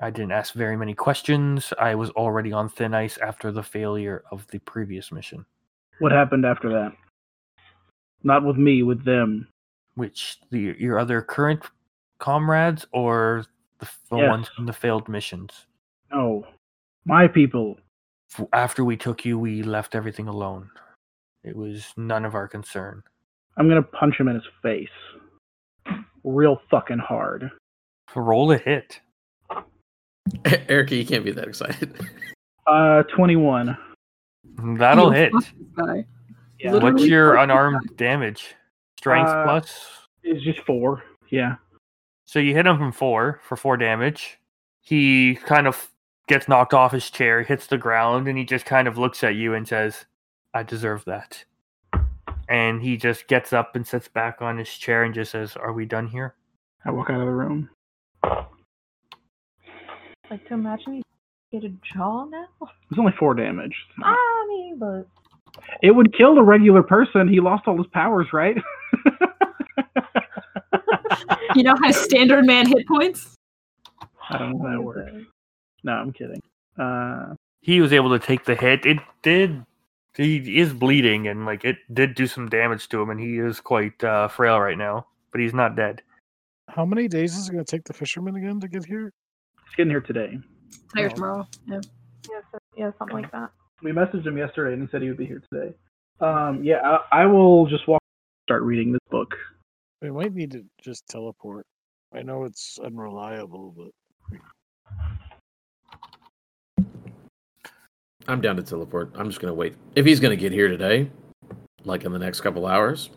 i 0.00 0.10
didn't 0.10 0.32
ask 0.32 0.52
very 0.54 0.76
many 0.76 0.92
questions 0.94 1.72
i 1.80 1.94
was 1.94 2.10
already 2.10 2.52
on 2.52 2.68
thin 2.68 2.92
ice 2.92 3.16
after 3.18 3.50
the 3.50 3.62
failure 3.62 4.22
of 4.30 4.46
the 4.48 4.58
previous 4.60 5.10
mission 5.10 5.44
What 5.98 6.12
happened 6.12 6.44
after 6.44 6.68
that? 6.70 6.92
Not 8.22 8.44
with 8.44 8.56
me, 8.56 8.82
with 8.82 9.02
them. 9.04 9.48
which 9.94 10.38
the 10.50 10.74
your 10.78 10.98
other 10.98 11.22
current 11.22 11.62
comrades 12.18 12.86
or 12.92 13.44
the, 13.80 13.88
the 14.10 14.16
Yes. 14.18 14.28
ones 14.30 14.48
from 14.54 14.66
the 14.66 14.72
failed 14.72 15.08
missions 15.08 15.66
No. 16.12 16.46
My 17.06 17.28
people. 17.28 17.76
F- 18.38 18.46
after 18.52 18.84
we 18.84 18.96
took 18.96 19.24
you 19.24 19.38
we 19.38 19.62
left 19.62 19.94
everything 19.94 20.28
alone 20.28 20.70
it 21.44 21.54
was 21.56 21.92
none 21.96 22.24
of 22.24 22.34
our 22.34 22.48
concern 22.48 23.02
I'm 23.56 23.68
gonna 23.68 23.82
punch 23.82 24.18
him 24.18 24.26
in 24.28 24.34
his 24.34 24.44
face. 24.62 24.88
Real 26.24 26.60
fucking 26.70 26.98
hard. 26.98 27.50
roll 28.14 28.50
a 28.52 28.58
hit 28.58 29.00
Erica, 30.44 30.96
you 30.96 31.06
can't 31.06 31.24
be 31.24 31.30
that 31.32 31.48
excited. 31.48 31.94
Uh, 32.66 33.02
21. 33.14 33.76
that'll 34.78 35.08
You 35.08 35.12
hit 35.12 35.32
fuck 35.32 35.42
this 35.42 35.52
guy. 35.76 36.06
Yeah. 36.58 36.72
What's 36.76 37.04
your 37.04 37.34
fucking 37.34 37.50
unarmed 37.50 37.96
damage? 37.98 38.54
Strength 38.98 39.28
Uh, 39.28 39.44
plus. 39.44 39.86
It's 40.22 40.42
just 40.42 40.60
four. 40.60 41.02
Yeah. 41.28 41.56
So 42.24 42.38
you 42.38 42.54
hit 42.54 42.66
him 42.66 42.78
from 42.78 42.90
four 42.92 43.38
for 43.46 43.56
four 43.56 43.76
damage. 43.76 44.38
He 44.80 45.34
kind 45.44 45.66
of 45.66 45.90
gets 46.26 46.48
knocked 46.48 46.74
off 46.74 46.92
his 46.92 47.10
chair, 47.10 47.42
hits 47.42 47.66
the 47.66 47.78
ground, 47.78 48.28
and 48.28 48.38
he 48.38 48.44
just 48.44 48.64
kind 48.64 48.88
of 48.88 48.98
looks 48.98 49.22
at 49.24 49.34
you 49.34 49.54
and 49.54 49.66
says, 49.68 50.06
I 50.52 50.62
deserve 50.62 51.04
that. 51.06 51.44
And 52.48 52.82
he 52.82 52.96
just 52.96 53.26
gets 53.26 53.52
up 53.52 53.74
and 53.74 53.86
sits 53.86 54.08
back 54.08 54.42
on 54.42 54.58
his 54.58 54.68
chair 54.68 55.02
and 55.02 55.14
just 55.14 55.32
says, 55.32 55.56
Are 55.56 55.72
we 55.72 55.86
done 55.86 56.06
here? 56.06 56.34
I 56.84 56.90
walk 56.90 57.08
out 57.08 57.20
of 57.20 57.26
the 57.26 57.32
room. 57.32 57.70
Like 60.30 60.46
to 60.48 60.54
imagine 60.54 60.94
you 60.96 61.02
get 61.52 61.64
a 61.64 61.72
jaw 61.94 62.24
now. 62.26 62.46
It's 62.90 62.98
only 62.98 63.12
four 63.18 63.34
damage. 63.34 63.74
It's 63.88 63.98
not- 63.98 64.08
ah, 64.08 64.12
I 64.18 64.46
mean, 64.48 64.78
but 64.78 65.06
It 65.82 65.92
would 65.92 66.14
kill 66.16 66.34
the 66.34 66.42
regular 66.42 66.82
person. 66.82 67.28
He 67.28 67.40
lost 67.40 67.66
all 67.66 67.76
his 67.78 67.86
powers, 67.88 68.26
right? 68.32 68.56
You 71.54 71.62
know 71.62 71.74
how 71.80 71.92
standard 71.92 72.44
man 72.46 72.66
hit 72.66 72.84
points? 72.88 73.36
I 74.28 74.38
don't 74.38 74.58
know 74.58 74.64
how 74.66 74.72
that 74.72 74.82
works. 74.82 75.12
No, 75.84 75.92
I'm 75.92 76.12
kidding. 76.12 76.42
Uh, 76.78 77.34
He 77.60 77.80
was 77.80 77.92
able 77.92 78.10
to 78.10 78.18
take 78.18 78.44
the 78.44 78.54
hit. 78.56 78.84
It 78.84 78.98
did. 79.22 79.64
He 80.16 80.58
is 80.58 80.72
bleeding, 80.72 81.28
and 81.28 81.44
like 81.44 81.64
it 81.64 81.76
did 81.92 82.14
do 82.14 82.26
some 82.26 82.48
damage 82.48 82.88
to 82.88 83.00
him, 83.02 83.10
and 83.10 83.20
he 83.20 83.38
is 83.38 83.60
quite 83.60 84.02
uh, 84.02 84.28
frail 84.28 84.58
right 84.60 84.78
now. 84.78 85.06
But 85.32 85.40
he's 85.40 85.54
not 85.54 85.76
dead. 85.76 86.02
How 86.68 86.84
many 86.84 87.08
days 87.08 87.36
is 87.36 87.48
it 87.48 87.52
going 87.52 87.64
to 87.64 87.70
take 87.70 87.84
the 87.84 87.92
fisherman 87.92 88.36
again 88.36 88.60
to 88.60 88.68
get 88.68 88.84
here? 88.84 89.12
he's 89.64 89.74
getting 89.76 89.90
here 89.90 90.00
today. 90.00 90.38
Tonight 90.90 91.02
or 91.02 91.06
Oh. 91.06 91.14
tomorrow. 91.14 91.48
Yeah. 91.66 91.80
yeah, 92.30 92.40
so, 92.52 92.58
yeah, 92.76 92.90
something 92.98 93.16
like 93.16 93.30
that. 93.32 93.50
We 93.82 93.90
messaged 93.92 94.26
him 94.26 94.38
yesterday, 94.38 94.72
and 94.74 94.82
he 94.82 94.88
said 94.90 95.02
he 95.02 95.08
would 95.08 95.18
be 95.18 95.26
here 95.26 95.42
today. 95.52 95.74
Um, 96.20 96.62
yeah, 96.62 96.80
I, 97.12 97.22
I 97.22 97.26
will 97.26 97.66
just 97.66 97.86
walk. 97.88 98.00
Start 98.46 98.62
reading 98.62 98.92
this 98.92 99.00
book. 99.10 99.34
We 100.00 100.10
might 100.10 100.32
need 100.34 100.52
to 100.52 100.64
just 100.82 101.06
teleport. 101.08 101.66
I 102.14 102.22
know 102.22 102.44
it's 102.44 102.78
unreliable, 102.78 103.74
but 103.76 104.38
I'm 108.28 108.40
down 108.40 108.56
to 108.56 108.62
teleport. 108.62 109.12
I'm 109.14 109.28
just 109.28 109.40
gonna 109.40 109.54
wait. 109.54 109.74
If 109.94 110.06
he's 110.06 110.20
gonna 110.20 110.36
get 110.36 110.52
here 110.52 110.68
today, 110.68 111.10
like 111.84 112.04
in 112.04 112.12
the 112.12 112.18
next 112.18 112.40
couple 112.40 112.66
hours. 112.66 113.10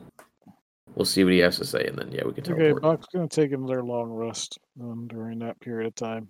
We'll 0.96 1.06
see 1.06 1.24
what 1.24 1.32
he 1.32 1.40
has 1.40 1.58
to 1.60 1.66
say, 1.66 1.86
and 1.86 1.96
then 1.96 2.12
yeah, 2.12 2.24
we 2.26 2.34
can 2.34 2.44
Okay, 2.52 2.70
teleport. 2.70 2.82
Bach's 2.82 3.08
gonna 3.14 3.28
take 3.28 3.52
another 3.52 3.84
long 3.84 4.10
rest 4.10 4.58
um, 4.82 5.08
during 5.08 5.38
that 5.40 5.60
period 5.60 5.88
of 5.88 5.94
time. 5.96 6.28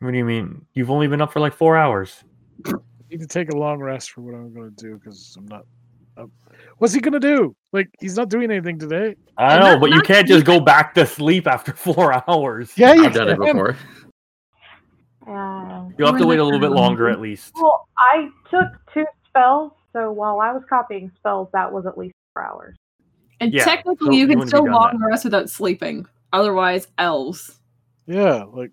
What 0.00 0.10
do 0.10 0.18
you 0.18 0.24
mean? 0.24 0.66
You've 0.74 0.90
only 0.90 1.06
been 1.06 1.20
up 1.20 1.32
for 1.32 1.38
like 1.38 1.54
four 1.54 1.76
hours. 1.76 2.24
need 3.08 3.20
to 3.20 3.26
take 3.26 3.52
a 3.52 3.56
long 3.56 3.78
rest 3.78 4.10
for 4.10 4.22
what 4.22 4.34
I'm 4.34 4.52
gonna 4.52 4.70
do 4.70 4.96
because 4.98 5.34
I'm 5.38 5.46
not. 5.46 5.64
up 6.16 6.28
what's 6.78 6.92
he 6.92 7.00
gonna 7.00 7.20
do? 7.20 7.54
Like 7.72 7.88
he's 8.00 8.16
not 8.16 8.28
doing 8.28 8.50
anything 8.50 8.80
today. 8.80 9.14
I 9.38 9.60
know, 9.60 9.72
not- 9.72 9.80
but 9.80 9.90
you 9.92 10.00
can't 10.02 10.26
just 10.26 10.44
go 10.44 10.58
back 10.58 10.92
to 10.94 11.06
sleep 11.06 11.46
after 11.46 11.72
four 11.76 12.20
hours. 12.28 12.72
Yeah, 12.76 12.94
you 12.94 13.04
I've 13.04 13.14
done 13.14 13.28
it 13.28 13.38
before. 13.38 13.76
Um, 15.26 15.94
You'll 15.98 16.08
have 16.08 16.18
to 16.18 16.26
wait 16.26 16.38
a 16.38 16.44
little 16.44 16.60
bit 16.60 16.70
longer 16.72 17.08
at 17.08 17.20
least. 17.20 17.52
well, 17.60 17.88
I 17.98 18.28
took 18.50 18.68
two 18.92 19.04
spells, 19.28 19.72
so 19.92 20.10
while 20.12 20.40
I 20.40 20.52
was 20.52 20.62
copying 20.68 21.10
spells, 21.16 21.48
that 21.52 21.70
was 21.72 21.86
at 21.86 21.96
least 21.96 22.14
four 22.34 22.44
hours. 22.44 22.76
And 23.40 23.52
Yeah, 23.52 23.64
technically, 23.64 24.06
so 24.06 24.12
you 24.12 24.18
you 24.20 24.26
can 24.26 24.38
wouldn't 24.38 24.50
still 24.50 24.64
done 24.64 24.74
long 24.74 24.98
that. 24.98 25.06
rest 25.06 25.24
without 25.24 25.48
sleeping. 25.50 26.06
Otherwise, 26.32 26.88
elves. 26.98 27.58
Yeah, 28.06 28.44
like 28.52 28.70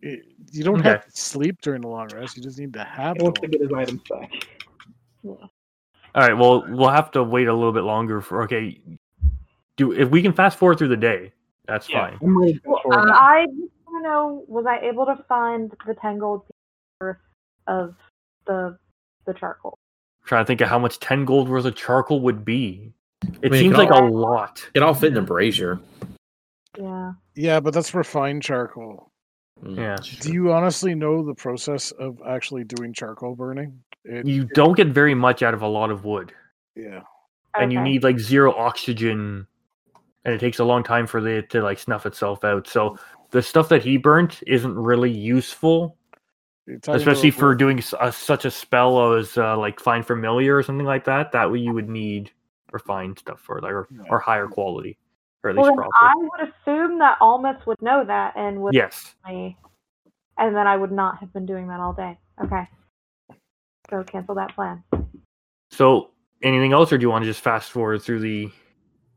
it, 0.00 0.24
you 0.50 0.64
don't 0.64 0.80
Okay. 0.80 0.88
have 0.90 1.04
to 1.06 1.10
sleep 1.20 1.60
during 1.62 1.82
the 1.82 1.88
long 1.88 2.08
rest. 2.14 2.36
You 2.36 2.42
just 2.42 2.58
need 2.58 2.72
to 2.72 2.84
have. 2.84 3.16
He 3.16 3.18
the 3.18 3.24
wants 3.24 3.40
to 3.40 3.48
get 3.48 3.60
his 3.60 3.72
items 3.72 4.00
back. 4.10 4.30
All 5.24 5.38
right. 6.14 6.34
Well, 6.36 6.64
we'll 6.68 6.88
have 6.90 7.10
to 7.12 7.22
wait 7.22 7.48
a 7.48 7.54
little 7.54 7.72
bit 7.72 7.84
longer 7.84 8.20
for. 8.20 8.42
Okay. 8.44 8.80
Do 9.76 9.92
if 9.92 10.10
we 10.10 10.20
can 10.22 10.32
fast 10.32 10.58
forward 10.58 10.78
through 10.78 10.88
the 10.88 10.96
day, 10.96 11.32
that's 11.66 11.86
fine. 11.86 12.18
I'm 12.20 12.38
ready 12.38 12.54
to 12.54 12.60
Well, 12.66 12.80
uh, 12.92 13.10
I 13.12 13.46
just 14.02 14.04
want 14.04 14.12
know: 14.12 14.44
was 14.48 14.66
I 14.66 14.78
able 14.86 15.06
to 15.06 15.16
find 15.28 15.70
the 15.86 15.94
ten 15.94 16.18
gold 16.18 16.42
pieces 16.42 16.50
worth 17.00 17.16
of 17.66 17.94
the 18.46 18.78
the 19.26 19.34
charcoal? 19.34 19.78
trying 20.24 20.44
to 20.44 20.46
think 20.46 20.60
of 20.60 20.68
how 20.68 20.78
much 20.78 21.00
ten 21.00 21.24
gold 21.24 21.48
worth 21.48 21.64
of 21.64 21.74
charcoal 21.74 22.20
would 22.20 22.44
be. 22.44 22.92
It 23.42 23.50
mean, 23.52 23.60
seems 23.60 23.74
can 23.76 23.86
like 23.86 23.90
all- 23.90 24.06
a 24.06 24.10
lot. 24.10 24.68
It 24.74 24.82
all 24.82 24.94
fit 24.94 25.12
in 25.12 25.16
a 25.18 25.22
brazier. 25.22 25.80
Yeah. 26.78 27.12
yeah, 27.34 27.60
but 27.60 27.74
that's 27.74 27.92
refined 27.94 28.42
charcoal. 28.42 29.10
Mm, 29.62 29.76
Yeah. 29.76 29.96
Do 30.20 30.32
you 30.32 30.52
honestly 30.52 30.94
know 30.94 31.22
the 31.24 31.34
process 31.34 31.90
of 31.92 32.18
actually 32.26 32.64
doing 32.64 32.92
charcoal 32.94 33.36
burning? 33.36 33.78
It, 34.04 34.26
You 34.26 34.44
don't 34.44 34.74
get 34.76 34.88
very 34.88 35.14
much 35.14 35.42
out 35.42 35.54
of 35.54 35.62
a 35.62 35.66
lot 35.68 35.90
of 35.90 36.04
wood, 36.04 36.32
yeah. 36.74 37.02
and 37.56 37.72
you 37.72 37.80
need 37.80 38.02
like 38.04 38.18
zero 38.18 38.54
oxygen, 38.54 39.46
and 40.24 40.34
it 40.34 40.38
takes 40.38 40.60
a 40.60 40.64
long 40.64 40.82
time 40.82 41.06
for 41.06 41.24
it 41.28 41.50
to 41.50 41.62
like 41.62 41.78
snuff 41.78 42.06
itself 42.06 42.42
out. 42.42 42.66
So 42.66 42.98
the 43.32 43.42
stuff 43.42 43.68
that 43.70 43.82
he 43.82 43.96
burnt 43.96 44.42
isn't 44.46 44.74
really 44.74 45.10
useful, 45.10 45.96
especially 46.86 47.30
for 47.30 47.48
what- 47.50 47.58
doing 47.58 47.78
s- 47.78 47.94
a, 48.00 48.12
such 48.12 48.44
a 48.44 48.50
spell 48.50 49.14
as 49.14 49.36
uh, 49.36 49.56
like 49.58 49.80
find 49.80 50.06
familiar 50.06 50.56
or 50.56 50.62
something 50.62 50.86
like 50.86 51.04
that. 51.04 51.32
That 51.32 51.50
way 51.50 51.58
you 51.58 51.72
would 51.74 51.88
need 51.88 52.30
refined 52.72 53.18
stuff 53.18 53.40
for 53.40 53.60
like 53.60 53.72
or, 53.72 53.88
Yeah. 53.90 54.04
or 54.08 54.18
higher 54.18 54.46
quality, 54.46 54.96
or 55.42 55.50
at 55.50 55.56
Well, 55.56 55.66
least 55.66 55.76
then 55.76 55.90
proper. 55.90 55.90
I 56.00 56.14
would 56.16 56.48
assume 56.48 56.98
that 57.00 57.18
Almas 57.20 57.66
would 57.66 57.80
know 57.82 58.04
that 58.04 58.34
and 58.36 58.62
would 58.62 58.74
Yes. 58.74 59.14
me, 59.26 59.56
and 60.38 60.54
then 60.56 60.66
I 60.66 60.76
would 60.76 60.92
not 60.92 61.18
have 61.18 61.32
been 61.32 61.44
doing 61.46 61.68
that 61.68 61.80
all 61.80 61.92
day. 61.92 62.18
Okay. 62.42 62.68
So 63.90 64.02
cancel 64.04 64.34
that 64.36 64.54
plan. 64.54 64.82
So 65.70 66.10
anything 66.42 66.72
else, 66.72 66.92
or 66.92 66.98
do 66.98 67.02
you 67.02 67.10
want 67.10 67.24
to 67.24 67.30
just 67.30 67.40
fast 67.40 67.70
forward 67.70 68.00
through 68.02 68.20
the? 68.20 68.50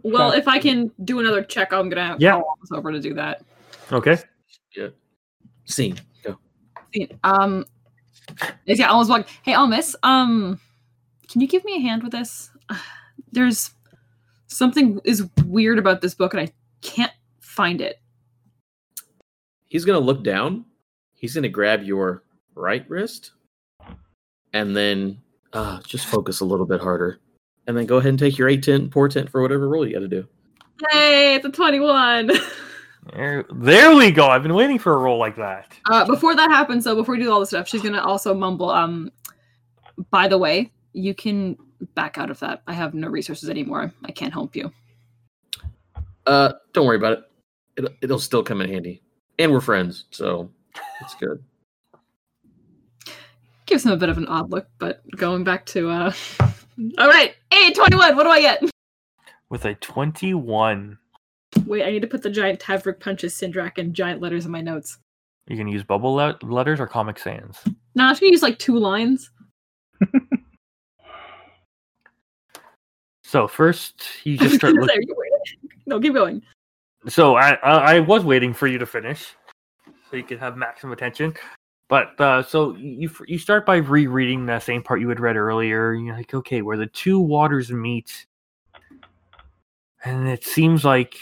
Well, 0.03 0.31
if 0.31 0.47
I 0.47 0.59
can 0.59 0.91
do 1.03 1.19
another 1.19 1.43
check, 1.43 1.71
I'm 1.73 1.89
gonna 1.89 2.15
Yeah. 2.19 2.33
call 2.33 2.43
Almas 2.57 2.71
over 2.71 2.91
to 2.91 2.99
do 2.99 3.13
that. 3.15 3.41
Okay. 3.91 4.17
Yeah. 4.75 4.87
Scene. 5.65 5.99
Go. 6.23 6.37
Um, 7.23 7.65
is 8.65 8.79
yeah, 8.79 8.89
Almas 8.89 9.09
walk. 9.09 9.27
Hey, 9.43 9.53
Almas. 9.53 9.95
Um, 10.03 10.59
can 11.27 11.41
you 11.41 11.47
give 11.47 11.63
me 11.65 11.75
a 11.75 11.79
hand 11.79 12.03
with 12.03 12.11
this? 12.11 12.49
There's 13.31 13.71
something 14.47 14.99
is 15.03 15.27
weird 15.45 15.79
about 15.79 16.01
this 16.01 16.13
book, 16.13 16.33
and 16.33 16.41
I 16.41 16.51
can't 16.81 17.11
find 17.41 17.81
it. 17.81 17.99
He's 19.65 19.85
gonna 19.85 19.99
look 19.99 20.23
down. 20.23 20.65
He's 21.13 21.35
gonna 21.35 21.49
grab 21.49 21.83
your 21.83 22.23
right 22.55 22.87
wrist, 22.89 23.31
and 24.53 24.75
then 24.75 25.21
uh, 25.53 25.81
just 25.81 26.05
focus 26.07 26.39
a 26.39 26.45
little 26.45 26.65
bit 26.65 26.81
harder, 26.81 27.19
and 27.67 27.77
then 27.77 27.85
go 27.85 27.97
ahead 27.97 28.09
and 28.09 28.19
take 28.19 28.37
your 28.37 28.49
A10 28.49 28.89
portent 28.89 29.29
for 29.29 29.41
whatever 29.41 29.67
roll 29.67 29.85
you 29.85 29.93
got 29.93 29.99
to 29.99 30.07
do. 30.07 30.27
Hey, 30.91 31.35
It's 31.35 31.45
a 31.45 31.49
twenty-one. 31.49 32.31
There, 33.13 33.45
there 33.53 33.95
we 33.95 34.11
go. 34.11 34.27
I've 34.27 34.43
been 34.43 34.55
waiting 34.55 34.79
for 34.79 34.93
a 34.93 34.97
roll 34.97 35.19
like 35.19 35.35
that. 35.35 35.73
Uh, 35.89 36.05
before 36.05 36.35
that 36.35 36.49
happens, 36.49 36.83
though, 36.83 36.95
before 36.95 37.15
we 37.15 37.21
do 37.21 37.31
all 37.31 37.39
this 37.39 37.49
stuff, 37.49 37.67
she's 37.67 37.81
gonna 37.81 38.01
also 38.01 38.33
mumble. 38.33 38.69
Um, 38.69 39.11
by 40.09 40.27
the 40.27 40.37
way, 40.37 40.71
you 40.93 41.13
can 41.13 41.57
back 41.93 42.17
out 42.17 42.31
of 42.31 42.39
that. 42.39 42.63
I 42.67 42.73
have 42.73 42.93
no 42.93 43.07
resources 43.07 43.49
anymore. 43.49 43.93
I 44.03 44.11
can't 44.11 44.33
help 44.33 44.55
you. 44.55 44.71
Uh, 46.25 46.53
don't 46.73 46.87
worry 46.87 46.97
about 46.97 47.13
it. 47.13 47.23
It'll, 47.77 47.89
it'll 48.01 48.19
still 48.19 48.41
come 48.41 48.61
in 48.61 48.69
handy, 48.69 49.03
and 49.37 49.51
we're 49.51 49.61
friends, 49.61 50.05
so 50.09 50.49
it's 51.01 51.13
good. 51.19 51.43
Gives 53.67 53.85
him 53.85 53.91
a 53.91 53.97
bit 53.97 54.09
of 54.09 54.17
an 54.17 54.27
odd 54.27 54.49
look, 54.49 54.67
but 54.79 55.03
going 55.15 55.43
back 55.43 55.65
to 55.67 55.89
uh, 55.89 56.11
all 56.97 57.07
right, 57.07 57.35
hey, 57.51 57.71
twenty-one. 57.71 58.15
What 58.15 58.23
do 58.23 58.29
I 58.29 58.41
get? 58.41 58.63
With 59.49 59.65
a 59.65 59.75
twenty-one, 59.75 60.97
Wait, 61.65 61.83
I 61.83 61.89
need 61.91 62.01
to 62.01 62.07
put 62.07 62.21
the 62.21 62.29
giant 62.29 62.59
Tavrik 62.59 62.99
punches 62.99 63.33
Sindrak 63.33 63.77
in 63.77 63.93
giant 63.93 64.21
letters 64.21 64.45
in 64.45 64.51
my 64.51 64.61
notes. 64.61 64.97
you 65.47 65.57
can 65.57 65.67
use 65.67 65.83
bubble 65.83 66.13
le- 66.13 66.37
letters 66.43 66.79
or 66.79 66.87
Comic 66.87 67.17
Sans. 67.19 67.57
No, 67.95 68.05
I'm 68.05 68.11
just 68.11 68.21
gonna 68.21 68.31
use 68.31 68.41
like 68.43 68.59
two 68.59 68.77
lines. 68.77 69.31
So 73.23 73.47
first, 73.47 74.03
you 74.23 74.37
just 74.37 74.55
start. 74.55 74.73
Look- 74.75 74.89
no, 75.87 75.99
keep 75.99 76.13
going. 76.13 76.41
so 77.07 77.35
I, 77.35 77.53
I 77.55 77.95
I 77.95 77.99
was 77.99 78.23
waiting 78.23 78.53
for 78.53 78.67
you 78.67 78.77
to 78.77 78.85
finish, 78.85 79.35
so 80.09 80.17
you 80.17 80.23
could 80.23 80.39
have 80.39 80.55
maximum 80.57 80.93
attention. 80.93 81.33
But 81.89 82.19
uh, 82.21 82.43
so 82.43 82.75
you 82.75 83.09
you 83.27 83.37
start 83.39 83.65
by 83.65 83.77
rereading 83.77 84.45
the 84.45 84.59
same 84.59 84.81
part 84.83 85.01
you 85.01 85.09
had 85.09 85.19
read 85.19 85.35
earlier. 85.37 85.93
You're 85.93 86.15
like, 86.15 86.33
okay, 86.33 86.61
where 86.61 86.77
the 86.77 86.87
two 86.87 87.19
waters 87.19 87.71
meet, 87.71 88.25
and 90.03 90.27
it 90.27 90.43
seems 90.45 90.85
like 90.85 91.17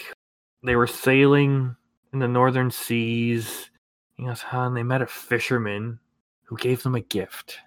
they 0.63 0.75
were 0.75 0.87
sailing 0.87 1.75
in 2.11 2.19
the 2.19 2.27
northern 2.27 2.71
seas. 2.71 3.69
And 4.17 4.77
they 4.77 4.83
met 4.83 5.01
a 5.01 5.07
fisherman 5.07 5.99
who 6.43 6.55
gave 6.55 6.83
them 6.83 6.95
a 6.95 7.01
gift. 7.01 7.57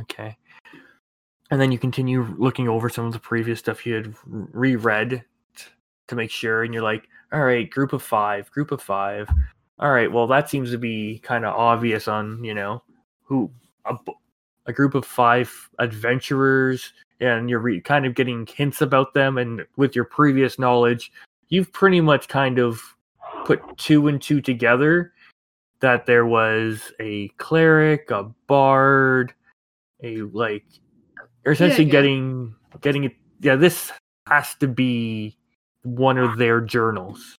Okay. 0.00 0.36
And 1.50 1.60
then 1.60 1.72
you 1.72 1.78
continue 1.78 2.34
looking 2.36 2.68
over 2.68 2.90
some 2.90 3.06
of 3.06 3.12
the 3.12 3.18
previous 3.18 3.58
stuff 3.58 3.86
you 3.86 3.94
had 3.94 4.14
reread 4.26 5.24
t- 5.56 5.64
to 6.08 6.14
make 6.14 6.30
sure, 6.30 6.62
and 6.62 6.74
you're 6.74 6.82
like, 6.82 7.08
all 7.32 7.42
right, 7.42 7.70
group 7.70 7.92
of 7.92 8.02
five, 8.02 8.50
group 8.50 8.70
of 8.70 8.82
five. 8.82 9.30
All 9.78 9.92
right, 9.92 10.12
well, 10.12 10.26
that 10.26 10.50
seems 10.50 10.70
to 10.72 10.78
be 10.78 11.20
kind 11.20 11.46
of 11.46 11.54
obvious 11.54 12.08
on, 12.08 12.44
you 12.44 12.52
know, 12.52 12.82
who 13.22 13.50
a, 13.86 13.96
a 14.66 14.72
group 14.72 14.94
of 14.94 15.06
five 15.06 15.70
adventurers, 15.78 16.92
and 17.20 17.48
you're 17.48 17.60
re- 17.60 17.80
kind 17.80 18.04
of 18.04 18.14
getting 18.14 18.46
hints 18.46 18.82
about 18.82 19.14
them. 19.14 19.38
And 19.38 19.64
with 19.76 19.94
your 19.94 20.04
previous 20.04 20.58
knowledge, 20.58 21.12
you've 21.48 21.72
pretty 21.72 22.00
much 22.00 22.28
kind 22.28 22.58
of 22.58 22.80
put 23.44 23.60
two 23.78 24.08
and 24.08 24.20
two 24.20 24.40
together 24.40 25.12
that 25.80 26.06
there 26.06 26.26
was 26.26 26.92
a 27.00 27.28
cleric, 27.38 28.10
a 28.10 28.24
bard, 28.46 29.32
a 30.02 30.22
like, 30.22 30.64
you're 31.44 31.52
essentially 31.52 31.84
yeah. 31.84 31.92
getting 31.92 32.54
getting 32.80 33.04
it. 33.04 33.12
Yeah, 33.40 33.56
this 33.56 33.92
has 34.26 34.54
to 34.56 34.68
be 34.68 35.36
one 35.82 36.18
of 36.18 36.36
their 36.38 36.60
journals. 36.60 37.38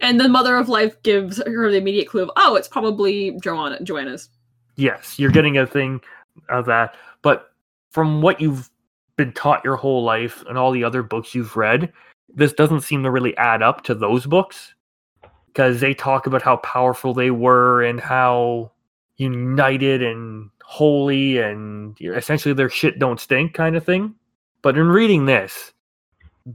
And 0.00 0.18
the 0.20 0.28
Mother 0.28 0.56
of 0.56 0.68
Life 0.68 1.00
gives 1.02 1.38
her 1.38 1.70
the 1.70 1.76
immediate 1.76 2.08
clue 2.08 2.22
of, 2.22 2.30
oh, 2.36 2.56
it's 2.56 2.68
probably 2.68 3.38
Joanna, 3.42 3.82
Joanna's. 3.82 4.28
Yes, 4.76 5.18
you're 5.18 5.30
getting 5.30 5.58
a 5.58 5.66
thing 5.66 6.00
of 6.48 6.66
that. 6.66 6.94
But 7.22 7.52
from 7.90 8.22
what 8.22 8.40
you've 8.40 8.70
been 9.16 9.32
taught 9.32 9.64
your 9.64 9.76
whole 9.76 10.04
life 10.04 10.44
and 10.48 10.56
all 10.56 10.70
the 10.70 10.84
other 10.84 11.02
books 11.02 11.34
you've 11.34 11.56
read, 11.56 11.92
this 12.38 12.52
doesn't 12.52 12.82
seem 12.82 13.02
to 13.02 13.10
really 13.10 13.36
add 13.36 13.62
up 13.62 13.82
to 13.84 13.94
those 13.94 14.24
books 14.24 14.74
because 15.48 15.80
they 15.80 15.92
talk 15.92 16.26
about 16.26 16.40
how 16.42 16.56
powerful 16.58 17.12
they 17.12 17.30
were 17.30 17.82
and 17.82 18.00
how 18.00 18.70
united 19.16 20.02
and 20.02 20.48
holy 20.62 21.38
and 21.38 21.98
essentially 22.00 22.54
their 22.54 22.70
shit 22.70 22.98
don't 22.98 23.20
stink 23.20 23.54
kind 23.54 23.74
of 23.74 23.84
thing. 23.84 24.14
But 24.62 24.78
in 24.78 24.86
reading 24.86 25.26
this, 25.26 25.72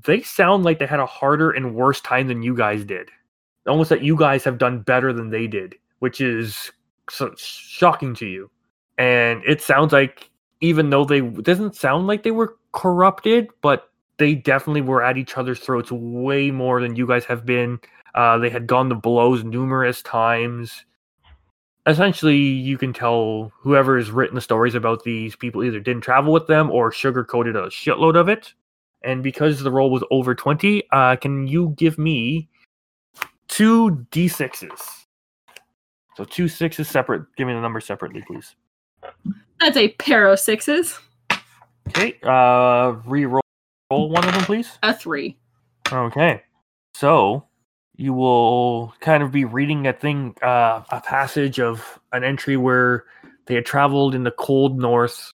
they 0.06 0.22
sound 0.22 0.64
like 0.64 0.80
they 0.80 0.86
had 0.86 1.00
a 1.00 1.06
harder 1.06 1.52
and 1.52 1.76
worse 1.76 2.00
time 2.02 2.28
than 2.28 2.42
you 2.42 2.56
guys 2.56 2.86
did. 2.86 3.10
Almost 3.68 3.90
that 3.90 4.04
you 4.04 4.16
guys 4.16 4.44
have 4.46 4.58
done 4.58 4.82
better 4.82 5.12
than 5.14 5.30
they 5.30 5.48
did, 5.48 5.76
which 6.00 6.22
is 6.22 6.72
so 7.10 7.34
shocking 7.38 8.14
to 8.16 8.26
you. 8.26 8.50
And 8.98 9.44
it 9.46 9.62
sounds 9.62 9.92
like 9.92 10.30
even 10.62 10.90
though 10.90 11.04
they 11.04 11.20
doesn't 11.20 11.76
sound 11.76 12.08
like 12.08 12.24
they 12.24 12.32
were 12.32 12.58
corrupted, 12.72 13.50
but 13.62 13.90
they 14.18 14.36
definitely 14.36 14.82
were 14.82 15.04
at 15.04 15.18
each 15.18 15.38
other's 15.38 15.60
throats 15.60 15.92
way 15.92 16.52
more 16.52 16.82
than 16.82 16.96
you 16.96 17.08
guys 17.08 17.26
have 17.26 17.46
been. 17.46 17.80
Uh, 18.16 18.38
they 18.38 18.50
had 18.50 18.68
gone 18.68 18.90
to 18.90 18.96
blows 18.96 19.44
numerous 19.44 20.02
times. 20.02 20.86
essentially 21.86 22.38
you 22.38 22.78
can 22.78 22.94
tell 22.94 23.52
whoever 23.60 23.98
has 23.98 24.12
written 24.12 24.36
the 24.36 24.42
stories 24.42 24.76
about 24.76 25.04
these 25.04 25.36
people 25.36 25.64
either 25.64 25.80
didn't 25.80 26.02
travel 26.04 26.32
with 26.32 26.48
them 26.48 26.72
or 26.72 26.92
sugarcoated 26.92 27.56
a 27.56 27.68
shitload 27.70 28.16
of 28.16 28.30
it. 28.30 28.54
And 29.04 29.22
because 29.22 29.62
the 29.62 29.72
roll 29.72 29.92
was 29.92 30.04
over 30.12 30.34
20, 30.34 30.84
uh, 30.92 31.18
can 31.18 31.46
you 31.48 31.74
give 31.78 31.98
me 31.98 32.48
two 33.50 34.06
d6s? 34.12 34.82
So 36.16 36.24
two 36.24 36.48
sixes 36.48 36.88
separate. 36.88 37.24
Give 37.36 37.48
me 37.48 37.54
the 37.54 37.60
number 37.60 37.82
separately, 37.82 38.24
please. 38.26 38.56
That's 39.60 39.76
a 39.76 39.90
pair 39.90 40.28
of 40.28 40.40
sixes. 40.40 41.00
Okay. 41.90 42.18
Uh, 42.24 42.94
re-roll 43.98 44.10
one 44.10 44.28
of 44.28 44.34
them, 44.34 44.44
please. 44.44 44.78
A 44.84 44.94
three. 44.94 45.38
Okay. 45.92 46.44
So 46.94 47.46
you 47.96 48.14
will 48.14 48.94
kind 49.00 49.24
of 49.24 49.32
be 49.32 49.46
reading 49.46 49.88
a 49.88 49.94
thing, 49.94 50.36
uh, 50.42 50.84
a 50.90 51.02
passage 51.02 51.60
of 51.60 52.00
an 52.12 52.24
entry 52.24 52.58
where 52.58 53.06
they 53.46 53.56
had 53.56 53.66
traveled 53.66 54.16
in 54.16 54.24
the 54.24 54.32
cold 54.32 54.80
north 54.80 55.32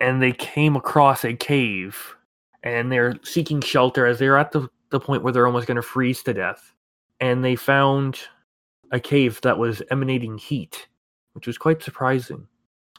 and 0.00 0.22
they 0.22 0.32
came 0.32 0.76
across 0.76 1.24
a 1.24 1.34
cave 1.34 2.16
and 2.62 2.92
they're 2.92 3.14
seeking 3.22 3.60
shelter 3.60 4.06
as 4.06 4.18
they're 4.18 4.38
at 4.38 4.52
the, 4.52 4.68
the 4.90 5.00
point 5.00 5.22
where 5.22 5.32
they're 5.32 5.46
almost 5.46 5.66
going 5.66 5.76
to 5.76 5.82
freeze 5.82 6.22
to 6.24 6.34
death. 6.34 6.74
And 7.20 7.44
they 7.44 7.56
found 7.56 8.18
a 8.90 9.00
cave 9.00 9.40
that 9.42 9.58
was 9.58 9.82
emanating 9.90 10.38
heat, 10.38 10.88
which 11.32 11.46
was 11.46 11.56
quite 11.56 11.82
surprising. 11.82 12.46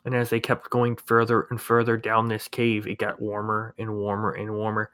And 0.05 0.13
as 0.15 0.29
they 0.29 0.39
kept 0.39 0.69
going 0.69 0.95
further 0.97 1.47
and 1.49 1.59
further 1.59 1.97
down 1.97 2.27
this 2.27 2.47
cave, 2.47 2.87
it 2.87 2.97
got 2.97 3.21
warmer 3.21 3.73
and 3.77 3.95
warmer 3.95 4.31
and 4.33 4.53
warmer 4.53 4.91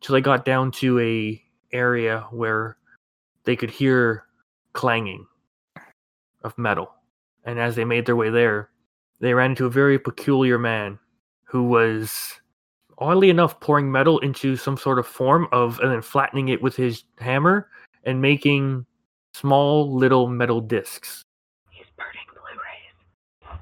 till 0.00 0.14
they 0.14 0.20
got 0.20 0.44
down 0.44 0.70
to 0.72 1.00
a 1.00 1.42
area 1.72 2.26
where 2.30 2.76
they 3.44 3.56
could 3.56 3.70
hear 3.70 4.24
clanging 4.72 5.26
of 6.44 6.56
metal. 6.58 6.92
And 7.44 7.58
as 7.58 7.74
they 7.74 7.84
made 7.84 8.06
their 8.06 8.16
way 8.16 8.30
there, 8.30 8.70
they 9.20 9.34
ran 9.34 9.50
into 9.50 9.66
a 9.66 9.70
very 9.70 9.98
peculiar 9.98 10.58
man 10.58 10.98
who 11.44 11.64
was 11.64 12.40
oddly 12.98 13.30
enough 13.30 13.58
pouring 13.60 13.90
metal 13.90 14.18
into 14.20 14.56
some 14.56 14.76
sort 14.76 14.98
of 14.98 15.06
form 15.06 15.48
of 15.52 15.78
and 15.80 15.90
then 15.90 16.02
flattening 16.02 16.48
it 16.48 16.62
with 16.62 16.76
his 16.76 17.04
hammer 17.18 17.68
and 18.04 18.20
making 18.20 18.86
small 19.34 19.92
little 19.94 20.28
metal 20.28 20.60
discs. 20.60 21.22
He's 21.70 21.86
burning 21.96 22.26
Blu-rays. 22.32 23.58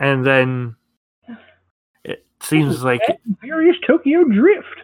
And 0.00 0.26
then 0.26 0.76
it 2.04 2.26
seems 2.42 2.82
like 2.82 3.00
Furious 3.40 3.76
Tokyo 3.86 4.24
Drift. 4.24 4.82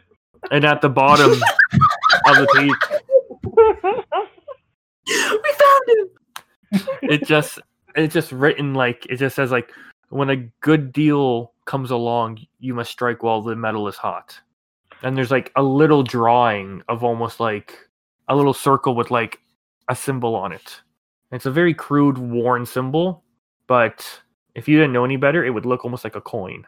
and 0.51 0.65
at 0.65 0.81
the 0.81 0.89
bottom 0.89 1.31
of 1.33 2.37
the 2.37 2.49
page 2.57 2.71
we 5.07 5.53
found 5.61 5.89
him. 5.89 6.09
it 7.03 7.27
just 7.27 7.59
it's 7.95 8.15
just 8.15 8.33
written 8.33 8.75
like 8.75 9.07
it 9.07 9.17
just 9.17 9.37
says 9.37 9.51
like 9.51 9.71
when 10.09 10.31
a 10.31 10.37
good 10.61 10.93
deal 10.93 11.53
comes 11.67 11.91
along 11.91 12.39
you 12.59 12.75
must 12.75 12.91
strike 12.91 13.23
while 13.23 13.43
the 13.43 13.55
metal 13.55 13.87
is 13.89 13.97
hot 13.97 14.41
and 15.03 15.17
there's 15.17 15.31
like 15.31 15.53
a 15.57 15.63
little 15.63 16.03
drawing 16.03 16.83
of 16.89 17.05
almost 17.05 17.39
like 17.41 17.77
a 18.29 18.37
little 18.37 18.55
circle 18.55 18.95
with 18.95 19.11
like 19.11 19.41
a 19.89 19.97
symbol 19.97 20.35
on 20.35 20.53
it 20.53 20.81
it's 21.33 21.47
a 21.47 21.51
very 21.51 21.75
crude 21.75 22.19
worn 22.19 22.65
symbol 22.65 23.25
but 23.67 24.07
if 24.55 24.69
you 24.69 24.77
didn't 24.79 24.93
know 24.93 25.05
any 25.05 25.17
better 25.17 25.45
it 25.45 25.51
would 25.51 25.67
look 25.67 25.85
almost 25.85 26.05
like 26.05 26.17
a 26.17 26.21
coin 26.21 26.65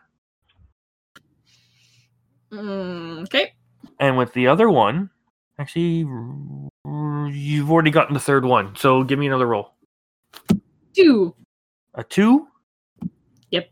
Mm, 2.53 3.23
okay. 3.25 3.53
and 3.99 4.17
with 4.17 4.33
the 4.33 4.47
other 4.47 4.71
one 4.71 5.11
actually 5.59 6.07
you've 7.33 7.71
already 7.71 7.91
gotten 7.91 8.15
the 8.15 8.21
third 8.21 8.45
one 8.45 8.75
so 8.77 9.03
give 9.03 9.19
me 9.19 9.27
another 9.27 9.47
roll 9.47 9.75
Two. 10.95 11.35
A 11.95 12.05
two? 12.05 12.47
Yep. 13.51 13.69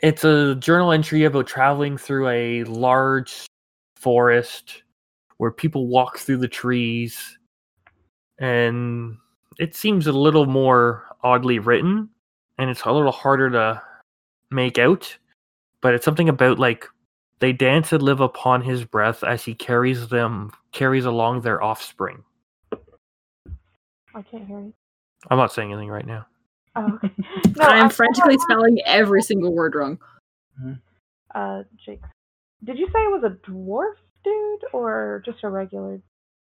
It's 0.00 0.24
a 0.24 0.54
journal 0.56 0.92
entry 0.92 1.24
about 1.24 1.46
traveling 1.46 1.96
through 1.96 2.28
a 2.28 2.64
large 2.64 3.46
forest 3.96 4.82
where 5.38 5.50
people 5.50 5.86
walk 5.88 6.18
through 6.18 6.36
the 6.38 6.48
trees. 6.48 7.38
And 8.38 9.16
it 9.58 9.74
seems 9.74 10.06
a 10.06 10.12
little 10.12 10.46
more 10.46 11.04
oddly 11.22 11.58
written 11.58 12.08
and 12.58 12.70
it's 12.70 12.82
a 12.82 12.92
little 12.92 13.12
harder 13.12 13.50
to 13.50 13.82
make 14.50 14.78
out. 14.78 15.16
But 15.80 15.94
it's 15.94 16.04
something 16.04 16.28
about 16.28 16.58
like 16.58 16.86
they 17.40 17.52
dance 17.52 17.92
and 17.92 18.02
live 18.02 18.20
upon 18.20 18.62
his 18.62 18.84
breath 18.84 19.22
as 19.22 19.44
he 19.44 19.54
carries 19.54 20.08
them 20.08 20.52
carries 20.72 21.04
along 21.04 21.40
their 21.42 21.62
offspring. 21.62 22.22
I 24.14 24.22
can't 24.22 24.46
hear 24.46 24.60
you. 24.60 24.72
I'm 25.30 25.38
not 25.38 25.52
saying 25.52 25.72
anything 25.72 25.90
right 25.90 26.06
now. 26.06 26.26
Oh, 26.76 26.98
okay. 27.04 27.12
No, 27.56 27.66
I'm 27.66 27.86
I 27.86 27.88
frantically 27.88 28.38
spelling 28.38 28.78
every 28.86 29.22
single 29.22 29.52
word 29.52 29.74
wrong. 29.74 29.98
Uh, 31.34 31.62
Jake. 31.84 32.00
Did 32.64 32.78
you 32.78 32.86
say 32.86 33.00
it 33.00 33.12
was 33.12 33.24
a 33.24 33.50
dwarf 33.50 33.94
dude 34.24 34.64
or 34.72 35.22
just 35.24 35.44
a 35.44 35.48
regular, 35.48 36.00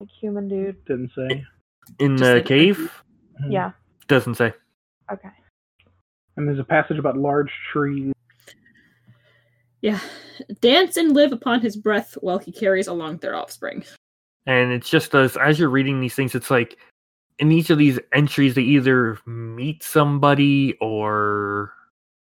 like 0.01 0.09
human 0.21 0.49
dude? 0.49 0.83
Didn't 0.85 1.11
say. 1.15 1.45
In 1.99 2.17
Just 2.17 2.29
the 2.29 2.35
like- 2.37 2.47
cave? 2.47 3.03
Mhm. 3.43 3.53
Yeah. 3.53 3.73
Doesn't 4.09 4.35
say. 4.37 4.53
Okay. 5.13 5.31
And 6.37 6.49
there's 6.49 6.59
a 6.59 6.65
passage 6.65 6.99
about 6.99 7.17
large 7.17 7.53
trees. 7.73 8.13
Yeah. 9.81 10.01
Dance 10.61 10.97
and 10.97 11.13
live 11.13 11.33
upon 11.33 11.61
his 11.61 11.77
breath 11.77 12.17
while 12.21 12.39
he 12.39 12.51
carries 12.53 12.87
along 12.89 13.19
their 13.19 13.35
offspring. 13.37 13.85
and 14.47 14.73
it's 14.73 14.91
just 14.91 15.15
as 15.15 15.39
as 15.39 15.59
you're 15.59 15.71
reading 15.71 16.01
these 16.03 16.15
things 16.15 16.35
it's 16.35 16.51
like 16.51 16.77
in 17.39 17.51
each 17.51 17.71
of 17.71 17.79
these 17.79 17.99
entries 18.13 18.55
they 18.55 18.61
either 18.63 19.19
meet 19.25 19.83
somebody 19.83 20.75
or 20.83 21.73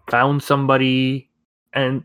found 0.09 0.43
somebody 0.43 1.29
and 1.71 2.03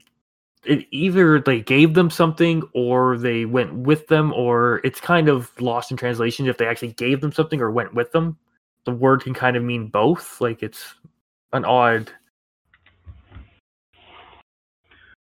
it 0.66 0.86
either 0.90 1.40
they 1.40 1.60
gave 1.60 1.94
them 1.94 2.10
something 2.10 2.62
or 2.74 3.16
they 3.18 3.44
went 3.44 3.72
with 3.74 4.06
them 4.08 4.32
or 4.32 4.80
it's 4.84 5.00
kind 5.00 5.28
of 5.28 5.50
lost 5.60 5.90
in 5.90 5.96
translation 5.96 6.46
if 6.48 6.58
they 6.58 6.66
actually 6.66 6.92
gave 6.92 7.20
them 7.20 7.32
something 7.32 7.60
or 7.60 7.70
went 7.70 7.94
with 7.94 8.10
them 8.12 8.36
the 8.84 8.92
word 8.92 9.22
can 9.22 9.34
kind 9.34 9.56
of 9.56 9.62
mean 9.62 9.88
both 9.88 10.40
like 10.40 10.62
it's 10.62 10.94
an 11.52 11.64
odd 11.64 12.10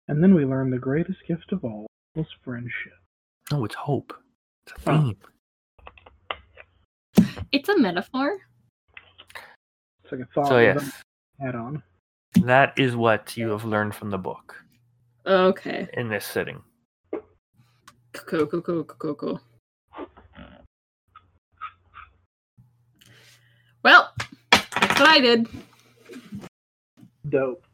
And 0.09 0.23
then 0.23 0.35
we 0.35 0.45
learn 0.45 0.71
the 0.71 0.79
greatest 0.79 1.19
gift 1.27 1.51
of 1.53 1.65
all 1.65 1.87
was 2.15 2.27
friendship. 2.45 2.93
no 3.51 3.65
it's 3.65 3.75
hope 3.75 4.13
it's 4.67 4.87
a 4.87 4.91
Oh. 4.91 5.13
theme 5.13 5.17
It's 7.53 7.69
a 7.69 7.79
metaphor. 7.79 8.39
It's 10.03 10.13
like 10.13 10.21
a 10.21 10.27
thought 10.35 10.49
so 10.49 10.59
yes 10.59 11.03
add-on. 11.41 11.83
that 12.43 12.79
is 12.79 12.95
what 12.97 13.37
you 13.37 13.51
have 13.51 13.65
learned 13.65 13.95
from 13.95 14.11
the 14.11 14.19
book 14.19 14.55
Okay. 15.27 15.89
in 15.95 16.09
this 16.09 16.25
sitting 16.25 16.63
Cool, 18.13 18.47
cool, 18.47 18.63
cool, 18.63 18.85
cool, 18.85 19.15
cool. 19.15 19.41
Well, 23.83 24.13
that's 24.51 24.99
what 24.99 25.09
I 25.09 25.21
did. 25.21 25.49
Dope. 27.29 27.65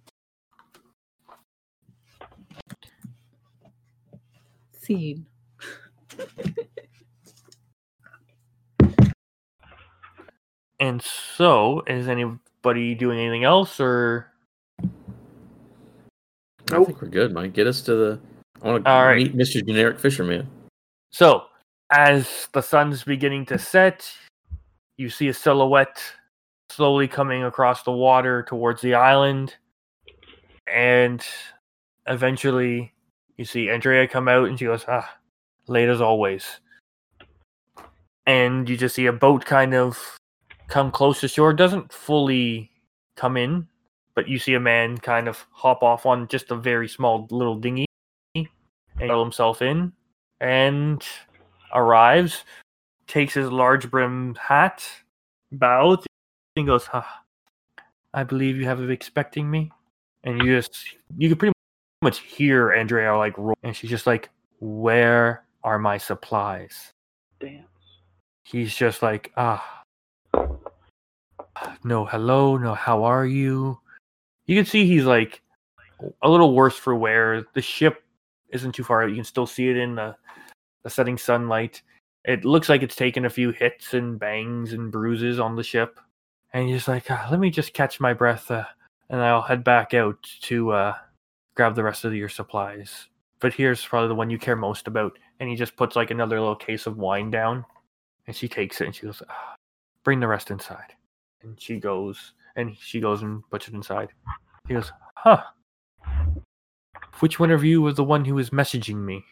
Scene. 4.79 5.27
And 10.81 11.01
so, 11.01 11.83
is 11.87 12.09
anybody 12.09 12.95
doing 12.95 13.19
anything 13.21 13.45
else, 13.45 13.79
or 13.79 14.27
I 14.27 14.32
Nope. 16.73 16.87
think 16.89 17.03
we're 17.03 17.09
good, 17.09 17.33
Mike. 17.33 17.53
Get 17.53 17.67
us 17.67 17.81
to 17.83 17.95
the. 17.95 18.21
I 18.63 18.69
want 18.69 18.85
to 18.85 18.91
All 18.91 19.05
right. 19.05 19.17
meet 19.17 19.37
Mr. 19.37 19.65
Generic 19.67 19.99
Fisherman. 19.99 20.49
so? 21.11 21.45
As 21.91 22.49
the 22.55 22.63
sun's 22.63 23.05
beginning 23.05 23.45
to 23.47 23.59
set, 23.59 24.11
you 24.97 25.11
see 25.11 25.29
a 25.29 25.35
silhouette 25.35 26.03
slowly 26.71 27.07
coming 27.07 27.45
across 27.45 27.83
the 27.83 27.93
water 27.93 28.43
towards 28.45 28.81
the 28.81 28.95
island, 28.95 29.55
and 30.67 31.23
eventually, 32.07 32.95
you 33.37 33.45
see 33.45 33.69
Andrea 33.69 34.09
come 34.09 34.27
out, 34.27 34.49
and 34.49 34.59
she 34.59 34.65
goes, 34.65 34.87
"Ah, 34.89 35.19
late 35.69 35.91
as 35.91 36.01
always." 36.01 36.61
And 38.25 38.67
you 38.69 38.77
just 38.79 38.95
see 38.95 39.05
a 39.07 39.13
boat 39.13 39.45
kind 39.45 39.75
of 39.75 40.17
come 40.69 40.91
close 40.91 41.21
to 41.21 41.29
shore. 41.29 41.53
Doesn't 41.53 41.93
fully 41.93 42.71
come 43.17 43.37
in, 43.37 43.69
but 44.15 44.29
you 44.29 44.39
see 44.39 44.55
a 44.55 44.61
man 44.61 44.99
kind 44.99 45.29
of 45.29 45.47
hop 45.51 45.83
off 45.83 46.07
on 46.07 46.29
just 46.29 46.51
a 46.51 46.57
very 46.57 46.89
small 46.89 47.27
little 47.31 47.57
dinghy 47.57 47.87
and 48.35 48.49
throw 48.99 49.23
himself 49.23 49.63
in 49.63 49.93
and 50.41 51.05
arrives, 51.75 52.45
takes 53.07 53.35
his 53.35 53.51
large 53.51 53.91
brimmed 53.91 54.37
hat, 54.39 54.85
bows, 55.53 56.05
and 56.57 56.67
goes, 56.67 56.89
ah, 56.93 57.23
I 58.15 58.25
believe 58.25 58.57
you 58.57 58.65
have 58.65 58.79
been 58.79 58.91
expecting 58.91 59.51
me. 59.51 59.71
And 60.25 60.43
you 60.43 60.57
just, 60.57 60.77
you 61.17 61.29
can 61.29 61.39
pretty 61.39 61.53
much 62.03 62.21
hear 62.21 62.73
Andrea 62.73 63.17
like 63.17 63.37
roll, 63.39 63.57
and 63.63 63.75
she's 63.75 63.91
just 63.91 64.07
like, 64.07 64.31
Where 64.61 65.45
are 65.65 65.79
my 65.79 65.99
supplies? 65.99 66.93
Dance. 67.41 67.67
He's 68.45 68.75
just 68.75 69.03
like, 69.03 69.33
Ah, 69.37 69.83
No, 71.83 72.05
hello, 72.05 72.57
no, 72.57 72.75
how 72.75 73.03
are 73.05 73.27
you? 73.27 73.79
You 74.53 74.59
can 74.59 74.67
see 74.67 74.87
he's 74.87 75.07
like 75.07 75.41
a 76.21 76.29
little 76.29 76.55
worse 76.55 76.77
for 76.77 76.95
wear. 76.95 77.47
The 77.55 77.63
ship 77.63 78.05
isn't 78.51 78.73
too 78.73 78.85
far. 78.85 79.09
You 79.09 79.15
can 79.15 79.25
still 79.25 79.47
see 79.47 79.71
it 79.71 79.79
in 79.79 79.95
the, 79.95 80.15
the 80.83 80.91
setting 80.91 81.17
sunlight. 81.17 81.81
It 82.27 82.45
looks 82.45 82.69
like 82.69 82.83
it's 82.83 82.95
taken 82.95 83.25
a 83.25 83.31
few 83.31 83.53
hits 83.53 83.95
and 83.95 84.19
bangs 84.19 84.75
and 84.75 84.93
bruises 84.93 85.41
on 85.41 85.57
the 85.57 85.63
ship. 85.63 85.99
And 86.53 86.69
he's 86.69 86.87
like, 86.87 87.11
"Ah, 87.11 87.29
let 87.31 87.41
me 87.41 87.49
just 87.49 87.73
catch 87.73 87.99
my 87.99 88.13
breath 88.13 88.51
uh, 88.51 88.67
and 89.09 89.23
I'll 89.23 89.41
head 89.41 89.65
back 89.65 89.95
out 89.95 90.19
to 90.43 90.73
uh, 90.73 90.97
grab 91.55 91.75
the 91.75 91.83
rest 91.83 92.05
of 92.05 92.15
your 92.15 92.29
supplies. 92.29 93.09
But 93.41 93.55
here's 93.55 93.83
probably 93.83 94.09
the 94.09 94.15
one 94.15 94.29
you 94.29 94.39
care 94.39 94.55
most 94.55 94.87
about. 94.87 95.19
And 95.41 95.49
he 95.49 95.57
just 95.57 95.77
puts 95.77 95.97
like 95.97 96.11
another 96.11 96.39
little 96.39 96.57
case 96.57 96.87
of 96.87 96.99
wine 96.99 97.31
down. 97.31 97.65
And 98.27 98.37
she 98.37 98.49
takes 98.49 98.83
it 98.83 98.85
and 98.85 98.95
she 98.95 99.07
goes, 99.07 99.23
"Ah, 99.31 99.55
bring 100.05 100.21
the 100.21 100.29
rest 100.29 100.51
inside. 100.51 100.93
And 101.43 101.59
she 101.59 101.81
goes 101.81 102.35
and 102.57 102.77
she 102.77 103.01
goes 103.01 103.23
and 103.23 103.43
puts 103.51 103.69
it 103.69 103.75
inside. 103.75 104.11
He 104.69 104.75
goes, 104.75 104.93
huh. 105.17 105.43
Which 107.21 107.39
one 107.39 107.51
of 107.51 107.63
you 107.65 107.83
was 107.83 107.97
the 107.97 108.05
one 108.05 108.25
who 108.25 108.35
was 108.35 108.51
messaging 108.51 108.97
me? 108.97 109.25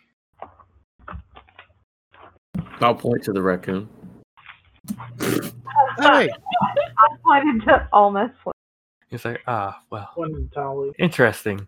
I'll 2.81 2.95
point 2.95 3.23
to 3.25 3.33
the 3.33 3.43
raccoon. 3.43 3.89
Hey, 5.99 6.31
I 6.31 7.17
pointed 7.23 7.63
to 7.67 7.89
Almas. 7.93 8.31
He's 9.09 9.25
like, 9.25 9.43
ah, 9.47 9.83
well, 9.91 10.09
interesting. 10.99 11.67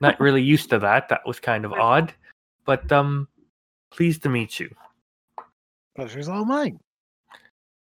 Not 0.00 0.20
really 0.20 0.42
used 0.42 0.70
to 0.70 0.78
that. 0.78 1.08
That 1.08 1.26
was 1.26 1.40
kind 1.40 1.64
of 1.64 1.72
odd. 1.72 2.12
But 2.64 2.90
um 2.92 3.26
pleased 3.90 4.22
to 4.22 4.28
meet 4.28 4.60
you. 4.60 4.70
pleasure's 5.96 6.28
all 6.28 6.44
mine. 6.44 6.78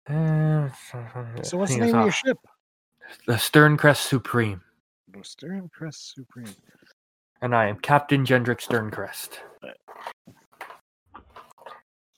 Uh, 0.08 0.70
So 1.44 1.58
what's 1.58 1.74
the 1.74 1.80
name 1.82 1.96
of 1.96 2.02
"Ah, 2.02 2.04
your 2.04 2.12
ship? 2.12 2.38
The 3.26 3.34
Sterncrest 3.34 4.08
Supreme. 4.08 4.62
Sterncrest 5.24 6.14
Supreme. 6.14 6.54
And 7.42 7.56
I 7.56 7.68
am 7.68 7.78
Captain 7.78 8.26
Gendrick 8.26 8.60
Sterncrest. 8.62 9.30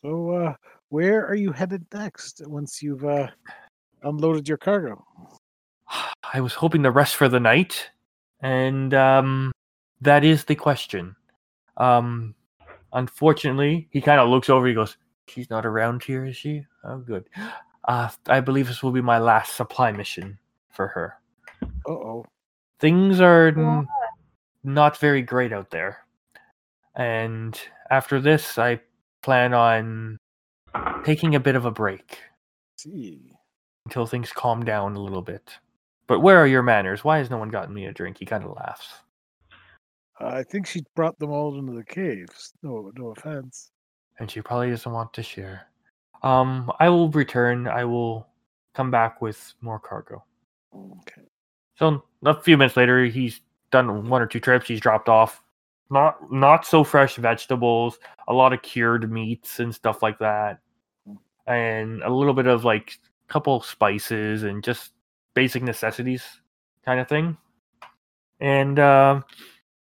So, 0.01 0.31
uh, 0.31 0.53
where 0.89 1.25
are 1.25 1.35
you 1.35 1.51
headed 1.51 1.85
next 1.93 2.41
once 2.47 2.81
you've 2.81 3.05
uh, 3.05 3.27
unloaded 4.03 4.47
your 4.47 4.57
cargo? 4.57 5.03
I 6.33 6.41
was 6.41 6.53
hoping 6.53 6.83
to 6.83 6.91
rest 6.91 7.15
for 7.15 7.29
the 7.29 7.39
night, 7.39 7.89
and 8.41 8.93
um, 8.93 9.51
that 10.01 10.23
is 10.23 10.45
the 10.45 10.55
question. 10.55 11.15
Um, 11.77 12.35
unfortunately, 12.93 13.87
he 13.91 14.01
kind 14.01 14.19
of 14.19 14.29
looks 14.29 14.49
over. 14.49 14.67
He 14.67 14.73
goes, 14.73 14.97
"She's 15.27 15.49
not 15.49 15.65
around 15.65 16.03
here, 16.03 16.25
is 16.25 16.35
she? 16.35 16.65
Oh, 16.83 16.97
good. 16.97 17.29
Uh, 17.87 18.09
I 18.29 18.39
believe 18.39 18.65
this 18.65 18.81
will 18.81 18.89
be 18.89 18.99
my 18.99 19.19
last 19.19 19.55
supply 19.55 19.91
mission 19.91 20.39
for 20.75 20.87
her. 20.87 21.17
Uh 21.87 21.91
oh. 21.91 22.25
Things 22.79 23.21
are 23.21 23.51
What? 23.51 23.57
n- 23.57 23.87
not 24.63 24.97
very 24.97 25.21
great 25.21 25.53
out 25.53 25.69
there, 25.71 25.99
and 26.95 27.59
after 27.89 28.19
this, 28.19 28.57
I 28.57 28.81
plan 29.23 29.53
on 29.53 30.17
taking 31.03 31.35
a 31.35 31.39
bit 31.39 31.55
of 31.55 31.65
a 31.65 31.71
break 31.71 32.19
See. 32.77 33.31
until 33.85 34.05
things 34.05 34.31
calm 34.31 34.63
down 34.65 34.95
a 34.95 34.99
little 35.01 35.21
bit." 35.21 35.51
But 36.07 36.19
where 36.19 36.37
are 36.37 36.45
your 36.47 36.61
manners? 36.63 37.03
Why 37.03 37.17
has 37.17 37.31
no 37.31 37.37
one 37.37 37.49
gotten 37.49 37.73
me 37.73 37.85
a 37.87 37.93
drink? 37.93 38.17
He 38.19 38.25
kind 38.25 38.43
of 38.43 38.51
laughs. 38.51 38.93
I 40.19 40.43
think 40.43 40.67
she 40.67 40.83
brought 40.95 41.17
them 41.19 41.31
all 41.31 41.57
into 41.57 41.73
the 41.73 41.83
caves. 41.83 42.53
No, 42.61 42.91
no 42.95 43.07
offense. 43.11 43.71
and 44.19 44.29
she 44.31 44.41
probably 44.41 44.69
doesn't 44.69 44.91
want 44.91 45.13
to 45.13 45.23
share. 45.23 45.67
Um, 46.23 46.71
I 46.79 46.89
will 46.89 47.09
return. 47.09 47.67
I 47.67 47.83
will 47.85 48.27
come 48.75 48.89
back 48.91 49.21
with 49.21 49.53
more 49.61 49.79
cargo. 49.79 50.23
Okay. 50.75 51.21
So 51.77 52.03
a 52.25 52.41
few 52.41 52.57
minutes 52.57 52.77
later, 52.77 53.05
he's 53.05 53.41
done 53.71 54.09
one 54.09 54.21
or 54.21 54.27
two 54.27 54.39
trips. 54.39 54.67
He's 54.67 54.79
dropped 54.79 55.09
off 55.09 55.41
not 55.89 56.31
not 56.31 56.65
so 56.65 56.83
fresh 56.83 57.15
vegetables, 57.15 57.99
a 58.27 58.33
lot 58.33 58.53
of 58.53 58.61
cured 58.61 59.11
meats 59.11 59.59
and 59.59 59.73
stuff 59.73 60.01
like 60.01 60.19
that, 60.19 60.59
and 61.47 62.01
a 62.03 62.09
little 62.09 62.33
bit 62.33 62.47
of 62.47 62.65
like 62.65 62.97
a 63.29 63.33
couple 63.33 63.61
spices 63.61 64.43
and 64.43 64.63
just 64.63 64.93
basic 65.33 65.63
necessities 65.63 66.23
kind 66.85 66.99
of 66.99 67.07
thing. 67.07 67.37
And 68.39 68.79
uh, 68.79 69.21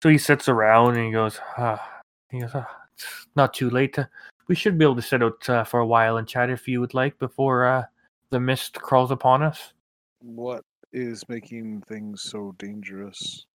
so 0.02 0.08
he 0.08 0.18
sits 0.18 0.48
around 0.48 0.96
and 0.96 1.06
he 1.06 1.12
goes, 1.12 1.38
ah, 1.56 2.00
he 2.30 2.40
goes, 2.40 2.50
ah, 2.54 2.68
it's 2.94 3.26
not 3.36 3.52
too 3.52 3.70
late. 3.70 3.94
To, 3.94 4.08
we 4.46 4.54
should 4.54 4.78
be 4.78 4.84
able 4.84 4.96
to 4.96 5.02
sit 5.02 5.22
out 5.22 5.48
uh, 5.48 5.64
for 5.64 5.80
a 5.80 5.86
while 5.86 6.16
and 6.16 6.26
chat 6.26 6.50
if 6.50 6.68
you 6.68 6.80
would 6.80 6.94
like 6.94 7.18
before 7.18 7.66
uh, 7.66 7.84
the 8.30 8.40
mist 8.40 8.74
crawls 8.74 9.10
upon 9.10 9.42
us. 9.42 9.72
What 10.20 10.64
is 10.92 11.28
making 11.28 11.82
things 11.82 12.22
so 12.22 12.54
dangerous? 12.58 13.46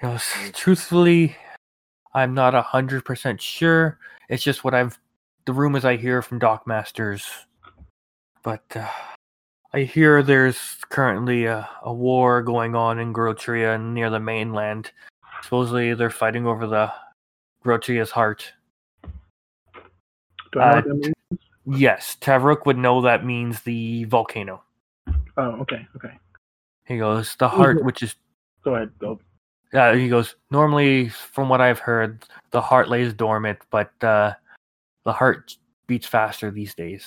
Goes, 0.00 0.24
truthfully, 0.52 1.36
I'm 2.14 2.34
not 2.34 2.54
a 2.54 2.62
hundred 2.62 3.04
percent 3.04 3.40
sure. 3.40 3.98
It's 4.28 4.42
just 4.42 4.64
what 4.64 4.74
I've 4.74 4.98
the 5.46 5.52
rumors 5.52 5.84
I 5.84 5.96
hear 5.96 6.22
from 6.22 6.38
Doc 6.38 6.66
Masters. 6.66 7.26
But 8.42 8.64
uh, 8.76 8.86
I 9.72 9.80
hear 9.80 10.22
there's 10.22 10.76
currently 10.90 11.46
a, 11.46 11.68
a 11.82 11.92
war 11.92 12.42
going 12.42 12.74
on 12.74 12.98
in 12.98 13.12
Grotria 13.12 13.78
near 13.80 14.10
the 14.10 14.20
mainland. 14.20 14.92
Supposedly 15.42 15.94
they're 15.94 16.10
fighting 16.10 16.46
over 16.46 16.66
the 16.66 16.92
Grotria's 17.64 18.10
heart. 18.10 18.52
Do 20.52 20.60
I 20.60 20.64
know 20.64 20.70
Uh, 20.70 20.74
what 20.76 20.84
that 20.84 20.94
means? 20.94 21.14
Yes, 21.66 22.16
Tavrook 22.20 22.64
would 22.64 22.78
know 22.78 23.02
that 23.02 23.24
means 23.24 23.62
the 23.62 24.04
volcano. 24.04 24.62
Oh, 25.38 25.52
okay, 25.60 25.86
okay. 25.96 26.12
He 26.84 26.98
goes, 26.98 27.36
the 27.36 27.48
heart, 27.48 27.82
which 27.84 28.02
is 28.02 28.16
Go 28.64 28.74
ahead. 28.74 28.90
Go. 28.98 29.18
Yeah, 29.72 29.94
he 29.94 30.08
goes. 30.08 30.36
Normally, 30.50 31.08
from 31.08 31.48
what 31.48 31.60
I've 31.60 31.78
heard, 31.78 32.24
the 32.50 32.60
heart 32.60 32.88
lays 32.88 33.12
dormant, 33.12 33.58
but 33.70 33.92
uh, 34.02 34.34
the 35.04 35.12
heart 35.12 35.56
beats 35.86 36.06
faster 36.06 36.50
these 36.50 36.74
days. 36.74 37.06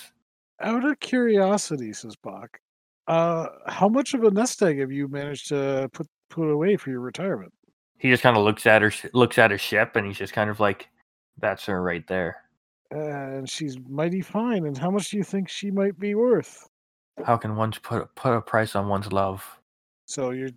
Out 0.61 0.85
of 0.85 0.99
curiosity, 0.99 1.91
says 1.93 2.15
Bach, 2.15 2.59
uh, 3.07 3.47
how 3.67 3.89
much 3.89 4.13
of 4.13 4.23
a 4.23 4.31
nest 4.31 4.61
egg 4.61 4.79
have 4.79 4.91
you 4.91 5.07
managed 5.07 5.49
to 5.49 5.89
put 5.93 6.07
put 6.29 6.49
away 6.49 6.77
for 6.77 6.91
your 6.91 7.01
retirement? 7.01 7.51
He 7.97 8.09
just 8.09 8.23
kind 8.23 8.37
of 8.37 8.43
looks 8.43 8.65
at 8.65 8.81
her, 8.81 8.91
looks 9.13 9.37
at 9.37 9.51
her 9.51 9.57
ship, 9.57 9.95
and 9.95 10.07
he's 10.07 10.17
just 10.17 10.33
kind 10.33 10.49
of 10.49 10.59
like, 10.59 10.87
"That's 11.37 11.65
her 11.65 11.81
right 11.81 12.07
there." 12.07 12.37
And 12.91 13.49
she's 13.49 13.77
mighty 13.89 14.21
fine. 14.21 14.65
And 14.65 14.77
how 14.77 14.91
much 14.91 15.09
do 15.09 15.17
you 15.17 15.23
think 15.23 15.49
she 15.49 15.71
might 15.71 15.97
be 15.97 16.13
worth? 16.15 16.67
How 17.25 17.37
can 17.37 17.55
one 17.55 17.71
put 17.71 18.13
put 18.15 18.33
a 18.33 18.41
price 18.41 18.75
on 18.75 18.87
one's 18.87 19.11
love? 19.11 19.43
So 20.05 20.31
you're, 20.31 20.49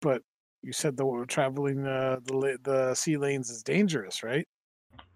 but 0.00 0.22
you 0.62 0.72
said 0.72 0.96
the 0.96 1.24
traveling 1.28 1.86
uh, 1.86 2.18
the 2.24 2.58
the 2.62 2.94
sea 2.94 3.16
lanes 3.16 3.50
is 3.50 3.62
dangerous, 3.62 4.22
right? 4.22 4.46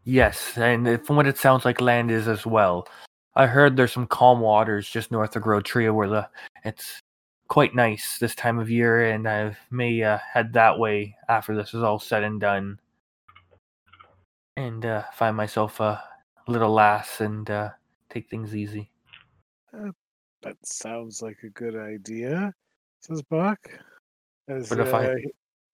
Yes, 0.05 0.57
and 0.57 1.05
from 1.07 1.17
what 1.17 1.27
it 1.27 1.39
sounds 1.39 1.65
like, 1.65 1.81
land 1.81 2.11
is 2.11 2.27
as 2.29 2.45
well. 2.45 2.89
I 3.35 3.47
heard 3.47 3.77
there's 3.77 3.93
some 3.93 4.07
calm 4.07 4.41
waters 4.41 4.89
just 4.89 5.11
north 5.11 5.37
of 5.37 5.43
Grotria 5.43 5.95
where 5.95 6.09
the 6.09 6.29
it's 6.65 7.01
quite 7.49 7.75
nice 7.75 8.19
this 8.19 8.35
time 8.35 8.59
of 8.59 8.71
year, 8.71 9.11
and 9.11 9.29
I 9.29 9.57
may 9.71 10.03
uh, 10.03 10.19
head 10.19 10.53
that 10.55 10.79
way 10.79 11.17
after 11.29 11.55
this 11.55 11.75
is 11.75 11.83
all 11.83 11.99
said 11.99 12.25
and 12.25 12.41
done, 12.41 12.79
and 14.57 14.85
uh, 14.85 15.05
find 15.15 15.37
myself 15.37 15.81
a 15.81 16.03
little 16.49 16.73
lass 16.73 17.21
and 17.21 17.49
uh, 17.51 17.71
take 18.11 18.29
things 18.29 18.55
easy. 18.57 18.91
That 20.43 20.57
sounds 20.67 21.23
like 21.23 21.39
a 21.45 21.51
good 21.51 21.77
idea, 21.77 22.53
says 23.01 23.23
Bach. 23.23 23.59
As 24.49 24.71
if 24.73 24.93
I- 24.93 25.07
uh, 25.07 25.15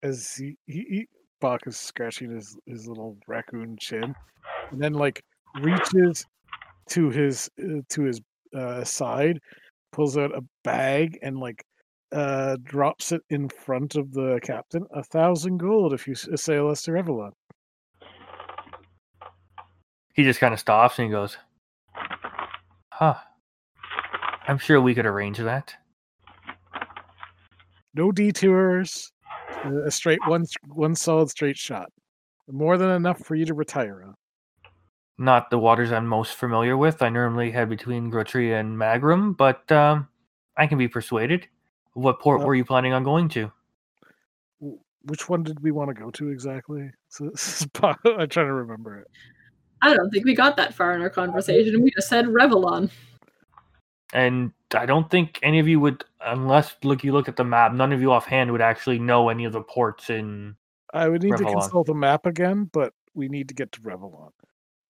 as 0.03 0.35
he, 0.35 0.57
he, 0.67 0.81
he 0.89 1.09
Bach 1.41 1.67
is 1.67 1.77
scratching 1.77 2.31
his, 2.35 2.57
his 2.67 2.87
little 2.87 3.17
raccoon 3.27 3.77
chin, 3.79 4.15
and 4.71 4.81
then 4.81 4.93
like 4.93 5.23
reaches 5.63 6.27
to 6.91 7.11
his 7.11 7.51
uh, 7.63 7.81
to 7.89 8.03
his 8.03 8.21
uh, 8.55 8.85
side, 8.85 9.41
pulls 9.93 10.17
out 10.19 10.35
a 10.37 10.43
bag 10.65 11.19
and 11.23 11.39
like 11.39 11.65
uh 12.13 12.57
drops 12.63 13.13
it 13.13 13.23
in 13.31 13.49
front 13.49 13.95
of 13.95 14.13
the 14.13 14.41
captain. 14.43 14.85
A 14.93 15.03
thousand 15.03 15.59
gold 15.59 15.93
if 15.93 16.07
you 16.07 16.13
s- 16.15 16.29
sail 16.41 16.69
us 16.69 16.83
to 16.83 16.93
Revelon. 16.93 17.33
He 20.15 20.25
just 20.25 20.41
kind 20.41 20.53
of 20.55 20.61
stops 20.61 20.99
and 20.99 21.07
he 21.07 21.13
goes, 21.13 21.37
"Huh? 22.93 23.17
I'm 24.49 24.59
sure 24.59 24.81
we 24.81 24.95
could 24.95 25.07
arrange 25.07 25.39
that." 25.39 25.75
No 27.95 28.13
detours. 28.13 29.13
uh, 29.65 29.85
A 29.85 29.91
straight 29.91 30.21
one 30.27 30.45
one 30.69 30.95
solid 30.95 31.31
straight 31.31 31.57
shot. 31.57 31.91
More 32.51 32.79
than 32.79 32.91
enough 32.91 33.19
for 33.25 33.35
you 33.35 33.45
to 33.47 33.55
retire 33.55 34.03
on. 34.05 34.15
Not 35.19 35.51
the 35.51 35.59
waters 35.59 35.91
I'm 35.93 36.07
most 36.07 36.35
familiar 36.35 36.77
with. 36.77 37.03
I 37.03 37.09
normally 37.09 37.51
head 37.51 37.69
between 37.69 38.11
Grotria 38.11 38.61
and 38.61 38.77
Magrum, 38.77 39.37
but 39.37 39.71
um, 39.73 40.09
I 40.57 40.67
can 40.67 40.79
be 40.79 40.87
persuaded. 40.89 41.47
What 41.95 42.21
port 42.21 42.41
Uh, 42.41 42.45
were 42.47 42.55
you 42.55 42.65
planning 42.65 42.93
on 42.93 43.03
going 43.03 43.29
to? 43.31 43.51
Which 45.03 45.29
one 45.29 45.43
did 45.43 45.61
we 45.61 45.71
want 45.73 45.89
to 45.89 45.95
go 45.95 46.11
to 46.13 46.29
exactly? 46.31 46.91
So, 47.11 47.31
this 47.31 47.63
is 47.63 47.67
po- 47.69 47.95
I'm 48.05 48.29
trying 48.29 48.47
to 48.47 48.53
remember 48.53 48.99
it. 49.01 49.09
I 49.83 49.95
don't 49.95 50.11
think 50.11 50.25
we 50.25 50.35
got 50.35 50.57
that 50.59 50.75
far 50.75 50.93
in 50.95 51.01
our 51.03 51.11
conversation. 51.11 51.83
We 51.83 51.91
just 51.91 52.09
said 52.09 52.27
Revelon. 52.27 52.91
And 54.13 54.53
I 54.75 54.87
don't 54.87 55.11
think 55.11 55.39
any 55.43 55.59
of 55.59 55.69
you 55.69 55.81
would, 55.81 56.05
unless 56.25 56.77
look 56.83 57.05
you 57.05 57.13
look 57.13 57.29
at 57.29 57.37
the 57.37 57.45
map, 57.45 57.73
none 57.73 57.93
of 57.93 58.01
you 58.01 58.11
offhand 58.13 58.51
would 58.53 58.61
actually 58.63 58.99
know 58.99 59.29
any 59.29 59.45
of 59.45 59.53
the 59.53 59.61
ports 59.61 60.09
in. 60.11 60.57
I 60.95 61.09
would 61.09 61.23
need 61.23 61.37
to 61.37 61.45
Revelon. 61.45 61.61
consult 61.61 61.87
the 61.87 61.95
map 61.95 62.25
again, 62.25 62.71
but 62.73 62.95
we 63.15 63.29
need 63.29 63.49
to 63.49 63.55
get 63.55 63.71
to 63.73 63.81
Revelon. 63.81 64.31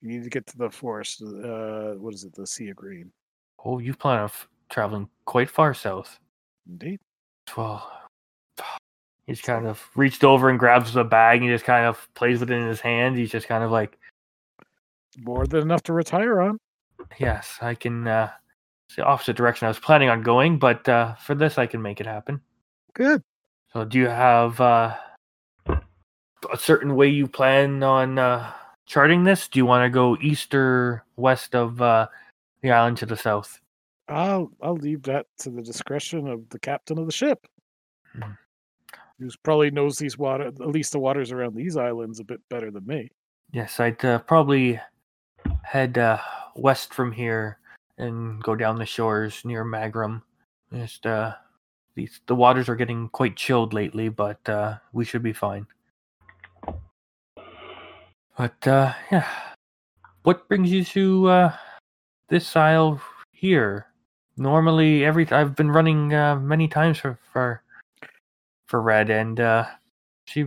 We 0.01 0.07
need 0.09 0.23
to 0.23 0.29
get 0.29 0.47
to 0.47 0.57
the 0.57 0.69
forest. 0.69 1.21
Uh, 1.21 1.95
what 1.95 2.13
is 2.13 2.23
it? 2.23 2.33
The 2.33 2.47
Sea 2.47 2.69
of 2.69 2.77
Green. 2.77 3.11
Oh, 3.65 3.79
you 3.79 3.93
plan 3.93 4.19
on 4.19 4.25
f- 4.25 4.47
traveling 4.69 5.09
quite 5.25 5.49
far 5.49 5.73
south. 5.73 6.17
Indeed. 6.69 7.01
Well, 7.57 7.91
he's 9.27 9.41
kind 9.41 9.67
of 9.67 9.83
reached 9.95 10.23
over 10.23 10.49
and 10.49 10.57
grabs 10.57 10.93
the 10.93 11.03
bag 11.03 11.41
and 11.41 11.49
just 11.49 11.65
kind 11.65 11.85
of 11.85 12.07
plays 12.13 12.39
with 12.39 12.51
it 12.51 12.55
in 12.55 12.67
his 12.67 12.79
hand. 12.79 13.17
He's 13.17 13.31
just 13.31 13.49
kind 13.49 13.65
of 13.65 13.71
like, 13.71 13.97
More 15.19 15.45
than 15.45 15.61
enough 15.63 15.83
to 15.83 15.93
retire 15.93 16.39
on. 16.39 16.57
yes, 17.19 17.57
I 17.61 17.75
can. 17.75 18.07
Uh, 18.07 18.29
it's 18.89 18.95
the 18.95 19.05
opposite 19.05 19.37
direction 19.37 19.67
I 19.67 19.69
was 19.69 19.77
planning 19.77 20.09
on 20.09 20.23
going, 20.23 20.57
but 20.57 20.89
uh, 20.89 21.13
for 21.13 21.35
this, 21.35 21.59
I 21.59 21.67
can 21.67 21.79
make 21.79 22.01
it 22.01 22.07
happen. 22.07 22.41
Good. 22.95 23.21
So, 23.71 23.85
do 23.85 23.99
you 23.99 24.07
have 24.07 24.59
uh, 24.59 24.97
a 25.67 26.57
certain 26.57 26.95
way 26.95 27.07
you 27.07 27.27
plan 27.27 27.83
on 27.83 28.17
uh, 28.17 28.51
charting 28.87 29.23
this? 29.23 29.47
Do 29.47 29.59
you 29.59 29.65
want 29.67 29.85
to 29.85 29.91
go 29.91 30.17
east 30.19 30.55
or 30.55 31.05
west 31.17 31.53
of 31.53 31.79
uh, 31.79 32.07
the 32.63 32.71
island 32.71 32.97
to 32.97 33.05
the 33.05 33.15
south? 33.15 33.61
I'll 34.07 34.49
I'll 34.59 34.73
leave 34.73 35.03
that 35.03 35.27
to 35.41 35.51
the 35.51 35.61
discretion 35.61 36.27
of 36.27 36.49
the 36.49 36.57
captain 36.57 36.97
of 36.97 37.05
the 37.05 37.11
ship. 37.11 37.45
Hmm. 38.15 38.31
Who 39.19 39.29
probably 39.43 39.69
knows 39.69 39.99
these 39.99 40.17
water 40.17 40.47
at 40.47 40.59
least 40.61 40.93
the 40.93 40.99
waters 40.99 41.31
around 41.31 41.53
these 41.53 41.77
islands 41.77 42.19
a 42.19 42.23
bit 42.23 42.41
better 42.49 42.71
than 42.71 42.87
me. 42.87 43.11
Yes, 43.51 43.79
I'd 43.79 44.03
uh, 44.03 44.17
probably 44.17 44.79
head 45.61 45.99
uh, 45.99 46.17
west 46.55 46.91
from 46.91 47.11
here 47.11 47.59
and 47.99 48.41
go 48.41 48.55
down 48.55 48.77
the 48.77 48.85
shores 48.85 49.43
near 49.45 49.63
Magram. 49.63 50.23
Just 50.73 51.05
uh, 51.05 51.35
these 51.95 52.21
the 52.27 52.35
waters 52.35 52.69
are 52.69 52.75
getting 52.75 53.09
quite 53.09 53.35
chilled 53.35 53.73
lately, 53.73 54.09
but 54.09 54.47
uh, 54.49 54.77
we 54.93 55.05
should 55.05 55.23
be 55.23 55.33
fine. 55.33 55.67
But 58.37 58.67
uh, 58.67 58.93
yeah, 59.11 59.27
what 60.23 60.47
brings 60.47 60.71
you 60.71 60.83
to 60.85 61.27
uh, 61.27 61.55
this 62.29 62.55
isle 62.55 63.01
here? 63.31 63.87
Normally, 64.37 65.03
every 65.03 65.29
I've 65.31 65.55
been 65.55 65.71
running 65.71 66.13
uh, 66.13 66.35
many 66.37 66.67
times 66.67 66.97
for 66.97 67.19
for 67.33 67.61
for 68.67 68.81
Red, 68.81 69.09
and 69.09 69.39
uh, 69.39 69.65
she 70.25 70.45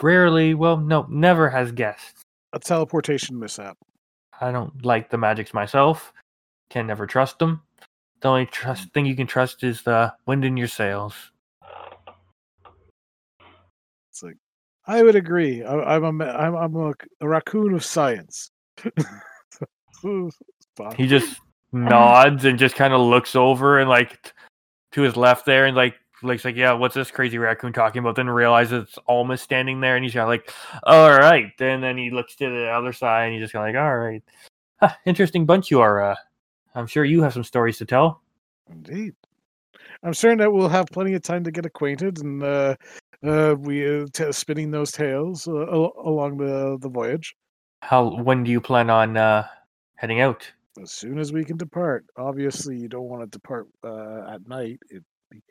rarely, 0.00 0.54
well, 0.54 0.76
no, 0.76 1.06
never 1.10 1.50
has 1.50 1.72
guests. 1.72 2.22
A 2.52 2.58
teleportation 2.58 3.38
mishap. 3.38 3.76
I 4.40 4.52
don't 4.52 4.84
like 4.84 5.10
the 5.10 5.18
magics 5.18 5.54
myself. 5.54 6.12
Can 6.72 6.86
never 6.86 7.06
trust 7.06 7.38
them. 7.38 7.60
The 8.22 8.28
only 8.28 8.46
trust 8.46 8.94
thing 8.94 9.04
you 9.04 9.14
can 9.14 9.26
trust 9.26 9.62
is 9.62 9.82
the 9.82 10.10
wind 10.24 10.42
in 10.42 10.56
your 10.56 10.68
sails. 10.68 11.12
It's 14.10 14.22
like 14.22 14.38
I 14.86 15.02
would 15.02 15.14
agree. 15.14 15.62
I, 15.62 15.96
I'm 15.96 16.22
a 16.22 16.24
I'm, 16.24 16.56
I'm 16.56 16.76
a, 16.76 16.94
a 17.20 17.28
raccoon 17.28 17.74
of 17.74 17.84
science. 17.84 18.50
He 20.96 21.06
just 21.06 21.40
nods 21.72 22.44
and 22.44 22.58
just 22.58 22.74
kind 22.74 22.92
of 22.92 23.00
looks 23.02 23.36
over 23.36 23.78
and 23.78 23.88
like 23.88 24.32
to 24.92 25.02
his 25.02 25.16
left 25.16 25.46
there 25.46 25.66
and 25.66 25.76
like 25.76 25.94
looks 26.22 26.44
like, 26.44 26.56
yeah, 26.56 26.72
what's 26.72 26.94
this 26.94 27.12
crazy 27.12 27.38
raccoon 27.38 27.72
talking 27.72 28.00
about? 28.00 28.16
Then 28.16 28.28
realizes 28.28 28.88
it's 28.88 28.98
Alma 29.06 29.36
standing 29.36 29.80
there 29.80 29.94
and 29.94 30.04
he's 30.04 30.14
kind 30.14 30.24
of 30.24 30.28
like, 30.28 30.52
all 30.82 31.10
right. 31.10 31.52
And 31.60 31.82
then 31.82 31.96
he 31.96 32.10
looks 32.10 32.34
to 32.36 32.48
the 32.48 32.68
other 32.68 32.92
side 32.92 33.26
and 33.26 33.34
he's 33.34 33.42
just 33.42 33.52
kind 33.52 33.68
of 33.68 33.74
like, 33.74 33.84
all 33.84 33.96
right. 33.96 34.22
Huh, 34.80 34.94
interesting 35.06 35.46
bunch 35.46 35.70
you 35.70 35.80
are. 35.80 36.02
Uh, 36.02 36.16
I'm 36.74 36.86
sure 36.86 37.04
you 37.04 37.22
have 37.22 37.32
some 37.32 37.44
stories 37.44 37.78
to 37.78 37.86
tell. 37.86 38.22
Indeed. 38.70 39.14
I'm 40.02 40.14
certain 40.14 40.38
that 40.38 40.52
we'll 40.52 40.68
have 40.68 40.86
plenty 40.86 41.14
of 41.14 41.22
time 41.22 41.44
to 41.44 41.50
get 41.50 41.66
acquainted 41.66 42.18
and 42.18 42.42
uh, 42.42 42.76
uh, 43.24 43.54
we 43.58 44.02
uh, 44.02 44.06
t- 44.12 44.32
spinning 44.32 44.70
those 44.70 44.90
tales 44.90 45.46
uh, 45.46 45.62
al- 45.62 45.92
along 46.04 46.38
the 46.38 46.76
the 46.80 46.88
voyage 46.88 47.34
How? 47.82 48.20
When 48.22 48.42
do 48.44 48.50
you 48.50 48.60
plan 48.60 48.90
on 48.90 49.16
uh, 49.16 49.46
heading 49.96 50.20
out? 50.20 50.50
as 50.80 50.90
soon 50.90 51.18
as 51.18 51.32
we 51.32 51.44
can 51.44 51.56
depart. 51.56 52.04
Obviously, 52.16 52.78
you 52.78 52.88
don't 52.88 53.08
want 53.08 53.22
to 53.22 53.26
depart 53.26 53.68
uh, 53.84 54.32
at 54.32 54.48
night. 54.48 54.80
It 54.90 55.02
be, 55.30 55.42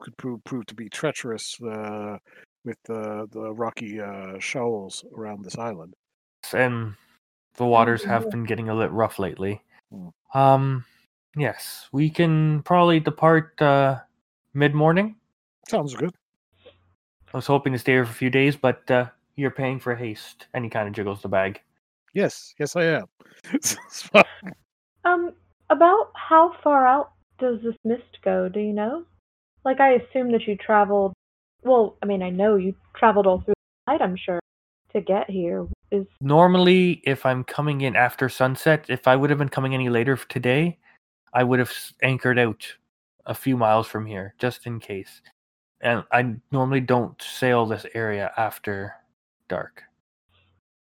could 0.00 0.16
prove 0.16 0.42
prove 0.44 0.66
to 0.66 0.74
be 0.74 0.88
treacherous 0.88 1.58
uh, 1.62 2.16
with 2.64 2.78
the 2.84 3.26
the 3.30 3.52
rocky 3.52 4.00
uh, 4.00 4.38
shoals 4.38 5.04
around 5.16 5.44
this 5.44 5.58
island. 5.58 5.94
and 6.52 6.94
the 7.56 7.66
waters 7.66 8.02
have 8.02 8.30
been 8.30 8.44
getting 8.44 8.68
a 8.68 8.74
little 8.74 8.94
rough 8.96 9.18
lately. 9.18 9.62
Um, 10.34 10.84
yes, 11.36 11.88
we 11.92 12.10
can 12.10 12.62
probably 12.62 13.00
depart 13.00 13.60
uh, 13.62 14.00
mid 14.52 14.74
morning. 14.74 15.16
Sounds 15.68 15.94
good. 15.94 16.14
I 17.32 17.36
was 17.36 17.46
hoping 17.46 17.72
to 17.72 17.78
stay 17.78 17.92
here 17.92 18.04
for 18.04 18.12
a 18.12 18.14
few 18.14 18.30
days, 18.30 18.56
but 18.56 18.88
uh, 18.90 19.06
you're 19.36 19.50
paying 19.50 19.80
for 19.80 19.94
haste. 19.94 20.46
And 20.54 20.64
he 20.64 20.70
kind 20.70 20.86
of 20.86 20.94
jiggles 20.94 21.22
the 21.22 21.28
bag. 21.28 21.60
Yes, 22.12 22.54
yes, 22.58 22.76
I 22.76 22.84
am. 22.84 23.04
Um, 25.04 25.32
about 25.68 26.12
how 26.14 26.54
far 26.62 26.86
out 26.86 27.10
does 27.38 27.60
this 27.62 27.74
mist 27.84 28.18
go? 28.24 28.48
Do 28.48 28.60
you 28.60 28.72
know? 28.72 29.04
Like, 29.64 29.80
I 29.80 29.94
assume 29.94 30.32
that 30.32 30.46
you 30.46 30.56
traveled. 30.56 31.12
Well, 31.62 31.96
I 32.02 32.06
mean, 32.06 32.22
I 32.22 32.30
know 32.30 32.56
you 32.56 32.74
traveled 32.94 33.26
all 33.26 33.40
through 33.40 33.54
the 33.86 33.92
night. 33.92 34.02
I'm 34.02 34.16
sure 34.16 34.40
to 34.94 35.00
get 35.00 35.28
here. 35.30 35.66
Is 35.90 36.06
Normally, 36.20 37.02
if 37.04 37.26
I'm 37.26 37.44
coming 37.44 37.82
in 37.82 37.96
after 37.96 38.28
sunset, 38.28 38.86
if 38.88 39.06
I 39.06 39.16
would 39.16 39.30
have 39.30 39.38
been 39.38 39.48
coming 39.48 39.74
any 39.74 39.88
later 39.88 40.16
today, 40.16 40.78
I 41.32 41.44
would 41.44 41.58
have 41.58 41.72
anchored 42.02 42.38
out 42.38 42.66
a 43.26 43.34
few 43.34 43.56
miles 43.56 43.86
from 43.86 44.06
here, 44.06 44.34
just 44.38 44.66
in 44.66 44.80
case. 44.80 45.20
And 45.80 46.04
I 46.12 46.34
normally 46.52 46.80
don't 46.80 47.20
sail 47.20 47.66
this 47.66 47.86
area 47.94 48.32
after 48.36 48.94
dark. 49.48 49.82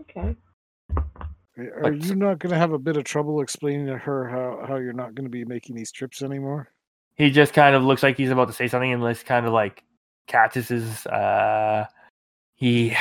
okay. 0.02 0.34
Are 0.96 1.82
But- 1.82 2.02
you 2.02 2.14
not 2.14 2.38
going 2.38 2.52
to 2.52 2.58
have 2.58 2.72
a 2.72 2.78
bit 2.78 2.96
of 2.96 3.04
trouble 3.04 3.40
explaining 3.40 3.86
to 3.86 3.96
her 3.98 4.28
how, 4.28 4.66
how 4.68 4.76
you're 4.76 4.92
not 4.92 5.14
going 5.14 5.24
to 5.24 5.30
be 5.30 5.44
making 5.44 5.74
these 5.74 5.90
trips 5.92 6.22
anymore? 6.22 6.68
he 7.18 7.30
just 7.30 7.54
kind 7.54 7.74
of 7.74 7.82
looks 7.82 8.02
like 8.02 8.14
he's 8.18 8.28
about 8.30 8.46
to 8.46 8.52
say 8.52 8.68
something 8.68 8.92
and 8.92 9.02
just 9.02 9.24
kind 9.24 9.46
of 9.46 9.52
like 9.54 9.82
catches 10.26 10.68
his 10.68 11.06
uh 11.06 11.86
he 12.56 12.94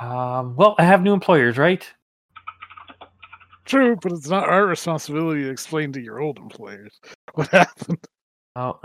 um 0.00 0.56
well 0.56 0.74
i 0.78 0.84
have 0.84 1.02
new 1.02 1.12
employers 1.12 1.58
right? 1.58 1.86
True, 3.64 3.96
but 4.02 4.10
it's 4.12 4.28
not 4.28 4.48
our 4.48 4.66
responsibility 4.66 5.42
to 5.42 5.50
explain 5.50 5.92
to 5.92 6.00
your 6.00 6.20
old 6.20 6.38
employers 6.38 7.00
what 7.34 7.48
happened. 7.48 8.04
oh 8.56 8.80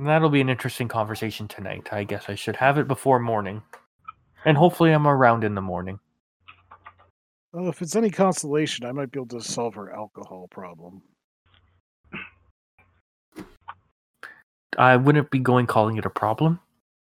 that'll 0.00 0.30
be 0.30 0.40
an 0.40 0.48
interesting 0.48 0.88
conversation 0.88 1.46
tonight. 1.46 1.88
I 1.92 2.04
guess 2.04 2.24
i 2.28 2.34
should 2.34 2.56
have 2.56 2.78
it 2.78 2.88
before 2.88 3.18
morning. 3.20 3.62
And 4.44 4.56
hopefully 4.56 4.92
i'm 4.92 5.06
around 5.06 5.44
in 5.44 5.54
the 5.54 5.60
morning. 5.60 5.98
Well, 7.52 7.68
if 7.68 7.80
it's 7.82 7.94
any 7.94 8.10
consolation, 8.10 8.84
I 8.84 8.90
might 8.92 9.12
be 9.12 9.20
able 9.20 9.38
to 9.38 9.40
solve 9.40 9.74
her 9.74 9.92
alcohol 9.94 10.48
problem. 10.50 11.02
i 14.76 14.96
wouldn't 14.96 15.30
be 15.30 15.38
going 15.38 15.66
calling 15.66 15.96
it 15.98 16.04
a 16.04 16.10
problem. 16.10 16.58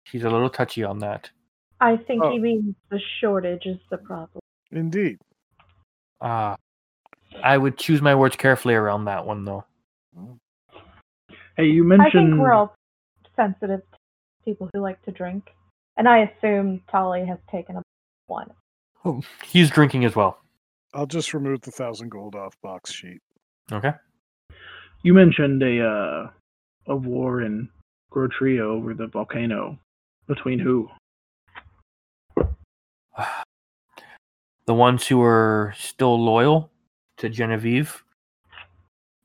She's 0.04 0.24
a 0.24 0.30
little 0.30 0.50
touchy 0.50 0.82
on 0.82 0.98
that 1.00 1.30
I 1.80 1.96
think 1.96 2.22
Oh. 2.22 2.30
he 2.32 2.38
means 2.38 2.74
the 2.90 3.00
shortage 3.20 3.66
is 3.66 3.78
the 3.90 3.98
problem. 3.98 4.40
Indeed. 4.72 5.18
uh 6.20 6.54
i 7.44 7.56
would 7.56 7.78
choose 7.78 8.02
my 8.02 8.14
words 8.14 8.36
carefully 8.36 8.74
around 8.74 9.04
that 9.06 9.24
one 9.24 9.44
though 9.44 9.64
Hey, 11.56 11.66
you 11.66 11.84
mentioned. 11.84 12.00
I 12.00 12.04
mentioned 12.04 12.28
think 12.32 12.40
we're 12.42 12.52
all 12.52 12.74
sensitive 13.36 13.80
to 13.92 13.98
people 14.44 14.68
who 14.72 14.80
like 14.80 15.00
to 15.02 15.12
drink, 15.12 15.44
and 15.96 16.08
I 16.08 16.18
assume 16.20 16.82
Tali 16.90 17.24
has 17.26 17.38
taken 17.50 17.76
a 17.76 17.82
one. 18.26 18.50
oh, 19.04 19.22
he's 19.44 19.70
drinking 19.70 20.04
as 20.04 20.14
well 20.16 20.38
I'll 20.94 21.06
just 21.06 21.32
remove 21.34 21.60
the 21.62 21.70
thousand 21.70 22.10
gold 22.10 22.34
off 22.34 22.54
box 22.62 22.92
sheet. 22.92 23.20
okay 23.72 23.92
you 25.02 25.14
mentioned 25.14 25.62
a 25.62 25.82
uh, 25.86 26.30
a 26.88 26.96
war 26.96 27.40
in 27.42 27.68
Grotrio 28.10 28.72
over 28.72 28.92
the 28.92 29.06
volcano. 29.06 29.78
Between 30.26 30.58
who? 30.58 30.88
The 34.70 34.74
ones 34.74 35.04
who 35.04 35.20
are 35.20 35.74
still 35.76 36.16
loyal 36.16 36.70
to 37.16 37.28
Genevieve 37.28 38.04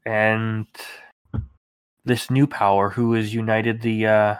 and 0.03 0.65
this 2.03 2.31
new 2.31 2.47
power 2.47 2.89
who 2.89 3.13
has 3.13 3.31
united 3.31 3.79
the 3.79 4.07
uh 4.07 4.35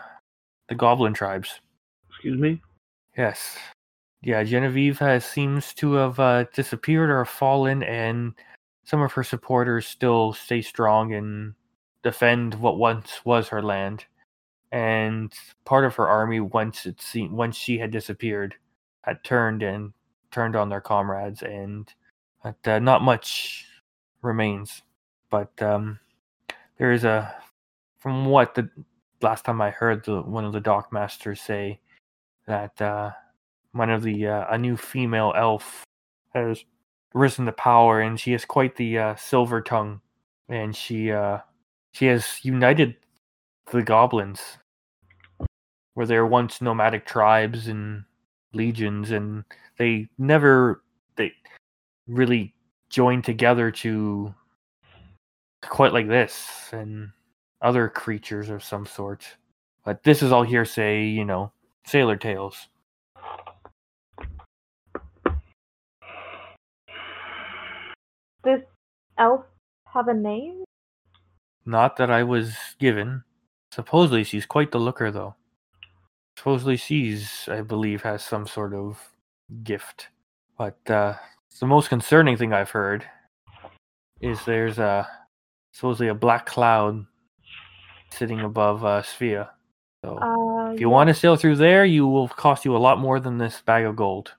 the 0.68 0.74
goblin 0.74 1.14
tribes. 1.14 1.60
Excuse 2.10 2.40
me. 2.40 2.60
Yes. 3.16 3.56
Yeah, 4.24 4.44
Genevieve 4.44 4.98
has 4.98 5.24
seems 5.24 5.76
to 5.76 5.94
have 5.94 6.20
uh, 6.20 6.46
disappeared 6.56 7.12
or 7.12 7.24
fallen 7.24 7.84
and 7.84 8.34
some 8.84 9.04
of 9.04 9.12
her 9.12 9.24
supporters 9.24 9.86
still 9.86 10.34
stay 10.34 10.64
strong 10.64 11.14
and 11.14 11.54
defend 12.02 12.56
what 12.56 12.80
once 12.80 13.24
was 13.24 13.48
her 13.50 13.62
land. 13.62 14.06
And 14.72 15.32
part 15.66 15.86
of 15.86 15.94
her 15.98 16.08
army 16.08 16.40
once 16.40 16.88
it 16.88 17.00
seemed 17.00 17.32
once 17.32 17.56
she 17.56 17.78
had 17.78 17.92
disappeared 17.92 18.56
had 19.04 19.24
turned 19.24 19.62
and 19.62 19.94
turned 20.36 20.56
on 20.56 20.70
their 20.70 20.82
comrades 20.82 21.42
and 21.42 21.92
but, 22.44 22.68
uh, 22.68 22.80
not 22.80 23.02
much 23.02 23.66
remains. 24.22 24.84
But 25.32 25.60
um 25.62 26.00
there 26.78 26.92
is 26.92 27.06
a 27.06 27.34
from 28.00 28.26
what 28.26 28.54
the 28.54 28.70
last 29.22 29.46
time 29.46 29.62
I 29.62 29.72
heard 29.72 30.06
the 30.06 30.22
one 30.22 30.46
of 30.46 30.54
the 30.54 30.60
dock 30.60 30.94
masters 30.94 31.42
say 31.42 31.80
that 32.48 32.80
uh, 32.82 33.12
one 33.72 33.90
of 33.90 34.04
the 34.04 34.28
uh, 34.28 34.46
a 34.50 34.58
new 34.58 34.78
female 34.78 35.34
elf 35.36 35.84
has 36.34 36.64
risen 37.14 37.46
to 37.46 37.52
power, 37.52 38.02
and 38.02 38.20
she 38.20 38.34
has 38.34 38.46
quite 38.46 38.76
the 38.76 39.00
uh, 39.00 39.16
silver 39.16 39.62
tongue, 39.62 40.02
and 40.50 40.76
she 40.76 41.12
uh, 41.12 41.40
she 41.94 42.06
has 42.06 42.44
united 42.44 42.96
the 43.72 43.82
goblins, 43.82 44.60
where 45.96 46.06
they 46.06 46.18
were 46.20 46.28
once 46.28 46.62
nomadic 46.62 47.06
tribes 47.06 47.68
and 47.68 48.04
legions, 48.54 49.12
and 49.12 49.44
they 49.78 50.08
never 50.18 50.84
they 51.16 51.32
really 52.08 52.54
joined 52.90 53.24
together 53.24 53.72
to 53.72 54.34
quite 55.62 55.94
like 55.94 56.08
this 56.08 56.70
and 56.72 57.10
other 57.62 57.90
creatures 57.90 58.50
of 58.50 58.64
some 58.64 58.86
sort. 58.86 59.26
But 59.84 60.04
this 60.04 60.22
is 60.22 60.32
all 60.32 60.44
hearsay, 60.44 61.06
you 61.06 61.26
know, 61.26 61.52
sailor 61.86 62.16
tales. 62.16 62.68
This 68.44 68.62
elf 69.18 69.46
have 69.86 70.08
a 70.08 70.14
name? 70.14 70.64
Not 71.66 71.98
that 71.98 72.12
I 72.12 72.24
was 72.24 72.56
given. 72.80 73.24
Supposedly 73.72 74.24
she's 74.24 74.46
quite 74.46 74.72
the 74.72 74.80
looker, 74.80 75.12
though. 75.12 75.36
Supposedly 76.38 76.78
she's, 76.78 77.50
I 77.50 77.62
believe, 77.62 78.04
has 78.04 78.24
some 78.24 78.46
sort 78.46 78.74
of 78.74 79.00
gift. 79.64 80.08
But 80.58 80.78
uh, 80.90 81.16
the 81.60 81.68
most 81.68 81.90
concerning 81.90 82.38
thing 82.38 82.54
I've 82.54 82.72
heard 82.72 83.06
is 84.22 84.44
there's 84.46 84.80
a 84.80 85.08
supposedly 85.72 86.08
a 86.08 86.14
black 86.14 86.46
cloud 86.46 87.06
sitting 88.12 88.42
above 88.42 88.86
uh, 88.86 89.02
Sphere. 89.02 89.50
So 90.04 90.18
Uh, 90.18 90.72
if 90.74 90.80
you 90.80 90.90
want 90.90 91.10
to 91.10 91.14
sail 91.14 91.36
through 91.36 91.58
there, 91.58 91.84
you 91.86 92.08
will 92.08 92.28
cost 92.28 92.66
you 92.66 92.76
a 92.76 92.80
lot 92.80 93.00
more 93.00 93.20
than 93.20 93.38
this 93.38 93.62
bag 93.62 93.86
of 93.86 93.96
gold. 93.96 94.34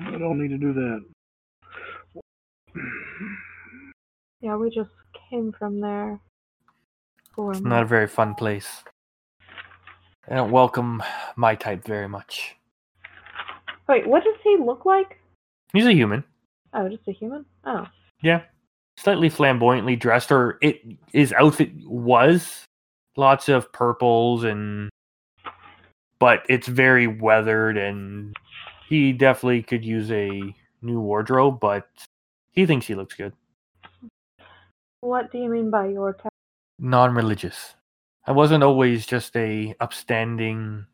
I 0.00 0.18
don't 0.18 0.40
need 0.40 0.48
to 0.48 0.58
do 0.58 0.72
that. 0.72 1.04
Yeah, 4.40 4.56
we 4.56 4.70
just 4.70 4.90
came 5.30 5.52
from 5.52 5.80
there. 5.80 6.20
It's 7.36 7.60
not 7.60 7.82
a 7.82 7.86
very 7.86 8.06
fun 8.06 8.34
place. 8.34 8.84
I 10.28 10.36
don't 10.36 10.50
welcome 10.50 11.02
my 11.36 11.54
type 11.54 11.84
very 11.84 12.08
much. 12.08 12.56
Wait, 13.88 14.06
what 14.06 14.24
does 14.24 14.36
he 14.42 14.56
look 14.56 14.84
like? 14.84 15.18
He's 15.72 15.86
a 15.86 15.92
human. 15.92 16.24
Oh, 16.72 16.88
just 16.88 17.06
a 17.08 17.12
human? 17.12 17.44
Oh. 17.64 17.86
Yeah. 18.22 18.42
Slightly 18.96 19.28
flamboyantly 19.28 19.96
dressed, 19.96 20.30
or 20.30 20.58
it 20.62 20.80
his 21.12 21.32
outfit 21.32 21.72
was 21.84 22.64
lots 23.16 23.48
of 23.48 23.72
purples 23.72 24.44
and 24.44 24.88
but 26.18 26.44
it's 26.48 26.68
very 26.68 27.06
weathered 27.06 27.76
and 27.76 28.34
he 28.88 29.12
definitely 29.12 29.62
could 29.62 29.84
use 29.84 30.10
a 30.10 30.54
new 30.82 31.00
wardrobe, 31.00 31.58
but 31.60 31.88
he 32.52 32.66
thinks 32.66 32.86
he 32.86 32.94
looks 32.94 33.14
good. 33.14 33.32
What 35.00 35.32
do 35.32 35.38
you 35.38 35.50
mean 35.50 35.70
by 35.70 35.88
your 35.88 36.14
type? 36.14 36.32
Non 36.78 37.14
religious. 37.14 37.74
I 38.26 38.32
wasn't 38.32 38.64
always 38.64 39.06
just 39.06 39.36
a 39.36 39.74
upstanding 39.80 40.86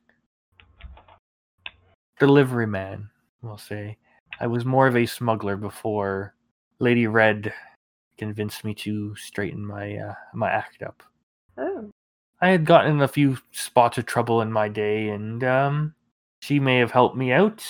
delivery 2.21 2.67
man, 2.67 3.11
we'll 3.43 3.59
say. 3.59 3.97
I 4.39 4.47
was 4.47 4.65
more 4.65 4.87
of 4.87 4.97
a 4.97 5.07
smuggler 5.07 5.57
before 5.57 6.35
Lady 6.79 7.09
Red 7.09 7.53
convinced 8.17 8.65
me 8.65 8.75
to 8.75 9.17
straighten 9.17 9.67
my 9.67 9.97
uh, 9.97 10.15
my 10.35 10.51
act 10.51 10.83
up. 10.83 11.03
Oh. 11.59 11.91
I 12.41 12.49
had 12.49 12.65
gotten 12.65 12.93
in 12.93 13.03
a 13.03 13.09
few 13.09 13.37
spots 13.51 13.99
of 13.99 14.07
trouble 14.07 14.41
in 14.43 14.53
my 14.53 14.69
day, 14.69 15.09
and 15.09 15.43
um, 15.43 15.95
she 16.41 16.61
may 16.61 16.79
have 16.79 16.91
helped 16.91 17.17
me 17.17 17.33
out. 17.33 17.67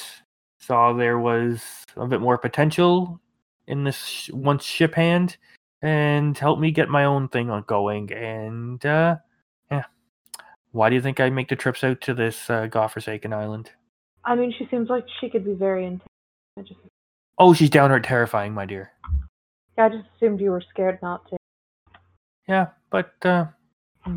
Saw 0.58 0.92
there 0.92 1.18
was 1.18 1.62
a 1.96 2.06
bit 2.06 2.20
more 2.20 2.38
potential 2.38 3.20
in 3.66 3.84
this 3.84 4.04
sh- 4.04 4.30
once 4.30 4.64
ship 4.64 4.94
hand, 4.94 5.38
and 5.82 6.36
helped 6.36 6.60
me 6.60 6.70
get 6.70 6.88
my 6.88 7.04
own 7.04 7.28
thing 7.28 7.50
on 7.50 7.64
going. 7.66 8.12
And 8.12 8.84
uh, 8.84 9.16
yeah, 9.70 9.84
why 10.72 10.88
do 10.88 10.94
you 10.94 11.02
think 11.02 11.18
I 11.18 11.30
make 11.30 11.48
the 11.48 11.56
trips 11.56 11.82
out 11.82 12.00
to 12.02 12.14
this 12.14 12.50
uh, 12.50 12.66
godforsaken 12.66 13.32
island? 13.32 13.70
I 14.24 14.34
mean, 14.34 14.52
she 14.56 14.66
seems 14.70 14.88
like 14.88 15.04
she 15.20 15.30
could 15.30 15.44
be 15.44 15.54
very 15.54 15.84
intense. 15.84 16.02
I 16.58 16.62
just, 16.62 16.80
Oh, 17.38 17.54
she's 17.54 17.70
downright 17.70 18.04
terrifying, 18.04 18.52
my 18.52 18.66
dear. 18.66 18.92
Yeah, 19.78 19.86
I 19.86 19.88
just 19.88 20.04
assumed 20.16 20.40
you 20.40 20.50
were 20.50 20.62
scared 20.68 20.98
not 21.02 21.26
to. 21.30 21.36
Yeah, 22.46 22.68
but 22.90 23.14
uh, 23.24 23.46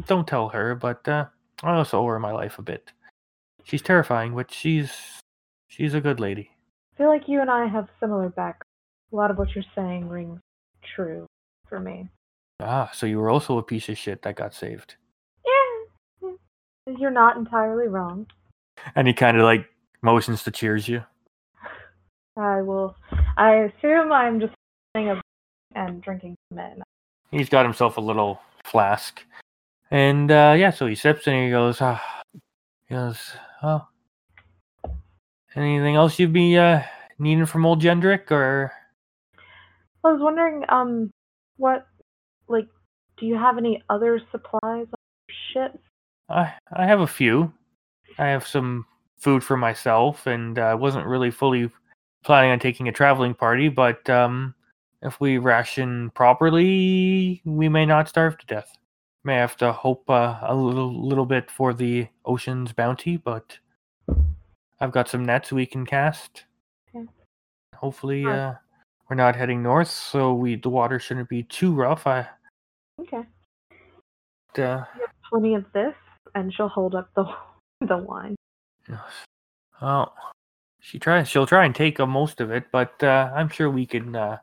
don't 0.07 0.27
tell 0.27 0.49
her. 0.49 0.75
But 0.75 1.07
uh, 1.07 1.27
I 1.63 1.75
also 1.75 2.01
owe 2.01 2.07
her 2.07 2.19
my 2.19 2.33
life 2.33 2.59
a 2.59 2.61
bit. 2.61 2.91
She's 3.63 3.81
terrifying, 3.81 4.35
but 4.35 4.51
she's 4.51 4.91
she's 5.69 5.93
a 5.93 6.01
good 6.01 6.19
lady. 6.19 6.51
I 6.93 6.97
feel 6.97 7.07
like 7.07 7.29
you 7.29 7.39
and 7.39 7.49
I 7.49 7.65
have 7.65 7.87
similar 7.99 8.27
backgrounds. 8.27 8.67
A 9.13 9.15
lot 9.15 9.31
of 9.31 9.37
what 9.37 9.55
you're 9.55 9.63
saying 9.73 10.09
rings 10.09 10.41
true 10.95 11.25
for 11.69 11.79
me. 11.79 12.09
Ah, 12.59 12.89
so 12.93 13.05
you 13.05 13.19
were 13.19 13.29
also 13.29 13.57
a 13.57 13.63
piece 13.63 13.87
of 13.87 13.97
shit 13.97 14.23
that 14.23 14.35
got 14.35 14.53
saved. 14.53 14.95
Yeah. 15.45 16.29
yeah. 16.87 16.93
You're 16.97 17.11
not 17.11 17.37
entirely 17.37 17.87
wrong. 17.87 18.27
And 18.95 19.07
he 19.07 19.13
kind 19.13 19.37
of 19.37 19.43
like 19.43 19.65
motions 20.03 20.43
to 20.43 20.51
cheers 20.51 20.87
you. 20.87 21.03
I 22.37 22.61
will. 22.61 22.95
I 23.37 23.53
assume 23.53 24.11
I'm 24.11 24.39
just 24.39 24.53
sitting 24.95 25.19
and 25.75 26.01
drinking 26.01 26.35
men. 26.51 26.83
He's 27.31 27.49
got 27.49 27.65
himself 27.65 27.97
a 27.97 28.01
little 28.01 28.39
flask, 28.63 29.23
and 29.89 30.31
uh, 30.31 30.55
yeah, 30.57 30.69
so 30.69 30.85
he 30.85 30.95
sips 30.95 31.25
and 31.25 31.35
he 31.45 31.49
goes, 31.49 31.81
ah, 31.81 32.01
he 32.87 32.93
goes, 32.95 33.19
oh, 33.63 33.87
anything 35.55 35.95
else 35.95 36.19
you'd 36.19 36.33
be 36.33 36.57
uh, 36.57 36.81
needing 37.17 37.45
from 37.45 37.65
old 37.65 37.81
Gendrick, 37.81 38.29
or 38.29 38.71
I 40.03 40.11
was 40.11 40.21
wondering, 40.21 40.63
um, 40.69 41.11
what, 41.57 41.87
like, 42.47 42.67
do 43.17 43.25
you 43.25 43.35
have 43.35 43.57
any 43.57 43.81
other 43.89 44.21
supplies 44.31 44.61
on 44.63 44.99
your 45.27 45.35
ship? 45.53 45.81
I 46.29 46.53
I 46.71 46.85
have 46.85 46.99
a 47.01 47.07
few. 47.07 47.51
I 48.19 48.27
have 48.27 48.45
some 48.45 48.85
food 49.23 49.43
for 49.43 49.57
myself, 49.57 50.27
and 50.27 50.59
I 50.59 50.75
wasn't 50.75 51.07
really 51.07 51.31
fully 51.31 51.71
planning 52.23 52.51
on 52.51 52.59
taking 52.59 52.87
a 52.87 52.91
traveling 52.91 53.33
party, 53.33 53.69
but 53.69 54.07
um, 54.09 54.53
if 55.01 55.19
we 55.19 55.37
ration 55.37 56.11
properly, 56.11 57.41
we 57.45 57.69
may 57.69 57.85
not 57.85 58.09
starve 58.09 58.37
to 58.37 58.45
death. 58.45 58.75
May 59.23 59.35
have 59.35 59.55
to 59.57 59.71
hope 59.71 60.09
uh, 60.09 60.39
a 60.41 60.53
little 60.53 61.07
little 61.07 61.25
bit 61.25 61.49
for 61.49 61.73
the 61.73 62.07
ocean's 62.25 62.73
bounty, 62.73 63.15
but 63.15 63.57
I've 64.81 64.91
got 64.91 65.07
some 65.07 65.23
nets 65.23 65.51
we 65.51 65.65
can 65.65 65.85
cast. 65.85 66.43
Okay. 66.93 67.07
Hopefully, 67.75 68.25
uh, 68.25 68.53
we're 69.09 69.15
not 69.15 69.37
heading 69.37 69.63
north, 69.63 69.89
so 69.89 70.33
we 70.33 70.55
the 70.55 70.69
water 70.69 70.99
shouldn't 70.99 71.29
be 71.29 71.43
too 71.43 71.73
rough. 71.73 72.05
I 72.05 72.27
Okay. 72.99 73.23
uh, 74.59 74.83
Plenty 75.29 75.55
of 75.55 75.65
this, 75.73 75.95
and 76.35 76.53
she'll 76.53 76.67
hold 76.67 76.93
up 76.93 77.09
the 77.15 77.23
the 77.87 77.97
wine. 77.97 78.35
Well, 79.81 80.13
she 80.79 80.99
tries. 80.99 81.27
She'll 81.27 81.47
try 81.47 81.65
and 81.65 81.75
take 81.75 81.99
most 81.99 82.41
of 82.41 82.51
it, 82.51 82.65
but 82.71 83.01
uh, 83.03 83.31
I'm 83.35 83.49
sure 83.49 83.69
we 83.69 83.85
can 83.85 84.15
uh, 84.15 84.37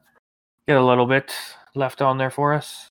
get 0.67 0.77
a 0.77 0.85
little 0.85 1.07
bit 1.07 1.33
left 1.75 2.03
on 2.03 2.19
there 2.19 2.31
for 2.31 2.53
us. 2.55 2.89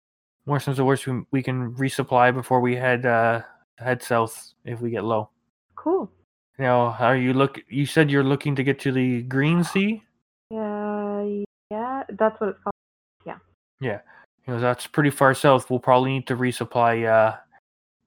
Worst 0.46 0.64
comes 0.64 0.78
to 0.78 0.84
worst, 0.84 1.06
we, 1.06 1.22
we 1.30 1.42
can 1.42 1.74
resupply 1.74 2.32
before 2.32 2.60
we 2.60 2.74
head 2.74 3.04
uh, 3.04 3.42
head 3.76 4.02
south 4.02 4.54
if 4.64 4.80
we 4.80 4.90
get 4.90 5.04
low. 5.04 5.28
Cool. 5.76 6.10
Now, 6.58 6.96
are 6.98 7.16
you 7.16 7.34
look? 7.34 7.60
You 7.68 7.86
said 7.86 8.10
you're 8.10 8.24
looking 8.24 8.56
to 8.56 8.64
get 8.64 8.80
to 8.80 8.92
the 8.92 9.22
Green 9.22 9.62
Sea. 9.62 10.02
Uh, 10.52 11.44
yeah, 11.70 12.02
that's 12.08 12.40
what 12.40 12.50
it's 12.50 12.58
called. 12.62 12.74
You 14.48 14.54
know, 14.54 14.60
that's 14.60 14.86
pretty 14.86 15.10
far 15.10 15.34
south. 15.34 15.68
We'll 15.68 15.78
probably 15.78 16.12
need 16.12 16.26
to 16.28 16.36
resupply 16.36 17.06
uh, 17.06 17.36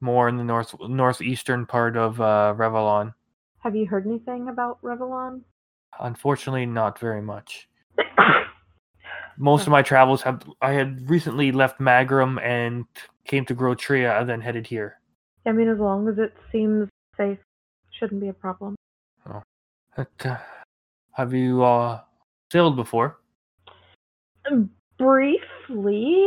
more 0.01 0.27
in 0.27 0.37
the 0.37 0.43
north 0.43 0.73
northeastern 0.81 1.67
part 1.67 1.95
of 1.95 2.19
uh, 2.19 2.55
Revelon. 2.57 3.13
Have 3.61 3.75
you 3.75 3.85
heard 3.85 4.05
anything 4.07 4.49
about 4.49 4.81
Revelon? 4.81 5.41
Unfortunately, 5.99 6.65
not 6.65 6.97
very 6.99 7.21
much. 7.21 7.67
most 9.37 9.67
of 9.67 9.71
my 9.71 9.81
travels 9.81 10.21
have 10.23 10.43
I 10.61 10.71
had 10.71 11.09
recently 11.09 11.51
left 11.51 11.79
Magram 11.79 12.39
and 12.39 12.85
came 13.25 13.45
to 13.45 13.55
Grotria 13.55 14.19
and 14.19 14.27
then 14.29 14.41
headed 14.41 14.65
here. 14.65 14.99
I 15.45 15.51
mean, 15.51 15.69
as 15.69 15.79
long 15.79 16.07
as 16.07 16.17
it 16.17 16.33
seems 16.51 16.89
safe, 17.17 17.37
shouldn't 17.91 18.21
be 18.21 18.29
a 18.29 18.33
problem. 18.33 18.75
But, 19.95 20.25
uh, 20.25 20.37
have 21.13 21.33
you 21.33 21.63
uh, 21.63 21.99
sailed 22.51 22.75
before? 22.77 23.17
Briefly, 24.97 26.25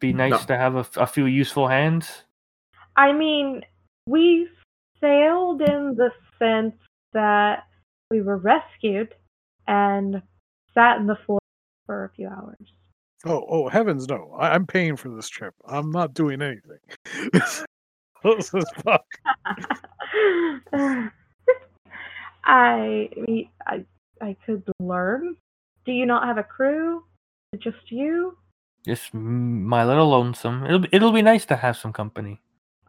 Be 0.00 0.12
nice 0.12 0.32
No. 0.32 0.38
to 0.46 0.56
have 0.56 0.96
a 0.96 1.06
few 1.06 1.26
useful 1.26 1.68
hands. 1.68 2.24
I 2.96 3.12
mean, 3.12 3.62
we 4.06 4.48
sailed 5.02 5.60
in 5.62 5.94
the 5.96 6.10
sense 6.38 6.74
that 7.12 7.64
we 8.10 8.22
were 8.22 8.36
rescued 8.38 9.14
and 9.66 10.22
sat 10.74 10.98
in 10.98 11.06
the 11.06 11.16
floor 11.26 11.40
for 11.86 12.04
a 12.04 12.10
few 12.10 12.28
hours. 12.28 12.72
Oh, 13.24 13.44
oh, 13.48 13.68
heavens 13.68 14.08
no! 14.08 14.34
I, 14.38 14.50
I'm 14.50 14.66
paying 14.66 14.96
for 14.96 15.08
this 15.08 15.28
trip. 15.28 15.54
I'm 15.66 15.90
not 15.90 16.14
doing 16.14 16.42
anything. 16.42 16.78
Close 18.20 18.54
as 18.54 18.64
fuck. 18.84 19.04
I, 22.44 23.08
I, 23.66 23.84
I 24.20 24.36
could 24.44 24.64
learn. 24.80 25.36
Do 25.84 25.92
you 25.92 26.06
not 26.06 26.26
have 26.26 26.38
a 26.38 26.42
crew? 26.42 27.04
Just 27.58 27.90
you? 27.90 28.36
Just 28.86 29.14
my 29.14 29.84
little 29.84 30.08
lonesome. 30.08 30.64
It'll 30.64 30.80
be- 30.80 30.88
it'll 30.92 31.12
be 31.12 31.22
nice 31.22 31.44
to 31.46 31.56
have 31.56 31.76
some 31.76 31.92
company. 31.92 32.40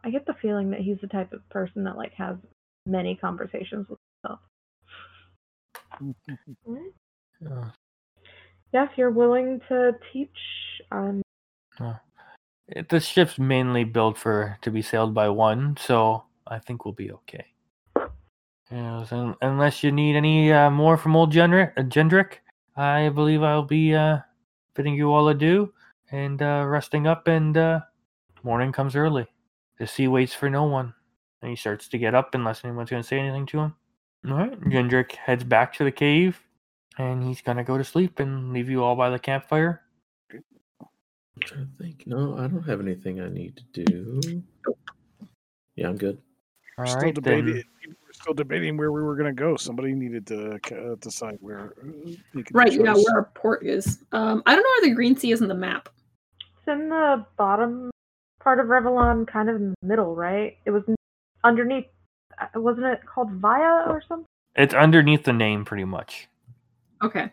I 0.04 0.10
get 0.10 0.26
the 0.26 0.34
feeling 0.34 0.70
that 0.70 0.80
he's 0.80 1.00
the 1.00 1.06
type 1.06 1.32
of 1.32 1.48
person 1.48 1.82
that 1.84 1.96
like 1.96 2.12
has 2.12 2.36
many 2.86 3.16
conversations 3.16 3.86
with 3.88 3.98
himself. 4.22 4.40
Uh, 7.46 7.64
Yeah, 8.72 8.84
if 8.90 8.98
you're 8.98 9.12
willing 9.12 9.60
to 9.68 9.96
teach, 10.12 10.36
um, 10.90 11.22
it- 12.66 12.88
the 12.88 12.98
ship's 12.98 13.38
mainly 13.38 13.84
built 13.84 14.18
for 14.18 14.58
to 14.62 14.70
be 14.72 14.82
sailed 14.82 15.14
by 15.14 15.28
one, 15.28 15.76
so 15.76 16.24
I 16.48 16.58
think 16.58 16.84
we'll 16.84 16.92
be 16.92 17.12
okay. 17.12 17.46
Yes, 18.72 19.12
un- 19.12 19.36
unless 19.42 19.84
you 19.84 19.92
need 19.92 20.16
any 20.16 20.52
uh, 20.52 20.70
more 20.70 20.96
from 20.96 21.14
old 21.14 21.32
Gendrick, 21.32 21.72
uh, 21.78 21.82
Gendrick, 21.82 22.38
I 22.76 23.10
believe 23.10 23.42
I'll 23.44 23.62
be 23.62 23.94
uh, 23.94 24.18
bidding 24.74 24.94
you 24.96 25.12
all 25.12 25.28
adieu 25.28 25.72
and 26.10 26.42
uh, 26.42 26.64
resting 26.66 27.06
up. 27.06 27.28
And 27.28 27.56
uh, 27.56 27.80
morning 28.42 28.72
comes 28.72 28.96
early. 28.96 29.28
The 29.78 29.86
sea 29.86 30.08
waits 30.08 30.34
for 30.34 30.48
no 30.48 30.64
one, 30.64 30.94
and 31.42 31.50
he 31.50 31.56
starts 31.56 31.88
to 31.88 31.98
get 31.98 32.14
up 32.14 32.34
unless 32.34 32.64
anyone's 32.64 32.90
going 32.90 33.02
to 33.02 33.08
say 33.08 33.18
anything 33.18 33.46
to 33.46 33.58
him. 33.58 33.74
All 34.28 34.36
right, 34.36 34.58
Gendrick 34.62 35.12
heads 35.12 35.44
back 35.44 35.74
to 35.74 35.84
the 35.84 35.92
cave, 35.92 36.40
and 36.96 37.22
he's 37.22 37.42
gonna 37.42 37.62
go 37.64 37.76
to 37.76 37.84
sleep 37.84 38.20
and 38.20 38.54
leave 38.54 38.70
you 38.70 38.82
all 38.82 38.96
by 38.96 39.10
the 39.10 39.18
campfire. 39.18 39.82
I'm 40.32 40.40
trying 41.42 41.66
to 41.66 41.82
think. 41.82 42.04
No, 42.06 42.38
I 42.38 42.46
don't 42.46 42.62
have 42.62 42.80
anything 42.80 43.20
I 43.20 43.28
need 43.28 43.60
to 43.74 43.84
do. 43.84 44.42
Yeah, 45.76 45.88
I'm 45.88 45.96
good. 45.98 46.16
All 46.78 46.84
We're 46.84 46.86
still 46.86 47.00
right, 47.02 47.14
then. 47.16 47.44
debating. 47.44 47.64
We're 47.86 48.12
still 48.12 48.34
debating 48.34 48.76
where 48.78 48.92
we 48.92 49.02
were 49.02 49.16
going 49.16 49.34
to 49.34 49.38
go. 49.38 49.56
Somebody 49.56 49.92
needed 49.92 50.26
to 50.28 50.54
uh, 50.54 50.94
decide 51.00 51.36
where. 51.40 51.74
Uh, 51.82 52.12
Right, 52.52 52.72
yeah, 52.72 52.94
where 52.94 53.14
our 53.16 53.30
port 53.34 53.66
is. 53.66 54.04
Um, 54.12 54.42
I 54.46 54.54
don't 54.54 54.62
know 54.62 54.70
where 54.80 54.88
the 54.90 54.94
Green 54.94 55.16
Sea 55.16 55.32
is 55.32 55.42
in 55.42 55.48
the 55.48 55.54
map. 55.54 55.88
it's 56.58 56.68
in 56.68 56.88
the 56.88 57.26
bottom 57.36 57.90
part 58.44 58.60
of 58.60 58.66
Revelon, 58.66 59.26
kind 59.26 59.48
of 59.48 59.56
in 59.56 59.70
the 59.80 59.86
middle, 59.88 60.14
right? 60.14 60.56
It 60.66 60.70
was 60.70 60.82
underneath. 61.42 61.86
uh, 62.40 62.60
Wasn't 62.60 62.84
it 62.86 63.00
called 63.06 63.30
Via 63.32 63.86
or 63.88 64.02
something? 64.06 64.26
It's 64.54 64.74
underneath 64.74 65.24
the 65.24 65.32
name, 65.32 65.64
pretty 65.64 65.84
much. 65.84 66.28
Okay. 67.02 67.30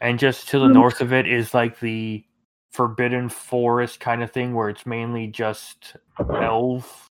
And 0.00 0.18
just 0.18 0.48
to 0.48 0.58
the 0.58 0.66
Hmm. 0.66 0.72
north 0.74 1.00
of 1.00 1.12
it 1.12 1.26
is 1.28 1.54
like 1.54 1.78
the 1.80 2.24
forbidden 2.72 3.28
forest 3.28 4.00
kind 4.00 4.22
of 4.22 4.32
thing 4.32 4.54
where 4.54 4.68
it's 4.68 4.84
mainly 4.84 5.28
just 5.28 5.96
elf 6.40 7.06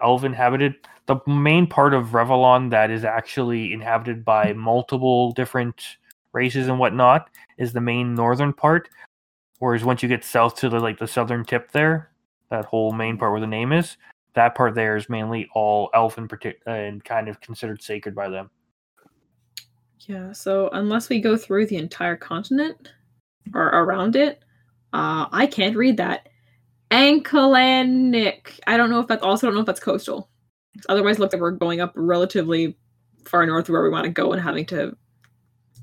elf 0.00 0.22
inhabited. 0.24 0.74
The 1.06 1.16
main 1.26 1.66
part 1.66 1.94
of 1.94 2.08
Revelon 2.12 2.70
that 2.70 2.90
is 2.90 3.04
actually 3.04 3.72
inhabited 3.72 4.24
by 4.24 4.52
multiple 4.52 5.32
different 5.32 5.96
races 6.32 6.68
and 6.68 6.78
whatnot 6.78 7.30
is 7.56 7.72
the 7.72 7.80
main 7.80 8.14
northern 8.14 8.52
part. 8.52 8.88
Whereas 9.58 9.84
once 9.84 10.02
you 10.02 10.08
get 10.08 10.24
south 10.24 10.54
to 10.56 10.68
the 10.68 10.78
like 10.78 10.98
the 10.98 11.08
southern 11.08 11.44
tip 11.44 11.72
there, 11.72 12.10
that 12.50 12.64
whole 12.64 12.92
main 12.92 13.18
part 13.18 13.32
where 13.32 13.40
the 13.40 13.46
name 13.46 13.72
is, 13.72 13.96
that 14.34 14.54
part 14.54 14.74
there 14.74 14.96
is 14.96 15.08
mainly 15.08 15.48
all 15.54 15.90
elf 15.94 16.16
partic- 16.16 16.60
and 16.66 17.04
kind 17.04 17.28
of 17.28 17.40
considered 17.40 17.82
sacred 17.82 18.14
by 18.14 18.28
them. 18.28 18.50
Yeah, 20.00 20.32
so 20.32 20.70
unless 20.72 21.08
we 21.08 21.20
go 21.20 21.36
through 21.36 21.66
the 21.66 21.76
entire 21.76 22.16
continent 22.16 22.92
or 23.52 23.66
around 23.66 24.16
it, 24.16 24.44
uh, 24.92 25.26
I 25.32 25.46
can't 25.46 25.76
read 25.76 25.96
that. 25.96 26.28
Ankylanic. 26.90 28.60
I 28.66 28.76
don't 28.76 28.90
know 28.90 29.00
if 29.00 29.08
that's 29.08 29.22
also 29.22 29.46
don't 29.46 29.54
know 29.54 29.60
if 29.60 29.66
that's 29.66 29.80
coastal. 29.80 30.30
Otherwise, 30.88 31.18
looks 31.18 31.34
like 31.34 31.42
we're 31.42 31.50
going 31.50 31.80
up 31.80 31.92
relatively 31.96 32.78
far 33.26 33.44
north 33.44 33.68
where 33.68 33.82
we 33.82 33.90
want 33.90 34.04
to 34.04 34.10
go 34.10 34.32
and 34.32 34.40
having 34.40 34.64
to 34.66 34.96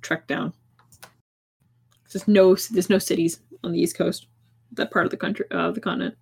trek 0.02 0.28
down. 0.28 0.54
There's 2.12 2.28
no 2.28 2.56
there's 2.72 2.90
no 2.90 2.98
cities 2.98 3.42
on 3.66 3.72
the 3.72 3.80
east 3.80 3.98
coast, 3.98 4.28
that 4.74 4.92
part 4.92 5.06
of 5.06 5.12
the 5.12 5.18
country, 5.18 5.46
uh, 5.52 5.72
the 5.72 5.82
continent. 5.82 6.16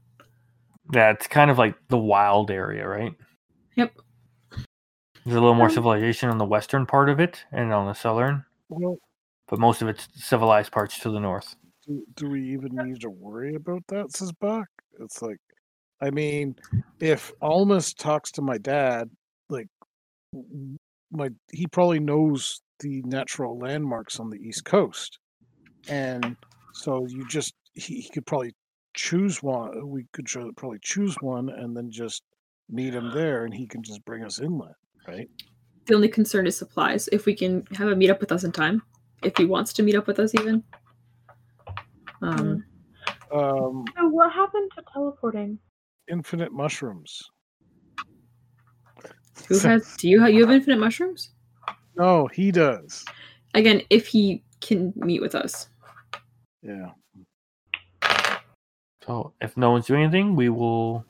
That's 0.89 1.27
kind 1.27 1.49
of 1.51 1.57
like 1.57 1.75
the 1.89 1.97
wild 1.97 2.51
area, 2.51 2.87
right? 2.87 3.13
Yep. 3.75 3.93
There's 4.51 5.37
a 5.37 5.39
little 5.39 5.53
more 5.55 5.67
Um, 5.67 5.73
civilization 5.73 6.29
on 6.29 6.37
the 6.37 6.45
western 6.45 6.85
part 6.85 7.09
of 7.09 7.19
it 7.19 7.45
and 7.51 7.71
on 7.73 7.87
the 7.87 7.93
southern, 7.93 8.43
Well, 8.69 8.97
but 9.47 9.59
most 9.59 9.81
of 9.81 9.87
it's 9.87 10.07
civilized 10.13 10.71
parts 10.71 10.99
to 10.99 11.09
the 11.09 11.19
north. 11.19 11.55
do, 11.87 12.03
do 12.15 12.29
we 12.29 12.41
even 12.53 12.75
need 12.75 13.01
to 13.01 13.09
worry 13.09 13.55
about 13.55 13.83
that, 13.87 14.11
says 14.15 14.31
Bach? 14.33 14.67
It's 14.99 15.21
like, 15.21 15.39
I 16.01 16.09
mean, 16.11 16.55
if 16.99 17.31
Almas 17.41 17.93
talks 17.93 18.31
to 18.33 18.41
my 18.41 18.57
dad, 18.57 19.09
like, 19.49 19.67
my 21.11 21.29
he 21.51 21.67
probably 21.67 21.99
knows 21.99 22.61
the 22.79 23.01
natural 23.03 23.57
landmarks 23.57 24.19
on 24.19 24.29
the 24.29 24.37
East 24.37 24.65
Coast, 24.65 25.19
and 25.87 26.35
so 26.73 27.05
you 27.07 27.25
just 27.27 27.53
he, 27.73 28.01
he 28.01 28.09
could 28.09 28.25
probably 28.25 28.53
choose 28.93 29.41
one. 29.41 29.87
We 29.89 30.05
could 30.13 30.25
cho- 30.27 30.51
probably 30.55 30.79
choose 30.81 31.15
one 31.21 31.49
and 31.49 31.75
then 31.75 31.89
just 31.91 32.23
meet 32.69 32.93
him 32.93 33.11
there, 33.13 33.45
and 33.45 33.53
he 33.53 33.65
can 33.67 33.81
just 33.83 34.03
bring 34.05 34.23
us 34.23 34.39
inland, 34.39 34.75
right? 35.07 35.29
The 35.85 35.95
only 35.95 36.07
concern 36.09 36.47
is 36.47 36.57
supplies. 36.57 37.09
If 37.11 37.25
we 37.25 37.35
can 37.35 37.65
have 37.75 37.87
a 37.89 37.95
meet 37.95 38.09
up 38.09 38.19
with 38.21 38.31
us 38.31 38.43
in 38.43 38.51
time, 38.51 38.81
if 39.23 39.35
he 39.37 39.45
wants 39.45 39.73
to 39.73 39.83
meet 39.83 39.95
up 39.95 40.07
with 40.07 40.19
us, 40.19 40.33
even. 40.35 40.63
Um, 42.21 42.63
Um, 43.33 43.83
So 43.97 44.07
what 44.09 44.31
happened 44.31 44.71
to 44.77 44.83
teleporting? 44.93 45.57
infinite 46.09 46.51
mushrooms. 46.51 47.21
who 49.47 49.57
has? 49.59 49.95
Do 49.97 50.07
you 50.07 50.19
have? 50.21 50.31
You 50.31 50.41
have 50.45 50.51
infinite 50.55 50.79
mushrooms? 50.79 51.31
No, 51.95 52.27
he 52.27 52.51
does. 52.51 53.03
Again, 53.55 53.81
if 53.89 54.07
he 54.07 54.43
can 54.61 54.93
meet 54.95 55.21
with 55.21 55.35
us. 55.35 55.67
Yeah. 56.63 56.91
So 59.05 59.33
if 59.41 59.57
no 59.57 59.71
one's 59.71 59.85
doing 59.87 60.03
anything, 60.03 60.35
we 60.35 60.49
will 60.49 61.05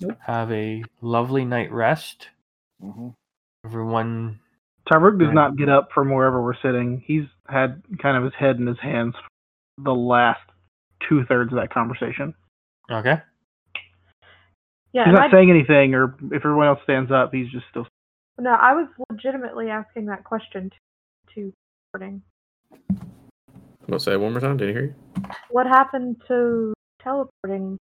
Nope. 0.00 0.18
have 0.26 0.52
a 0.52 0.84
lovely 1.00 1.44
night 1.44 1.72
rest. 1.72 2.28
hmm 2.80 3.08
Everyone, 3.64 4.38
Tyrook 4.88 5.18
does 5.18 5.32
not 5.32 5.56
get 5.56 5.68
up 5.68 5.88
from 5.92 6.10
wherever 6.12 6.40
we're 6.40 6.54
sitting. 6.62 7.02
He's 7.04 7.24
had 7.48 7.82
kind 8.00 8.16
of 8.16 8.22
his 8.22 8.34
head 8.38 8.58
in 8.58 8.66
his 8.66 8.78
hands 8.78 9.14
the 9.78 9.94
last 9.94 10.40
two 11.08 11.24
thirds 11.24 11.52
of 11.52 11.58
that 11.58 11.72
conversation. 11.72 12.32
okay? 12.90 13.16
Yeah, 14.92 15.04
He's 15.06 15.14
not 15.14 15.28
I, 15.28 15.30
saying 15.32 15.50
anything, 15.50 15.94
or 15.94 16.14
if 16.30 16.44
everyone 16.44 16.68
else 16.68 16.78
stands 16.84 17.10
up, 17.10 17.34
he's 17.34 17.50
just 17.50 17.64
still. 17.70 17.86
no, 18.38 18.50
I 18.50 18.72
was 18.74 18.88
legitimately 19.10 19.68
asking 19.68 20.06
that 20.06 20.22
question 20.22 20.70
to, 21.34 21.52
to 21.98 22.20
teleporting. 23.86 23.94
I'll 23.94 23.98
say 24.00 24.12
it 24.12 24.20
one 24.20 24.32
more 24.32 24.40
time. 24.40 24.56
Did 24.56 24.68
you 24.68 24.72
hear 24.74 24.84
you? 24.84 24.94
What 25.50 25.66
happened 25.66 26.22
to 26.28 26.74
teleporting? 27.00 27.78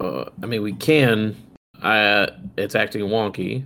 Uh, 0.00 0.24
I 0.42 0.46
mean, 0.46 0.62
we 0.62 0.72
can. 0.74 1.36
Uh, 1.82 2.26
it's 2.56 2.74
acting 2.74 3.02
wonky. 3.02 3.64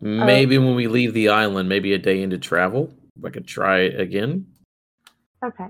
Maybe 0.00 0.58
when 0.58 0.76
we 0.76 0.86
leave 0.86 1.12
the 1.12 1.28
island, 1.28 1.68
maybe 1.68 1.92
a 1.92 1.98
day 1.98 2.22
into 2.22 2.38
travel, 2.38 2.94
I 3.24 3.30
could 3.30 3.48
try 3.48 3.80
it 3.80 4.00
again. 4.00 4.46
Okay, 5.44 5.66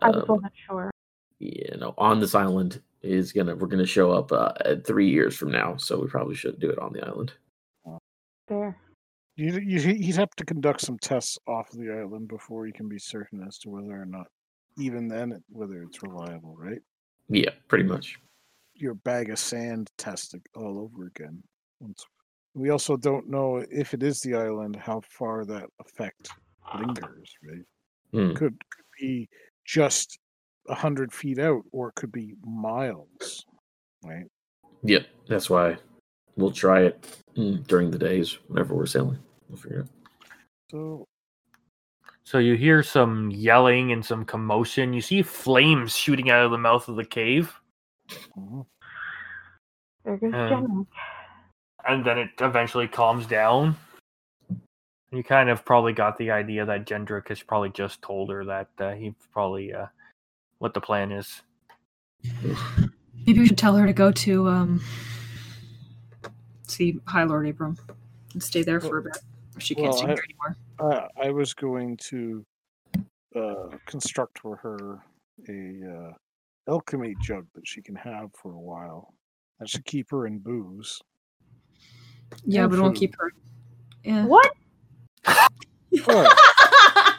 I 0.00 0.12
just 0.12 0.28
Um, 0.28 0.36
wasn't 0.36 0.52
sure. 0.66 0.90
you 1.38 1.76
know, 1.78 1.94
on 1.96 2.18
this 2.18 2.34
island 2.34 2.82
is 3.02 3.32
gonna 3.32 3.54
we're 3.54 3.68
gonna 3.68 3.86
show 3.86 4.10
up 4.10 4.32
uh, 4.32 4.52
at 4.64 4.84
three 4.84 5.08
years 5.08 5.36
from 5.36 5.52
now, 5.52 5.76
so 5.76 6.00
we 6.00 6.08
probably 6.08 6.34
should 6.34 6.58
do 6.58 6.70
it 6.70 6.78
on 6.80 6.92
the 6.92 7.06
island. 7.06 7.32
There. 8.48 8.76
You, 9.36 9.58
you, 9.60 9.80
he'd 9.80 10.16
have 10.16 10.30
to 10.36 10.44
conduct 10.44 10.80
some 10.82 10.98
tests 10.98 11.38
off 11.46 11.70
the 11.70 11.90
island 11.90 12.26
before 12.28 12.66
you 12.66 12.72
can 12.72 12.88
be 12.88 12.98
certain 12.98 13.44
as 13.46 13.58
to 13.58 13.70
whether 13.70 13.92
or 13.92 14.04
not, 14.04 14.26
even 14.78 15.08
then, 15.08 15.42
whether 15.48 15.82
it's 15.82 16.02
reliable, 16.02 16.54
right? 16.58 16.80
Yeah, 17.28 17.50
pretty 17.68 17.84
much. 17.84 18.18
Your 18.74 18.94
bag 18.94 19.30
of 19.30 19.38
sand 19.38 19.90
test 19.98 20.34
it 20.34 20.42
all 20.54 20.78
over 20.78 21.06
again. 21.06 21.42
Once 21.80 22.04
we 22.54 22.70
also 22.70 22.96
don't 22.96 23.28
know 23.28 23.64
if 23.70 23.94
it 23.94 24.02
is 24.02 24.20
the 24.20 24.34
island, 24.34 24.76
how 24.76 25.00
far 25.08 25.44
that 25.44 25.64
effect 25.80 26.30
lingers, 26.78 27.32
right? 27.42 27.64
Hmm. 28.12 28.34
Could 28.34 28.58
could 28.70 28.84
be 29.00 29.28
just 29.64 30.18
a 30.68 30.74
hundred 30.74 31.12
feet 31.12 31.38
out, 31.38 31.62
or 31.72 31.88
it 31.88 31.94
could 31.94 32.12
be 32.12 32.34
miles, 32.44 33.46
right? 34.04 34.26
Yep, 34.82 35.06
that's 35.28 35.48
why 35.48 35.76
we'll 36.36 36.52
try 36.52 36.82
it 36.82 37.22
mm, 37.36 37.66
during 37.66 37.90
the 37.90 37.98
days 37.98 38.38
whenever 38.48 38.74
we're 38.74 38.86
sailing. 38.86 39.18
We'll 39.48 39.58
figure 39.58 39.80
it 39.80 39.82
out. 39.82 39.88
So 40.70 41.06
So 42.32 42.38
you 42.38 42.54
hear 42.54 42.82
some 42.82 43.30
yelling 43.30 43.92
and 43.92 44.02
some 44.02 44.24
commotion. 44.24 44.94
You 44.94 45.02
see 45.02 45.20
flames 45.20 45.94
shooting 45.94 46.30
out 46.30 46.46
of 46.46 46.50
the 46.50 46.56
mouth 46.56 46.88
of 46.88 46.96
the 46.96 47.04
cave. 47.04 47.52
There 50.02 50.16
goes 50.16 50.32
Jenna. 50.32 50.86
and 51.86 52.02
then 52.02 52.16
it 52.16 52.30
eventually 52.40 52.88
calms 52.88 53.26
down. 53.26 53.76
You 55.10 55.22
kind 55.22 55.50
of 55.50 55.62
probably 55.66 55.92
got 55.92 56.16
the 56.16 56.30
idea 56.30 56.64
that 56.64 56.86
Gendrick 56.86 57.28
has 57.28 57.42
probably 57.42 57.68
just 57.68 58.00
told 58.00 58.30
her 58.30 58.46
that 58.46 58.68
uh, 58.78 58.92
he 58.92 59.14
probably 59.30 59.74
uh, 59.74 59.88
what 60.56 60.72
the 60.72 60.80
plan 60.80 61.12
is. 61.12 61.42
Maybe 63.26 63.40
we 63.40 63.46
should 63.46 63.58
tell 63.58 63.76
her 63.76 63.86
to 63.86 63.92
go 63.92 64.10
to 64.10 64.48
um 64.48 64.80
see 66.66 66.98
High 67.06 67.24
Lord 67.24 67.46
Abram 67.46 67.76
and 68.32 68.42
stay 68.42 68.62
there 68.62 68.80
for 68.80 68.96
a 68.96 69.02
bit. 69.02 69.18
If 69.54 69.62
she 69.62 69.74
can't 69.74 69.88
Well, 69.88 69.98
stay 69.98 70.06
I- 70.06 70.14
here 70.14 70.24
anymore. 70.24 70.56
Uh, 70.78 71.06
I 71.20 71.30
was 71.30 71.54
going 71.54 71.96
to 72.08 72.44
uh, 73.36 73.68
construct 73.86 74.38
for 74.38 74.56
her 74.56 75.02
a 75.48 75.80
uh, 75.90 76.12
alchemy 76.70 77.14
jug 77.20 77.46
that 77.54 77.66
she 77.66 77.82
can 77.82 77.94
have 77.96 78.30
for 78.40 78.52
a 78.52 78.60
while. 78.60 79.14
That 79.58 79.68
should 79.68 79.84
keep 79.84 80.10
her 80.10 80.26
in 80.26 80.38
booze. 80.38 81.00
Yeah, 82.44 82.62
and 82.62 82.70
but 82.70 82.78
it 82.78 82.82
won't 82.82 82.96
keep 82.96 83.14
her. 83.18 83.32
Yeah. 84.04 84.26
What? 84.26 84.50
What? 86.04 86.38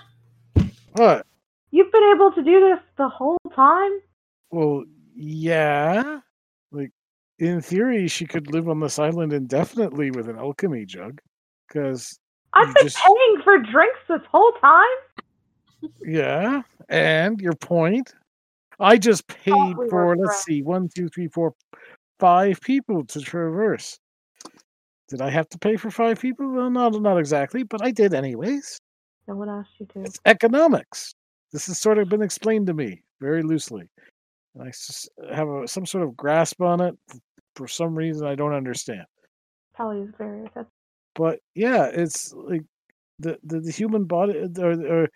what? 0.94 1.26
You've 1.72 1.92
been 1.92 2.12
able 2.16 2.32
to 2.34 2.44
do 2.44 2.60
this 2.60 2.80
the 2.98 3.10
whole 3.10 3.38
time? 3.56 3.92
Well, 4.52 4.84
yeah. 5.16 6.20
Like, 6.72 6.92
in 7.40 7.62
theory, 7.62 8.08
she 8.08 8.26
could 8.26 8.52
live 8.52 8.70
on 8.70 8.80
this 8.80 9.00
island 9.00 9.34
indefinitely 9.34 10.12
with 10.12 10.30
an 10.30 10.38
alchemy 10.38 10.86
jug. 10.86 11.20
Because, 11.68 12.20
I've 12.54 12.68
You 12.70 12.74
been 12.76 12.84
just- 12.84 12.98
paying 12.98 13.42
for 13.44 13.58
drinks 13.60 14.00
this 14.08 14.22
whole 14.32 14.52
time. 14.54 15.90
yeah. 16.02 16.62
And 16.90 17.40
your 17.42 17.54
point? 17.54 18.14
I 18.80 18.98
just 18.98 19.28
paid 19.28 19.78
we 19.78 19.90
for, 19.90 20.16
let's 20.16 20.28
friends. 20.30 20.44
see, 20.44 20.62
one, 20.64 20.90
two, 20.94 21.08
three, 21.10 21.28
four, 21.28 21.54
five 22.20 22.60
people 22.62 23.06
to 23.06 23.22
traverse. 23.22 24.00
Did 25.10 25.22
I 25.22 25.30
have 25.30 25.48
to 25.50 25.60
pay 25.60 25.76
for 25.76 25.92
five 25.92 26.20
people? 26.20 26.50
Well, 26.52 26.70
not, 26.70 27.00
not 27.02 27.18
exactly, 27.20 27.64
but 27.64 27.84
I 27.84 27.92
did 27.92 28.14
anyways. 28.14 28.80
No 29.28 29.36
one 29.36 29.50
asked 29.50 29.72
you 29.80 29.86
to. 29.94 30.02
It's 30.02 30.20
economics. 30.26 31.14
This 31.52 31.68
has 31.68 31.78
sort 31.80 32.00
of 32.00 32.10
been 32.10 32.22
explained 32.24 32.68
to 32.68 32.74
me 32.74 33.04
very 33.22 33.44
loosely. 33.44 33.88
And 34.56 34.64
I 34.64 35.36
have 35.36 35.48
a, 35.48 35.68
some 35.68 35.86
sort 35.86 36.04
of 36.04 36.18
grasp 36.18 36.62
on 36.62 36.82
it 36.82 36.96
for 37.56 37.68
some 37.68 37.96
reason 37.96 38.26
I 38.28 38.36
don't 38.36 38.54
understand. 38.54 39.06
Tali 39.78 40.02
is 40.02 40.10
very 40.18 40.50
that's 40.56 40.70
But 41.16 41.40
yeah, 41.56 41.86
it's 41.86 42.34
like 42.34 42.64
the, 43.20 43.38
the, 43.44 43.60
the 43.60 43.72
human 43.72 44.06
body 44.06 44.48
or, 44.60 44.72
or 44.72 45.08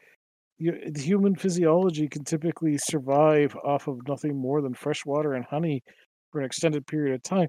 your, 0.59 0.75
the 0.89 1.01
human 1.01 1.35
physiology 1.35 2.07
can 2.07 2.23
typically 2.23 2.77
survive 2.77 3.55
off 3.63 3.87
of 3.87 4.07
nothing 4.07 4.35
more 4.35 4.61
than 4.61 4.73
fresh 4.73 5.05
water 5.05 5.33
and 5.33 5.45
honey 5.45 5.83
for 6.31 6.39
an 6.39 6.45
extended 6.45 6.85
period 6.87 7.15
of 7.15 7.23
time. 7.23 7.47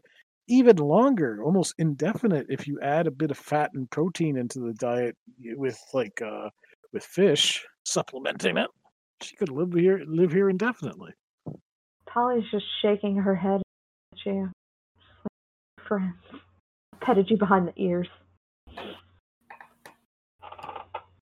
Even 0.49 0.77
longer, 0.77 1.43
almost 1.45 1.75
indefinite, 1.79 2.47
if 2.49 2.67
you 2.67 2.79
add 2.81 3.07
a 3.07 3.11
bit 3.11 3.31
of 3.31 3.37
fat 3.37 3.71
and 3.75 3.91
protein 3.91 4.39
into 4.39 4.61
the 4.61 4.73
diet 4.75 5.15
with 5.57 5.79
like 5.93 6.23
uh 6.23 6.49
with 6.93 7.05
fish 7.05 7.67
supplementing 7.85 8.57
it. 8.57 8.69
She 9.23 9.37
could 9.37 9.51
live 9.51 9.73
here 9.73 10.03
live 10.07 10.33
here 10.33 10.49
indefinitely. 10.49 11.13
Tali's 12.13 12.45
just 12.51 12.65
shaking 12.81 13.17
her 13.17 13.35
head 13.35 13.61
at 14.13 14.19
you. 14.25 14.51
Friends. 15.87 16.15
Petted 17.01 17.31
you 17.31 17.37
behind 17.37 17.69
the 17.69 17.83
ears. 17.83 18.09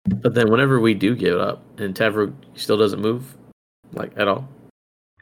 But 0.09 0.35
then 0.35 0.51
whenever 0.51 0.81
we 0.81 0.95
do 0.95 1.15
give 1.17 1.35
it 1.35 1.41
up 1.41 1.63
and 1.79 1.95
Tavrok 1.95 2.33
still 2.55 2.77
doesn't 2.77 3.01
move, 3.01 3.37
like 3.93 4.13
at 4.17 4.29
all, 4.29 4.49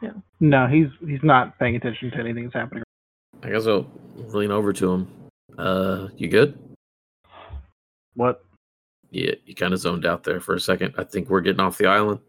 Yeah. 0.03 0.11
No, 0.41 0.67
he's 0.67 0.89
he's 1.07 1.23
not 1.23 1.59
paying 1.59 1.77
attention 1.77 2.11
to 2.11 2.19
anything 2.19 2.45
that's 2.45 2.55
happening. 2.55 2.83
I 3.43 3.51
guess 3.51 3.67
I'll 3.67 3.87
lean 4.17 4.51
over 4.51 4.73
to 4.73 4.93
him. 4.93 5.11
Uh, 5.59 6.09
you 6.17 6.29
good? 6.29 6.59
What? 8.15 8.45
Yeah, 9.11 9.33
you 9.47 9.55
kind 9.55 9.73
of 9.73 9.81
zoned 9.81 10.05
out 10.07 10.25
there 10.25 10.41
for 10.41 10.55
a 10.55 10.61
second. 10.61 10.95
I 10.99 11.05
think 11.05 11.29
we're 11.29 11.41
getting 11.41 11.61
off 11.61 11.79
the 11.79 11.87
island. 11.87 12.21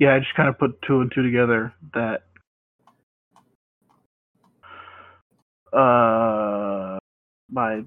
Yeah, 0.00 0.14
I 0.14 0.18
just 0.18 0.34
kind 0.34 0.48
of 0.48 0.58
put 0.58 0.80
two 0.82 1.00
and 1.00 1.12
two 1.14 1.22
together 1.22 1.72
that 1.94 2.24
uh 5.72 6.61
my 7.52 7.84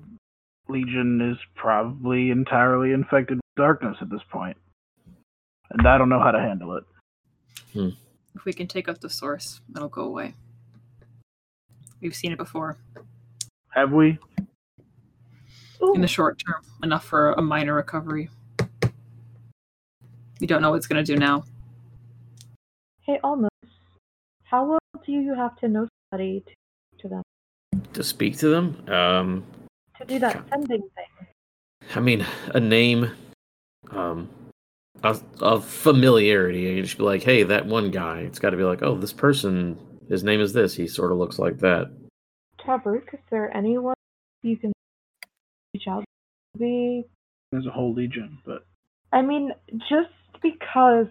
legion 0.69 1.19
is 1.21 1.37
probably 1.55 2.29
entirely 2.29 2.91
infected 2.91 3.37
with 3.37 3.55
darkness 3.57 3.97
at 4.01 4.09
this 4.09 4.21
point. 4.31 4.57
And 5.71 5.87
I 5.87 5.97
don't 5.97 6.09
know 6.09 6.19
how 6.19 6.31
to 6.31 6.39
handle 6.39 6.77
it. 6.77 6.83
If 8.35 8.45
we 8.45 8.53
can 8.53 8.67
take 8.67 8.87
out 8.87 9.01
the 9.01 9.09
source, 9.09 9.59
it'll 9.75 9.89
go 9.89 10.03
away. 10.03 10.35
We've 12.01 12.15
seen 12.15 12.31
it 12.31 12.37
before. 12.37 12.77
Have 13.69 13.91
we? 13.91 14.17
In 15.93 16.01
the 16.01 16.07
short 16.07 16.41
term, 16.45 16.61
enough 16.83 17.05
for 17.05 17.33
a 17.33 17.41
minor 17.41 17.73
recovery. 17.73 18.29
We 20.39 20.47
don't 20.47 20.61
know 20.61 20.69
what 20.71 20.77
it's 20.77 20.87
going 20.87 21.03
to 21.03 21.13
do 21.13 21.19
now. 21.19 21.43
Hey, 23.01 23.19
Almas. 23.23 23.49
How 24.43 24.65
well 24.65 24.79
do 25.05 25.11
you 25.11 25.33
have 25.33 25.55
to 25.57 25.67
know 25.67 25.87
somebody 26.11 26.43
to, 26.47 26.53
to 26.99 27.07
them 27.07 27.23
To 27.93 28.03
speak 28.03 28.37
to 28.37 28.47
them, 28.49 28.89
um, 28.89 29.43
to 29.99 30.05
do 30.05 30.19
that 30.19 30.43
sending 30.49 30.81
thing? 30.81 31.27
I 31.95 31.99
mean, 31.99 32.25
a 32.53 32.59
name, 32.59 33.11
um, 33.91 34.29
of, 35.03 35.23
of 35.41 35.65
familiarity. 35.65 36.61
You 36.61 36.81
just 36.81 36.97
be 36.97 37.03
like, 37.03 37.23
hey, 37.23 37.43
that 37.43 37.65
one 37.65 37.91
guy. 37.91 38.19
It's 38.19 38.39
got 38.39 38.51
to 38.51 38.57
be 38.57 38.63
like, 38.63 38.81
oh, 38.81 38.97
this 38.97 39.13
person, 39.13 39.77
his 40.09 40.23
name 40.23 40.41
is 40.41 40.53
this. 40.53 40.73
He 40.73 40.87
sort 40.87 41.11
of 41.11 41.17
looks 41.17 41.37
like 41.37 41.59
that. 41.59 41.91
Tabruk, 42.59 43.13
is 43.13 43.19
there 43.29 43.55
anyone 43.55 43.95
you 44.41 44.57
can 44.57 44.73
reach 45.73 45.87
out 45.87 46.01
to? 46.01 46.05
Be 46.57 47.03
There's 47.51 47.65
a 47.65 47.71
whole 47.71 47.93
legion, 47.93 48.37
but 48.45 48.65
I 49.11 49.21
mean, 49.21 49.51
just 49.89 50.09
because 50.41 51.07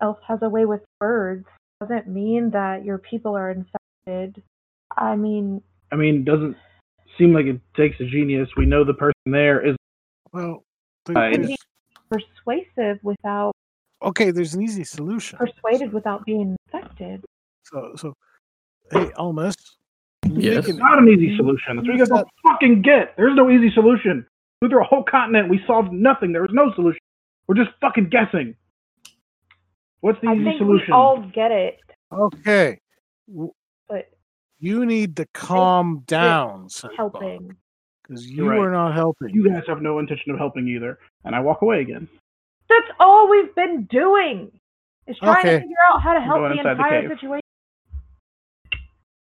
Elf 0.00 0.18
has 0.26 0.38
a 0.40 0.48
way 0.48 0.64
with 0.64 0.80
words 0.98 1.44
doesn't 1.80 2.08
mean 2.08 2.50
that 2.50 2.84
your 2.84 2.96
people 2.96 3.36
are 3.36 3.50
infected. 3.50 4.42
I 4.96 5.14
mean, 5.14 5.62
I 5.92 5.96
mean, 5.96 6.24
doesn't 6.24 6.56
seem 7.18 7.32
like 7.32 7.46
it 7.46 7.60
takes 7.76 7.98
a 8.00 8.04
genius. 8.06 8.48
We 8.56 8.64
know 8.66 8.84
the 8.84 8.94
person 8.94 9.12
there 9.26 9.64
is 9.64 9.76
Well, 10.32 10.64
there- 11.06 11.36
there's- 11.36 11.56
persuasive 12.10 12.98
without 13.02 13.52
okay, 14.02 14.30
there's 14.30 14.54
an 14.54 14.62
easy 14.62 14.84
solution. 14.84 15.38
persuaded 15.38 15.92
without 15.92 16.24
being 16.24 16.56
infected. 16.72 17.22
So, 17.64 17.92
so, 17.96 18.14
hey, 18.92 19.10
Almas, 19.16 19.54
can 20.22 20.36
you 20.36 20.52
Yes. 20.52 20.66
make 20.66 20.74
an- 20.74 20.78
not 20.80 20.98
an 20.98 21.08
easy 21.08 21.36
solution. 21.36 21.76
That's 21.76 21.86
what 21.88 21.92
you 21.92 21.98
guys 21.98 22.08
don't 22.08 22.28
fucking 22.42 22.80
get. 22.82 23.14
There's 23.16 23.34
no 23.34 23.50
easy 23.50 23.70
solution. 23.72 24.26
We 24.62 24.68
through 24.68 24.80
a 24.80 24.84
whole 24.84 25.02
continent, 25.04 25.48
we 25.50 25.62
solved 25.66 25.92
nothing. 25.92 26.32
There 26.32 26.42
was 26.42 26.52
no 26.52 26.72
solution. 26.74 27.00
We're 27.46 27.56
just 27.56 27.70
fucking 27.80 28.08
guessing. 28.08 28.56
What's 30.00 30.20
the 30.20 30.28
I 30.28 30.34
easy 30.34 30.44
think 30.44 30.58
solution? 30.58 30.86
we 30.88 30.92
all 30.92 31.20
get 31.20 31.50
it, 31.52 31.80
Okay, 32.12 32.78
w- 33.28 33.50
but 33.50 33.57
you 34.58 34.84
need 34.86 35.16
to 35.16 35.26
calm 35.34 36.02
down, 36.06 36.68
helping. 36.96 37.56
because 38.02 38.30
You're 38.30 38.50
right. 38.50 38.58
are 38.60 38.72
not 38.72 38.94
helping. 38.94 39.30
You 39.30 39.48
guys 39.48 39.62
have 39.66 39.80
no 39.82 39.98
intention 39.98 40.32
of 40.32 40.38
helping 40.38 40.66
either. 40.68 40.98
And 41.24 41.34
I 41.34 41.40
walk 41.40 41.62
away 41.62 41.80
again. 41.80 42.08
That's 42.68 42.88
all 43.00 43.28
we've 43.28 43.54
been 43.54 43.84
doing. 43.84 44.50
Is 45.06 45.18
trying 45.18 45.38
Okay. 45.38 45.54
to 45.56 45.60
figure 45.60 45.76
out 45.92 46.02
how 46.02 46.12
to 46.14 46.20
help 46.20 46.40
the 46.40 46.50
inside 46.58 46.64
the 46.64 46.70
entire 46.84 47.08
situation. 47.08 47.42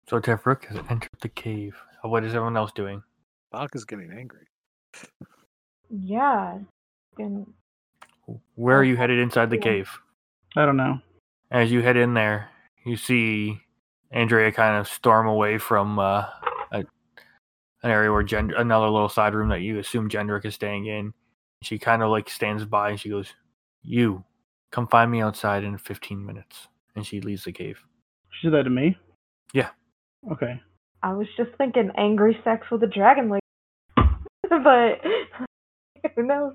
So 0.07 0.19
Tefruk 0.21 0.65
has 0.65 0.77
entered 0.89 1.09
the 1.21 1.29
cave. 1.29 1.75
Uh, 2.03 2.09
What 2.09 2.23
is 2.23 2.33
everyone 2.35 2.55
else 2.55 2.71
doing? 2.71 3.01
Bach 3.51 3.75
is 3.75 3.83
getting 3.85 4.11
angry. 4.11 4.45
Yeah. 5.89 6.59
And 7.17 7.53
Where 8.55 8.77
are 8.77 8.83
you 8.83 8.95
headed 8.95 9.19
inside 9.19 9.49
the 9.49 9.57
Yeah. 9.57 9.61
cave? 9.63 9.99
I 10.55 10.65
don't 10.65 10.77
know. 10.77 10.99
As 11.51 11.71
you 11.71 11.81
head 11.81 11.97
in 11.97 12.13
there, 12.13 12.49
you 12.85 12.95
see 12.97 13.61
Andrea 14.11 14.51
kind 14.51 14.77
of 14.77 14.87
storm 14.87 15.27
away 15.27 15.57
from 15.57 15.99
uh, 15.99 16.25
a, 16.71 16.79
an 16.79 16.85
area 17.83 18.11
where 18.11 18.23
Gend- 18.23 18.53
another 18.53 18.89
little 18.89 19.09
side 19.09 19.33
room 19.33 19.49
that 19.49 19.61
you 19.61 19.79
assume 19.79 20.09
Gendrick 20.09 20.45
is 20.45 20.55
staying 20.55 20.85
in. 20.85 21.13
She 21.61 21.79
kind 21.79 22.03
of 22.03 22.09
like 22.09 22.29
stands 22.29 22.65
by 22.65 22.91
and 22.91 22.99
she 22.99 23.09
goes, 23.09 23.33
"You 23.81 24.23
come 24.71 24.87
find 24.87 25.11
me 25.11 25.21
outside 25.21 25.63
in 25.63 25.77
15 25.77 26.25
minutes." 26.25 26.67
And 26.95 27.05
she 27.05 27.19
leaves 27.21 27.43
the 27.43 27.51
cave. 27.51 27.83
She 28.31 28.47
said 28.47 28.53
that 28.53 28.63
to 28.63 28.69
me? 28.69 28.97
Yeah. 29.53 29.69
Okay. 30.31 30.61
I 31.03 31.13
was 31.13 31.27
just 31.37 31.51
thinking 31.57 31.91
angry 31.97 32.37
sex 32.43 32.67
with 32.71 32.83
a 32.83 32.87
dragon 32.87 33.29
lady. 33.29 33.41
but 34.49 35.01
who 36.15 36.23
knows? 36.23 36.53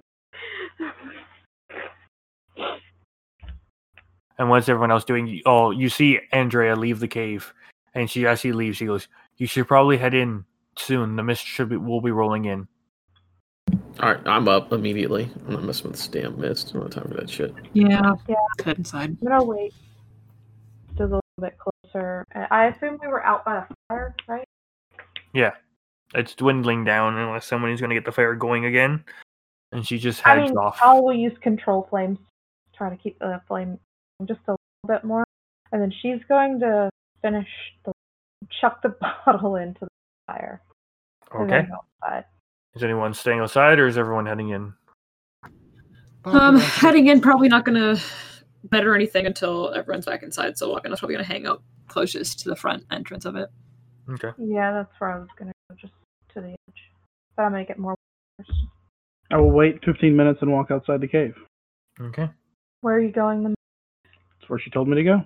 And 4.41 4.49
what's 4.49 4.71
everyone 4.71 4.91
else 4.91 5.05
doing? 5.05 5.27
You- 5.27 5.43
Oh, 5.45 5.71
you 5.71 5.91
see 5.91 6.19
Andrea 6.33 6.75
leave 6.75 6.99
the 6.99 7.07
cave, 7.07 7.53
and 7.95 8.11
she 8.11 8.27
as 8.27 8.41
she 8.41 8.53
leaves, 8.53 8.79
she 8.79 8.87
goes, 8.87 9.07
"You 9.37 9.47
should 9.47 9.69
probably 9.69 9.99
head 9.99 10.15
in 10.15 10.47
soon. 10.79 11.15
The 11.17 11.23
mist 11.23 11.45
should 11.45 11.69
be 11.69 11.77
will 11.77 12.01
be 12.01 12.11
rolling 12.11 12.47
in." 12.47 12.67
All 14.01 14.15
right, 14.15 14.27
I'm 14.27 14.49
up 14.49 14.73
immediately. 14.73 15.31
I'm 15.47 15.53
not 15.53 15.65
messing 15.65 15.91
with 15.91 15.97
this 16.01 16.09
damn 16.09 16.41
mist. 16.41 16.71
I 16.71 16.73
don't 16.73 16.83
have 16.85 17.03
time 17.03 17.13
for 17.13 17.21
that 17.21 17.29
shit. 17.29 17.55
Yeah. 17.75 18.15
Yeah. 18.27 18.37
Head 18.65 18.79
inside. 18.79 19.11
I'm 19.21 19.29
gonna 19.29 19.45
wait 19.45 19.75
just 20.89 21.01
a 21.01 21.05
little 21.05 21.21
bit 21.39 21.59
closer. 21.59 22.25
I 22.35 22.47
I 22.51 22.67
assume 22.69 22.99
we 23.03 23.09
were 23.09 23.23
out 23.23 23.45
by 23.45 23.57
the 23.69 23.75
fire, 23.89 24.15
right? 24.27 24.49
Yeah. 25.35 25.53
It's 26.15 26.35
dwindling 26.35 26.85
down 26.85 27.19
unless 27.19 27.45
someone 27.45 27.71
is 27.73 27.81
going 27.81 27.91
to 27.91 27.95
get 27.95 28.05
the 28.05 28.11
fire 28.11 28.35
going 28.35 28.65
again. 28.65 29.05
And 29.71 29.87
she 29.87 29.97
just 29.99 30.23
heads 30.23 30.39
I 30.39 30.41
heads 30.41 30.51
mean, 30.51 30.59
off. 30.59 30.79
Tali 30.79 31.01
will 31.03 31.13
use 31.15 31.37
control 31.39 31.87
flames 31.89 32.19
try 32.75 32.89
to 32.91 32.97
keep 32.97 33.19
the 33.21 33.41
flame 33.47 33.79
just 34.27 34.41
a 34.49 34.53
little 34.53 34.59
bit 34.87 35.05
more, 35.05 35.25
and 35.73 35.81
then 35.81 35.93
she's 36.03 36.21
going 36.29 36.61
to 36.61 36.91
finish 37.23 37.49
the 37.85 37.93
chuck 38.61 38.83
the 38.83 38.95
bottle 39.27 39.57
into 39.57 39.81
the 39.81 39.89
fire. 40.27 40.63
Okay. 41.35 41.49
then 41.49 41.69
go 41.69 41.79
outside. 42.03 42.25
Is 42.75 42.83
anyone 42.83 43.15
staying 43.15 43.41
outside 43.41 43.79
or 43.79 43.87
is 43.87 43.99
everyone 43.99 44.27
heading 44.27 44.51
in? 44.51 44.73
Um, 46.25 46.59
heading 46.59 47.07
in, 47.07 47.21
probably 47.21 47.49
not 47.49 47.65
gonna 47.65 47.97
better 48.65 48.95
anything 48.95 49.27
until 49.27 49.73
everyone's 49.75 50.07
back 50.07 50.23
inside. 50.23 50.59
So 50.59 50.75
Wakana's 50.75 51.01
probably 51.01 51.15
gonna 51.15 51.25
hang 51.25 51.47
out 51.47 51.63
closest 51.89 52.41
to 52.41 52.49
the 52.49 52.57
front 52.57 52.85
entrance 52.91 53.25
of 53.25 53.37
it. 53.37 53.49
Okay. 54.09 54.31
Yeah, 54.39 54.73
that's 54.73 54.93
where 54.99 55.13
I 55.13 55.19
was 55.19 55.29
gonna 55.39 55.53
go, 55.69 55.77
just 55.81 55.93
to 56.35 56.41
the 56.41 56.51
edge. 56.51 56.83
But 57.37 57.45
I'll 57.45 57.51
make 57.51 57.71
it 57.71 57.79
more. 57.79 57.97
worse. 58.39 58.51
I 59.31 59.37
will 59.39 59.53
wait 59.53 59.83
15 59.85 60.15
minutes 60.17 60.41
and 60.43 60.53
walk 60.53 60.71
outside 60.71 61.01
the 61.01 61.09
cave. 61.09 61.35
Okay. 62.01 62.29
Where 62.81 62.95
are 62.95 63.01
you 63.01 63.13
going? 63.13 63.43
The 63.43 63.49
That's 63.49 63.60
where 64.51 64.59
she 64.59 64.71
told 64.71 64.89
me 64.89 64.97
to 64.97 65.05
go. 65.05 65.25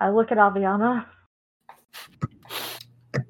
I 0.00 0.10
look 0.10 0.32
at 0.32 0.38
Aviana. 0.38 1.06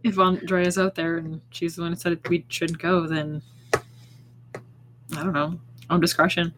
If 0.04 0.18
Andrea's 0.18 0.78
out 0.78 0.94
there 0.94 1.16
and 1.16 1.40
she's 1.50 1.76
the 1.76 1.82
one 1.82 1.92
who 1.92 1.98
said 1.98 2.20
we 2.28 2.44
should 2.48 2.78
go, 2.78 3.06
then 3.06 3.42
I 3.74 5.22
don't 5.22 5.32
know. 5.32 5.58
On 5.90 6.00
discretion. 6.00 6.54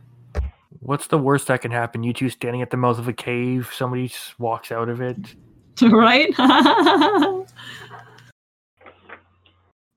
What's 0.80 1.06
the 1.06 1.18
worst 1.18 1.46
that 1.46 1.62
can 1.62 1.70
happen? 1.70 2.02
You 2.02 2.12
two 2.12 2.28
standing 2.28 2.60
at 2.60 2.70
the 2.70 2.76
mouth 2.76 2.98
of 2.98 3.08
a 3.08 3.12
cave, 3.12 3.70
somebody 3.72 4.08
just 4.08 4.38
walks 4.38 4.70
out 4.70 4.88
of 4.88 5.00
it. 5.00 5.16
right? 5.82 6.28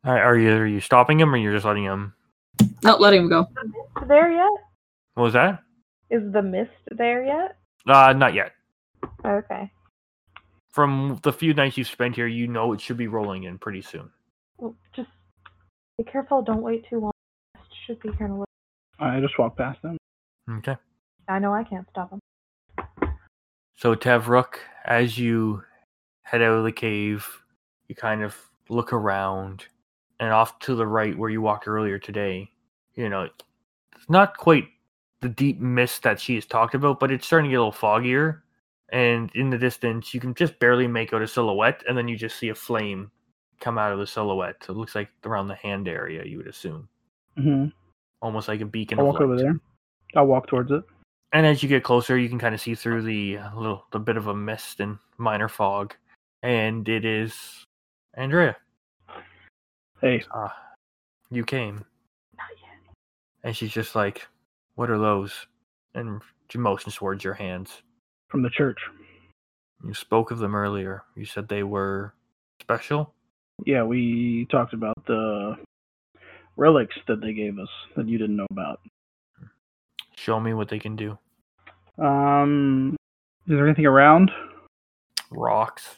Are 0.04 0.18
are 0.24 0.38
you 0.38 0.52
are 0.52 0.66
you 0.66 0.80
stopping 0.80 1.20
him 1.20 1.34
or 1.34 1.38
you're 1.38 1.54
just 1.54 1.66
letting 1.66 1.84
him? 1.84 2.14
Not 2.82 3.02
letting 3.02 3.24
him 3.24 3.30
go. 3.30 3.46
The 3.54 3.66
mist 3.66 4.08
there 4.08 4.32
yet? 4.32 4.52
What 5.16 5.24
was 5.24 5.34
that? 5.34 5.60
Is 6.10 6.32
the 6.32 6.42
mist 6.42 6.72
there 6.92 7.26
yet? 7.26 7.58
Uh, 7.86 8.14
not 8.14 8.34
yet. 8.34 8.54
Okay. 9.26 9.72
From 10.70 11.20
the 11.24 11.34
few 11.34 11.54
nights 11.54 11.78
you've 11.78 11.88
spent 11.88 12.16
here, 12.16 12.28
you 12.28 12.48
know 12.48 12.74
it 12.74 12.82
should 12.82 12.98
be 12.98 13.08
rolling 13.08 13.44
in 13.44 13.58
pretty 13.58 13.82
soon. 13.82 14.10
Well, 14.58 14.76
just 14.96 15.10
be 15.98 16.04
careful. 16.04 16.42
Don't 16.42 16.62
wait 16.62 16.86
too 16.90 17.00
long. 17.00 17.12
Mist 17.56 17.70
should 17.86 18.00
be 18.00 18.12
kind 18.12 18.32
of. 18.32 18.46
I 19.00 19.20
just 19.20 19.38
walked 19.40 19.58
past 19.58 19.82
them. 19.82 19.98
Okay. 20.50 20.76
I 21.28 21.40
know 21.40 21.54
I 21.54 21.64
can't 21.64 21.88
stop 21.90 22.12
them. 22.12 22.20
So 23.76 23.96
Tevrook, 23.96 24.56
as 24.86 25.18
you 25.18 25.64
head 26.24 26.42
out 26.42 26.58
of 26.58 26.64
the 26.64 26.72
cave, 26.72 27.28
you 27.88 27.96
kind 27.96 28.24
of 28.24 28.36
look 28.70 28.92
around, 28.94 29.66
and 30.20 30.32
off 30.32 30.60
to 30.60 30.76
the 30.76 30.88
right 30.88 31.18
where 31.18 31.30
you 31.30 31.42
walked 31.42 31.68
earlier 31.68 32.00
today, 32.00 32.50
you 32.96 33.10
know, 33.10 33.30
it's 33.96 34.10
not 34.10 34.38
quite 34.38 34.68
the 35.22 35.30
deep 35.30 35.60
mist 35.60 36.04
that 36.04 36.20
she 36.20 36.36
has 36.36 36.46
talked 36.46 36.76
about, 36.76 37.00
but 37.00 37.12
it's 37.12 37.26
starting 37.26 37.50
to 37.50 37.54
get 37.54 37.60
a 37.60 37.64
little 37.66 37.72
foggier. 37.72 38.42
And 38.90 39.30
in 39.36 39.50
the 39.50 39.58
distance, 39.58 40.14
you 40.14 40.20
can 40.20 40.34
just 40.34 40.58
barely 40.60 40.88
make 40.88 41.12
out 41.14 41.22
a 41.22 41.28
silhouette, 41.28 41.84
and 41.88 41.98
then 41.98 42.08
you 42.08 42.16
just 42.16 42.38
see 42.40 42.50
a 42.50 42.56
flame 42.56 43.12
come 43.60 43.78
out 43.78 43.92
of 43.92 44.00
the 44.00 44.08
silhouette. 44.08 44.64
so 44.64 44.74
It 44.74 44.78
looks 44.78 44.96
like 44.96 45.10
around 45.26 45.48
the 45.48 45.56
hand 45.56 45.88
area, 45.88 46.24
you 46.26 46.38
would 46.38 46.48
assume, 46.48 46.88
hmm 47.38 47.66
almost 48.22 48.48
like 48.48 48.62
a 48.62 48.66
beacon. 48.66 49.00
I'll 49.00 49.08
of 49.08 49.14
walk 49.14 49.22
over 49.22 49.38
there. 49.38 49.60
I'll 50.16 50.26
walk 50.26 50.48
towards 50.48 50.72
it. 50.72 50.84
And 51.34 51.46
as 51.46 51.62
you 51.62 51.68
get 51.70 51.84
closer, 51.84 52.18
you 52.18 52.30
can 52.30 52.40
kind 52.40 52.56
of 52.56 52.62
see 52.62 52.74
through 52.76 53.02
the 53.04 53.38
uh, 53.38 53.56
little, 53.56 53.86
the 53.92 54.00
bit 54.00 54.16
of 54.18 54.28
a 54.28 54.34
mist 54.34 54.80
and 54.80 54.98
minor 55.18 55.50
fog, 55.50 55.94
and 56.42 56.88
it 56.88 57.04
is 57.04 57.36
Andrea. 58.14 58.56
Hey, 60.00 60.24
Uh, 60.34 60.50
you 61.30 61.44
came, 61.44 61.84
Not 62.38 62.48
yet. 62.62 62.94
and 63.44 63.56
she's 63.56 63.72
just 63.72 63.96
like, 63.96 64.26
"What 64.76 64.90
are 64.90 64.98
those?" 64.98 65.48
And 65.96 66.22
she 66.50 66.58
motions 66.60 66.96
towards 66.96 67.24
your 67.24 67.34
hands. 67.34 67.82
From 68.30 68.42
the 68.42 68.50
church. 68.50 68.78
You 69.84 69.94
spoke 69.94 70.32
of 70.32 70.40
them 70.40 70.56
earlier. 70.56 71.04
You 71.16 71.26
said 71.26 71.48
they 71.48 71.64
were 71.64 72.14
special. 72.62 73.14
Yeah, 73.66 73.84
we 73.84 74.48
talked 74.52 74.74
about 74.74 74.96
the 75.06 75.56
relics 76.58 76.96
that 77.08 77.22
they 77.22 77.34
gave 77.34 77.60
us 77.60 77.70
that 77.96 78.08
you 78.08 78.18
didn't 78.18 78.36
know 78.36 78.48
about. 78.52 78.82
Show 80.16 80.40
me 80.40 80.54
what 80.54 80.70
they 80.70 80.80
can 80.80 80.96
do. 80.96 81.18
Um, 82.04 82.96
is 83.48 83.56
there 83.56 83.66
anything 83.66 83.86
around? 83.86 84.32
Rocks, 85.32 85.98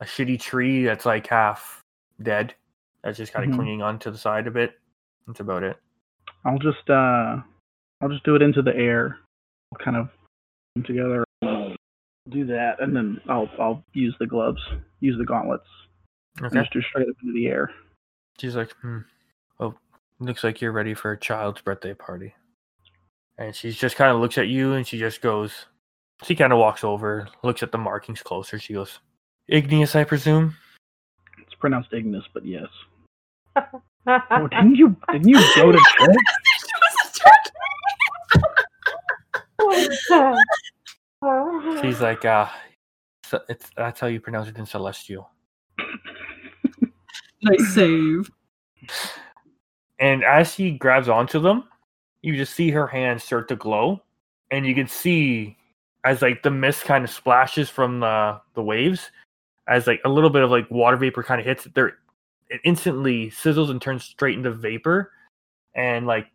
a 0.00 0.04
shitty 0.04 0.40
tree 0.40 0.84
that's 0.84 1.06
like 1.06 1.26
half 1.26 1.80
dead, 2.22 2.54
that's 3.02 3.18
just 3.18 3.32
kind 3.32 3.44
of 3.44 3.52
Mhm. 3.52 3.56
clinging 3.56 3.82
onto 3.82 4.10
the 4.10 4.18
side 4.18 4.46
a 4.46 4.50
bit. 4.50 4.78
That's 5.26 5.40
about 5.40 5.62
it. 5.62 5.78
I'll 6.44 6.58
just 6.58 6.88
uh, 6.88 7.40
I'll 8.00 8.08
just 8.08 8.24
do 8.24 8.36
it 8.36 8.42
into 8.42 8.62
the 8.62 8.74
air. 8.76 9.18
I'll 9.72 9.84
kind 9.84 9.96
of 9.96 10.10
together. 10.84 11.24
Do 12.28 12.44
that, 12.46 12.80
and 12.80 12.94
then 12.96 13.20
I'll 13.28 13.48
I'll 13.58 13.84
use 13.92 14.14
the 14.18 14.26
gloves, 14.26 14.60
use 15.00 15.16
the 15.18 15.24
gauntlets, 15.24 15.66
and 16.38 16.46
Okay. 16.46 16.60
just 16.60 16.72
do 16.72 16.82
straight 16.82 17.08
up 17.08 17.14
into 17.22 17.32
the 17.34 17.46
air. 17.46 17.70
She's 18.40 18.56
like, 18.56 18.72
hmm. 18.82 18.98
Oh, 19.60 19.74
looks 20.18 20.42
like 20.44 20.60
you're 20.60 20.72
ready 20.72 20.92
for 20.94 21.12
a 21.12 21.18
child's 21.18 21.60
birthday 21.62 21.94
party. 21.94 22.34
And 23.38 23.54
she 23.54 23.70
just 23.70 23.96
kind 23.96 24.10
of 24.10 24.20
looks 24.20 24.38
at 24.38 24.48
you 24.48 24.72
and 24.74 24.86
she 24.86 24.98
just 24.98 25.20
goes, 25.22 25.66
she 26.24 26.34
kind 26.34 26.52
of 26.52 26.58
walks 26.58 26.84
over, 26.84 27.28
looks 27.42 27.62
at 27.62 27.70
the 27.72 27.78
markings 27.78 28.22
closer. 28.22 28.58
She 28.58 28.72
goes, 28.74 28.98
Igneous, 29.48 29.94
I 29.94 30.04
presume? 30.04 30.54
It's 31.38 31.54
pronounced 31.54 31.92
Ignis, 31.92 32.24
but 32.34 32.44
yes. 32.44 32.68
Oh, 34.08 34.46
didn't 34.46 34.76
you 34.76 34.94
didn't 35.10 35.28
you 35.28 35.40
go 35.56 35.72
to 35.72 35.78
church? 35.98 36.16
She's 41.82 42.00
like, 42.00 42.24
uh, 42.24 42.48
so 43.24 43.40
it's, 43.48 43.70
that's 43.76 44.00
how 44.00 44.06
you 44.06 44.20
pronounce 44.20 44.48
it 44.48 44.56
in 44.56 44.66
Celestial. 44.66 45.30
nice 47.42 47.74
save. 47.74 48.30
And 49.98 50.24
as 50.24 50.52
she 50.52 50.72
grabs 50.72 51.08
onto 51.08 51.40
them, 51.40 51.64
you 52.22 52.36
just 52.36 52.54
see 52.54 52.70
her 52.70 52.86
hands 52.86 53.24
start 53.24 53.48
to 53.48 53.56
glow, 53.56 54.02
and 54.50 54.66
you 54.66 54.74
can 54.74 54.86
see 54.86 55.56
as 56.04 56.22
like 56.22 56.42
the 56.42 56.50
mist 56.50 56.84
kind 56.84 57.04
of 57.04 57.10
splashes 57.10 57.68
from 57.70 58.00
the 58.00 58.40
the 58.54 58.62
waves, 58.62 59.10
as 59.68 59.86
like 59.86 60.00
a 60.04 60.08
little 60.08 60.30
bit 60.30 60.42
of 60.42 60.50
like 60.50 60.70
water 60.70 60.96
vapor 60.96 61.22
kind 61.22 61.40
of 61.40 61.46
hits 61.46 61.66
it, 61.66 61.74
there, 61.74 61.98
it 62.48 62.60
instantly 62.64 63.30
sizzles 63.30 63.70
and 63.70 63.80
turns 63.80 64.04
straight 64.04 64.36
into 64.36 64.50
vapor, 64.50 65.12
and 65.74 66.06
like 66.06 66.26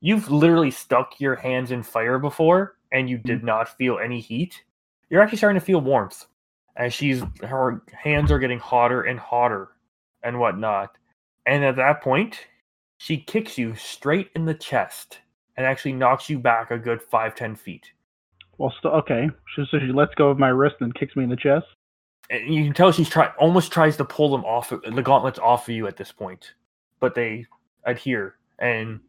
you've 0.00 0.30
literally 0.30 0.70
stuck 0.70 1.20
your 1.20 1.36
hands 1.36 1.70
in 1.70 1.82
fire 1.82 2.18
before, 2.18 2.76
and 2.92 3.10
you 3.10 3.18
did 3.18 3.44
not 3.44 3.76
feel 3.76 3.98
any 3.98 4.20
heat. 4.20 4.62
You're 5.10 5.22
actually 5.22 5.38
starting 5.38 5.60
to 5.60 5.64
feel 5.66 5.80
warmth, 5.80 6.26
as 6.76 6.94
she's 6.94 7.22
her 7.42 7.82
hands 7.92 8.30
are 8.30 8.38
getting 8.38 8.60
hotter 8.60 9.02
and 9.02 9.18
hotter, 9.18 9.68
and 10.22 10.38
whatnot. 10.38 10.96
And 11.46 11.64
at 11.64 11.76
that 11.76 12.02
point, 12.02 12.46
she 12.98 13.18
kicks 13.18 13.58
you 13.58 13.74
straight 13.74 14.30
in 14.34 14.44
the 14.44 14.54
chest 14.54 15.18
and 15.56 15.66
actually 15.66 15.92
knocks 15.92 16.30
you 16.30 16.38
back 16.38 16.70
a 16.70 16.78
good 16.78 17.02
five 17.02 17.34
ten 17.34 17.56
feet. 17.56 17.92
Well, 18.58 18.72
still 18.78 18.92
okay. 18.92 19.28
She, 19.54 19.64
so 19.70 19.78
she 19.78 19.92
lets 19.92 20.14
go 20.14 20.28
of 20.28 20.38
my 20.38 20.48
wrist 20.48 20.76
and 20.80 20.94
kicks 20.94 21.16
me 21.16 21.24
in 21.24 21.30
the 21.30 21.36
chest. 21.36 21.66
And 22.28 22.54
you 22.54 22.62
can 22.62 22.74
tell 22.74 22.92
she's 22.92 23.08
try 23.08 23.32
almost 23.38 23.72
tries 23.72 23.96
to 23.96 24.04
pull 24.04 24.30
them 24.30 24.44
off 24.44 24.68
the 24.70 25.02
gauntlets 25.02 25.38
off 25.38 25.68
of 25.68 25.74
you 25.74 25.88
at 25.88 25.96
this 25.96 26.12
point, 26.12 26.54
but 27.00 27.14
they 27.14 27.46
adhere 27.84 28.36
and 28.60 29.00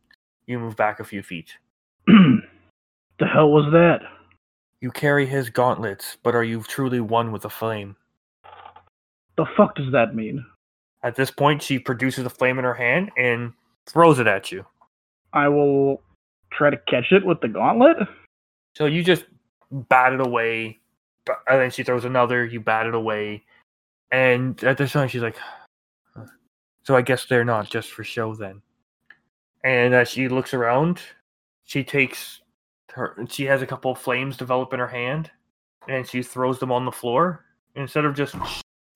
you 0.48 0.58
move 0.58 0.76
back 0.76 1.00
a 1.00 1.04
few 1.04 1.22
feet. 1.22 1.54
the 2.08 2.42
hell 3.20 3.52
was 3.52 3.72
that? 3.74 4.00
You 4.82 4.90
carry 4.92 5.28
his 5.28 5.52
gauntlets, 5.52 6.18
but 6.24 6.34
are 6.34 6.44
you 6.44 6.64
truly 6.64 7.00
one 7.00 7.32
with 7.32 7.44
the 7.44 7.50
flame? 7.50 7.96
The 9.38 9.46
fuck 9.56 9.76
does 9.76 9.92
that 9.92 10.16
mean? 10.16 10.44
At 11.04 11.16
this 11.16 11.30
point, 11.30 11.62
she 11.62 11.78
produces 11.78 12.26
a 12.26 12.30
flame 12.30 12.58
in 12.58 12.66
her 12.66 12.74
hand 12.74 13.12
and 13.16 13.54
throws 13.86 14.18
it 14.18 14.26
at 14.26 14.52
you. 14.52 14.66
I 15.34 15.48
will 15.48 16.02
try 16.52 16.72
to 16.72 16.78
catch 16.88 17.12
it 17.12 17.26
with 17.26 17.42
the 17.42 17.48
gauntlet. 17.48 17.98
So 18.76 18.86
you 18.86 19.04
just 19.04 19.26
bat 19.72 20.14
it 20.14 20.22
away, 20.22 20.80
and 21.48 21.62
then 21.62 21.72
she 21.72 21.84
throws 21.84 22.06
another. 22.06 22.46
You 22.46 22.60
bat 22.60 22.88
it 22.88 22.96
away, 22.96 23.44
and 24.12 24.62
at 24.64 24.78
this 24.78 24.92
time 24.92 25.08
she's 25.08 25.22
like, 25.22 25.38
"So 26.84 26.96
I 26.96 27.02
guess 27.02 27.26
they're 27.26 27.46
not 27.46 27.70
just 27.70 27.92
for 27.92 28.04
show 28.04 28.36
then." 28.36 28.62
And 29.64 29.94
as 29.94 30.10
she 30.10 30.28
looks 30.28 30.54
around, 30.54 31.00
she 31.66 31.84
takes 31.84 32.41
her. 32.92 33.18
She 33.30 33.46
has 33.46 33.62
a 33.62 33.68
couple 33.68 33.92
of 33.92 33.98
flames 34.00 34.38
develop 34.38 34.74
in 34.74 34.80
her 34.80 34.88
hand, 34.88 35.32
and 35.88 36.08
she 36.08 36.22
throws 36.24 36.60
them 36.60 36.72
on 36.72 36.86
the 36.86 36.92
floor. 36.92 37.46
Instead 37.76 38.06
of 38.06 38.16
just 38.16 38.36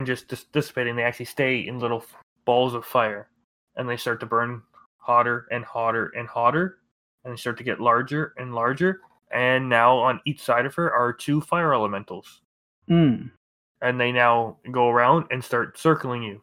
just 0.04 0.28
dis- 0.28 0.44
dissipating, 0.52 0.96
they 0.96 1.02
actually 1.02 1.24
stay 1.26 1.66
in 1.66 1.78
little 1.78 1.98
f- 1.98 2.14
balls 2.44 2.74
of 2.74 2.84
fire, 2.84 3.28
and 3.76 3.88
they 3.88 3.96
start 3.96 4.20
to 4.20 4.26
burn 4.26 4.62
hotter 4.98 5.46
and 5.50 5.64
hotter 5.64 6.12
and 6.16 6.28
hotter, 6.28 6.78
and 7.24 7.32
they 7.32 7.36
start 7.36 7.56
to 7.58 7.64
get 7.64 7.80
larger 7.80 8.34
and 8.38 8.54
larger 8.54 9.00
and 9.32 9.68
now 9.68 9.96
on 9.96 10.20
each 10.24 10.40
side 10.40 10.64
of 10.66 10.74
her 10.76 10.92
are 10.92 11.12
two 11.12 11.40
fire 11.40 11.74
elementals 11.74 12.42
Hmm. 12.86 13.22
and 13.82 14.00
they 14.00 14.12
now 14.12 14.56
go 14.70 14.88
around 14.88 15.26
and 15.32 15.42
start 15.42 15.76
circling 15.76 16.22
you 16.22 16.40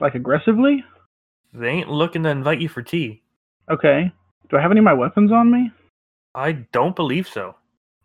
Like 0.00 0.16
aggressively? 0.16 0.84
they 1.54 1.68
ain't 1.68 1.88
looking 1.88 2.24
to 2.24 2.28
invite 2.30 2.60
you 2.60 2.68
for 2.68 2.82
tea. 2.82 3.22
Okay. 3.70 4.10
Do 4.50 4.56
I 4.56 4.60
have 4.60 4.72
any 4.72 4.80
of 4.80 4.84
my 4.84 4.92
weapons 4.92 5.30
on 5.30 5.52
me? 5.52 5.70
I 6.36 6.52
don't 6.52 6.94
believe 6.94 7.26
so. 7.26 7.56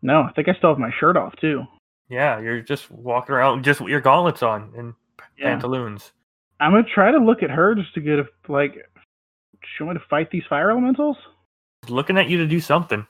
No, 0.02 0.22
I 0.22 0.32
think 0.32 0.48
I 0.48 0.54
still 0.54 0.70
have 0.70 0.80
my 0.80 0.90
shirt 1.00 1.18
off 1.18 1.36
too. 1.36 1.64
Yeah, 2.10 2.40
you're 2.40 2.62
just 2.62 2.90
walking 2.90 3.36
around 3.36 3.64
just 3.64 3.82
with 3.82 3.90
your 3.92 4.02
gauntlets 4.02 4.42
on 4.42 4.74
and 4.76 4.94
Yeah. 5.38 5.48
pantaloons. 5.50 6.14
I'm 6.60 6.72
gonna 6.72 6.84
try 6.84 7.12
to 7.12 7.18
look 7.18 7.44
at 7.44 7.50
her 7.50 7.76
just 7.76 7.94
to 7.96 8.00
get 8.02 8.20
a 8.20 8.28
like. 8.48 8.78
She 9.64 9.84
want 9.84 9.98
me 9.98 10.02
to 10.02 10.08
fight 10.08 10.32
these 10.32 10.46
fire 10.50 10.72
elementals? 10.72 11.18
Looking 11.88 12.18
at 12.18 12.30
you 12.30 12.38
to 12.38 12.48
do 12.48 12.60
something. 12.60 13.06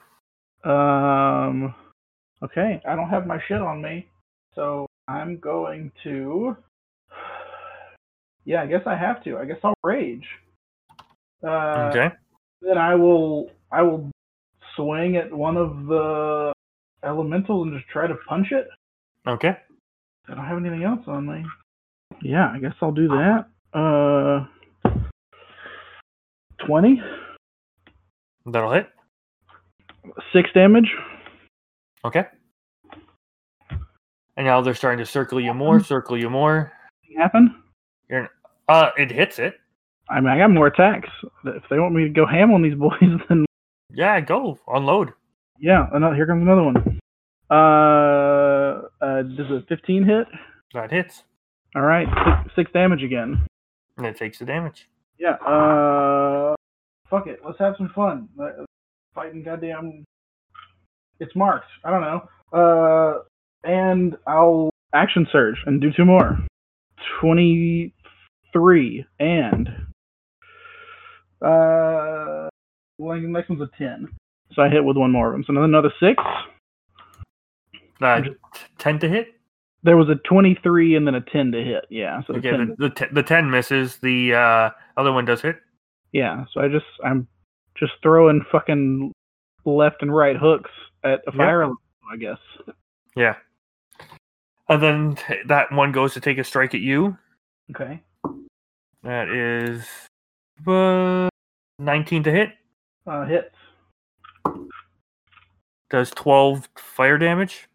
Um. 0.63 1.75
Okay, 2.43 2.81
I 2.85 2.95
don't 2.95 3.09
have 3.09 3.27
my 3.27 3.39
shit 3.47 3.61
on 3.61 3.81
me, 3.81 4.07
so 4.55 4.87
I'm 5.07 5.37
going 5.37 5.91
to. 6.03 6.57
Yeah, 8.43 8.63
I 8.63 8.65
guess 8.65 8.81
I 8.87 8.95
have 8.95 9.23
to. 9.25 9.37
I 9.37 9.45
guess 9.45 9.59
I'll 9.63 9.75
rage. 9.83 10.27
Uh, 11.43 11.91
okay. 11.93 12.09
Then 12.63 12.75
I 12.79 12.95
will. 12.95 13.51
I 13.71 13.83
will 13.83 14.09
swing 14.75 15.17
at 15.17 15.31
one 15.31 15.57
of 15.57 15.85
the 15.85 16.53
elementals 17.03 17.67
and 17.67 17.77
just 17.77 17.89
try 17.89 18.07
to 18.07 18.15
punch 18.27 18.51
it. 18.51 18.67
Okay. 19.27 19.55
I 20.29 20.33
don't 20.35 20.45
have 20.45 20.57
anything 20.57 20.83
else 20.83 21.01
on 21.07 21.25
me. 21.27 21.43
Yeah, 22.21 22.51
I 22.53 22.59
guess 22.59 22.73
I'll 22.81 22.91
do 22.91 23.07
that. 23.07 23.45
Uh, 23.73 24.45
twenty, 26.65 27.01
That'll 28.45 28.71
hit. 28.71 28.87
six 30.33 30.49
damage. 30.53 30.89
Okay. 32.05 32.25
And 34.37 34.45
now 34.47 34.61
they're 34.61 34.73
starting 34.75 34.99
to 34.99 35.05
circle 35.05 35.39
you 35.39 35.53
more, 35.53 35.79
circle 35.83 36.17
you 36.17 36.29
more. 36.29 36.71
Happen. 37.17 37.55
You're, 38.09 38.29
Uh, 38.67 38.91
it 38.97 39.11
hits 39.11 39.39
it. 39.39 39.55
I 40.09 40.19
mean, 40.19 40.29
I 40.29 40.37
got 40.37 40.49
more 40.51 40.67
attacks. 40.67 41.09
If 41.45 41.63
they 41.69 41.79
want 41.79 41.93
me 41.93 42.03
to 42.03 42.09
go 42.09 42.25
ham 42.25 42.51
on 42.53 42.61
these 42.61 42.75
boys, 42.77 42.99
then 43.29 43.45
Yeah, 43.93 44.19
go 44.21 44.57
unload. 44.67 45.13
yeah. 45.59 45.87
Another, 45.93 46.15
here 46.15 46.25
comes 46.27 46.41
another 46.41 46.63
one. 46.63 46.99
Uh, 47.49 48.87
uh, 49.03 49.21
does 49.23 49.51
a 49.51 49.61
15 49.67 50.03
hit? 50.05 50.27
That 50.73 50.89
hits, 50.91 51.23
All 51.75 51.81
right, 51.81 52.07
six, 52.45 52.55
six 52.55 52.71
damage 52.71 53.03
again. 53.03 53.45
and 53.97 54.05
it 54.05 54.15
takes 54.17 54.39
the 54.39 54.45
damage. 54.45 54.87
Yeah. 55.19 55.33
Uh, 55.45 56.55
fuck 57.09 57.27
it. 57.27 57.41
Let's 57.45 57.59
have 57.59 57.75
some 57.77 57.89
fun. 57.93 58.29
Uh, 58.41 58.63
Fighting 59.13 59.43
goddamn. 59.43 60.05
It's 61.19 61.35
marked. 61.35 61.65
I 61.83 61.91
don't 61.91 62.01
know. 62.01 62.29
Uh, 62.57 63.23
and 63.65 64.15
I'll 64.25 64.69
action 64.93 65.27
surge 65.31 65.57
and 65.65 65.81
do 65.81 65.91
two 65.95 66.05
more. 66.05 66.39
Twenty-three 67.19 69.05
and 69.19 69.67
uh, 71.41 72.47
well, 73.01 73.19
the 73.19 73.27
next 73.27 73.49
one's 73.49 73.61
a 73.61 73.69
ten. 73.77 74.07
So 74.53 74.61
I 74.61 74.69
hit 74.69 74.83
with 74.83 74.97
one 74.97 75.11
more 75.11 75.27
of 75.27 75.33
them. 75.33 75.43
So 75.45 75.51
another 75.51 75.65
another 75.65 75.93
six. 75.99 76.21
Uh, 78.01 78.21
t- 78.21 78.35
ten 78.77 78.99
to 78.99 79.07
hit. 79.09 79.33
There 79.83 79.97
was 79.97 80.09
a 80.09 80.15
twenty-three 80.27 80.95
and 80.95 81.05
then 81.07 81.15
a 81.15 81.21
ten 81.21 81.51
to 81.51 81.63
hit. 81.63 81.85
Yeah. 81.89 82.21
So 82.27 82.33
the 82.33 82.39
Okay, 82.39 82.51
10 82.51 82.75
the 82.77 82.89
the, 82.89 82.95
t- 82.95 83.13
the 83.13 83.23
ten 83.23 83.49
misses. 83.49 83.97
The 83.97 84.33
uh, 84.35 84.69
other 84.97 85.11
one 85.11 85.25
does 85.25 85.41
hit. 85.41 85.57
Yeah, 86.11 86.45
so 86.51 86.61
I 86.61 86.67
just 86.67 86.85
I'm 87.03 87.27
just 87.75 87.93
throwing 88.03 88.43
fucking 88.51 89.11
left 89.65 90.01
and 90.01 90.13
right 90.13 90.35
hooks 90.35 90.69
at 91.03 91.19
a 91.27 91.31
Yep. 91.31 91.35
fire 91.35 91.61
elemental, 91.63 91.81
I 92.11 92.17
guess. 92.17 92.37
Yeah. 93.15 93.35
And 94.69 94.81
then 94.83 95.17
that 95.47 95.71
one 95.71 95.91
goes 95.91 96.13
to 96.13 96.19
take 96.19 96.37
a 96.37 96.43
strike 96.43 96.73
at 96.73 96.81
you. 96.81 97.17
Okay. 97.71 98.01
That 99.03 99.29
is 99.29 99.85
uh, 100.67 101.29
19 101.79 102.23
to 102.23 102.31
hit. 102.31 102.49
Uh 103.07 103.25
hits. 103.25 103.55
Does 105.89 106.09
12 106.11 106.69
fire 106.77 107.17
damage. 107.17 107.67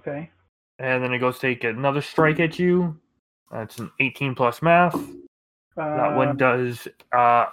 Okay. 0.00 0.30
And 0.78 1.02
then 1.02 1.12
it 1.12 1.18
goes 1.18 1.38
take 1.38 1.64
another 1.64 2.02
strike 2.02 2.40
at 2.40 2.58
you. 2.58 2.96
That's 3.50 3.78
an 3.78 3.90
18 4.00 4.34
plus 4.34 4.62
math. 4.62 4.94
Uh, 4.94 5.00
That 5.76 6.16
one 6.16 6.36
does 6.36 6.86
uh, 7.12 7.46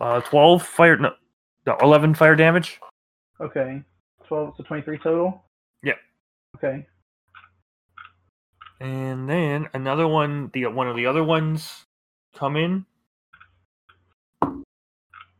uh 0.00 0.20
12 0.20 0.62
fire 0.62 0.96
no, 0.96 1.12
no 1.66 1.76
11 1.82 2.14
fire 2.14 2.36
damage. 2.36 2.80
Okay. 3.40 3.82
Twelve 4.26 4.54
so 4.56 4.62
twenty 4.62 4.82
three 4.82 4.98
total? 4.98 5.42
Yep. 5.82 5.96
Okay. 6.56 6.86
And 8.80 9.28
then 9.28 9.68
another 9.74 10.06
one, 10.06 10.50
the 10.54 10.66
one 10.66 10.88
of 10.88 10.96
the 10.96 11.06
other 11.06 11.24
ones 11.24 11.84
come 12.34 12.56
in. 12.56 12.86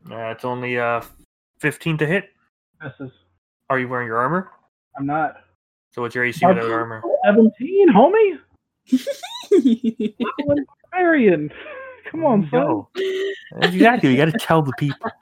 That's 0.05 0.43
only 0.43 0.77
uh 0.79 1.01
15 1.61 1.99
to 1.99 2.07
hit. 2.07 2.29
This 2.81 2.91
is 2.99 3.11
Are 3.69 3.79
you 3.79 3.87
wearing 3.87 4.07
your 4.07 4.17
armor? 4.17 4.49
I'm 4.97 5.05
not 5.05 5.35
So 5.91 6.01
what's 6.01 6.15
your 6.15 6.25
AC 6.25 6.43
without 6.45 6.69
armor? 6.71 7.01
seventeen, 7.23 7.87
homie? 7.93 8.39
Barbarian. 10.91 11.51
Come 12.09 12.25
on, 12.25 12.49
son. 12.51 12.85
Exactly. 13.61 14.09
You 14.11 14.17
got 14.17 14.25
to 14.25 14.37
tell 14.39 14.61
the 14.63 14.73
people. 14.77 15.11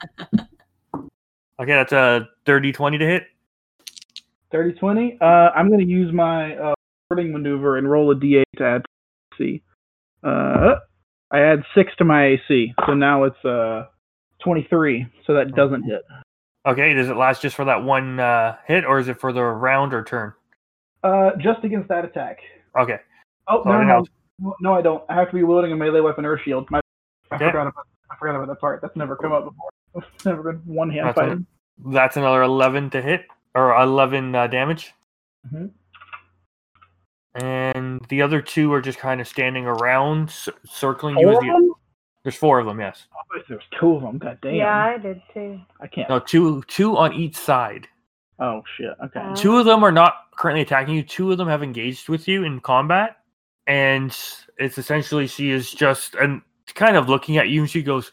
Okay, 1.60 1.72
that's 1.72 1.92
a 1.92 2.26
30 2.46 2.72
20 2.72 2.96
to 2.96 3.04
hit. 3.06 3.24
30 4.50 4.78
20. 4.78 5.18
Uh 5.20 5.24
I'm 5.54 5.68
gonna 5.70 5.82
use 5.82 6.10
my 6.10 6.56
uh 6.56 6.72
warding 7.10 7.32
maneuver 7.32 7.76
and 7.76 7.90
roll 7.90 8.10
a 8.10 8.14
D 8.18 8.38
eight 8.38 8.46
to 8.56 8.64
add 8.64 8.82
to 9.36 9.44
AC. 9.44 9.62
Uh 10.24 10.76
I 11.30 11.40
add 11.40 11.62
six 11.74 11.92
to 11.98 12.04
my 12.06 12.28
AC, 12.28 12.72
so 12.86 12.94
now 12.94 13.24
it's 13.24 13.44
uh 13.44 13.88
twenty 14.42 14.66
three, 14.70 15.06
so 15.26 15.34
that 15.34 15.54
doesn't 15.54 15.82
hit. 15.82 16.00
Okay, 16.66 16.92
does 16.92 17.08
it 17.08 17.16
last 17.16 17.40
just 17.42 17.56
for 17.56 17.64
that 17.64 17.82
one 17.84 18.20
uh, 18.20 18.56
hit 18.66 18.84
or 18.84 18.98
is 18.98 19.08
it 19.08 19.18
for 19.18 19.32
the 19.32 19.42
round 19.42 19.94
or 19.94 20.04
turn? 20.04 20.34
Uh, 21.02 21.30
just 21.38 21.64
against 21.64 21.88
that 21.88 22.04
attack. 22.04 22.38
Okay. 22.78 22.98
Oh 23.48 23.62
So 23.64 23.70
no, 23.70 23.82
no, 23.82 24.04
no, 24.38 24.54
no, 24.60 24.74
I 24.74 24.82
don't. 24.82 25.02
I 25.08 25.14
have 25.14 25.30
to 25.30 25.34
be 25.36 25.42
wielding 25.42 25.72
a 25.72 25.76
melee 25.76 26.00
weapon 26.00 26.26
or 26.26 26.38
shield. 26.38 26.70
My, 26.70 26.80
I 27.30 27.36
Okay. 27.36 27.46
forgot 27.46 27.66
about. 27.68 27.86
I 28.10 28.16
forgot 28.16 28.36
about 28.36 28.48
that 28.48 28.60
part. 28.60 28.82
That's 28.82 28.96
never 28.96 29.16
come 29.16 29.32
up 29.32 29.44
before. 29.44 29.70
It's 30.14 30.24
never 30.24 30.52
been 30.52 30.62
one 30.66 30.88
hand 30.90 31.08
That's 31.08 31.14
fighting. 31.16 31.46
That's 31.86 32.16
another 32.16 32.42
11 32.42 32.90
to 32.90 33.02
hit 33.02 33.22
or 33.56 33.74
11 33.80 34.34
uh, 34.36 34.46
damage. 34.46 34.94
Mhm. 35.52 35.70
And 37.34 38.00
the 38.08 38.22
other 38.22 38.40
two 38.42 38.72
are 38.72 38.80
just 38.80 38.98
kind 38.98 39.20
of 39.20 39.26
standing 39.26 39.66
around, 39.66 40.30
c- 40.30 40.52
circling 40.64 41.16
you. 41.18 41.28
As 41.30 41.38
the, 41.38 41.46
them? 41.46 41.72
There's 42.22 42.36
four 42.36 42.58
of 42.58 42.66
them, 42.66 42.80
yes. 42.80 43.06
Oh, 43.14 43.20
wait, 43.34 43.44
there's 43.48 43.62
two 43.78 43.96
of 43.96 44.02
them. 44.02 44.18
God 44.18 44.38
damn. 44.42 44.54
Yeah, 44.54 44.84
I 44.84 44.98
did 44.98 45.22
too. 45.32 45.60
I 45.80 45.86
can't. 45.86 46.08
No, 46.08 46.18
two 46.18 46.62
two 46.68 46.96
on 46.96 47.14
each 47.14 47.36
side. 47.36 47.88
Oh 48.38 48.62
shit. 48.76 48.94
Okay. 49.04 49.20
Uh, 49.20 49.36
Two 49.36 49.58
of 49.58 49.66
them 49.66 49.84
are 49.84 49.92
not 49.92 50.26
currently 50.36 50.62
attacking 50.62 50.94
you. 50.94 51.02
Two 51.02 51.30
of 51.30 51.38
them 51.38 51.48
have 51.48 51.62
engaged 51.62 52.08
with 52.08 52.26
you 52.26 52.44
in 52.44 52.60
combat, 52.60 53.18
and 53.66 54.16
it's 54.58 54.78
essentially 54.78 55.26
she 55.26 55.50
is 55.50 55.70
just 55.70 56.14
and 56.14 56.40
kind 56.74 56.96
of 56.96 57.08
looking 57.08 57.36
at 57.36 57.48
you, 57.48 57.60
and 57.60 57.70
she 57.70 57.82
goes, 57.82 58.12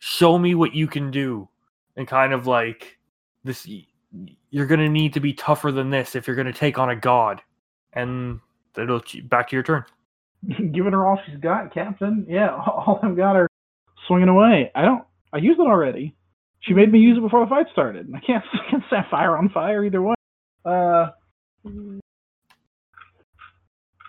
"Show 0.00 0.38
me 0.38 0.54
what 0.54 0.74
you 0.74 0.86
can 0.88 1.10
do," 1.10 1.48
and 1.96 2.08
kind 2.08 2.32
of 2.32 2.46
like 2.46 2.98
this. 3.44 3.68
You're 4.50 4.66
gonna 4.66 4.88
need 4.88 5.14
to 5.14 5.20
be 5.20 5.32
tougher 5.32 5.72
than 5.72 5.90
this 5.90 6.14
if 6.16 6.26
you're 6.26 6.36
gonna 6.36 6.52
take 6.52 6.78
on 6.78 6.90
a 6.90 6.96
god, 6.96 7.40
and 7.92 8.40
it'll 8.76 9.02
back 9.24 9.48
to 9.48 9.56
your 9.56 9.62
turn. 9.62 9.84
Giving 10.72 10.92
her 10.92 11.06
all 11.06 11.18
she's 11.26 11.38
got, 11.40 11.72
Captain. 11.74 12.26
Yeah, 12.28 12.50
all 12.66 12.98
I've 13.02 13.16
got 13.16 13.36
are 13.36 13.48
swinging 14.08 14.28
away. 14.28 14.70
I 14.74 14.82
don't. 14.82 15.04
I 15.32 15.38
used 15.38 15.60
it 15.60 15.66
already. 15.66 16.14
She 16.60 16.74
made 16.74 16.92
me 16.92 16.98
use 17.00 17.18
it 17.18 17.22
before 17.22 17.44
the 17.44 17.48
fight 17.50 17.66
started. 17.72 18.10
I 18.14 18.20
can't, 18.20 18.44
I 18.52 18.70
can't 18.70 18.82
set 18.90 19.10
fire 19.10 19.36
on 19.36 19.48
fire 19.48 19.84
either 19.84 20.02
way. 20.02 20.14
Uh, 20.64 21.08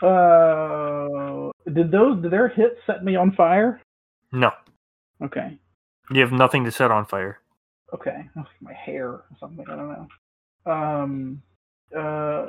uh, 0.05 1.51
did 1.71 1.91
those? 1.91 2.21
Did 2.21 2.31
their 2.31 2.49
hits 2.49 2.75
set 2.85 3.03
me 3.03 3.15
on 3.15 3.31
fire? 3.33 3.81
No, 4.31 4.51
Okay. 5.23 5.57
you 6.11 6.21
have 6.21 6.31
nothing 6.31 6.63
to 6.65 6.71
set 6.71 6.91
on 6.91 7.05
fire. 7.05 7.39
Okay. 7.93 8.27
My 8.61 8.73
hair 8.73 9.07
or 9.09 9.25
something. 9.39 9.65
I 9.69 9.75
don't 9.75 9.89
know. 10.65 10.71
Um. 10.71 11.41
Uh. 11.95 12.47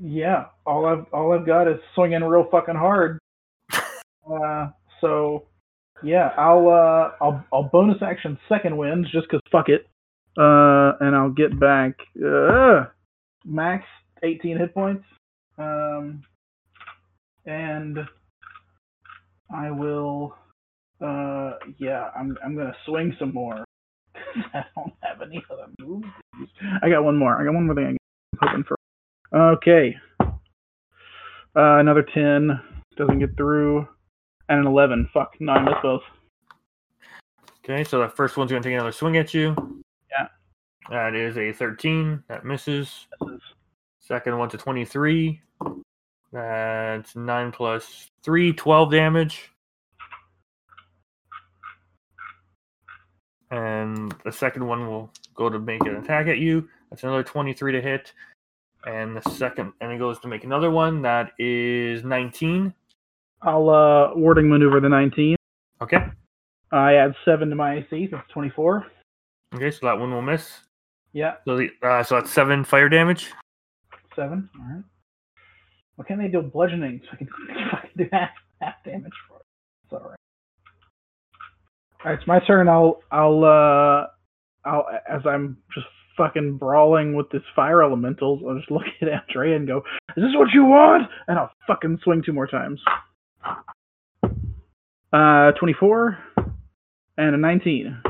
Yeah. 0.00 0.46
All 0.66 0.86
I've 0.86 1.06
all 1.12 1.32
I've 1.32 1.46
got 1.46 1.68
is 1.68 1.78
swinging 1.94 2.22
real 2.22 2.46
fucking 2.50 2.76
hard. 2.76 3.18
uh. 4.30 4.68
So. 5.00 5.44
Yeah. 6.02 6.30
I'll 6.38 6.68
uh. 6.68 7.10
I'll 7.24 7.44
I'll 7.52 7.64
bonus 7.72 8.02
action 8.02 8.38
second 8.48 8.76
wind 8.76 9.06
just 9.12 9.28
'cause 9.28 9.40
fuck 9.50 9.68
it. 9.68 9.86
Uh. 10.38 10.92
And 11.00 11.16
I'll 11.16 11.30
get 11.30 11.58
back. 11.58 11.94
Uh. 12.24 12.86
Max 13.44 13.84
18 14.22 14.58
hit 14.58 14.74
points. 14.74 15.04
Um. 15.58 16.22
And. 17.46 17.98
I 19.54 19.70
will. 19.70 20.36
Uh. 21.00 21.52
Yeah. 21.78 22.10
I'm 22.18 22.36
I'm 22.44 22.56
gonna 22.56 22.74
swing 22.86 23.14
some 23.18 23.32
more. 23.34 23.64
I 24.54 24.62
don't 24.76 24.92
have 25.00 25.22
any 25.22 25.42
other 25.50 25.66
moves. 25.80 26.06
I 26.82 26.88
got 26.88 27.02
one 27.04 27.16
more. 27.16 27.40
I 27.40 27.44
got 27.44 27.54
one 27.54 27.66
more 27.66 27.74
thing 27.74 27.96
I'm 28.40 28.48
hoping 28.48 28.64
for. 28.64 28.77
Okay. 29.32 29.96
Uh, 30.20 31.78
another 31.78 32.02
10. 32.02 32.60
Doesn't 32.96 33.18
get 33.18 33.36
through. 33.36 33.86
And 34.48 34.60
an 34.60 34.66
11. 34.66 35.10
Fuck. 35.12 35.34
I 35.46 35.60
missed 35.60 35.82
both. 35.82 36.02
Okay, 37.64 37.84
so 37.84 38.00
the 38.00 38.08
first 38.08 38.36
one's 38.36 38.50
going 38.50 38.62
to 38.62 38.68
take 38.68 38.74
another 38.74 38.92
swing 38.92 39.18
at 39.18 39.34
you. 39.34 39.54
Yeah. 40.10 40.28
That 40.90 41.14
is 41.14 41.36
a 41.36 41.52
13. 41.52 42.22
That 42.28 42.44
misses. 42.44 43.06
Misses. 43.20 43.42
Second 44.00 44.38
one's 44.38 44.54
a 44.54 44.56
23. 44.56 45.40
That's 46.32 47.14
9 47.14 47.52
plus 47.52 48.10
3, 48.22 48.52
12 48.54 48.90
damage. 48.90 49.50
And 53.50 54.14
the 54.24 54.32
second 54.32 54.66
one 54.66 54.86
will 54.86 55.10
go 55.34 55.50
to 55.50 55.58
make 55.58 55.82
an 55.82 55.96
attack 55.96 56.26
at 56.26 56.38
you. 56.38 56.68
That's 56.90 57.02
another 57.02 57.22
23 57.22 57.72
to 57.72 57.80
hit. 57.82 58.12
And 58.86 59.16
the 59.16 59.22
second, 59.30 59.72
and 59.80 59.92
it 59.92 59.98
goes 59.98 60.18
to 60.20 60.28
make 60.28 60.44
another 60.44 60.70
one. 60.70 61.02
That 61.02 61.32
is 61.38 62.04
19. 62.04 62.72
I'll 63.42 63.68
uh, 63.70 64.14
warding 64.14 64.48
maneuver 64.48 64.80
the 64.80 64.88
19. 64.88 65.36
Okay. 65.82 65.98
I 66.72 66.94
add 66.94 67.14
seven 67.24 67.50
to 67.50 67.56
my 67.56 67.76
AC. 67.78 68.08
That's 68.10 68.28
24. 68.30 68.86
Okay, 69.54 69.70
so 69.70 69.86
that 69.86 69.98
one 69.98 70.12
will 70.12 70.22
miss. 70.22 70.60
Yeah, 71.12 71.34
So, 71.46 71.56
the, 71.56 71.70
uh, 71.82 72.02
so 72.02 72.16
that's 72.16 72.30
7 72.30 72.64
fire 72.64 72.88
damage. 72.88 73.32
seven. 74.14 74.48
All 74.58 74.66
right. 74.74 74.84
Why 75.96 76.04
can't 76.04 76.20
they 76.20 76.28
do 76.28 76.42
bludgeoning 76.42 77.00
so 77.04 77.08
I 77.12 77.16
can 77.16 77.28
fucking 77.70 77.90
do 77.96 78.06
half 78.12 78.30
half 78.60 78.74
damage 78.84 79.12
for 79.28 79.36
it? 79.38 79.42
It's 79.84 79.92
all 79.94 80.00
right. 80.00 80.18
All 82.04 82.10
right, 82.12 82.18
it's 82.18 82.26
my 82.26 82.38
turn. 82.40 82.68
I'll 82.68 83.00
I'll 83.10 83.42
uh 83.44 84.06
I'll 84.64 84.86
as 85.08 85.22
I'm 85.26 85.56
just 85.74 85.86
fucking 86.18 86.58
brawling 86.58 87.14
with 87.14 87.30
this 87.30 87.42
fire 87.56 87.82
elementals. 87.82 88.42
I'll 88.46 88.58
just 88.58 88.70
look 88.70 88.82
at 89.00 89.08
Andrea 89.08 89.56
and 89.56 89.66
go, 89.66 89.78
"Is 90.16 90.24
this 90.24 90.34
what 90.34 90.48
you 90.52 90.64
want?" 90.64 91.08
And 91.28 91.38
I'll 91.38 91.50
fucking 91.66 92.00
swing 92.02 92.22
two 92.26 92.32
more 92.32 92.46
times. 92.46 92.80
Uh, 95.10 95.52
24 95.52 96.18
and 97.16 97.34
a 97.34 97.38
19. 97.38 98.02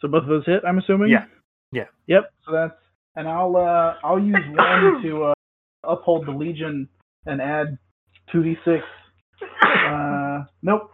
So 0.00 0.08
both 0.08 0.22
of 0.22 0.28
those 0.28 0.46
hit, 0.46 0.62
I'm 0.66 0.78
assuming. 0.78 1.10
Yeah. 1.10 1.26
Yeah. 1.72 1.84
Yep. 2.06 2.32
So 2.46 2.52
that's 2.52 2.74
and 3.16 3.28
I'll 3.28 3.56
uh 3.56 3.94
I'll 4.04 4.18
use 4.18 4.36
one 4.48 5.02
to 5.02 5.24
uh, 5.24 5.34
uphold 5.84 6.26
the 6.26 6.32
legion 6.32 6.88
and 7.26 7.40
add 7.40 7.78
2d6. 8.34 8.80
Uh, 9.62 10.44
nope. 10.62 10.90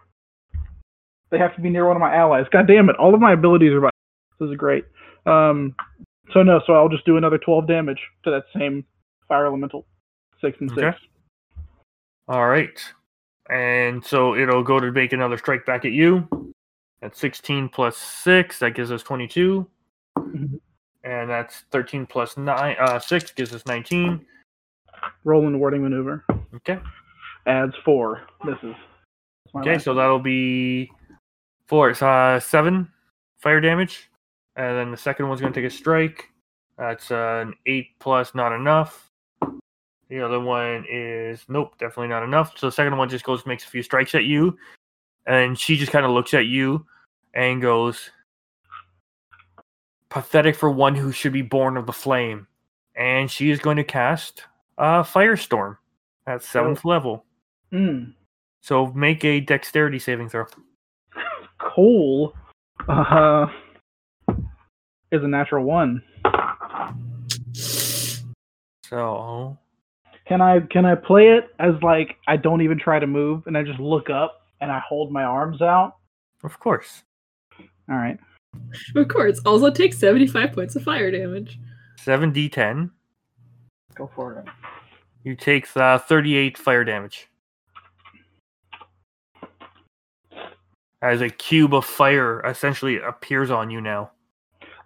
They 1.30 1.38
have 1.38 1.54
to 1.56 1.62
be 1.62 1.70
near 1.70 1.86
one 1.86 1.96
of 1.96 2.00
my 2.00 2.14
allies. 2.14 2.46
God 2.50 2.66
damn 2.66 2.88
it! 2.88 2.96
All 2.98 3.14
of 3.14 3.20
my 3.20 3.32
abilities 3.34 3.72
are 3.72 3.80
by. 3.80 3.90
This 4.40 4.50
is 4.50 4.56
great. 4.56 4.84
Um, 5.26 5.74
so 6.32 6.42
no, 6.42 6.60
so 6.66 6.74
I'll 6.74 6.88
just 6.88 7.04
do 7.04 7.16
another 7.16 7.38
12 7.38 7.66
damage 7.66 8.00
to 8.24 8.30
that 8.30 8.44
same 8.56 8.84
fire 9.26 9.46
elemental. 9.46 9.86
Six 10.40 10.56
and 10.60 10.70
six. 10.70 10.80
Okay. 10.80 10.96
All 12.28 12.48
right. 12.48 12.78
And 13.50 14.04
so 14.04 14.34
it'll 14.36 14.62
go 14.62 14.78
to 14.78 14.92
make 14.92 15.12
another 15.12 15.38
strike 15.38 15.64
back 15.64 15.84
at 15.84 15.92
you. 15.92 16.28
That's 17.00 17.18
16 17.18 17.68
plus 17.70 17.96
6. 17.96 18.58
That 18.58 18.74
gives 18.74 18.92
us 18.92 19.02
22. 19.02 19.66
Mhm. 20.18 20.60
And 21.04 21.30
that's 21.30 21.60
13 21.70 22.06
plus 22.06 22.36
9. 22.36 22.76
Uh, 22.78 22.98
6 22.98 23.32
gives 23.32 23.54
us 23.54 23.64
19. 23.66 24.24
Roll 25.24 25.46
and 25.46 25.58
warding 25.58 25.82
maneuver. 25.82 26.24
Okay. 26.56 26.78
Adds 27.46 27.74
four. 27.84 28.22
Misses. 28.44 28.74
Okay, 29.56 29.74
last 29.74 29.84
so 29.84 29.94
that'll 29.94 30.18
be 30.18 30.90
four. 31.66 31.90
It's 31.90 32.02
uh, 32.02 32.38
7 32.40 32.90
fire 33.38 33.60
damage. 33.60 34.10
And 34.58 34.76
then 34.76 34.90
the 34.90 34.96
second 34.96 35.28
one's 35.28 35.40
going 35.40 35.52
to 35.52 35.60
take 35.60 35.70
a 35.70 35.74
strike. 35.74 36.30
That's 36.76 37.10
uh, 37.10 37.44
an 37.46 37.54
8 37.64 37.86
plus 38.00 38.34
not 38.34 38.52
enough. 38.52 39.10
The 40.08 40.20
other 40.20 40.40
one 40.40 40.84
is 40.90 41.44
nope, 41.48 41.78
definitely 41.78 42.08
not 42.08 42.24
enough. 42.24 42.58
So 42.58 42.66
the 42.66 42.72
second 42.72 42.96
one 42.96 43.08
just 43.08 43.24
goes 43.24 43.46
makes 43.46 43.64
a 43.64 43.68
few 43.68 43.82
strikes 43.82 44.14
at 44.14 44.24
you, 44.24 44.56
and 45.26 45.58
she 45.58 45.76
just 45.76 45.92
kind 45.92 46.04
of 46.06 46.12
looks 46.12 46.32
at 46.34 46.46
you 46.46 46.86
and 47.34 47.60
goes, 47.60 48.10
"Pathetic 50.08 50.56
for 50.56 50.70
one 50.70 50.94
who 50.94 51.12
should 51.12 51.34
be 51.34 51.42
born 51.42 51.76
of 51.76 51.86
the 51.86 51.92
flame." 51.92 52.46
And 52.96 53.30
she 53.30 53.50
is 53.50 53.60
going 53.60 53.76
to 53.76 53.84
cast 53.84 54.44
uh, 54.78 55.02
Firestorm 55.02 55.76
at 56.26 56.42
seventh 56.42 56.84
level. 56.86 57.24
Mm, 57.70 58.14
So 58.62 58.86
make 58.94 59.24
a 59.26 59.40
Dexterity 59.40 59.98
saving 59.98 60.30
throw. 60.30 60.46
cool. 61.58 62.34
Uh, 62.88 63.46
is 65.12 65.22
a 65.22 65.28
natural 65.28 65.64
one. 65.64 66.02
So 68.84 69.56
Can 70.26 70.40
I 70.40 70.60
can 70.60 70.86
I 70.86 70.94
play 70.94 71.28
it 71.28 71.50
as 71.58 71.74
like 71.82 72.16
I 72.26 72.36
don't 72.36 72.62
even 72.62 72.78
try 72.78 72.98
to 72.98 73.06
move 73.06 73.46
and 73.46 73.56
I 73.56 73.62
just 73.62 73.78
look 73.78 74.08
up 74.10 74.42
and 74.60 74.70
I 74.72 74.80
hold 74.86 75.12
my 75.12 75.24
arms 75.24 75.60
out? 75.62 75.94
of 76.44 76.58
course, 76.60 77.02
All 77.58 77.96
right. 77.96 78.18
Of 78.96 79.08
course, 79.08 79.40
also 79.44 79.70
takes 79.70 79.98
75 79.98 80.52
points 80.52 80.76
of 80.76 80.82
fire 80.82 81.10
damage. 81.10 81.58
seven 81.98 82.32
d10. 82.32 82.90
Go 83.94 84.10
for 84.14 84.34
it. 84.38 84.44
You 85.24 85.34
take 85.36 85.66
uh, 85.76 85.98
38 85.98 86.56
fire 86.56 86.84
damage. 86.84 87.28
As 91.02 91.20
a 91.20 91.28
cube 91.28 91.74
of 91.74 91.84
fire 91.84 92.40
essentially 92.46 92.98
appears 92.98 93.50
on 93.50 93.70
you 93.70 93.80
now. 93.80 94.10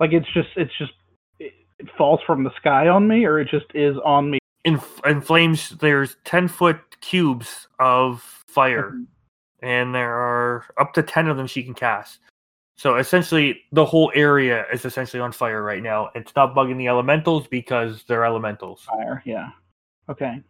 Like 0.02 0.12
it's 0.12 0.26
just 0.34 0.48
it's 0.56 0.76
just 0.78 0.94
it, 1.38 1.52
falls 1.96 2.18
from 2.26 2.42
the 2.42 2.50
sky 2.56 2.88
on 2.88 3.06
me 3.06 3.24
or 3.24 3.38
it 3.38 3.46
just 3.48 3.66
is 3.72 3.96
on 4.04 4.32
me. 4.32 4.40
In, 4.64 4.80
in 5.06 5.20
flames, 5.20 5.70
there's 5.80 6.16
10 6.24 6.48
foot 6.48 7.00
cubes 7.00 7.68
of 7.78 8.20
fire, 8.48 8.90
mm-hmm. 8.90 9.64
and 9.64 9.94
there 9.94 10.12
are 10.12 10.64
up 10.76 10.92
to 10.94 11.04
10 11.04 11.28
of 11.28 11.36
them 11.36 11.46
she 11.46 11.62
can 11.62 11.72
cast. 11.72 12.18
So 12.76 12.96
essentially, 12.96 13.60
the 13.70 13.84
whole 13.84 14.10
area 14.12 14.66
is 14.72 14.84
essentially 14.84 15.20
on 15.20 15.30
fire 15.30 15.62
right 15.62 15.84
now. 15.84 16.10
It's 16.16 16.34
not 16.34 16.52
bugging 16.52 16.78
the 16.78 16.88
elementals 16.88 17.46
because 17.46 18.02
they're 18.08 18.24
elementals. 18.24 18.82
Fire, 18.82 19.22
yeah. 19.24 19.50
Okay. 20.08 20.42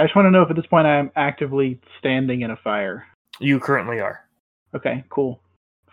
I 0.00 0.02
just 0.02 0.16
want 0.16 0.26
to 0.26 0.32
know 0.32 0.42
if 0.42 0.50
at 0.50 0.56
this 0.56 0.66
point 0.66 0.88
I'm 0.88 1.12
actively 1.14 1.80
standing 2.00 2.40
in 2.40 2.50
a 2.50 2.56
fire. 2.56 3.06
You 3.38 3.60
currently 3.60 4.00
are. 4.00 4.26
Okay, 4.74 5.04
cool. 5.10 5.40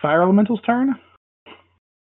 Fire 0.02 0.22
elemental's 0.22 0.61
turn? 0.65 0.99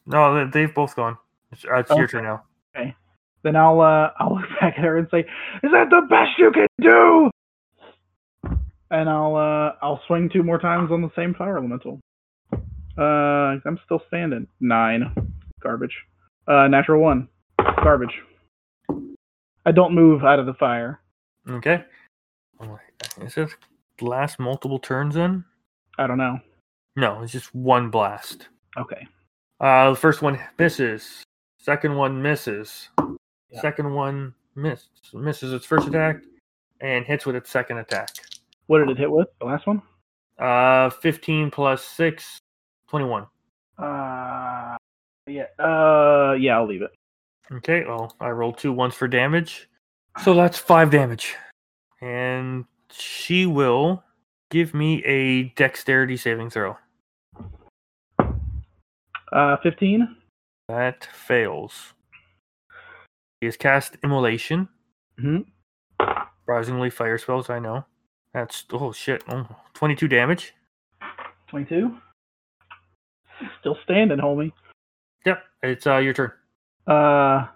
No, 0.07 0.35
they- 0.35 0.51
they've 0.51 0.75
both 0.75 0.95
gone. 0.97 1.17
It's, 1.53 1.65
uh, 1.65 1.77
it's 1.77 1.91
your 1.91 2.07
turn 2.09 2.25
now. 2.25 2.43
Okay. 2.77 2.95
Then 3.43 3.57
I'll 3.57 3.81
uh 3.81 4.11
I'll 4.19 4.35
look 4.37 4.49
back 4.61 4.75
at 4.79 4.85
her 4.85 4.97
and 4.99 5.07
say, 5.11 5.21
"Is 5.63 5.71
that 5.73 5.91
the 5.91 6.07
best 6.09 6.39
you 6.39 6.51
can 6.51 6.67
do?" 6.81 7.31
And 8.91 9.09
I'll 9.09 9.37
uh 9.37 9.73
I'll 9.83 10.01
swing 10.07 10.29
two 10.29 10.43
more 10.43 10.59
times 10.59 10.91
on 10.91 11.03
the 11.03 11.11
same 11.17 11.35
fire 11.35 11.59
elemental. 11.59 12.01
Uh, 12.97 13.59
I'm 13.67 13.79
still 13.85 14.01
standing. 14.09 14.47
Nine, 14.61 15.13
garbage. 15.61 15.97
Uh, 16.47 16.69
natural 16.69 17.01
one, 17.03 17.29
garbage. 17.83 18.23
I 19.67 19.73
don't 19.73 19.95
move 19.95 20.23
out 20.25 20.39
of 20.39 20.47
the 20.47 20.55
fire. 20.55 21.01
Okay. 21.49 21.83
Oh, 22.61 22.79
Is 23.21 23.37
it 23.37 23.51
last 24.01 24.39
multiple 24.39 24.79
turns 24.79 25.17
in? 25.17 25.45
I 25.99 26.07
don't 26.07 26.19
know. 26.19 26.39
No, 26.97 27.23
it's 27.23 27.33
just 27.33 27.53
one 27.55 27.91
blast. 27.91 28.49
Okay. 28.77 29.07
Uh, 29.61 29.91
the 29.91 29.97
first 29.97 30.23
one 30.23 30.39
misses. 30.59 31.23
Second 31.59 31.97
one 31.97 32.21
misses. 32.21 32.89
Yeah. 33.51 33.61
Second 33.61 33.95
one 33.95 34.35
miss 34.57 34.89
misses 35.13 35.53
its 35.53 35.67
first 35.67 35.89
attack 35.89 36.17
and 36.81 37.05
hits 37.05 37.27
with 37.27 37.37
its 37.37 37.51
second 37.51 37.79
attack. 37.79 38.09
What 38.67 38.79
did 38.79 38.91
it 38.91 38.99
hit 38.99 39.11
with? 39.11 39.29
The 39.41 39.47
last 39.47 39.67
one? 39.67 39.83
Uh, 40.39 40.91
15 40.91 41.51
plus 41.51 41.85
6, 41.85 42.39
21. 42.89 43.27
Uh, 43.79 44.77
yeah. 45.27 45.45
Uh, 45.59 46.37
yeah. 46.39 46.57
I'll 46.57 46.67
leave 46.67 46.83
it. 46.83 46.91
Okay, 47.53 47.85
well, 47.87 48.17
I 48.21 48.31
rolled 48.31 48.59
two 48.59 48.73
ones 48.73 48.95
for 48.95 49.07
damage. 49.07 49.69
So 50.23 50.35
that's 50.35 50.59
five 50.59 50.91
damage. 50.91 51.35
And 52.01 52.65
she 52.91 53.47
will 53.47 54.03
give 54.51 54.75
me 54.75 55.05
a 55.05 55.45
dexterity 55.51 56.17
saving 56.17 56.51
throw. 56.51 56.77
Uh, 59.35 59.57
fifteen. 59.63 60.17
That 60.69 61.05
fails. 61.13 61.93
He 63.41 63.47
has 63.47 63.57
cast 63.57 63.99
Immolation. 64.03 64.69
hmm 65.19 65.41
Surprisingly, 66.41 66.89
fire 66.91 67.19
spells, 67.19 67.51
I 67.51 67.59
know. 67.59 67.85
That's, 68.33 68.65
oh 68.73 68.93
shit, 68.93 69.23
oh, 69.29 69.47
22 69.75 70.09
damage. 70.09 70.55
Twenty-two. 71.49 71.97
Still 73.61 73.77
standing, 73.83 74.19
homie. 74.19 74.53
Yep, 75.27 75.43
it's 75.63 75.87
uh, 75.87 75.97
your 75.99 76.13
turn. 76.15 76.33
Uh, 76.87 77.47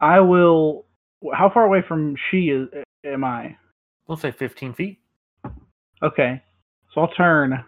I 0.00 0.20
will. 0.20 0.86
How 1.34 1.48
far 1.50 1.64
away 1.64 1.82
from 1.86 2.16
she 2.30 2.48
is 2.50 2.68
am 3.04 3.22
I? 3.24 3.56
We'll 4.06 4.16
say 4.16 4.30
15 4.32 4.74
feet. 4.74 4.98
Okay, 6.02 6.42
so 6.92 7.00
I'll 7.02 7.08
turn, 7.12 7.64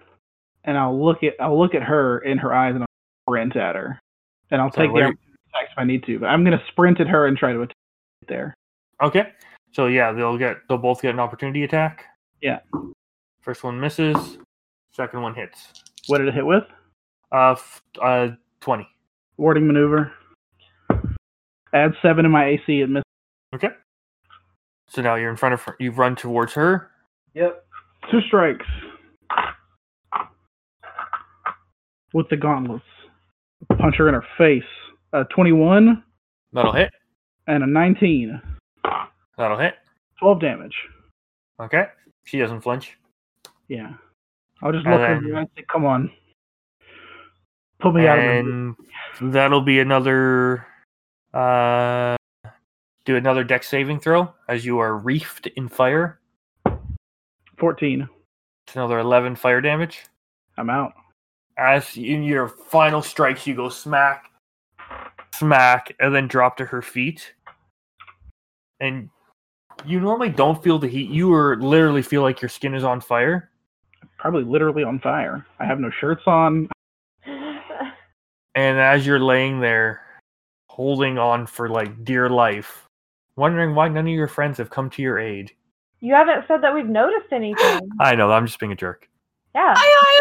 and 0.64 0.76
I'll 0.76 1.00
look 1.02 1.22
at 1.22 1.34
I'll 1.40 1.58
look 1.58 1.74
at 1.74 1.82
her 1.82 2.18
in 2.20 2.38
her 2.38 2.52
eyes, 2.52 2.74
and 2.74 2.82
I'll 2.82 2.93
sprint 3.26 3.56
at 3.56 3.74
her, 3.74 4.00
and 4.50 4.60
I'll 4.60 4.72
Sorry, 4.72 4.88
take 4.88 4.92
what 4.92 5.00
the 5.00 5.06
are 5.06 5.10
attacks 5.10 5.72
if 5.72 5.78
I 5.78 5.84
need 5.84 6.04
to. 6.04 6.18
But 6.18 6.26
I'm 6.26 6.44
gonna 6.44 6.62
sprint 6.68 7.00
at 7.00 7.08
her 7.08 7.26
and 7.26 7.36
try 7.36 7.52
to 7.52 7.62
attack 7.62 7.76
there. 8.28 8.54
Okay. 9.02 9.28
So 9.72 9.86
yeah, 9.86 10.12
they'll 10.12 10.38
get 10.38 10.58
they'll 10.68 10.78
both 10.78 11.02
get 11.02 11.12
an 11.14 11.20
opportunity 11.20 11.64
attack. 11.64 12.04
Yeah. 12.40 12.60
First 13.40 13.64
one 13.64 13.80
misses. 13.80 14.38
Second 14.92 15.22
one 15.22 15.34
hits. 15.34 15.72
What 16.06 16.18
did 16.18 16.28
it 16.28 16.34
hit 16.34 16.46
with? 16.46 16.64
Uh, 17.32 17.52
f- 17.52 17.82
uh, 18.00 18.28
20. 18.60 18.86
Warding 19.38 19.66
maneuver. 19.66 20.12
Add 21.72 21.94
seven 22.00 22.24
in 22.24 22.30
my 22.30 22.46
AC. 22.46 22.82
and 22.82 22.92
miss. 22.94 23.02
Okay. 23.54 23.70
So 24.88 25.02
now 25.02 25.16
you're 25.16 25.30
in 25.30 25.36
front 25.36 25.54
of 25.54 25.62
her. 25.62 25.74
You've 25.80 25.98
run 25.98 26.14
towards 26.14 26.52
her. 26.52 26.90
Yep. 27.34 27.66
Two 28.10 28.20
strikes. 28.28 28.66
With 32.12 32.28
the 32.28 32.36
gauntlets. 32.36 32.84
Punch 33.78 33.96
her 33.96 34.08
in 34.08 34.14
her 34.14 34.24
face. 34.38 34.62
A 35.12 35.24
21 35.24 36.02
That'll 36.52 36.72
hit. 36.72 36.90
and 37.46 37.62
a 37.62 37.66
19. 37.66 38.40
That'll 39.36 39.58
hit. 39.58 39.74
12 40.20 40.40
damage. 40.40 40.74
Okay. 41.60 41.86
She 42.24 42.38
doesn't 42.38 42.60
flinch. 42.62 42.98
Yeah. 43.68 43.92
I'll 44.62 44.72
just 44.72 44.86
look 44.86 45.00
at 45.00 45.22
you 45.22 45.36
and 45.36 45.48
say, 45.56 45.64
come 45.70 45.84
on. 45.84 46.10
Put 47.80 47.94
me 47.94 48.06
out 48.06 48.18
of 48.18 48.24
And 48.24 48.76
that'll 49.20 49.60
be 49.60 49.80
another. 49.80 50.66
Uh, 51.32 52.16
do 53.04 53.16
another 53.16 53.44
deck 53.44 53.62
saving 53.64 54.00
throw 54.00 54.32
as 54.48 54.64
you 54.64 54.78
are 54.78 54.98
reefed 54.98 55.46
in 55.56 55.68
fire. 55.68 56.18
14. 57.58 58.08
It's 58.66 58.76
another 58.76 58.98
11 58.98 59.36
fire 59.36 59.60
damage. 59.60 60.04
I'm 60.56 60.70
out. 60.70 60.92
As 61.56 61.96
in 61.96 62.22
your 62.22 62.48
final 62.48 63.02
strikes, 63.02 63.46
you 63.46 63.54
go 63.54 63.68
smack, 63.68 64.30
smack, 65.34 65.94
and 66.00 66.14
then 66.14 66.26
drop 66.26 66.56
to 66.56 66.64
her 66.64 66.82
feet. 66.82 67.34
And 68.80 69.08
you 69.86 70.00
normally 70.00 70.30
don't 70.30 70.62
feel 70.62 70.78
the 70.78 70.88
heat. 70.88 71.10
You 71.10 71.32
are 71.32 71.56
literally 71.56 72.02
feel 72.02 72.22
like 72.22 72.42
your 72.42 72.48
skin 72.48 72.74
is 72.74 72.84
on 72.84 73.00
fire. 73.00 73.50
Probably 74.18 74.44
literally 74.44 74.82
on 74.84 74.98
fire. 74.98 75.46
I 75.58 75.64
have 75.64 75.78
no 75.80 75.90
shirts 75.90 76.22
on. 76.26 76.68
And 77.26 78.78
as 78.78 79.06
you're 79.06 79.20
laying 79.20 79.60
there, 79.60 80.02
holding 80.68 81.18
on 81.18 81.46
for 81.46 81.68
like 81.68 82.04
dear 82.04 82.28
life, 82.30 82.84
wondering 83.36 83.74
why 83.74 83.88
none 83.88 84.06
of 84.06 84.12
your 84.12 84.28
friends 84.28 84.58
have 84.58 84.70
come 84.70 84.90
to 84.90 85.02
your 85.02 85.18
aid. 85.18 85.50
you 86.00 86.14
haven't 86.14 86.46
said 86.46 86.62
that 86.62 86.74
we've 86.74 86.86
noticed 86.86 87.32
anything. 87.32 87.80
I 88.00 88.14
know, 88.14 88.30
I'm 88.30 88.46
just 88.46 88.60
being 88.60 88.72
a 88.72 88.76
jerk. 88.76 89.08
Yeah. 89.54 89.74
I, 89.76 89.80
I, 89.80 90.20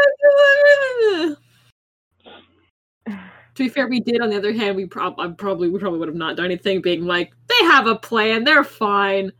to 3.07 3.63
be 3.63 3.69
fair, 3.69 3.87
we 3.87 3.99
did. 3.99 4.21
On 4.21 4.29
the 4.29 4.37
other 4.37 4.53
hand, 4.53 4.75
we 4.75 4.85
prob- 4.85 5.19
I 5.19 5.27
probably 5.29 5.69
we 5.69 5.79
probably 5.79 5.99
would 5.99 6.07
have 6.07 6.17
not 6.17 6.35
done 6.35 6.45
anything. 6.45 6.81
Being 6.81 7.05
like, 7.05 7.33
they 7.47 7.65
have 7.65 7.87
a 7.87 7.95
plan. 7.95 8.43
They're 8.43 8.63
fine. 8.63 9.31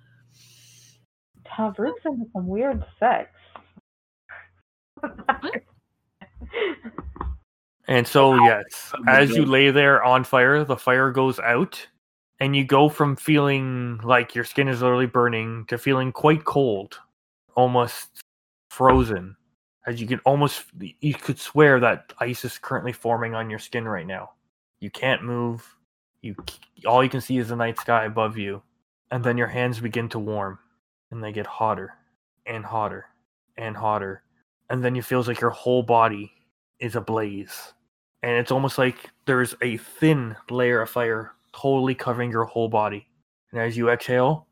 Tavruk's 1.45 2.05
into 2.05 2.25
some 2.33 2.47
weird 2.47 2.83
sex. 2.99 3.29
And 7.87 8.07
so, 8.07 8.35
yes, 8.45 8.93
as 9.07 9.31
you 9.31 9.45
lay 9.45 9.69
there 9.69 10.01
on 10.03 10.23
fire, 10.23 10.63
the 10.63 10.77
fire 10.77 11.11
goes 11.11 11.37
out, 11.39 11.85
and 12.39 12.55
you 12.55 12.63
go 12.63 12.87
from 12.87 13.17
feeling 13.17 13.99
like 14.03 14.33
your 14.33 14.45
skin 14.45 14.69
is 14.69 14.81
literally 14.81 15.05
burning 15.05 15.65
to 15.67 15.77
feeling 15.77 16.13
quite 16.13 16.45
cold, 16.45 16.97
almost 17.55 18.21
frozen. 18.71 19.35
As 19.85 19.99
you 19.99 20.07
can 20.07 20.19
almost, 20.19 20.65
you 20.79 21.13
could 21.13 21.39
swear 21.39 21.79
that 21.79 22.13
ice 22.19 22.45
is 22.45 22.57
currently 22.57 22.93
forming 22.93 23.35
on 23.35 23.49
your 23.49 23.59
skin 23.59 23.85
right 23.85 24.07
now. 24.07 24.31
You 24.79 24.89
can't 24.89 25.23
move. 25.23 25.75
You 26.21 26.35
all 26.85 27.03
you 27.03 27.09
can 27.09 27.21
see 27.21 27.37
is 27.37 27.49
the 27.49 27.55
night 27.55 27.77
sky 27.77 28.05
above 28.05 28.37
you, 28.37 28.61
and 29.11 29.23
then 29.23 29.37
your 29.37 29.47
hands 29.47 29.79
begin 29.79 30.07
to 30.09 30.19
warm, 30.19 30.59
and 31.11 31.21
they 31.21 31.31
get 31.33 31.45
hotter 31.45 31.93
and 32.45 32.63
hotter 32.65 33.07
and 33.57 33.75
hotter, 33.75 34.23
and 34.69 34.83
then 34.83 34.95
it 34.95 35.05
feels 35.05 35.27
like 35.27 35.41
your 35.41 35.49
whole 35.49 35.83
body 35.83 36.31
is 36.79 36.95
ablaze. 36.95 37.73
And 38.21 38.37
it's 38.37 38.51
almost 38.51 38.77
like 38.77 39.09
there's 39.25 39.53
a 39.61 39.77
thin 39.77 40.35
layer 40.49 40.81
of 40.81 40.89
fire 40.89 41.33
totally 41.53 41.93
covering 41.93 42.31
your 42.31 42.45
whole 42.45 42.69
body. 42.69 43.05
And 43.51 43.61
as 43.61 43.75
you 43.75 43.89
exhale, 43.89 44.47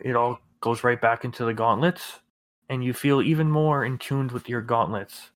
it 0.00 0.14
all 0.14 0.38
goes 0.60 0.84
right 0.84 1.00
back 1.00 1.24
into 1.24 1.44
the 1.44 1.52
gauntlets, 1.52 2.20
and 2.68 2.84
you 2.84 2.92
feel 2.92 3.22
even 3.22 3.50
more 3.50 3.84
in 3.84 3.98
tuned 3.98 4.32
with 4.32 4.48
your 4.48 4.60
gauntlets. 4.62 5.30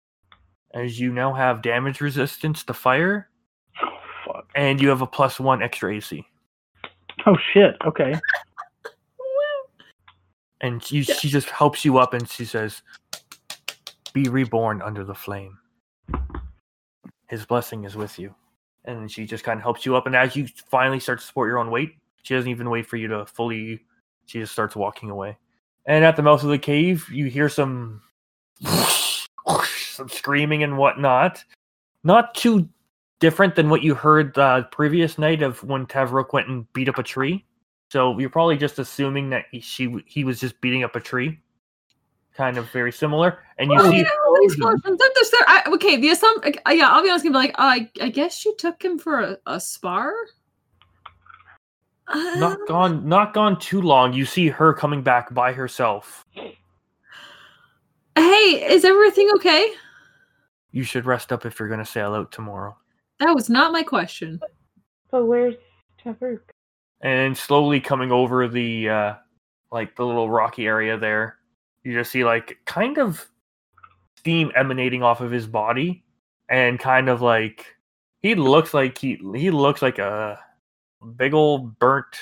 As 0.73 1.01
you 1.01 1.13
now 1.13 1.33
have 1.33 1.63
damage 1.63 2.01
resistance 2.01 2.63
to 2.65 2.75
fire, 2.75 3.29
Oh, 3.83 3.89
fuck. 4.27 4.49
and 4.55 4.81
you 4.81 4.89
have 4.89 5.03
a 5.03 5.07
plus 5.07 5.41
one 5.41 5.63
extra 5.63 5.93
AC. 5.95 6.25
Oh, 7.27 7.37
shit. 7.53 7.77
Okay. 7.85 8.15
And 10.63 10.83
she, 10.83 11.03
she 11.03 11.29
just 11.31 11.49
helps 11.49 11.87
you 11.87 11.97
up 11.97 12.13
and 12.13 12.29
she 12.29 12.45
says, 12.45 12.83
Be 14.13 14.25
reborn 14.29 14.83
under 14.83 15.05
the 15.05 15.15
flame. 15.15 15.57
His 17.29 17.47
blessing 17.47 17.85
is 17.85 17.97
with 17.97 18.19
you. 18.19 18.35
And 18.85 19.11
she 19.11 19.25
just 19.25 19.43
kind 19.43 19.59
of 19.59 19.63
helps 19.63 19.87
you 19.87 19.97
up. 19.97 20.07
And 20.07 20.15
as 20.15 20.37
you 20.37 20.47
finally 20.71 21.01
start 21.01 21.21
to 21.21 21.25
support 21.25 21.49
your 21.49 21.59
own 21.59 21.71
weight, 21.71 21.93
she 22.25 22.35
doesn't 22.35 22.51
even 22.51 22.69
wait 22.69 22.87
for 22.87 22.97
you 22.97 23.09
to 23.09 23.25
fully, 23.25 23.85
she 24.27 24.41
just 24.41 24.53
starts 24.53 24.77
walking 24.77 25.09
away. 25.09 25.39
And 25.87 26.05
at 26.05 26.17
the 26.17 26.23
mouth 26.23 26.43
of 26.43 26.51
the 26.51 26.59
cave, 26.59 27.09
you 27.11 27.27
hear 27.27 27.49
some, 27.49 28.03
some 28.65 30.09
screaming 30.09 30.63
and 30.63 30.77
whatnot. 30.79 31.43
Not 32.05 32.35
too 32.35 32.69
different 33.19 33.55
than 33.55 33.69
what 33.71 33.83
you 33.83 33.95
heard 33.95 34.35
the 34.35 34.67
previous 34.73 35.19
night 35.19 35.43
of 35.43 35.63
when 35.65 35.87
Tavrok 35.87 36.33
went 36.33 36.49
and 36.49 36.71
beat 36.73 36.89
up 36.89 36.99
a 36.99 37.03
tree. 37.03 37.45
So 37.91 38.19
you're 38.19 38.31
probably 38.31 38.57
just 38.57 38.79
assuming 38.79 39.31
that 39.31 39.47
he, 39.51 39.61
she 39.61 40.03
he 40.07 40.23
was 40.25 40.39
just 40.39 40.61
beating 40.61 40.85
up 40.85 40.95
a 40.95 41.01
tree, 41.01 41.41
kind 42.35 42.57
of 42.57 42.71
very 42.71 42.93
similar. 42.93 43.41
And 43.59 43.71
you 43.71 43.79
Oh, 43.81 43.91
see, 43.91 43.99
yeah, 43.99 44.05
the 44.05 44.41
explosions. 44.45 44.83
There- 44.99 45.11
there's 45.15 45.31
there- 45.31 45.49
I- 45.49 45.65
okay, 45.75 45.97
the 45.97 46.11
assumption. 46.11 46.55
Yeah, 46.71 46.89
I'll 46.89 47.03
be 47.03 47.11
honest. 47.11 47.25
Gonna 47.25 47.33
be 47.35 47.39
like, 47.49 47.59
uh, 47.59 47.63
I, 47.63 47.91
I 48.01 48.09
guess 48.11 48.37
she 48.37 48.55
took 48.57 48.83
him 48.83 48.97
for 48.99 49.19
a, 49.21 49.39
a 49.47 49.61
spar. 49.61 50.13
Not 52.15 52.59
gone 52.67 53.09
not 53.09 53.35
gone 53.35 53.59
too 53.59 53.81
long. 53.83 54.13
You 54.13 54.25
see 54.25 54.49
her 54.49 54.73
coming 54.73 55.03
back 55.03 55.33
by 55.33 55.53
herself. 55.53 56.25
Hey, 58.17 58.73
is 58.73 58.85
everything 58.85 59.31
okay? 59.37 59.73
You 60.73 60.83
should 60.85 61.07
rest 61.07 61.33
up 61.33 61.47
if 61.47 61.59
you're 61.59 61.69
gonna 61.69 61.85
sail 61.85 62.15
out 62.15 62.33
tomorrow. 62.33 62.77
That 63.19 63.35
was 63.35 63.49
not 63.49 63.73
my 63.73 63.83
question. 63.83 64.41
but 65.11 65.25
where's 65.27 65.55
Tavruk? 66.03 66.41
And 67.03 67.37
slowly 67.37 67.81
coming 67.81 68.13
over 68.13 68.47
the 68.49 68.89
uh 68.89 69.15
like 69.73 69.97
the 69.97 70.05
little 70.05 70.29
rocky 70.29 70.67
area 70.67 70.99
there, 70.99 71.37
you 71.85 71.95
just 71.95 72.11
see 72.11 72.25
like 72.25 72.59
kind 72.67 72.99
of 72.99 73.27
steam 74.17 74.51
emanating 74.55 75.03
off 75.03 75.21
of 75.21 75.31
his 75.31 75.47
body, 75.47 76.05
and 76.49 76.79
kind 76.79 77.09
of 77.09 77.23
like 77.23 77.67
he 78.21 78.35
looks 78.35 78.75
like 78.75 78.99
he 78.99 79.19
he 79.35 79.51
looks 79.51 79.81
like 79.83 79.99
a 79.99 80.39
big 81.07 81.35
old 81.35 81.79
burnt 81.79 82.17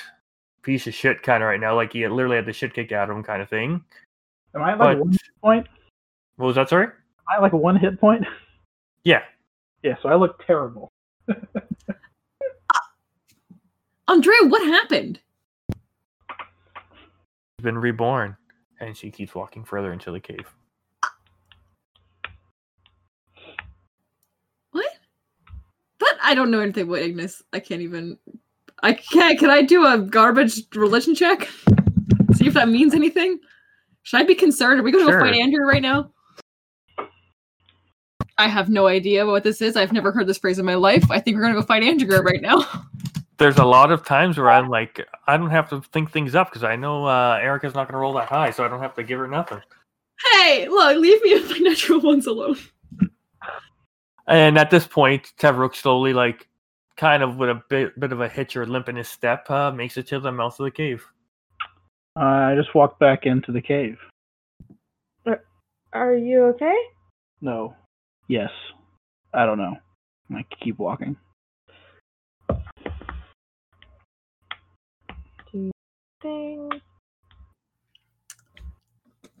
piece 0.61 0.87
of 0.87 0.93
shit 0.93 1.23
kind 1.23 1.41
of 1.43 1.47
right 1.47 1.59
now, 1.59 1.75
like 1.75 1.93
he 1.93 2.01
had 2.01 2.11
literally 2.11 2.35
had 2.35 2.45
the 2.45 2.53
shit 2.53 2.73
kicked 2.73 2.91
out 2.91 3.09
of 3.09 3.15
him 3.15 3.23
kind 3.23 3.41
of 3.41 3.49
thing. 3.49 3.83
Am 4.55 4.61
I 4.61 4.71
at 4.73 4.79
like 4.79 4.97
But 4.97 4.99
one 4.99 5.11
hit 5.11 5.21
point? 5.41 5.67
what 6.37 6.47
was 6.47 6.55
that? 6.55 6.69
Sorry. 6.69 6.85
Am 6.85 6.91
I 7.29 7.39
like 7.39 7.53
one 7.53 7.75
hit 7.75 7.99
point? 7.99 8.25
Yeah. 9.05 9.21
Yeah, 9.81 9.95
so 10.01 10.09
I 10.09 10.15
look 10.15 10.45
terrible. 10.45 10.91
Andrea, 14.09 14.43
what 14.47 14.61
happened? 14.65 15.21
He's 17.57 17.63
been 17.63 17.77
reborn, 17.77 18.35
and 18.81 18.95
she 18.95 19.09
keeps 19.09 19.33
walking 19.33 19.63
further 19.63 19.93
into 19.93 20.11
the 20.11 20.19
cave. 20.19 20.53
What? 24.71 24.91
But 25.97 26.17
I 26.21 26.35
don't 26.35 26.51
know 26.51 26.59
anything 26.59 26.83
about 26.89 26.99
Ignis. 26.99 27.41
I 27.53 27.59
can't 27.61 27.81
even. 27.81 28.17
I 28.83 28.93
can't. 28.93 29.37
Can 29.39 29.49
I 29.49 29.61
do 29.61 29.85
a 29.85 29.97
garbage 29.97 30.61
religion 30.75 31.15
check? 31.15 31.49
See 32.33 32.47
if 32.47 32.53
that 32.53 32.69
means 32.69 32.93
anything. 32.93 33.39
Should 34.03 34.21
I 34.21 34.23
be 34.23 34.35
concerned? 34.35 34.79
Are 34.79 34.83
we 34.83 34.91
going 34.91 35.05
to 35.05 35.11
Sure. 35.11 35.19
go 35.19 35.25
fight 35.25 35.35
Andrew 35.39 35.65
right 35.65 35.81
now? 35.81 36.11
I 38.37 38.47
have 38.47 38.69
no 38.69 38.87
idea 38.87 39.25
what 39.25 39.43
this 39.43 39.61
is. 39.61 39.75
I've 39.75 39.91
never 39.91 40.11
heard 40.13 40.25
this 40.27 40.37
phrase 40.37 40.59
in 40.59 40.65
my 40.65 40.75
life. 40.75 41.11
I 41.11 41.19
think 41.19 41.35
we're 41.35 41.41
going 41.41 41.53
to 41.55 41.59
go 41.59 41.65
fight 41.65 41.83
Andrew 41.83 42.17
right 42.21 42.41
now. 42.41 42.65
There's 43.37 43.57
a 43.57 43.65
lot 43.65 43.91
of 43.91 44.05
times 44.05 44.37
where 44.37 44.49
I'm 44.49 44.69
like, 44.69 45.05
I 45.27 45.37
don't 45.37 45.49
have 45.49 45.69
to 45.69 45.81
think 45.93 46.11
things 46.11 46.35
up 46.35 46.49
because 46.49 46.63
I 46.63 46.75
know 46.75 47.05
uh, 47.05 47.39
Erica's 47.41 47.73
not 47.73 47.87
going 47.87 47.93
to 47.93 47.99
roll 47.99 48.13
that 48.13 48.27
high, 48.27 48.51
so 48.51 48.65
I 48.65 48.67
don't 48.67 48.81
have 48.81 48.95
to 48.95 49.03
give 49.03 49.17
her 49.19 49.27
nothing. 49.27 49.61
hey, 50.33 50.67
look, 50.67 50.97
leave 50.97 51.21
me 51.23 51.33
with 51.35 51.49
my 51.51 51.57
natural 51.59 52.01
ones 52.01 52.27
alone. 52.27 52.57
And 54.27 54.57
at 54.57 54.69
this 54.69 54.85
point, 54.85 55.31
Tevruk 55.39 55.73
slowly, 55.75 56.13
like, 56.13 56.47
kind 56.99 57.23
of 57.23 57.37
with 57.37 57.49
a 57.49 57.63
bit, 57.69 57.97
bit 57.97 58.11
of 58.11 58.19
a 58.19 58.27
hitch 58.27 58.57
or 58.57 58.65
limp 58.65 58.89
in 58.89 58.97
his 58.97 59.07
step, 59.07 59.49
uh, 59.49 59.71
makes 59.71 59.95
it 59.95 60.05
to 60.07 60.19
the 60.19 60.31
mouth 60.31 60.59
of 60.59 60.65
the 60.65 60.71
cave. 60.71 61.01
Uh, 62.19 62.51
I 62.51 62.55
just 62.55 62.75
walked 62.75 62.99
back 62.99 63.25
into 63.25 63.53
the 63.53 63.61
cave. 63.61 63.97
Are 65.93 66.13
you 66.13 66.43
okay? 66.47 66.77
No. 67.41 67.73
Yes. 68.27 68.51
I 69.33 69.45
don't 69.45 69.57
know. 69.57 69.77
I 70.35 70.45
keep 70.61 70.77
walking. 70.77 71.15
Thing. 76.21 76.69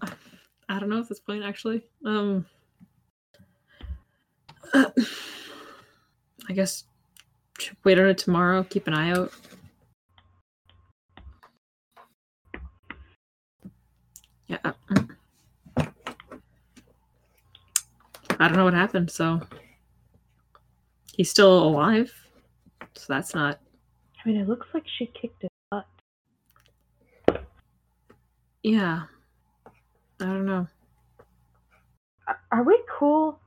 I 0.01 0.79
don't 0.79 0.89
know 0.89 0.99
if 0.99 1.09
this 1.09 1.19
point 1.19 1.43
actually. 1.43 1.83
Um, 2.05 2.45
Uh, 4.73 4.85
I 6.49 6.53
guess 6.53 6.83
should 6.83 6.98
wait 7.83 7.99
on 7.99 8.07
it 8.07 8.17
tomorrow. 8.17 8.63
Keep 8.63 8.87
an 8.87 8.93
eye 8.93 9.11
out. 9.11 9.31
Yeah. 14.47 14.71
I 18.41 18.47
don't 18.47 18.55
know 18.55 18.63
what 18.63 18.73
happened, 18.73 19.11
so 19.11 19.41
he's 21.13 21.29
still 21.29 21.61
alive. 21.63 22.13
So 22.95 23.05
that's 23.09 23.35
not. 23.35 23.59
I 24.25 24.29
mean, 24.29 24.37
it 24.37 24.47
looks 24.47 24.67
like 24.73 24.83
she 24.97 25.07
kicked 25.07 25.43
it 25.43 25.51
butt. 25.69 25.85
Yeah. 28.63 29.03
I 30.21 30.25
don't 30.25 30.45
know. 30.45 30.67
Are- 32.27 32.41
Are 32.51 32.63
we 32.63 32.81
cool? 32.89 33.39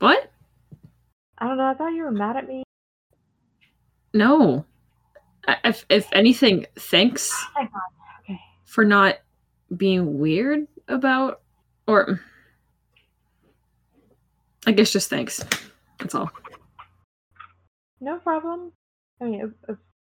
What? 0.00 0.30
I 1.38 1.46
don't 1.46 1.56
know. 1.56 1.66
I 1.66 1.74
thought 1.74 1.92
you 1.94 2.02
were 2.04 2.10
mad 2.10 2.36
at 2.36 2.46
me. 2.48 2.63
No. 4.14 4.64
If 5.64 5.84
if 5.90 6.08
anything, 6.12 6.66
thanks 6.76 7.30
Hang. 7.54 7.68
Okay. 8.22 8.40
for 8.64 8.84
not 8.84 9.16
being 9.76 10.18
weird 10.18 10.66
about 10.88 11.42
or 11.86 12.20
I 14.66 14.72
guess 14.72 14.90
just 14.90 15.10
thanks. 15.10 15.44
That's 15.98 16.14
all. 16.14 16.30
No 18.00 18.18
problem. 18.18 18.72
I 19.20 19.24
mean, 19.24 19.42
as, 19.42 19.50
as 19.68 19.76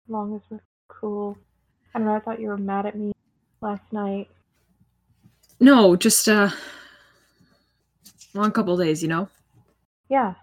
long 0.09 0.35
as 0.35 0.43
we're 0.51 0.61
cool. 0.89 1.39
I 1.95 1.99
don't 1.99 2.09
know. 2.09 2.15
I 2.15 2.21
thought 2.21 2.41
you 2.41 2.49
were 2.49 2.59
mad 2.59 2.85
at 2.87 2.97
me 2.97 3.13
last 3.63 3.85
night. 3.93 4.29
No, 5.61 5.97
just 5.97 6.29
uh 6.29 6.51
long 8.35 8.51
couple 8.51 8.77
days, 8.77 9.03
you 9.03 9.09
know. 9.09 9.29
Yeah. 10.11 10.35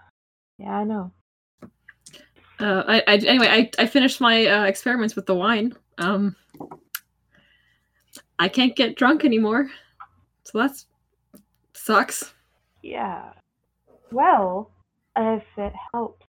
Yeah, 0.57 0.71
I 0.77 0.83
know. 0.83 1.11
Uh, 2.61 2.83
I, 2.87 3.03
I 3.07 3.15
anyway, 3.15 3.47
I, 3.47 3.71
I 3.79 3.87
finished 3.87 4.21
my 4.21 4.45
uh, 4.45 4.65
experiments 4.65 5.15
with 5.15 5.25
the 5.25 5.33
wine. 5.33 5.73
Um, 5.97 6.35
I 8.37 8.47
can't 8.49 8.75
get 8.75 8.95
drunk 8.95 9.25
anymore, 9.25 9.69
so 10.43 10.59
that's 10.59 10.85
sucks. 11.73 12.33
Yeah. 12.83 13.31
Well, 14.11 14.69
if 15.17 15.43
it 15.57 15.73
helps, 15.91 16.23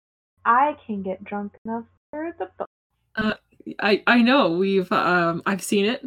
I 0.47 0.77
can 0.87 1.03
get 1.03 1.23
drunk 1.23 1.53
enough 1.67 1.85
for 2.11 2.35
the 2.39 2.49
book. 2.57 3.39
I 3.81 4.03
I 4.07 4.23
know 4.23 4.53
we've 4.53 4.91
um 4.91 5.43
I've 5.45 5.63
seen 5.63 5.85
it 5.85 6.03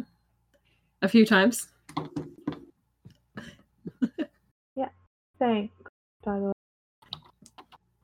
a 1.02 1.08
few 1.08 1.24
times. 1.24 1.68
Yeah. 4.76 4.88
Thanks, 5.38 5.72
by 6.22 6.38
the 6.38 6.44
way. 6.46 6.52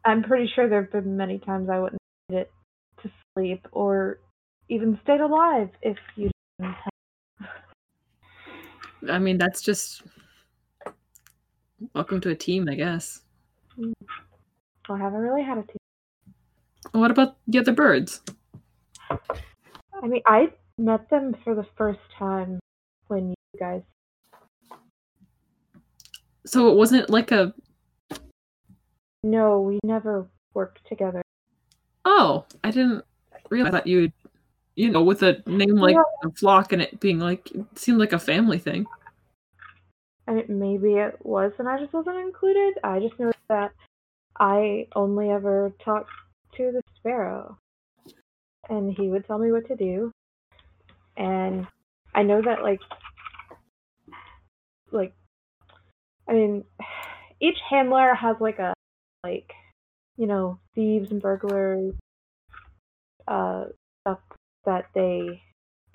I'm 0.07 0.23
pretty 0.23 0.51
sure 0.55 0.69
there 0.71 0.83
have 0.83 0.91
been 0.91 1.19
many 1.19 1.39
times 1.39 1.69
I 1.69 1.79
wouldn't 1.79 2.02
it 2.33 2.51
to 3.03 3.11
sleep 3.35 3.67
or 3.73 4.19
even 4.69 4.99
stayed 5.03 5.21
alive 5.21 5.69
if 5.83 5.99
you 6.17 6.31
didn't 6.59 6.75
have. 6.75 7.49
I 9.11 9.19
mean, 9.19 9.39
that's 9.39 9.61
just 9.61 10.03
welcome 11.95 12.21
to 12.21 12.31
a 12.31 12.35
team, 12.35 12.69
I 12.69 12.75
guess. 12.77 13.23
Mm. 13.79 13.93
I 14.89 14.99
haven't 14.99 15.21
really 15.21 15.43
had 15.43 15.59
a 15.59 15.63
team. 15.63 15.77
What 16.93 17.11
about 17.11 17.37
the 17.47 17.59
other 17.59 17.73
birds? 17.73 18.21
I 19.11 20.07
mean, 20.07 20.23
I 20.27 20.53
met 20.79 21.09
them 21.11 21.37
for 21.45 21.55
the 21.55 21.67
first 21.77 22.01
time 22.19 22.59
when 23.09 23.31
you 23.31 23.35
guys. 23.59 23.83
So 26.45 26.69
it 26.69 26.77
wasn't 26.77 27.09
like 27.09 27.31
a 27.31 27.55
No, 29.23 29.61
we 29.61 29.79
never 29.85 30.29
worked 30.55 30.81
together. 30.89 31.22
Oh, 32.05 32.45
I 32.65 32.71
didn't 32.71 33.05
realize 33.51 33.73
that 33.73 33.87
you 33.87 34.13
you 34.75 34.91
know 34.91 35.03
with 35.03 35.23
a 35.23 35.43
name 35.47 35.77
like 35.77 35.95
Yeah. 35.97 36.03
a 36.25 36.31
flock 36.33 36.73
and 36.73 36.83
it 36.83 37.01
being 37.01 37.19
like 37.19 37.51
it 37.51 37.79
seemed 37.79 37.99
like 37.99 38.13
a 38.13 38.19
family 38.19 38.59
thing. 38.59 38.87
I 40.27 40.33
mean, 40.35 40.59
maybe 40.59 40.95
it 40.95 41.19
was, 41.25 41.53
and 41.59 41.69
I 41.69 41.79
just 41.79 41.93
wasn't 41.93 42.19
included. 42.19 42.79
I 42.85 43.01
just 43.01 43.19
noticed 43.19 43.43
that 43.49 43.73
I 44.39 44.87
only 44.95 45.31
ever 45.31 45.73
talked 45.85 46.11
to 46.57 46.73
the 46.73 46.81
sparrow, 46.97 47.59
and 48.69 48.93
he 48.97 49.09
would 49.09 49.27
tell 49.27 49.39
me 49.39 49.51
what 49.51 49.67
to 49.69 49.77
do. 49.77 50.13
And 51.17 51.67
I 52.15 52.23
know 52.23 52.41
that, 52.41 52.63
like, 52.63 52.81
like, 54.93 55.13
I 56.29 56.33
mean, 56.33 56.65
each 57.41 57.59
handler 57.69 58.15
has 58.15 58.37
like 58.41 58.59
a 58.61 58.73
like, 59.25 59.53
you 60.17 60.27
know, 60.27 60.59
thieves 60.75 61.11
and 61.11 61.21
burglars, 61.23 61.95
uh, 63.29 63.65
stuff 64.03 64.19
that 64.65 64.87
they 64.95 65.43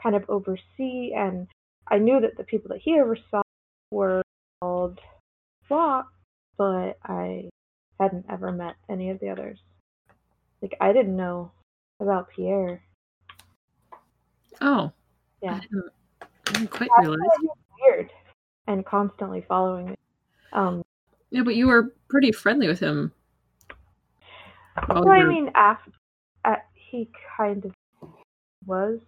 kind 0.01 0.15
of 0.15 0.23
oversee, 0.29 1.13
and 1.15 1.47
I 1.87 1.97
knew 1.97 2.19
that 2.19 2.37
the 2.37 2.43
people 2.43 2.69
that 2.69 2.81
he 2.81 2.99
oversaw 2.99 3.41
were 3.91 4.21
called 4.61 4.99
Flock, 5.67 6.07
but 6.57 6.97
I 7.03 7.49
hadn't 7.99 8.25
ever 8.29 8.51
met 8.51 8.75
any 8.89 9.09
of 9.09 9.19
the 9.19 9.29
others. 9.29 9.59
Like 10.61 10.75
I 10.81 10.91
didn't 10.93 11.15
know 11.15 11.51
about 11.99 12.29
Pierre. 12.29 12.81
Oh, 14.61 14.91
Yeah. 15.41 15.55
I 15.55 15.59
didn't, 16.51 16.71
quite 16.71 16.89
realize. 16.99 17.19
thought 17.19 17.41
he 17.41 17.47
was 17.47 17.57
weird 17.81 18.11
and 18.67 18.85
constantly 18.85 19.45
following 19.47 19.91
me. 19.91 19.95
Um, 20.53 20.81
Yeah, 21.29 21.43
but 21.43 21.55
you 21.55 21.67
were 21.67 21.93
pretty 22.07 22.31
friendly 22.31 22.67
with 22.67 22.79
him. 22.79 23.11
While 24.85 25.03
well, 25.03 25.21
I 25.21 25.23
mean, 25.23 25.51
after 25.55 25.91
uh, 26.45 26.55
he 26.73 27.09
kind 27.37 27.65
of 27.65 27.71
was 28.65 28.99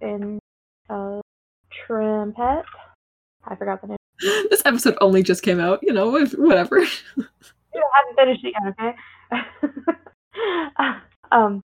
in 0.00 0.38
uh, 0.88 1.20
Trimpet. 1.86 2.64
I 3.44 3.54
forgot 3.56 3.80
the 3.80 3.88
name. 3.88 3.96
this 4.50 4.62
episode 4.64 4.96
only 5.00 5.22
just 5.22 5.42
came 5.42 5.60
out. 5.60 5.80
You 5.82 5.92
know, 5.92 6.10
whatever. 6.36 6.84
You 7.74 7.84
haven't 7.92 8.16
finished 8.16 8.42
it 8.42 8.54
yet, 8.58 8.74
okay? 8.80 8.94
um, 11.30 11.60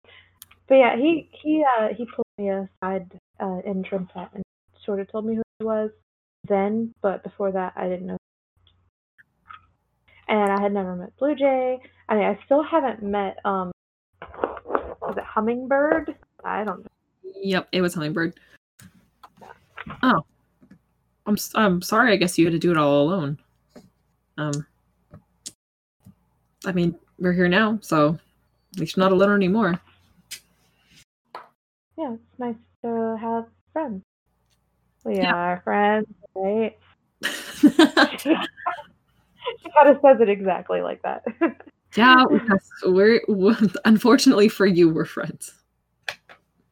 but 0.67 0.75
yeah, 0.75 0.95
he 0.95 1.27
he 1.31 1.63
uh 1.63 1.87
he 1.87 2.05
pulled 2.05 2.27
me 2.37 2.49
aside 2.49 3.19
uh 3.39 3.61
in 3.65 3.83
Trimpet 3.83 4.29
and 4.35 4.43
sort 4.85 4.99
of 4.99 5.11
told 5.11 5.25
me 5.25 5.33
who 5.35 5.41
he 5.57 5.65
was 5.65 5.89
then, 6.47 6.93
but 7.01 7.23
before 7.23 7.51
that 7.51 7.73
I 7.75 7.89
didn't 7.89 8.05
know. 8.05 8.17
And 10.27 10.51
I 10.51 10.61
had 10.61 10.71
never 10.71 10.95
met 10.95 11.17
Blue 11.17 11.33
Jay. 11.33 11.79
I 12.13 12.15
mean, 12.15 12.25
I 12.25 12.37
still 12.45 12.61
haven't 12.61 13.01
met 13.01 13.39
um, 13.43 13.71
was 15.01 15.15
it 15.17 15.23
Hummingbird? 15.23 16.15
I 16.45 16.63
don't 16.63 16.81
know. 16.81 16.87
Yep, 17.41 17.69
it 17.71 17.81
was 17.81 17.95
Hummingbird. 17.95 18.39
Oh, 20.03 20.23
I'm 21.25 21.37
I'm 21.55 21.81
sorry. 21.81 22.13
I 22.13 22.17
guess 22.17 22.37
you 22.37 22.45
had 22.45 22.51
to 22.51 22.59
do 22.59 22.69
it 22.69 22.77
all 22.77 23.01
alone. 23.01 23.39
Um, 24.37 24.63
I 26.67 26.71
mean, 26.71 26.93
we're 27.17 27.33
here 27.33 27.47
now, 27.47 27.79
so 27.81 28.19
at 28.75 28.79
least 28.79 28.95
you're 28.95 29.03
not 29.05 29.11
alone 29.11 29.33
anymore. 29.33 29.81
Yeah, 31.97 32.13
it's 32.13 32.37
nice 32.39 32.53
to 32.83 33.17
have 33.19 33.47
friends. 33.71 34.03
We 35.03 35.15
Yeah. 35.17 35.33
are 35.33 35.61
friends, 35.63 36.13
right? 36.35 36.77
she 37.23 37.69
kind 39.71 39.89
of 39.89 39.97
says 40.03 40.21
it 40.21 40.29
exactly 40.29 40.81
like 40.81 41.01
that. 41.01 41.23
yeah, 41.95 42.23
because 42.29 42.69
we're 42.85 43.21
unfortunately 43.85 44.49
for 44.49 44.65
you, 44.65 44.89
we're 44.89 45.05
friends. 45.05 45.53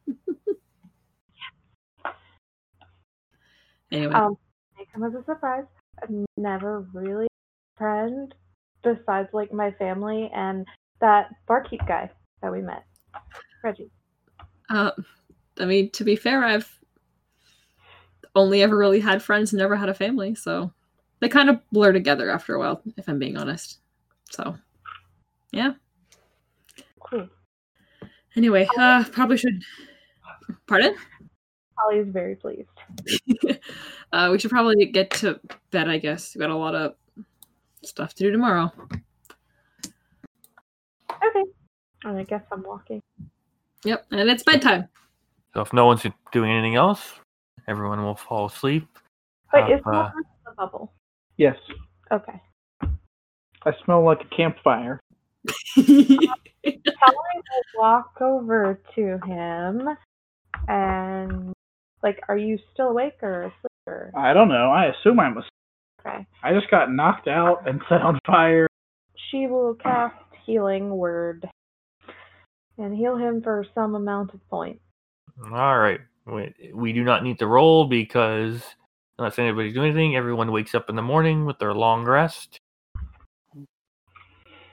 anyway, 3.92 4.14
Um, 4.14 4.36
may 4.76 4.84
come 4.92 5.04
as 5.04 5.14
a 5.14 5.24
surprise. 5.24 5.64
I've 6.02 6.10
never 6.36 6.86
really 6.92 7.28
friend 7.76 8.34
besides 8.82 9.28
like 9.32 9.52
my 9.52 9.70
family 9.72 10.30
and 10.34 10.66
that 11.00 11.30
barkeep 11.46 11.86
guy 11.86 12.10
that 12.42 12.52
we 12.52 12.60
met, 12.60 12.84
Reggie. 13.62 13.90
uh, 14.70 14.90
I 15.58 15.64
mean, 15.64 15.90
to 15.90 16.04
be 16.04 16.16
fair, 16.16 16.44
I've 16.44 16.78
only 18.34 18.62
ever 18.62 18.76
really 18.76 19.00
had 19.00 19.22
friends, 19.22 19.52
never 19.52 19.76
had 19.76 19.88
a 19.88 19.94
family, 19.94 20.34
so 20.34 20.72
they 21.20 21.28
kind 21.28 21.48
of 21.50 21.60
blur 21.70 21.92
together 21.92 22.30
after 22.30 22.54
a 22.54 22.58
while, 22.58 22.82
if 22.96 23.08
I'm 23.08 23.18
being 23.18 23.36
honest. 23.36 23.78
So, 24.30 24.56
yeah. 25.52 25.72
Cool. 27.00 27.28
Anyway, 28.36 28.66
uh, 28.78 29.04
probably 29.12 29.36
should. 29.36 29.62
Pardon? 30.66 30.94
Holly 31.76 31.98
is 31.98 32.08
very 32.08 32.36
pleased. 32.36 32.68
uh, 34.12 34.28
we 34.32 34.38
should 34.38 34.50
probably 34.50 34.86
get 34.86 35.10
to 35.10 35.40
bed. 35.70 35.88
I 35.88 35.98
guess 35.98 36.34
we 36.34 36.40
got 36.40 36.50
a 36.50 36.56
lot 36.56 36.74
of 36.74 36.94
stuff 37.84 38.14
to 38.14 38.24
do 38.24 38.30
tomorrow. 38.30 38.72
Okay. 41.10 41.44
And 42.04 42.18
I 42.18 42.24
guess 42.24 42.42
I'm 42.50 42.62
walking. 42.62 43.02
Yep, 43.84 44.06
and 44.10 44.30
it's 44.30 44.42
bedtime. 44.42 44.88
So 45.54 45.60
if 45.60 45.72
no 45.72 45.86
one's 45.86 46.06
doing 46.32 46.50
anything 46.50 46.76
else, 46.76 47.14
everyone 47.68 48.02
will 48.02 48.14
fall 48.14 48.46
asleep. 48.46 48.86
But 49.50 49.68
Have, 49.68 49.78
is 49.78 49.86
uh, 49.86 50.10
the 50.46 50.52
bubble? 50.56 50.92
Yes. 51.36 51.56
Okay. 52.10 52.40
I 53.64 53.72
smell 53.84 54.04
like 54.04 54.22
a 54.22 54.36
campfire. 54.36 55.00
Tali 55.76 56.28
will 56.64 57.64
walk 57.76 58.20
over 58.20 58.80
to 58.94 59.18
him 59.26 59.88
and 60.68 61.52
like, 62.02 62.20
are 62.28 62.36
you 62.36 62.58
still 62.72 62.88
awake 62.88 63.22
or 63.22 63.44
asleep? 63.44 63.72
Or... 63.86 64.12
I 64.16 64.32
don't 64.32 64.48
know. 64.48 64.70
I 64.70 64.86
assume 64.86 65.20
I'm 65.20 65.38
a. 65.38 65.44
Okay. 66.00 66.26
I 66.42 66.52
just 66.52 66.70
got 66.70 66.92
knocked 66.92 67.28
out 67.28 67.68
and 67.68 67.80
set 67.88 68.02
on 68.02 68.18
fire. 68.26 68.68
She 69.30 69.46
will 69.46 69.74
cast 69.74 70.16
healing 70.44 70.90
word 70.90 71.48
and 72.78 72.96
heal 72.96 73.16
him 73.16 73.40
for 73.42 73.64
some 73.74 73.94
amount 73.94 74.34
of 74.34 74.48
points. 74.48 74.80
All 75.44 75.78
right. 75.78 76.00
We, 76.26 76.54
we 76.74 76.92
do 76.92 77.04
not 77.04 77.22
need 77.24 77.38
to 77.38 77.46
roll 77.46 77.86
because 77.86 78.62
unless 79.18 79.38
anybody's 79.38 79.74
doing 79.74 79.90
anything, 79.90 80.16
everyone 80.16 80.52
wakes 80.52 80.74
up 80.74 80.88
in 80.88 80.96
the 80.96 81.02
morning 81.02 81.44
with 81.44 81.58
their 81.58 81.74
long 81.74 82.04
rest. 82.04 82.58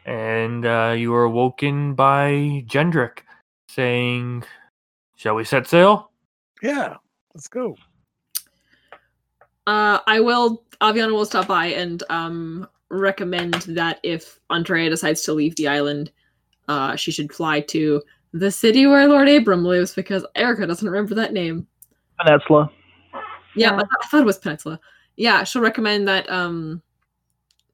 And 0.09 0.65
uh, 0.65 0.95
you 0.97 1.13
are 1.13 1.29
woken 1.29 1.93
by 1.93 2.63
Gendrick 2.65 3.19
saying, 3.67 4.43
Shall 5.15 5.35
we 5.35 5.43
set 5.43 5.67
sail? 5.67 6.09
Yeah, 6.63 6.95
let's 7.35 7.47
go. 7.47 7.77
Uh, 9.67 9.99
I 10.07 10.19
will. 10.19 10.63
Aviana 10.81 11.11
will 11.11 11.25
stop 11.25 11.45
by 11.45 11.67
and 11.67 12.01
um, 12.09 12.67
recommend 12.89 13.53
that 13.67 13.99
if 14.01 14.39
Andrea 14.49 14.89
decides 14.89 15.21
to 15.23 15.33
leave 15.33 15.55
the 15.57 15.67
island, 15.67 16.11
uh, 16.67 16.95
she 16.95 17.11
should 17.11 17.31
fly 17.31 17.59
to 17.59 18.01
the 18.33 18.49
city 18.49 18.87
where 18.87 19.07
Lord 19.07 19.29
Abram 19.29 19.63
lives 19.63 19.93
because 19.93 20.25
Erica 20.33 20.65
doesn't 20.65 20.89
remember 20.89 21.13
that 21.13 21.33
name. 21.33 21.67
Peninsula. 22.19 22.71
Yeah, 23.13 23.19
Yeah. 23.55 23.75
I, 23.75 23.79
thought, 23.81 23.99
I 24.03 24.07
thought 24.07 24.21
it 24.21 24.25
was 24.25 24.39
Peninsula. 24.39 24.79
Yeah, 25.17 25.43
she'll 25.43 25.61
recommend 25.61 26.07
that 26.07 26.27
um, 26.31 26.81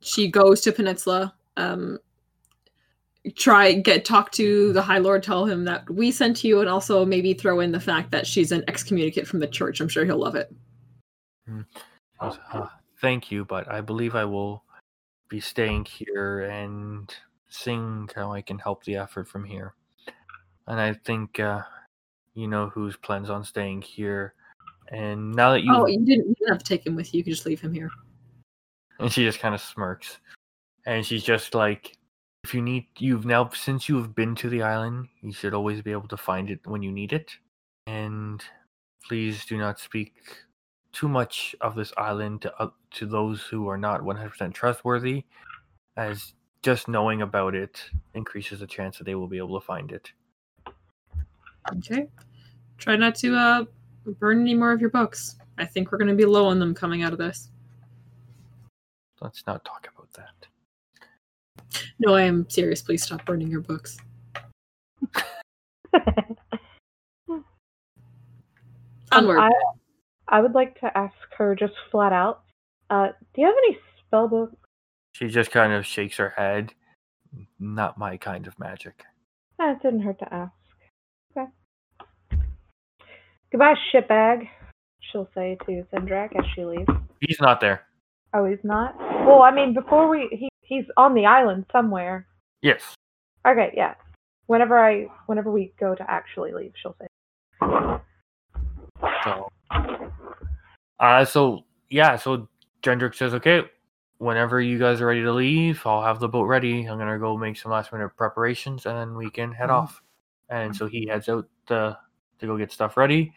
she 0.02 0.30
goes 0.30 0.60
to 0.62 0.74
Peninsula. 0.74 1.34
Um, 1.56 2.00
try 3.36 3.74
get 3.74 4.06
talk 4.06 4.32
to 4.34 4.72
the 4.74 4.82
High 4.82 5.00
Lord, 5.00 5.24
tell 5.24 5.46
him 5.46 5.64
that 5.66 5.90
we 5.90 6.12
sent 6.12 6.44
you, 6.44 6.60
and 6.60 6.70
also 6.70 7.06
maybe 7.06 7.34
throw 7.34 7.60
in 7.60 7.72
the 7.72 7.80
fact 7.80 8.12
that 8.12 8.28
she's 8.28 8.52
an 8.52 8.64
excommunicate 8.68 9.28
from 9.28 9.40
the 9.40 9.48
church. 9.48 9.80
I'm 9.80 9.88
sure 9.88 10.06
he'll 10.06 10.18
love 10.18 10.36
it. 10.36 10.54
"Uh, 12.20 12.68
Thank 13.02 13.32
you, 13.32 13.46
but 13.46 13.70
I 13.70 13.82
believe 13.82 14.16
I 14.16 14.26
will 14.26 14.64
be 15.30 15.40
staying 15.40 15.86
here 15.86 16.42
and 16.42 17.14
seeing 17.50 18.10
how 18.16 18.32
I 18.32 18.42
can 18.42 18.60
help 18.60 18.84
the 18.84 18.96
effort 18.96 19.28
from 19.28 19.44
here. 19.44 19.74
And 20.68 20.80
I 20.80 20.94
think 20.94 21.40
uh, 21.40 21.62
you 22.34 22.48
know 22.48 22.70
who's 22.70 22.96
plans 22.96 23.30
on 23.30 23.44
staying 23.44 23.82
here. 23.82 24.34
And 24.90 25.34
now 25.34 25.52
that 25.52 25.64
you 25.64 25.74
Oh, 25.74 25.88
you 25.88 26.00
didn't, 26.06 26.28
you 26.30 26.36
didn't 26.36 26.50
have 26.50 26.60
to 26.60 26.66
take 26.66 26.86
him 26.86 26.96
with 26.96 27.14
you. 27.14 27.20
You 27.20 27.24
could 27.24 27.34
just 27.34 27.46
leave 27.46 27.62
him 27.62 27.74
here. 27.74 27.90
And 29.00 29.12
she 29.12 29.24
just 29.24 29.40
kind 29.40 29.56
of 29.56 29.62
smirks. 29.62 30.20
And 30.86 31.06
she's 31.06 31.24
just 31.24 31.56
like, 31.56 31.98
if 32.46 32.54
you 32.54 32.62
need, 32.62 32.86
you've 33.00 33.26
now, 33.26 33.50
since 33.50 33.90
you 33.90 33.98
have 33.98 34.14
been 34.14 34.36
to 34.36 34.50
the 34.50 34.62
island, 34.62 35.08
you 35.24 35.34
should 35.34 35.56
always 35.56 35.82
be 35.82 35.92
able 35.92 36.08
to 36.08 36.16
find 36.16 36.52
it 36.52 36.60
when 36.64 36.84
you 36.84 36.92
need 36.92 37.12
it. 37.12 37.32
And 37.88 38.40
please 39.04 39.46
do 39.46 39.58
not 39.58 39.80
speak 39.80 40.14
too 40.94 41.10
much 41.10 41.56
of 41.60 41.74
this 41.74 41.92
island 41.98 42.44
to, 42.44 42.54
uh, 42.62 42.70
to 42.92 43.08
those 43.08 43.42
who 43.42 43.68
are 43.68 43.80
not 43.80 44.02
100% 44.02 44.54
trustworthy, 44.54 45.24
as 45.98 46.34
just 46.62 46.88
knowing 46.88 47.24
about 47.24 47.56
it 47.56 47.82
increases 48.14 48.60
the 48.60 48.68
chance 48.68 49.00
that 49.00 49.06
they 49.06 49.16
will 49.16 49.28
be 49.28 49.40
able 49.40 49.60
to 49.60 49.66
find 49.66 49.92
it. 49.92 50.12
Okay. 51.78 52.08
Try 52.78 52.96
not 52.96 53.16
to 53.16 53.36
uh, 53.36 53.66
burn 54.20 54.42
any 54.42 54.54
more 54.54 54.72
of 54.72 54.82
your 54.82 54.92
books. 54.92 55.38
I 55.58 55.66
think 55.66 55.92
we're 55.92 55.98
going 55.98 56.10
to 56.10 56.14
be 56.16 56.26
low 56.26 56.46
on 56.46 56.60
them 56.60 56.76
coming 56.76 57.02
out 57.02 57.12
of 57.12 57.18
this. 57.18 57.50
Let's 59.20 59.48
not 59.48 59.66
talk 59.66 59.88
about. 59.88 59.95
No, 62.00 62.16
I 62.16 62.22
am 62.24 62.50
serious. 62.50 62.82
Please 62.82 63.04
stop 63.04 63.26
burning 63.26 63.48
your 63.50 63.62
books. 63.62 63.98
Um, 69.16 69.30
Onward. 69.30 69.40
I, 69.40 69.50
I 70.28 70.42
would 70.42 70.54
like 70.54 70.80
to 70.82 70.98
ask 70.98 71.14
her 71.38 71.56
just 71.56 71.74
flat 71.92 72.12
out. 72.12 72.42
Uh, 72.90 73.08
do 73.34 73.42
you 73.42 73.48
have 73.48 73.56
any 73.66 73.78
spell 74.06 74.28
books? 74.28 74.56
She 75.14 75.28
just 75.28 75.52
kind 75.52 75.72
of 75.72 75.86
shakes 75.86 76.18
her 76.18 76.34
head. 76.36 76.74
Not 77.60 77.98
my 77.98 78.18
kind 78.18 78.48
of 78.48 78.60
magic. 78.60 79.04
That 79.58 79.78
it 79.78 79.82
didn't 79.82 80.02
hurt 80.02 80.20
to 80.20 80.34
ask. 80.34 80.52
Okay. 81.32 81.50
Goodbye, 83.52 83.76
shitbag. 83.94 84.50
She'll 85.00 85.30
say 85.34 85.58
to 85.66 85.86
Sindrak 85.94 86.38
as 86.38 86.46
she 86.54 86.66
leaves. 86.66 86.90
He's 87.22 87.40
not 87.40 87.62
there. 87.62 87.84
Oh, 88.34 88.46
he's 88.46 88.64
not. 88.64 88.98
Well, 89.26 89.44
I 89.44 89.52
mean, 89.54 89.74
before 89.74 90.10
we, 90.10 90.28
he 90.32 90.50
he's 90.66 90.86
on 90.98 91.14
the 91.14 91.26
island 91.26 91.66
somewhere. 91.72 92.28
Yes. 92.62 92.96
Okay, 93.48 93.72
yeah. 93.76 93.96
Whenever 94.48 94.78
I, 94.78 95.08
whenever 95.28 95.52
we 95.52 95.74
go 95.80 95.96
to 95.96 96.12
actually 96.12 96.54
leave, 96.54 96.74
she'll 96.76 96.96
say. 97.00 97.08
So, 99.24 99.50
uh, 101.00 101.26
so 101.26 101.66
yeah, 101.90 102.16
so 102.16 102.48
Gendrick 102.82 103.16
says, 103.16 103.34
okay, 103.36 103.64
whenever 104.18 104.62
you 104.62 104.78
guys 104.80 105.02
are 105.02 105.08
ready 105.08 105.24
to 105.24 105.34
leave, 105.34 105.82
I'll 105.86 106.04
have 106.04 106.20
the 106.20 106.28
boat 106.28 106.44
ready. 106.46 106.86
I'm 106.86 106.98
gonna 106.98 107.20
go 107.20 107.38
make 107.38 107.58
some 107.58 107.72
last 107.72 107.92
minute 107.92 108.10
preparations, 108.16 108.86
and 108.86 108.98
then 108.98 109.16
we 109.16 109.30
can 109.30 109.52
head 109.52 109.70
Mhm. 109.70 109.74
off. 109.74 110.02
And 110.50 110.76
so 110.76 110.86
he 110.88 111.08
heads 111.08 111.28
out 111.28 111.48
to 111.68 111.98
to 112.40 112.46
go 112.48 112.58
get 112.58 112.72
stuff 112.72 112.98
ready, 112.98 113.34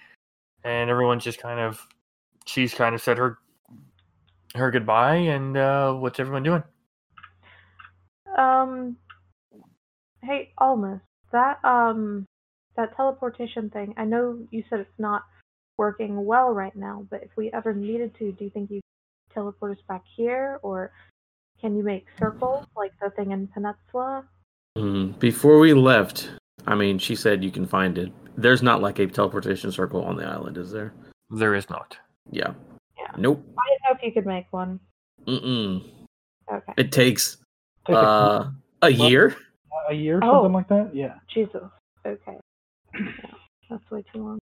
and 0.64 0.90
everyone's 0.90 1.24
just 1.24 1.40
kind 1.40 1.60
of, 1.60 1.86
she's 2.44 2.74
kind 2.74 2.94
of 2.94 3.00
said 3.00 3.16
her 3.16 3.38
her 4.54 4.70
goodbye, 4.70 5.16
and 5.16 5.56
uh, 5.56 5.94
what's 5.94 6.20
everyone 6.20 6.42
doing? 6.42 6.62
Um, 8.38 8.96
hey, 10.22 10.52
Almas, 10.58 11.00
that 11.32 11.62
um, 11.64 12.24
that 12.76 12.96
teleportation 12.96 13.68
thing. 13.70 13.92
I 13.96 14.04
know 14.04 14.38
you 14.50 14.62
said 14.70 14.80
it's 14.80 14.98
not 14.98 15.24
working 15.76 16.24
well 16.24 16.50
right 16.50 16.74
now, 16.76 17.06
but 17.10 17.22
if 17.22 17.30
we 17.36 17.50
ever 17.52 17.74
needed 17.74 18.14
to, 18.18 18.32
do 18.32 18.44
you 18.44 18.50
think 18.50 18.70
you 18.70 18.76
could 18.76 19.34
teleport 19.34 19.72
us 19.72 19.82
back 19.88 20.04
here, 20.16 20.60
or 20.62 20.92
can 21.60 21.76
you 21.76 21.82
make 21.82 22.06
circles 22.18 22.64
like 22.76 22.92
the 23.02 23.10
thing 23.10 23.32
in 23.32 23.48
Peninsula? 23.48 24.24
Mm, 24.76 25.18
Before 25.18 25.58
we 25.58 25.74
left, 25.74 26.30
I 26.66 26.76
mean, 26.76 26.98
she 26.98 27.16
said 27.16 27.42
you 27.42 27.50
can 27.50 27.66
find 27.66 27.98
it. 27.98 28.12
There's 28.36 28.62
not 28.62 28.80
like 28.80 29.00
a 29.00 29.06
teleportation 29.08 29.72
circle 29.72 30.04
on 30.04 30.16
the 30.16 30.24
island, 30.24 30.56
is 30.56 30.70
there? 30.70 30.94
There 31.30 31.56
is 31.56 31.68
not. 31.68 31.96
Yeah. 32.30 32.52
Yeah. 32.96 33.10
Nope. 33.16 33.44
I 33.44 33.62
didn't 33.70 33.82
know 33.84 33.96
if 33.96 34.02
you 34.04 34.12
could 34.12 34.26
make 34.26 34.46
one. 34.52 34.78
Mm-mm. 35.26 35.84
Okay. 36.52 36.72
It 36.76 36.92
takes 36.92 37.38
Take 37.88 37.96
a- 37.96 37.98
uh, 37.98 38.50
a 38.82 38.90
year. 38.90 39.34
a 39.88 39.94
year 39.94 40.18
or 40.18 40.24
Oh. 40.24 40.32
something 40.42 40.52
like 40.52 40.68
that. 40.68 40.94
Yeah. 40.94 41.18
Jesus. 41.28 41.62
Okay. 42.06 42.38
That's 43.70 43.90
way 43.90 44.02
too 44.12 44.22
long. 44.22 44.38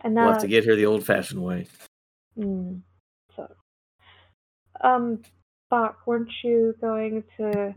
And 0.00 0.14
We'll 0.14 0.32
have 0.32 0.40
to 0.42 0.48
get 0.48 0.64
here 0.64 0.74
the 0.76 0.86
old-fashioned 0.86 1.42
way. 1.42 1.66
Mm, 2.36 2.82
so, 3.36 3.48
um, 4.82 5.22
Bach, 5.70 6.04
weren't 6.06 6.30
you 6.42 6.74
going 6.80 7.22
to 7.38 7.74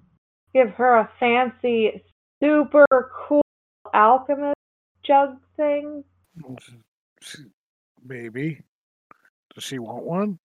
give 0.54 0.72
her 0.72 0.98
a 0.98 1.10
fancy, 1.20 2.04
super 2.42 2.86
cool 3.28 3.44
alchemist 3.94 4.56
jug 5.04 5.40
thing? 5.56 6.04
Maybe. 8.04 8.62
Does 9.54 9.64
she 9.64 9.80
want 9.80 10.04
one? 10.04 10.38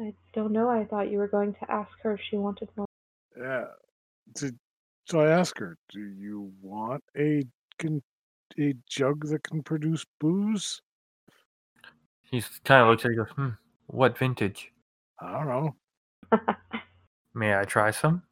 I 0.00 0.14
don't 0.32 0.52
know. 0.52 0.68
I 0.68 0.84
thought 0.86 1.10
you 1.10 1.18
were 1.18 1.28
going 1.28 1.54
to 1.54 1.70
ask 1.70 1.90
her 2.02 2.12
if 2.14 2.20
she 2.30 2.36
wanted 2.36 2.68
one. 2.74 2.87
Yeah. 3.38 3.64
Did, 4.34 4.58
so 5.06 5.20
I 5.20 5.30
ask 5.30 5.58
her, 5.58 5.76
"Do 5.90 6.00
you 6.00 6.52
want 6.60 7.02
a 7.16 7.44
can, 7.78 8.02
a 8.58 8.74
jug 8.88 9.26
that 9.28 9.42
can 9.44 9.62
produce 9.62 10.04
booze?" 10.20 10.82
He 12.30 12.42
kind 12.64 12.82
of 12.82 12.88
looks 12.88 13.04
at 13.04 13.12
you. 13.12 13.16
Goes, 13.18 13.30
hmm. 13.34 13.48
What 13.86 14.18
vintage? 14.18 14.70
I 15.20 15.32
don't 15.32 15.48
know. 15.48 15.74
May 17.34 17.58
I 17.58 17.64
try 17.64 17.90
some? 17.90 18.22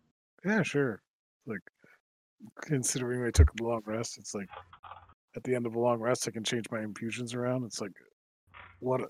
Yeah, 0.45 0.63
sure. 0.63 1.01
Like 1.47 1.61
considering 2.61 3.25
I 3.25 3.31
took 3.31 3.51
a 3.59 3.63
long 3.63 3.83
rest, 3.87 4.19
it's 4.19 4.35
like 4.35 4.49
at 5.35 5.45
the 5.45 5.55
end 5.55 5.67
of 5.67 5.75
a 5.77 5.81
long 5.81 5.99
rest, 5.99 6.29
I 6.29 6.31
can 6.31 6.45
change 6.45 6.67
my 6.71 6.81
infusions 6.81 7.35
around. 7.35 7.65
It's 7.65 7.81
like 7.81 7.93
what? 8.81 9.01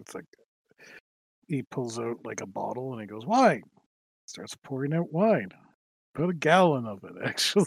It's 0.00 0.14
like 0.14 0.24
he 1.48 1.62
pulls 1.62 1.98
out 1.98 2.18
like 2.24 2.40
a 2.40 2.46
bottle 2.46 2.92
and 2.92 3.00
he 3.00 3.06
goes 3.06 3.26
wine. 3.26 3.62
Starts 4.26 4.56
pouring 4.62 4.92
out 4.92 5.12
wine. 5.12 5.48
About 6.14 6.30
a 6.30 6.34
gallon 6.34 6.86
of 6.86 7.02
it, 7.04 7.12
actually. 7.24 7.66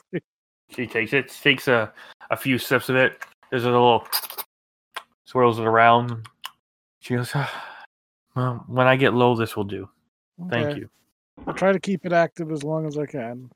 She 0.70 0.86
takes 0.86 1.14
it, 1.14 1.30
takes 1.42 1.68
a, 1.68 1.92
a 2.30 2.38
few 2.38 2.58
sips 2.58 2.90
of 2.90 2.96
it. 2.96 3.24
There's 3.50 3.64
a 3.66 3.72
little 3.72 4.06
swirls 5.26 5.58
it 5.60 5.66
around. 5.66 6.28
She 7.00 7.16
goes, 7.16 7.32
"Ah, 7.36 7.86
Well, 8.36 8.64
when 8.68 8.88
I 8.88 8.96
get 8.96 9.14
low, 9.14 9.36
this 9.36 9.56
will 9.56 9.64
do. 9.64 9.90
Thank 10.50 10.70
Okay. 10.70 10.80
you. 10.82 10.90
I'll 11.48 11.54
try 11.54 11.72
to 11.72 11.80
keep 11.80 12.06
it 12.06 12.12
active 12.14 12.52
as 12.52 12.64
long 12.64 12.86
as 12.86 12.98
I 12.98 13.06
can. 13.06 13.50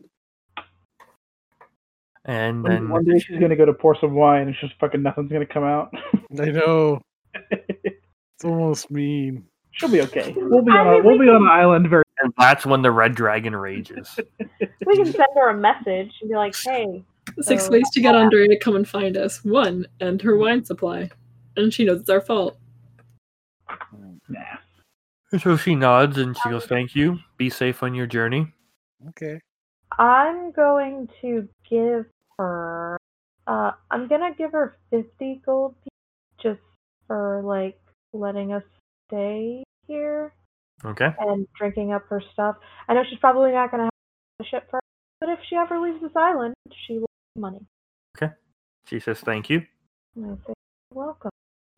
And 2.25 2.63
One, 2.63 2.71
then 2.71 2.89
one 2.89 3.03
day 3.03 3.19
she's 3.19 3.37
gonna 3.39 3.57
go 3.57 3.65
to 3.65 3.73
pour 3.73 3.97
some 3.99 4.13
wine, 4.15 4.43
and 4.43 4.49
it's 4.51 4.59
just 4.61 4.73
fucking 4.79 5.03
nothing's 5.03 5.29
gonna 5.31 5.45
come 5.45 5.65
out. 5.65 5.93
I 6.39 6.45
know 6.45 7.01
it's 7.51 8.45
almost 8.45 8.89
mean. 8.89 9.43
She'll 9.71 9.89
be 9.89 10.01
okay. 10.03 10.33
We'll 10.37 10.61
be 10.61 10.71
on 10.71 10.87
a, 10.87 11.03
we'll 11.03 11.19
be 11.19 11.27
on 11.27 11.43
an 11.43 11.49
island 11.49 11.89
very. 11.89 12.02
And 12.23 12.33
that's 12.37 12.65
when 12.65 12.81
the 12.81 12.91
red 12.91 13.13
dragon 13.15 13.55
rages. 13.55 14.19
We 14.85 14.97
can 14.97 15.05
send 15.05 15.27
her 15.35 15.49
a 15.49 15.57
message 15.57 16.11
and 16.21 16.29
be 16.29 16.35
like, 16.35 16.55
"Hey, 16.55 17.03
Six 17.41 17.65
So- 17.65 17.71
ways 17.71 17.89
to 17.93 18.01
get 18.01 18.15
Andrea 18.15 18.47
to 18.49 18.59
come 18.59 18.75
and 18.75 18.87
find 18.87 19.17
us. 19.17 19.43
One, 19.43 19.87
end 20.01 20.21
her 20.21 20.37
wine 20.37 20.63
supply. 20.65 21.09
And 21.55 21.73
she 21.73 21.85
knows 21.85 22.01
it's 22.01 22.09
our 22.09 22.21
fault. 22.21 22.57
Nah. 24.27 24.57
So 25.39 25.57
she 25.57 25.75
nods 25.75 26.17
and 26.17 26.37
she 26.37 26.49
goes, 26.49 26.65
"Thank 26.65 26.95
you. 26.95 27.19
Be 27.37 27.49
safe 27.49 27.81
on 27.83 27.95
your 27.95 28.07
journey." 28.07 28.51
Okay. 29.09 29.39
I'm 29.97 30.51
going 30.51 31.09
to 31.21 31.47
give 31.69 32.05
her. 32.37 32.97
Uh, 33.47 33.71
I'm 33.91 34.07
gonna 34.07 34.33
give 34.33 34.51
her 34.51 34.77
50 34.89 35.41
gold 35.45 35.75
just 36.41 36.61
for 37.07 37.41
like 37.43 37.79
letting 38.13 38.53
us 38.53 38.63
stay 39.07 39.63
here 39.87 40.33
Okay. 40.85 41.13
and 41.19 41.47
drinking 41.57 41.93
up 41.93 42.05
her 42.09 42.21
stuff. 42.33 42.57
I 42.87 42.93
know 42.93 43.03
she's 43.09 43.19
probably 43.19 43.51
not 43.51 43.71
gonna 43.71 43.83
have 43.83 43.91
a 44.39 44.43
ship 44.43 44.69
for, 44.69 44.77
her, 44.77 44.81
but 45.19 45.29
if 45.29 45.39
she 45.49 45.55
ever 45.55 45.79
leaves 45.79 46.01
this 46.01 46.11
island, 46.15 46.53
she 46.85 46.99
will 46.99 47.07
have 47.35 47.41
money. 47.41 47.65
Okay. 48.17 48.33
She 48.87 48.99
says, 48.99 49.21
"Thank 49.21 49.49
you." 49.49 49.65
And 50.15 50.31
I 50.31 50.47
say, 50.47 50.53
"Welcome." 50.93 51.31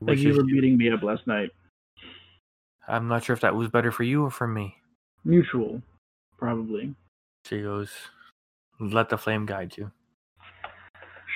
Thank 0.06 0.20
you 0.20 0.34
for 0.34 0.44
beating 0.44 0.78
me 0.78 0.92
up 0.92 1.04
last 1.04 1.28
night. 1.28 1.52
I'm 2.88 3.08
not 3.08 3.24
sure 3.24 3.34
if 3.34 3.42
that 3.42 3.56
was 3.56 3.70
better 3.70 3.92
for 3.92 4.04
you 4.04 4.24
or 4.24 4.30
for 4.32 4.48
me. 4.48 4.78
Mutual, 5.24 5.82
probably. 6.38 6.96
She 7.46 7.62
goes, 7.62 8.10
"Let 8.80 9.10
the 9.10 9.18
flame 9.18 9.46
guide 9.46 9.78
you." 9.78 9.92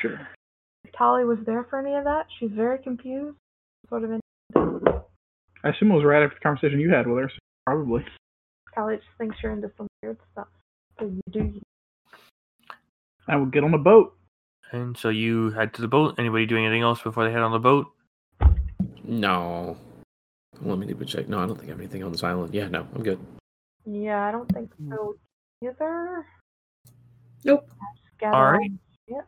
Sure. 0.02 0.28
If 0.84 0.92
Tali 0.94 1.26
was 1.26 1.40
there 1.46 1.64
for 1.66 1.80
any 1.80 1.96
of 1.96 2.04
that, 2.04 2.28
she's 2.40 2.52
very 2.52 2.80
confused. 2.80 3.38
Sort 3.90 4.04
of 4.04 4.12
in. 4.12 4.20
I 5.64 5.70
assume 5.70 5.92
it 5.92 5.96
was 5.96 6.06
right 6.06 6.24
after 6.24 6.36
the 6.36 6.42
conversation 6.42 6.80
you 6.80 6.90
had 6.90 7.08
with 7.08 7.30
her. 7.30 7.39
So 7.70 7.76
probably. 7.76 8.06
Tali 8.74 8.96
just 8.98 9.08
thinks 9.18 9.38
you're 9.42 9.52
into 9.52 9.72
some 9.78 9.88
weird 10.02 10.18
stuff. 10.32 10.48
So 11.00 11.06
you 11.06 11.22
do. 11.32 11.62
I 13.28 13.36
will 13.36 13.46
get 13.46 13.64
on 13.64 13.72
the 13.72 13.78
boat. 13.78 14.16
And 14.72 14.98
so 14.98 15.10
you 15.10 15.52
head 15.52 15.74
to 15.76 15.82
the 15.82 15.88
boat. 15.88 16.16
Anybody 16.18 16.46
doing 16.46 16.66
anything 16.66 16.84
else 16.84 17.02
before 17.02 17.26
they 17.26 17.32
head 17.32 17.42
on 17.42 17.52
the 17.52 17.60
boat? 17.60 17.88
No. 19.04 19.78
Let 20.62 20.78
me 20.78 20.88
double 20.88 21.06
check. 21.06 21.30
No, 21.30 21.40
I 21.40 21.46
don't 21.46 21.56
think 21.56 21.70
I 21.70 21.72
have 21.72 21.80
anything 21.80 22.04
on 22.04 22.12
this 22.12 22.24
island. 22.24 22.54
Yeah, 22.54 22.68
no, 22.68 22.88
I'm 22.94 23.04
good. 23.04 23.20
Yeah, 23.86 24.28
I 24.28 24.32
don't 24.32 24.52
think 24.52 24.72
so 24.90 25.16
either. 25.64 26.26
Nope. 27.46 27.68
Just 27.68 28.20
gather 28.20 28.36
All 28.36 28.46
all 28.46 28.52
right. 28.52 28.72
the 29.08 29.16
shit. 29.16 29.26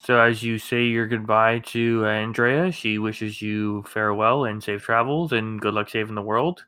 So 0.00 0.18
as 0.18 0.42
you 0.42 0.58
say 0.58 0.84
your 0.84 1.06
goodbye 1.06 1.58
to 1.66 2.06
Andrea, 2.06 2.72
she 2.72 2.98
wishes 2.98 3.42
you 3.42 3.82
farewell 3.82 4.46
and 4.46 4.62
safe 4.62 4.82
travels 4.82 5.32
and 5.32 5.60
good 5.60 5.74
luck 5.74 5.90
saving 5.90 6.14
the 6.14 6.22
world. 6.22 6.64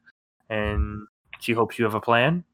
And 0.51 1.07
she 1.43 1.53
hopes 1.53 1.79
you 1.79 1.85
have 1.85 1.95
a 1.95 2.01
plan. 2.01 2.45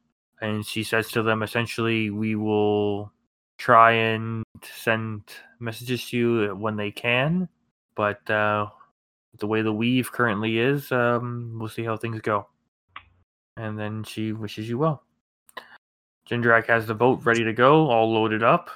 And 0.41 0.65
she 0.65 0.83
says 0.83 1.11
to 1.13 1.23
them 1.23 1.43
essentially, 1.43 2.11
we 2.11 2.37
will 2.37 3.13
try 3.59 3.93
and 3.93 4.45
send 4.63 5.23
messages 5.59 6.09
to 6.11 6.17
you 6.17 6.55
when 6.55 6.77
they 6.77 6.91
can. 6.91 7.49
But 7.97 8.29
uh, 8.31 8.69
the 9.39 9.47
way 9.47 9.63
the 9.63 9.73
weave 9.73 10.13
currently 10.13 10.59
is, 10.59 10.93
um, 10.93 11.57
we'll 11.59 11.69
see 11.69 11.85
how 11.85 11.97
things 11.97 12.21
go. 12.21 12.47
And 13.57 13.79
then 13.79 14.05
she 14.05 14.33
wishes 14.33 14.69
you 14.69 14.79
well. 14.79 15.03
Gendrick 16.31 16.67
has 16.67 16.87
the 16.87 16.95
boat 16.95 17.21
ready 17.25 17.43
to 17.43 17.53
go, 17.53 17.91
all 17.91 18.13
loaded 18.13 18.43
up. 18.43 18.71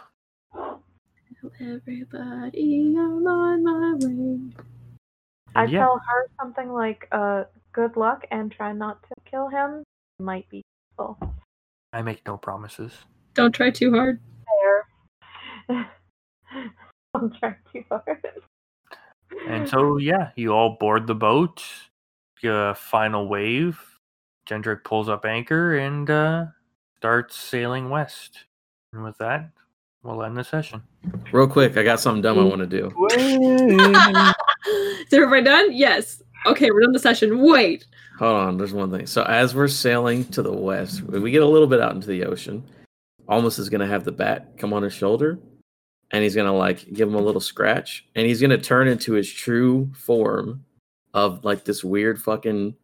Everybody, 1.60 2.94
I'm 2.98 3.26
on 3.26 3.64
my 3.64 3.94
way. 3.94 4.38
I 5.54 5.64
yeah. 5.64 5.80
tell 5.80 5.98
her 5.98 6.26
something 6.40 6.72
like, 6.72 7.06
uh, 7.12 7.44
good 7.72 7.96
luck 7.96 8.24
and 8.30 8.50
try 8.50 8.72
not 8.72 9.02
to 9.02 9.30
kill 9.30 9.48
him. 9.48 9.84
Might 10.22 10.48
be 10.48 10.62
useful. 10.90 11.18
I 11.92 12.00
make 12.00 12.24
no 12.24 12.36
promises. 12.36 12.92
Don't 13.34 13.52
try 13.52 13.70
too 13.70 13.92
hard. 13.92 14.20
Fair. 15.68 15.90
Don't 17.14 17.36
try 17.36 17.56
too 17.72 17.82
hard. 17.90 18.24
And 19.48 19.68
so, 19.68 19.96
yeah, 19.96 20.30
you 20.36 20.52
all 20.52 20.76
board 20.78 21.08
the 21.08 21.14
boat. 21.16 21.64
Uh, 22.44 22.74
final 22.74 23.26
wave. 23.28 23.80
Gendrick 24.48 24.84
pulls 24.84 25.08
up 25.08 25.24
anchor 25.24 25.76
and 25.76 26.08
uh, 26.08 26.44
starts 26.98 27.36
sailing 27.36 27.90
west. 27.90 28.44
And 28.92 29.02
with 29.02 29.18
that, 29.18 29.50
we'll 30.04 30.22
end 30.22 30.36
the 30.36 30.44
session. 30.44 30.82
Real 31.32 31.48
quick, 31.48 31.76
I 31.76 31.82
got 31.82 31.98
something 31.98 32.22
dumb 32.22 32.38
I 32.38 32.44
want 32.44 32.60
to 32.60 32.66
do. 32.66 32.92
Is 34.70 35.12
everybody 35.12 35.42
done? 35.42 35.72
Yes. 35.72 36.22
Okay, 36.46 36.70
we're 36.70 36.80
done 36.80 36.92
the 36.92 36.98
session. 36.98 37.40
Wait. 37.40 37.86
Hold 38.18 38.36
on, 38.36 38.56
there's 38.58 38.72
one 38.72 38.90
thing. 38.90 39.06
So 39.06 39.22
as 39.24 39.54
we're 39.54 39.68
sailing 39.68 40.24
to 40.26 40.42
the 40.42 40.52
west, 40.52 41.02
we 41.02 41.30
get 41.30 41.42
a 41.42 41.46
little 41.46 41.66
bit 41.68 41.80
out 41.80 41.94
into 41.94 42.08
the 42.08 42.24
ocean, 42.24 42.64
Almas 43.28 43.58
is 43.58 43.68
gonna 43.68 43.86
have 43.86 44.04
the 44.04 44.12
bat 44.12 44.56
come 44.58 44.72
on 44.72 44.82
his 44.82 44.92
shoulder, 44.92 45.38
and 46.10 46.22
he's 46.22 46.34
gonna 46.34 46.54
like 46.54 46.92
give 46.92 47.08
him 47.08 47.14
a 47.14 47.20
little 47.20 47.40
scratch, 47.40 48.04
and 48.14 48.26
he's 48.26 48.40
gonna 48.40 48.58
turn 48.58 48.88
into 48.88 49.12
his 49.12 49.30
true 49.32 49.90
form 49.94 50.64
of 51.14 51.44
like 51.44 51.64
this 51.64 51.84
weird 51.84 52.20
fucking 52.20 52.74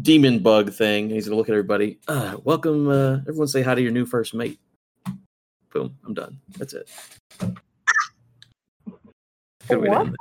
demon 0.00 0.38
bug 0.40 0.72
thing. 0.72 1.04
And 1.04 1.12
he's 1.12 1.26
gonna 1.26 1.36
look 1.36 1.48
at 1.48 1.52
everybody. 1.52 1.98
Uh, 2.08 2.36
welcome, 2.44 2.88
uh, 2.88 3.18
everyone. 3.28 3.48
Say 3.48 3.62
hi 3.62 3.74
to 3.74 3.82
your 3.82 3.92
new 3.92 4.06
first 4.06 4.34
mate. 4.34 4.58
Boom. 5.72 5.96
I'm 6.06 6.14
done. 6.14 6.38
That's 6.58 6.72
it. 6.74 6.90
Good 9.68 9.78
way 9.78 9.86
to 9.86 9.90
What? 9.90 10.06
end 10.06 10.16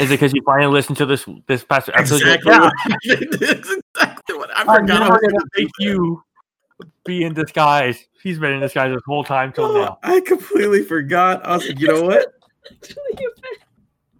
Is 0.00 0.10
it 0.10 0.14
because 0.14 0.32
you 0.32 0.42
finally 0.44 0.72
listened 0.72 0.96
to 0.98 1.06
this 1.06 1.26
this 1.46 1.62
past 1.62 1.90
episode? 1.92 2.20
You're 2.20 2.30
like, 2.30 2.40
Exactly. 2.40 2.92
Yeah, 3.04 3.14
I. 3.14 3.46
That's 3.54 3.70
exactly 3.94 4.36
what 4.36 4.50
I 4.56 4.60
forgot. 4.64 4.70
I 4.70 4.86
never 4.86 5.10
was 5.10 5.20
gonna 5.20 5.32
gonna 5.32 5.44
make 5.58 5.70
you 5.78 6.22
be 7.04 7.22
in 7.22 7.34
disguise. 7.34 8.06
He's 8.22 8.38
been 8.38 8.52
in 8.52 8.60
disguise 8.60 8.94
this 8.94 9.02
whole 9.06 9.24
time 9.24 9.52
till 9.52 9.66
Oh, 9.66 9.74
now. 9.84 9.98
I 10.02 10.20
completely 10.20 10.82
forgot. 10.82 11.44
I 11.44 11.56
was 11.56 11.68
like, 11.68 11.78
you 11.78 11.88
know 11.88 12.02
what? 12.02 12.32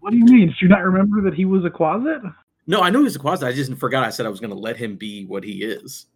What 0.01 0.11
do 0.11 0.17
you 0.19 0.25
mean? 0.25 0.49
Did 0.49 0.57
you 0.61 0.69
not 0.69 0.83
remember 0.83 1.23
that 1.23 1.35
he 1.35 1.45
was 1.45 1.65
a 1.65 1.71
closet? 1.71 2.21
No, 2.67 2.81
I 2.81 2.91
knew 2.91 2.99
he 2.99 3.05
was 3.05 3.17
a 3.17 3.21
closet. 3.21 3.47
I 3.47 3.53
just 3.53 3.75
forgot. 3.77 4.05
I 4.05 4.11
said 4.11 4.27
I 4.27 4.31
was 4.31 4.41
going 4.41 4.53
to 4.53 4.59
let 4.59 4.77
him 4.77 4.97
be 4.97 5.25
what 5.25 5.45
he 5.45 5.63
is. 5.63 6.07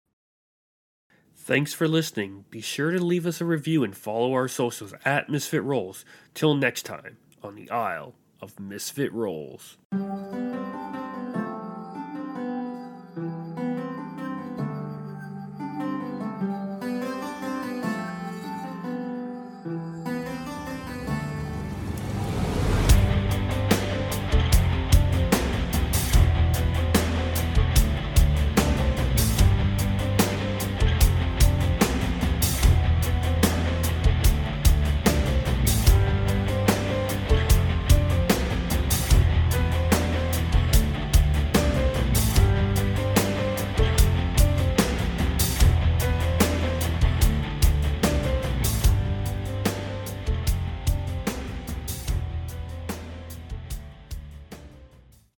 Thanks 1.36 1.75
for 1.75 1.86
listening. 1.86 2.44
Be 2.51 2.60
sure 2.60 2.91
to 2.91 2.99
leave 3.02 3.26
us 3.26 3.41
a 3.41 3.44
review 3.44 3.84
and 3.84 3.94
follow 3.94 4.33
our 4.33 4.49
socials 4.49 4.94
at 5.05 5.28
Misfit 5.28 5.62
Rolls. 5.62 6.05
Till 6.33 6.55
next 6.55 6.84
time 6.86 7.18
on 7.43 7.55
the 7.55 7.70
Isle 7.70 8.15
of 8.44 8.60
misfit 8.60 9.10
Rolls. 9.14 9.78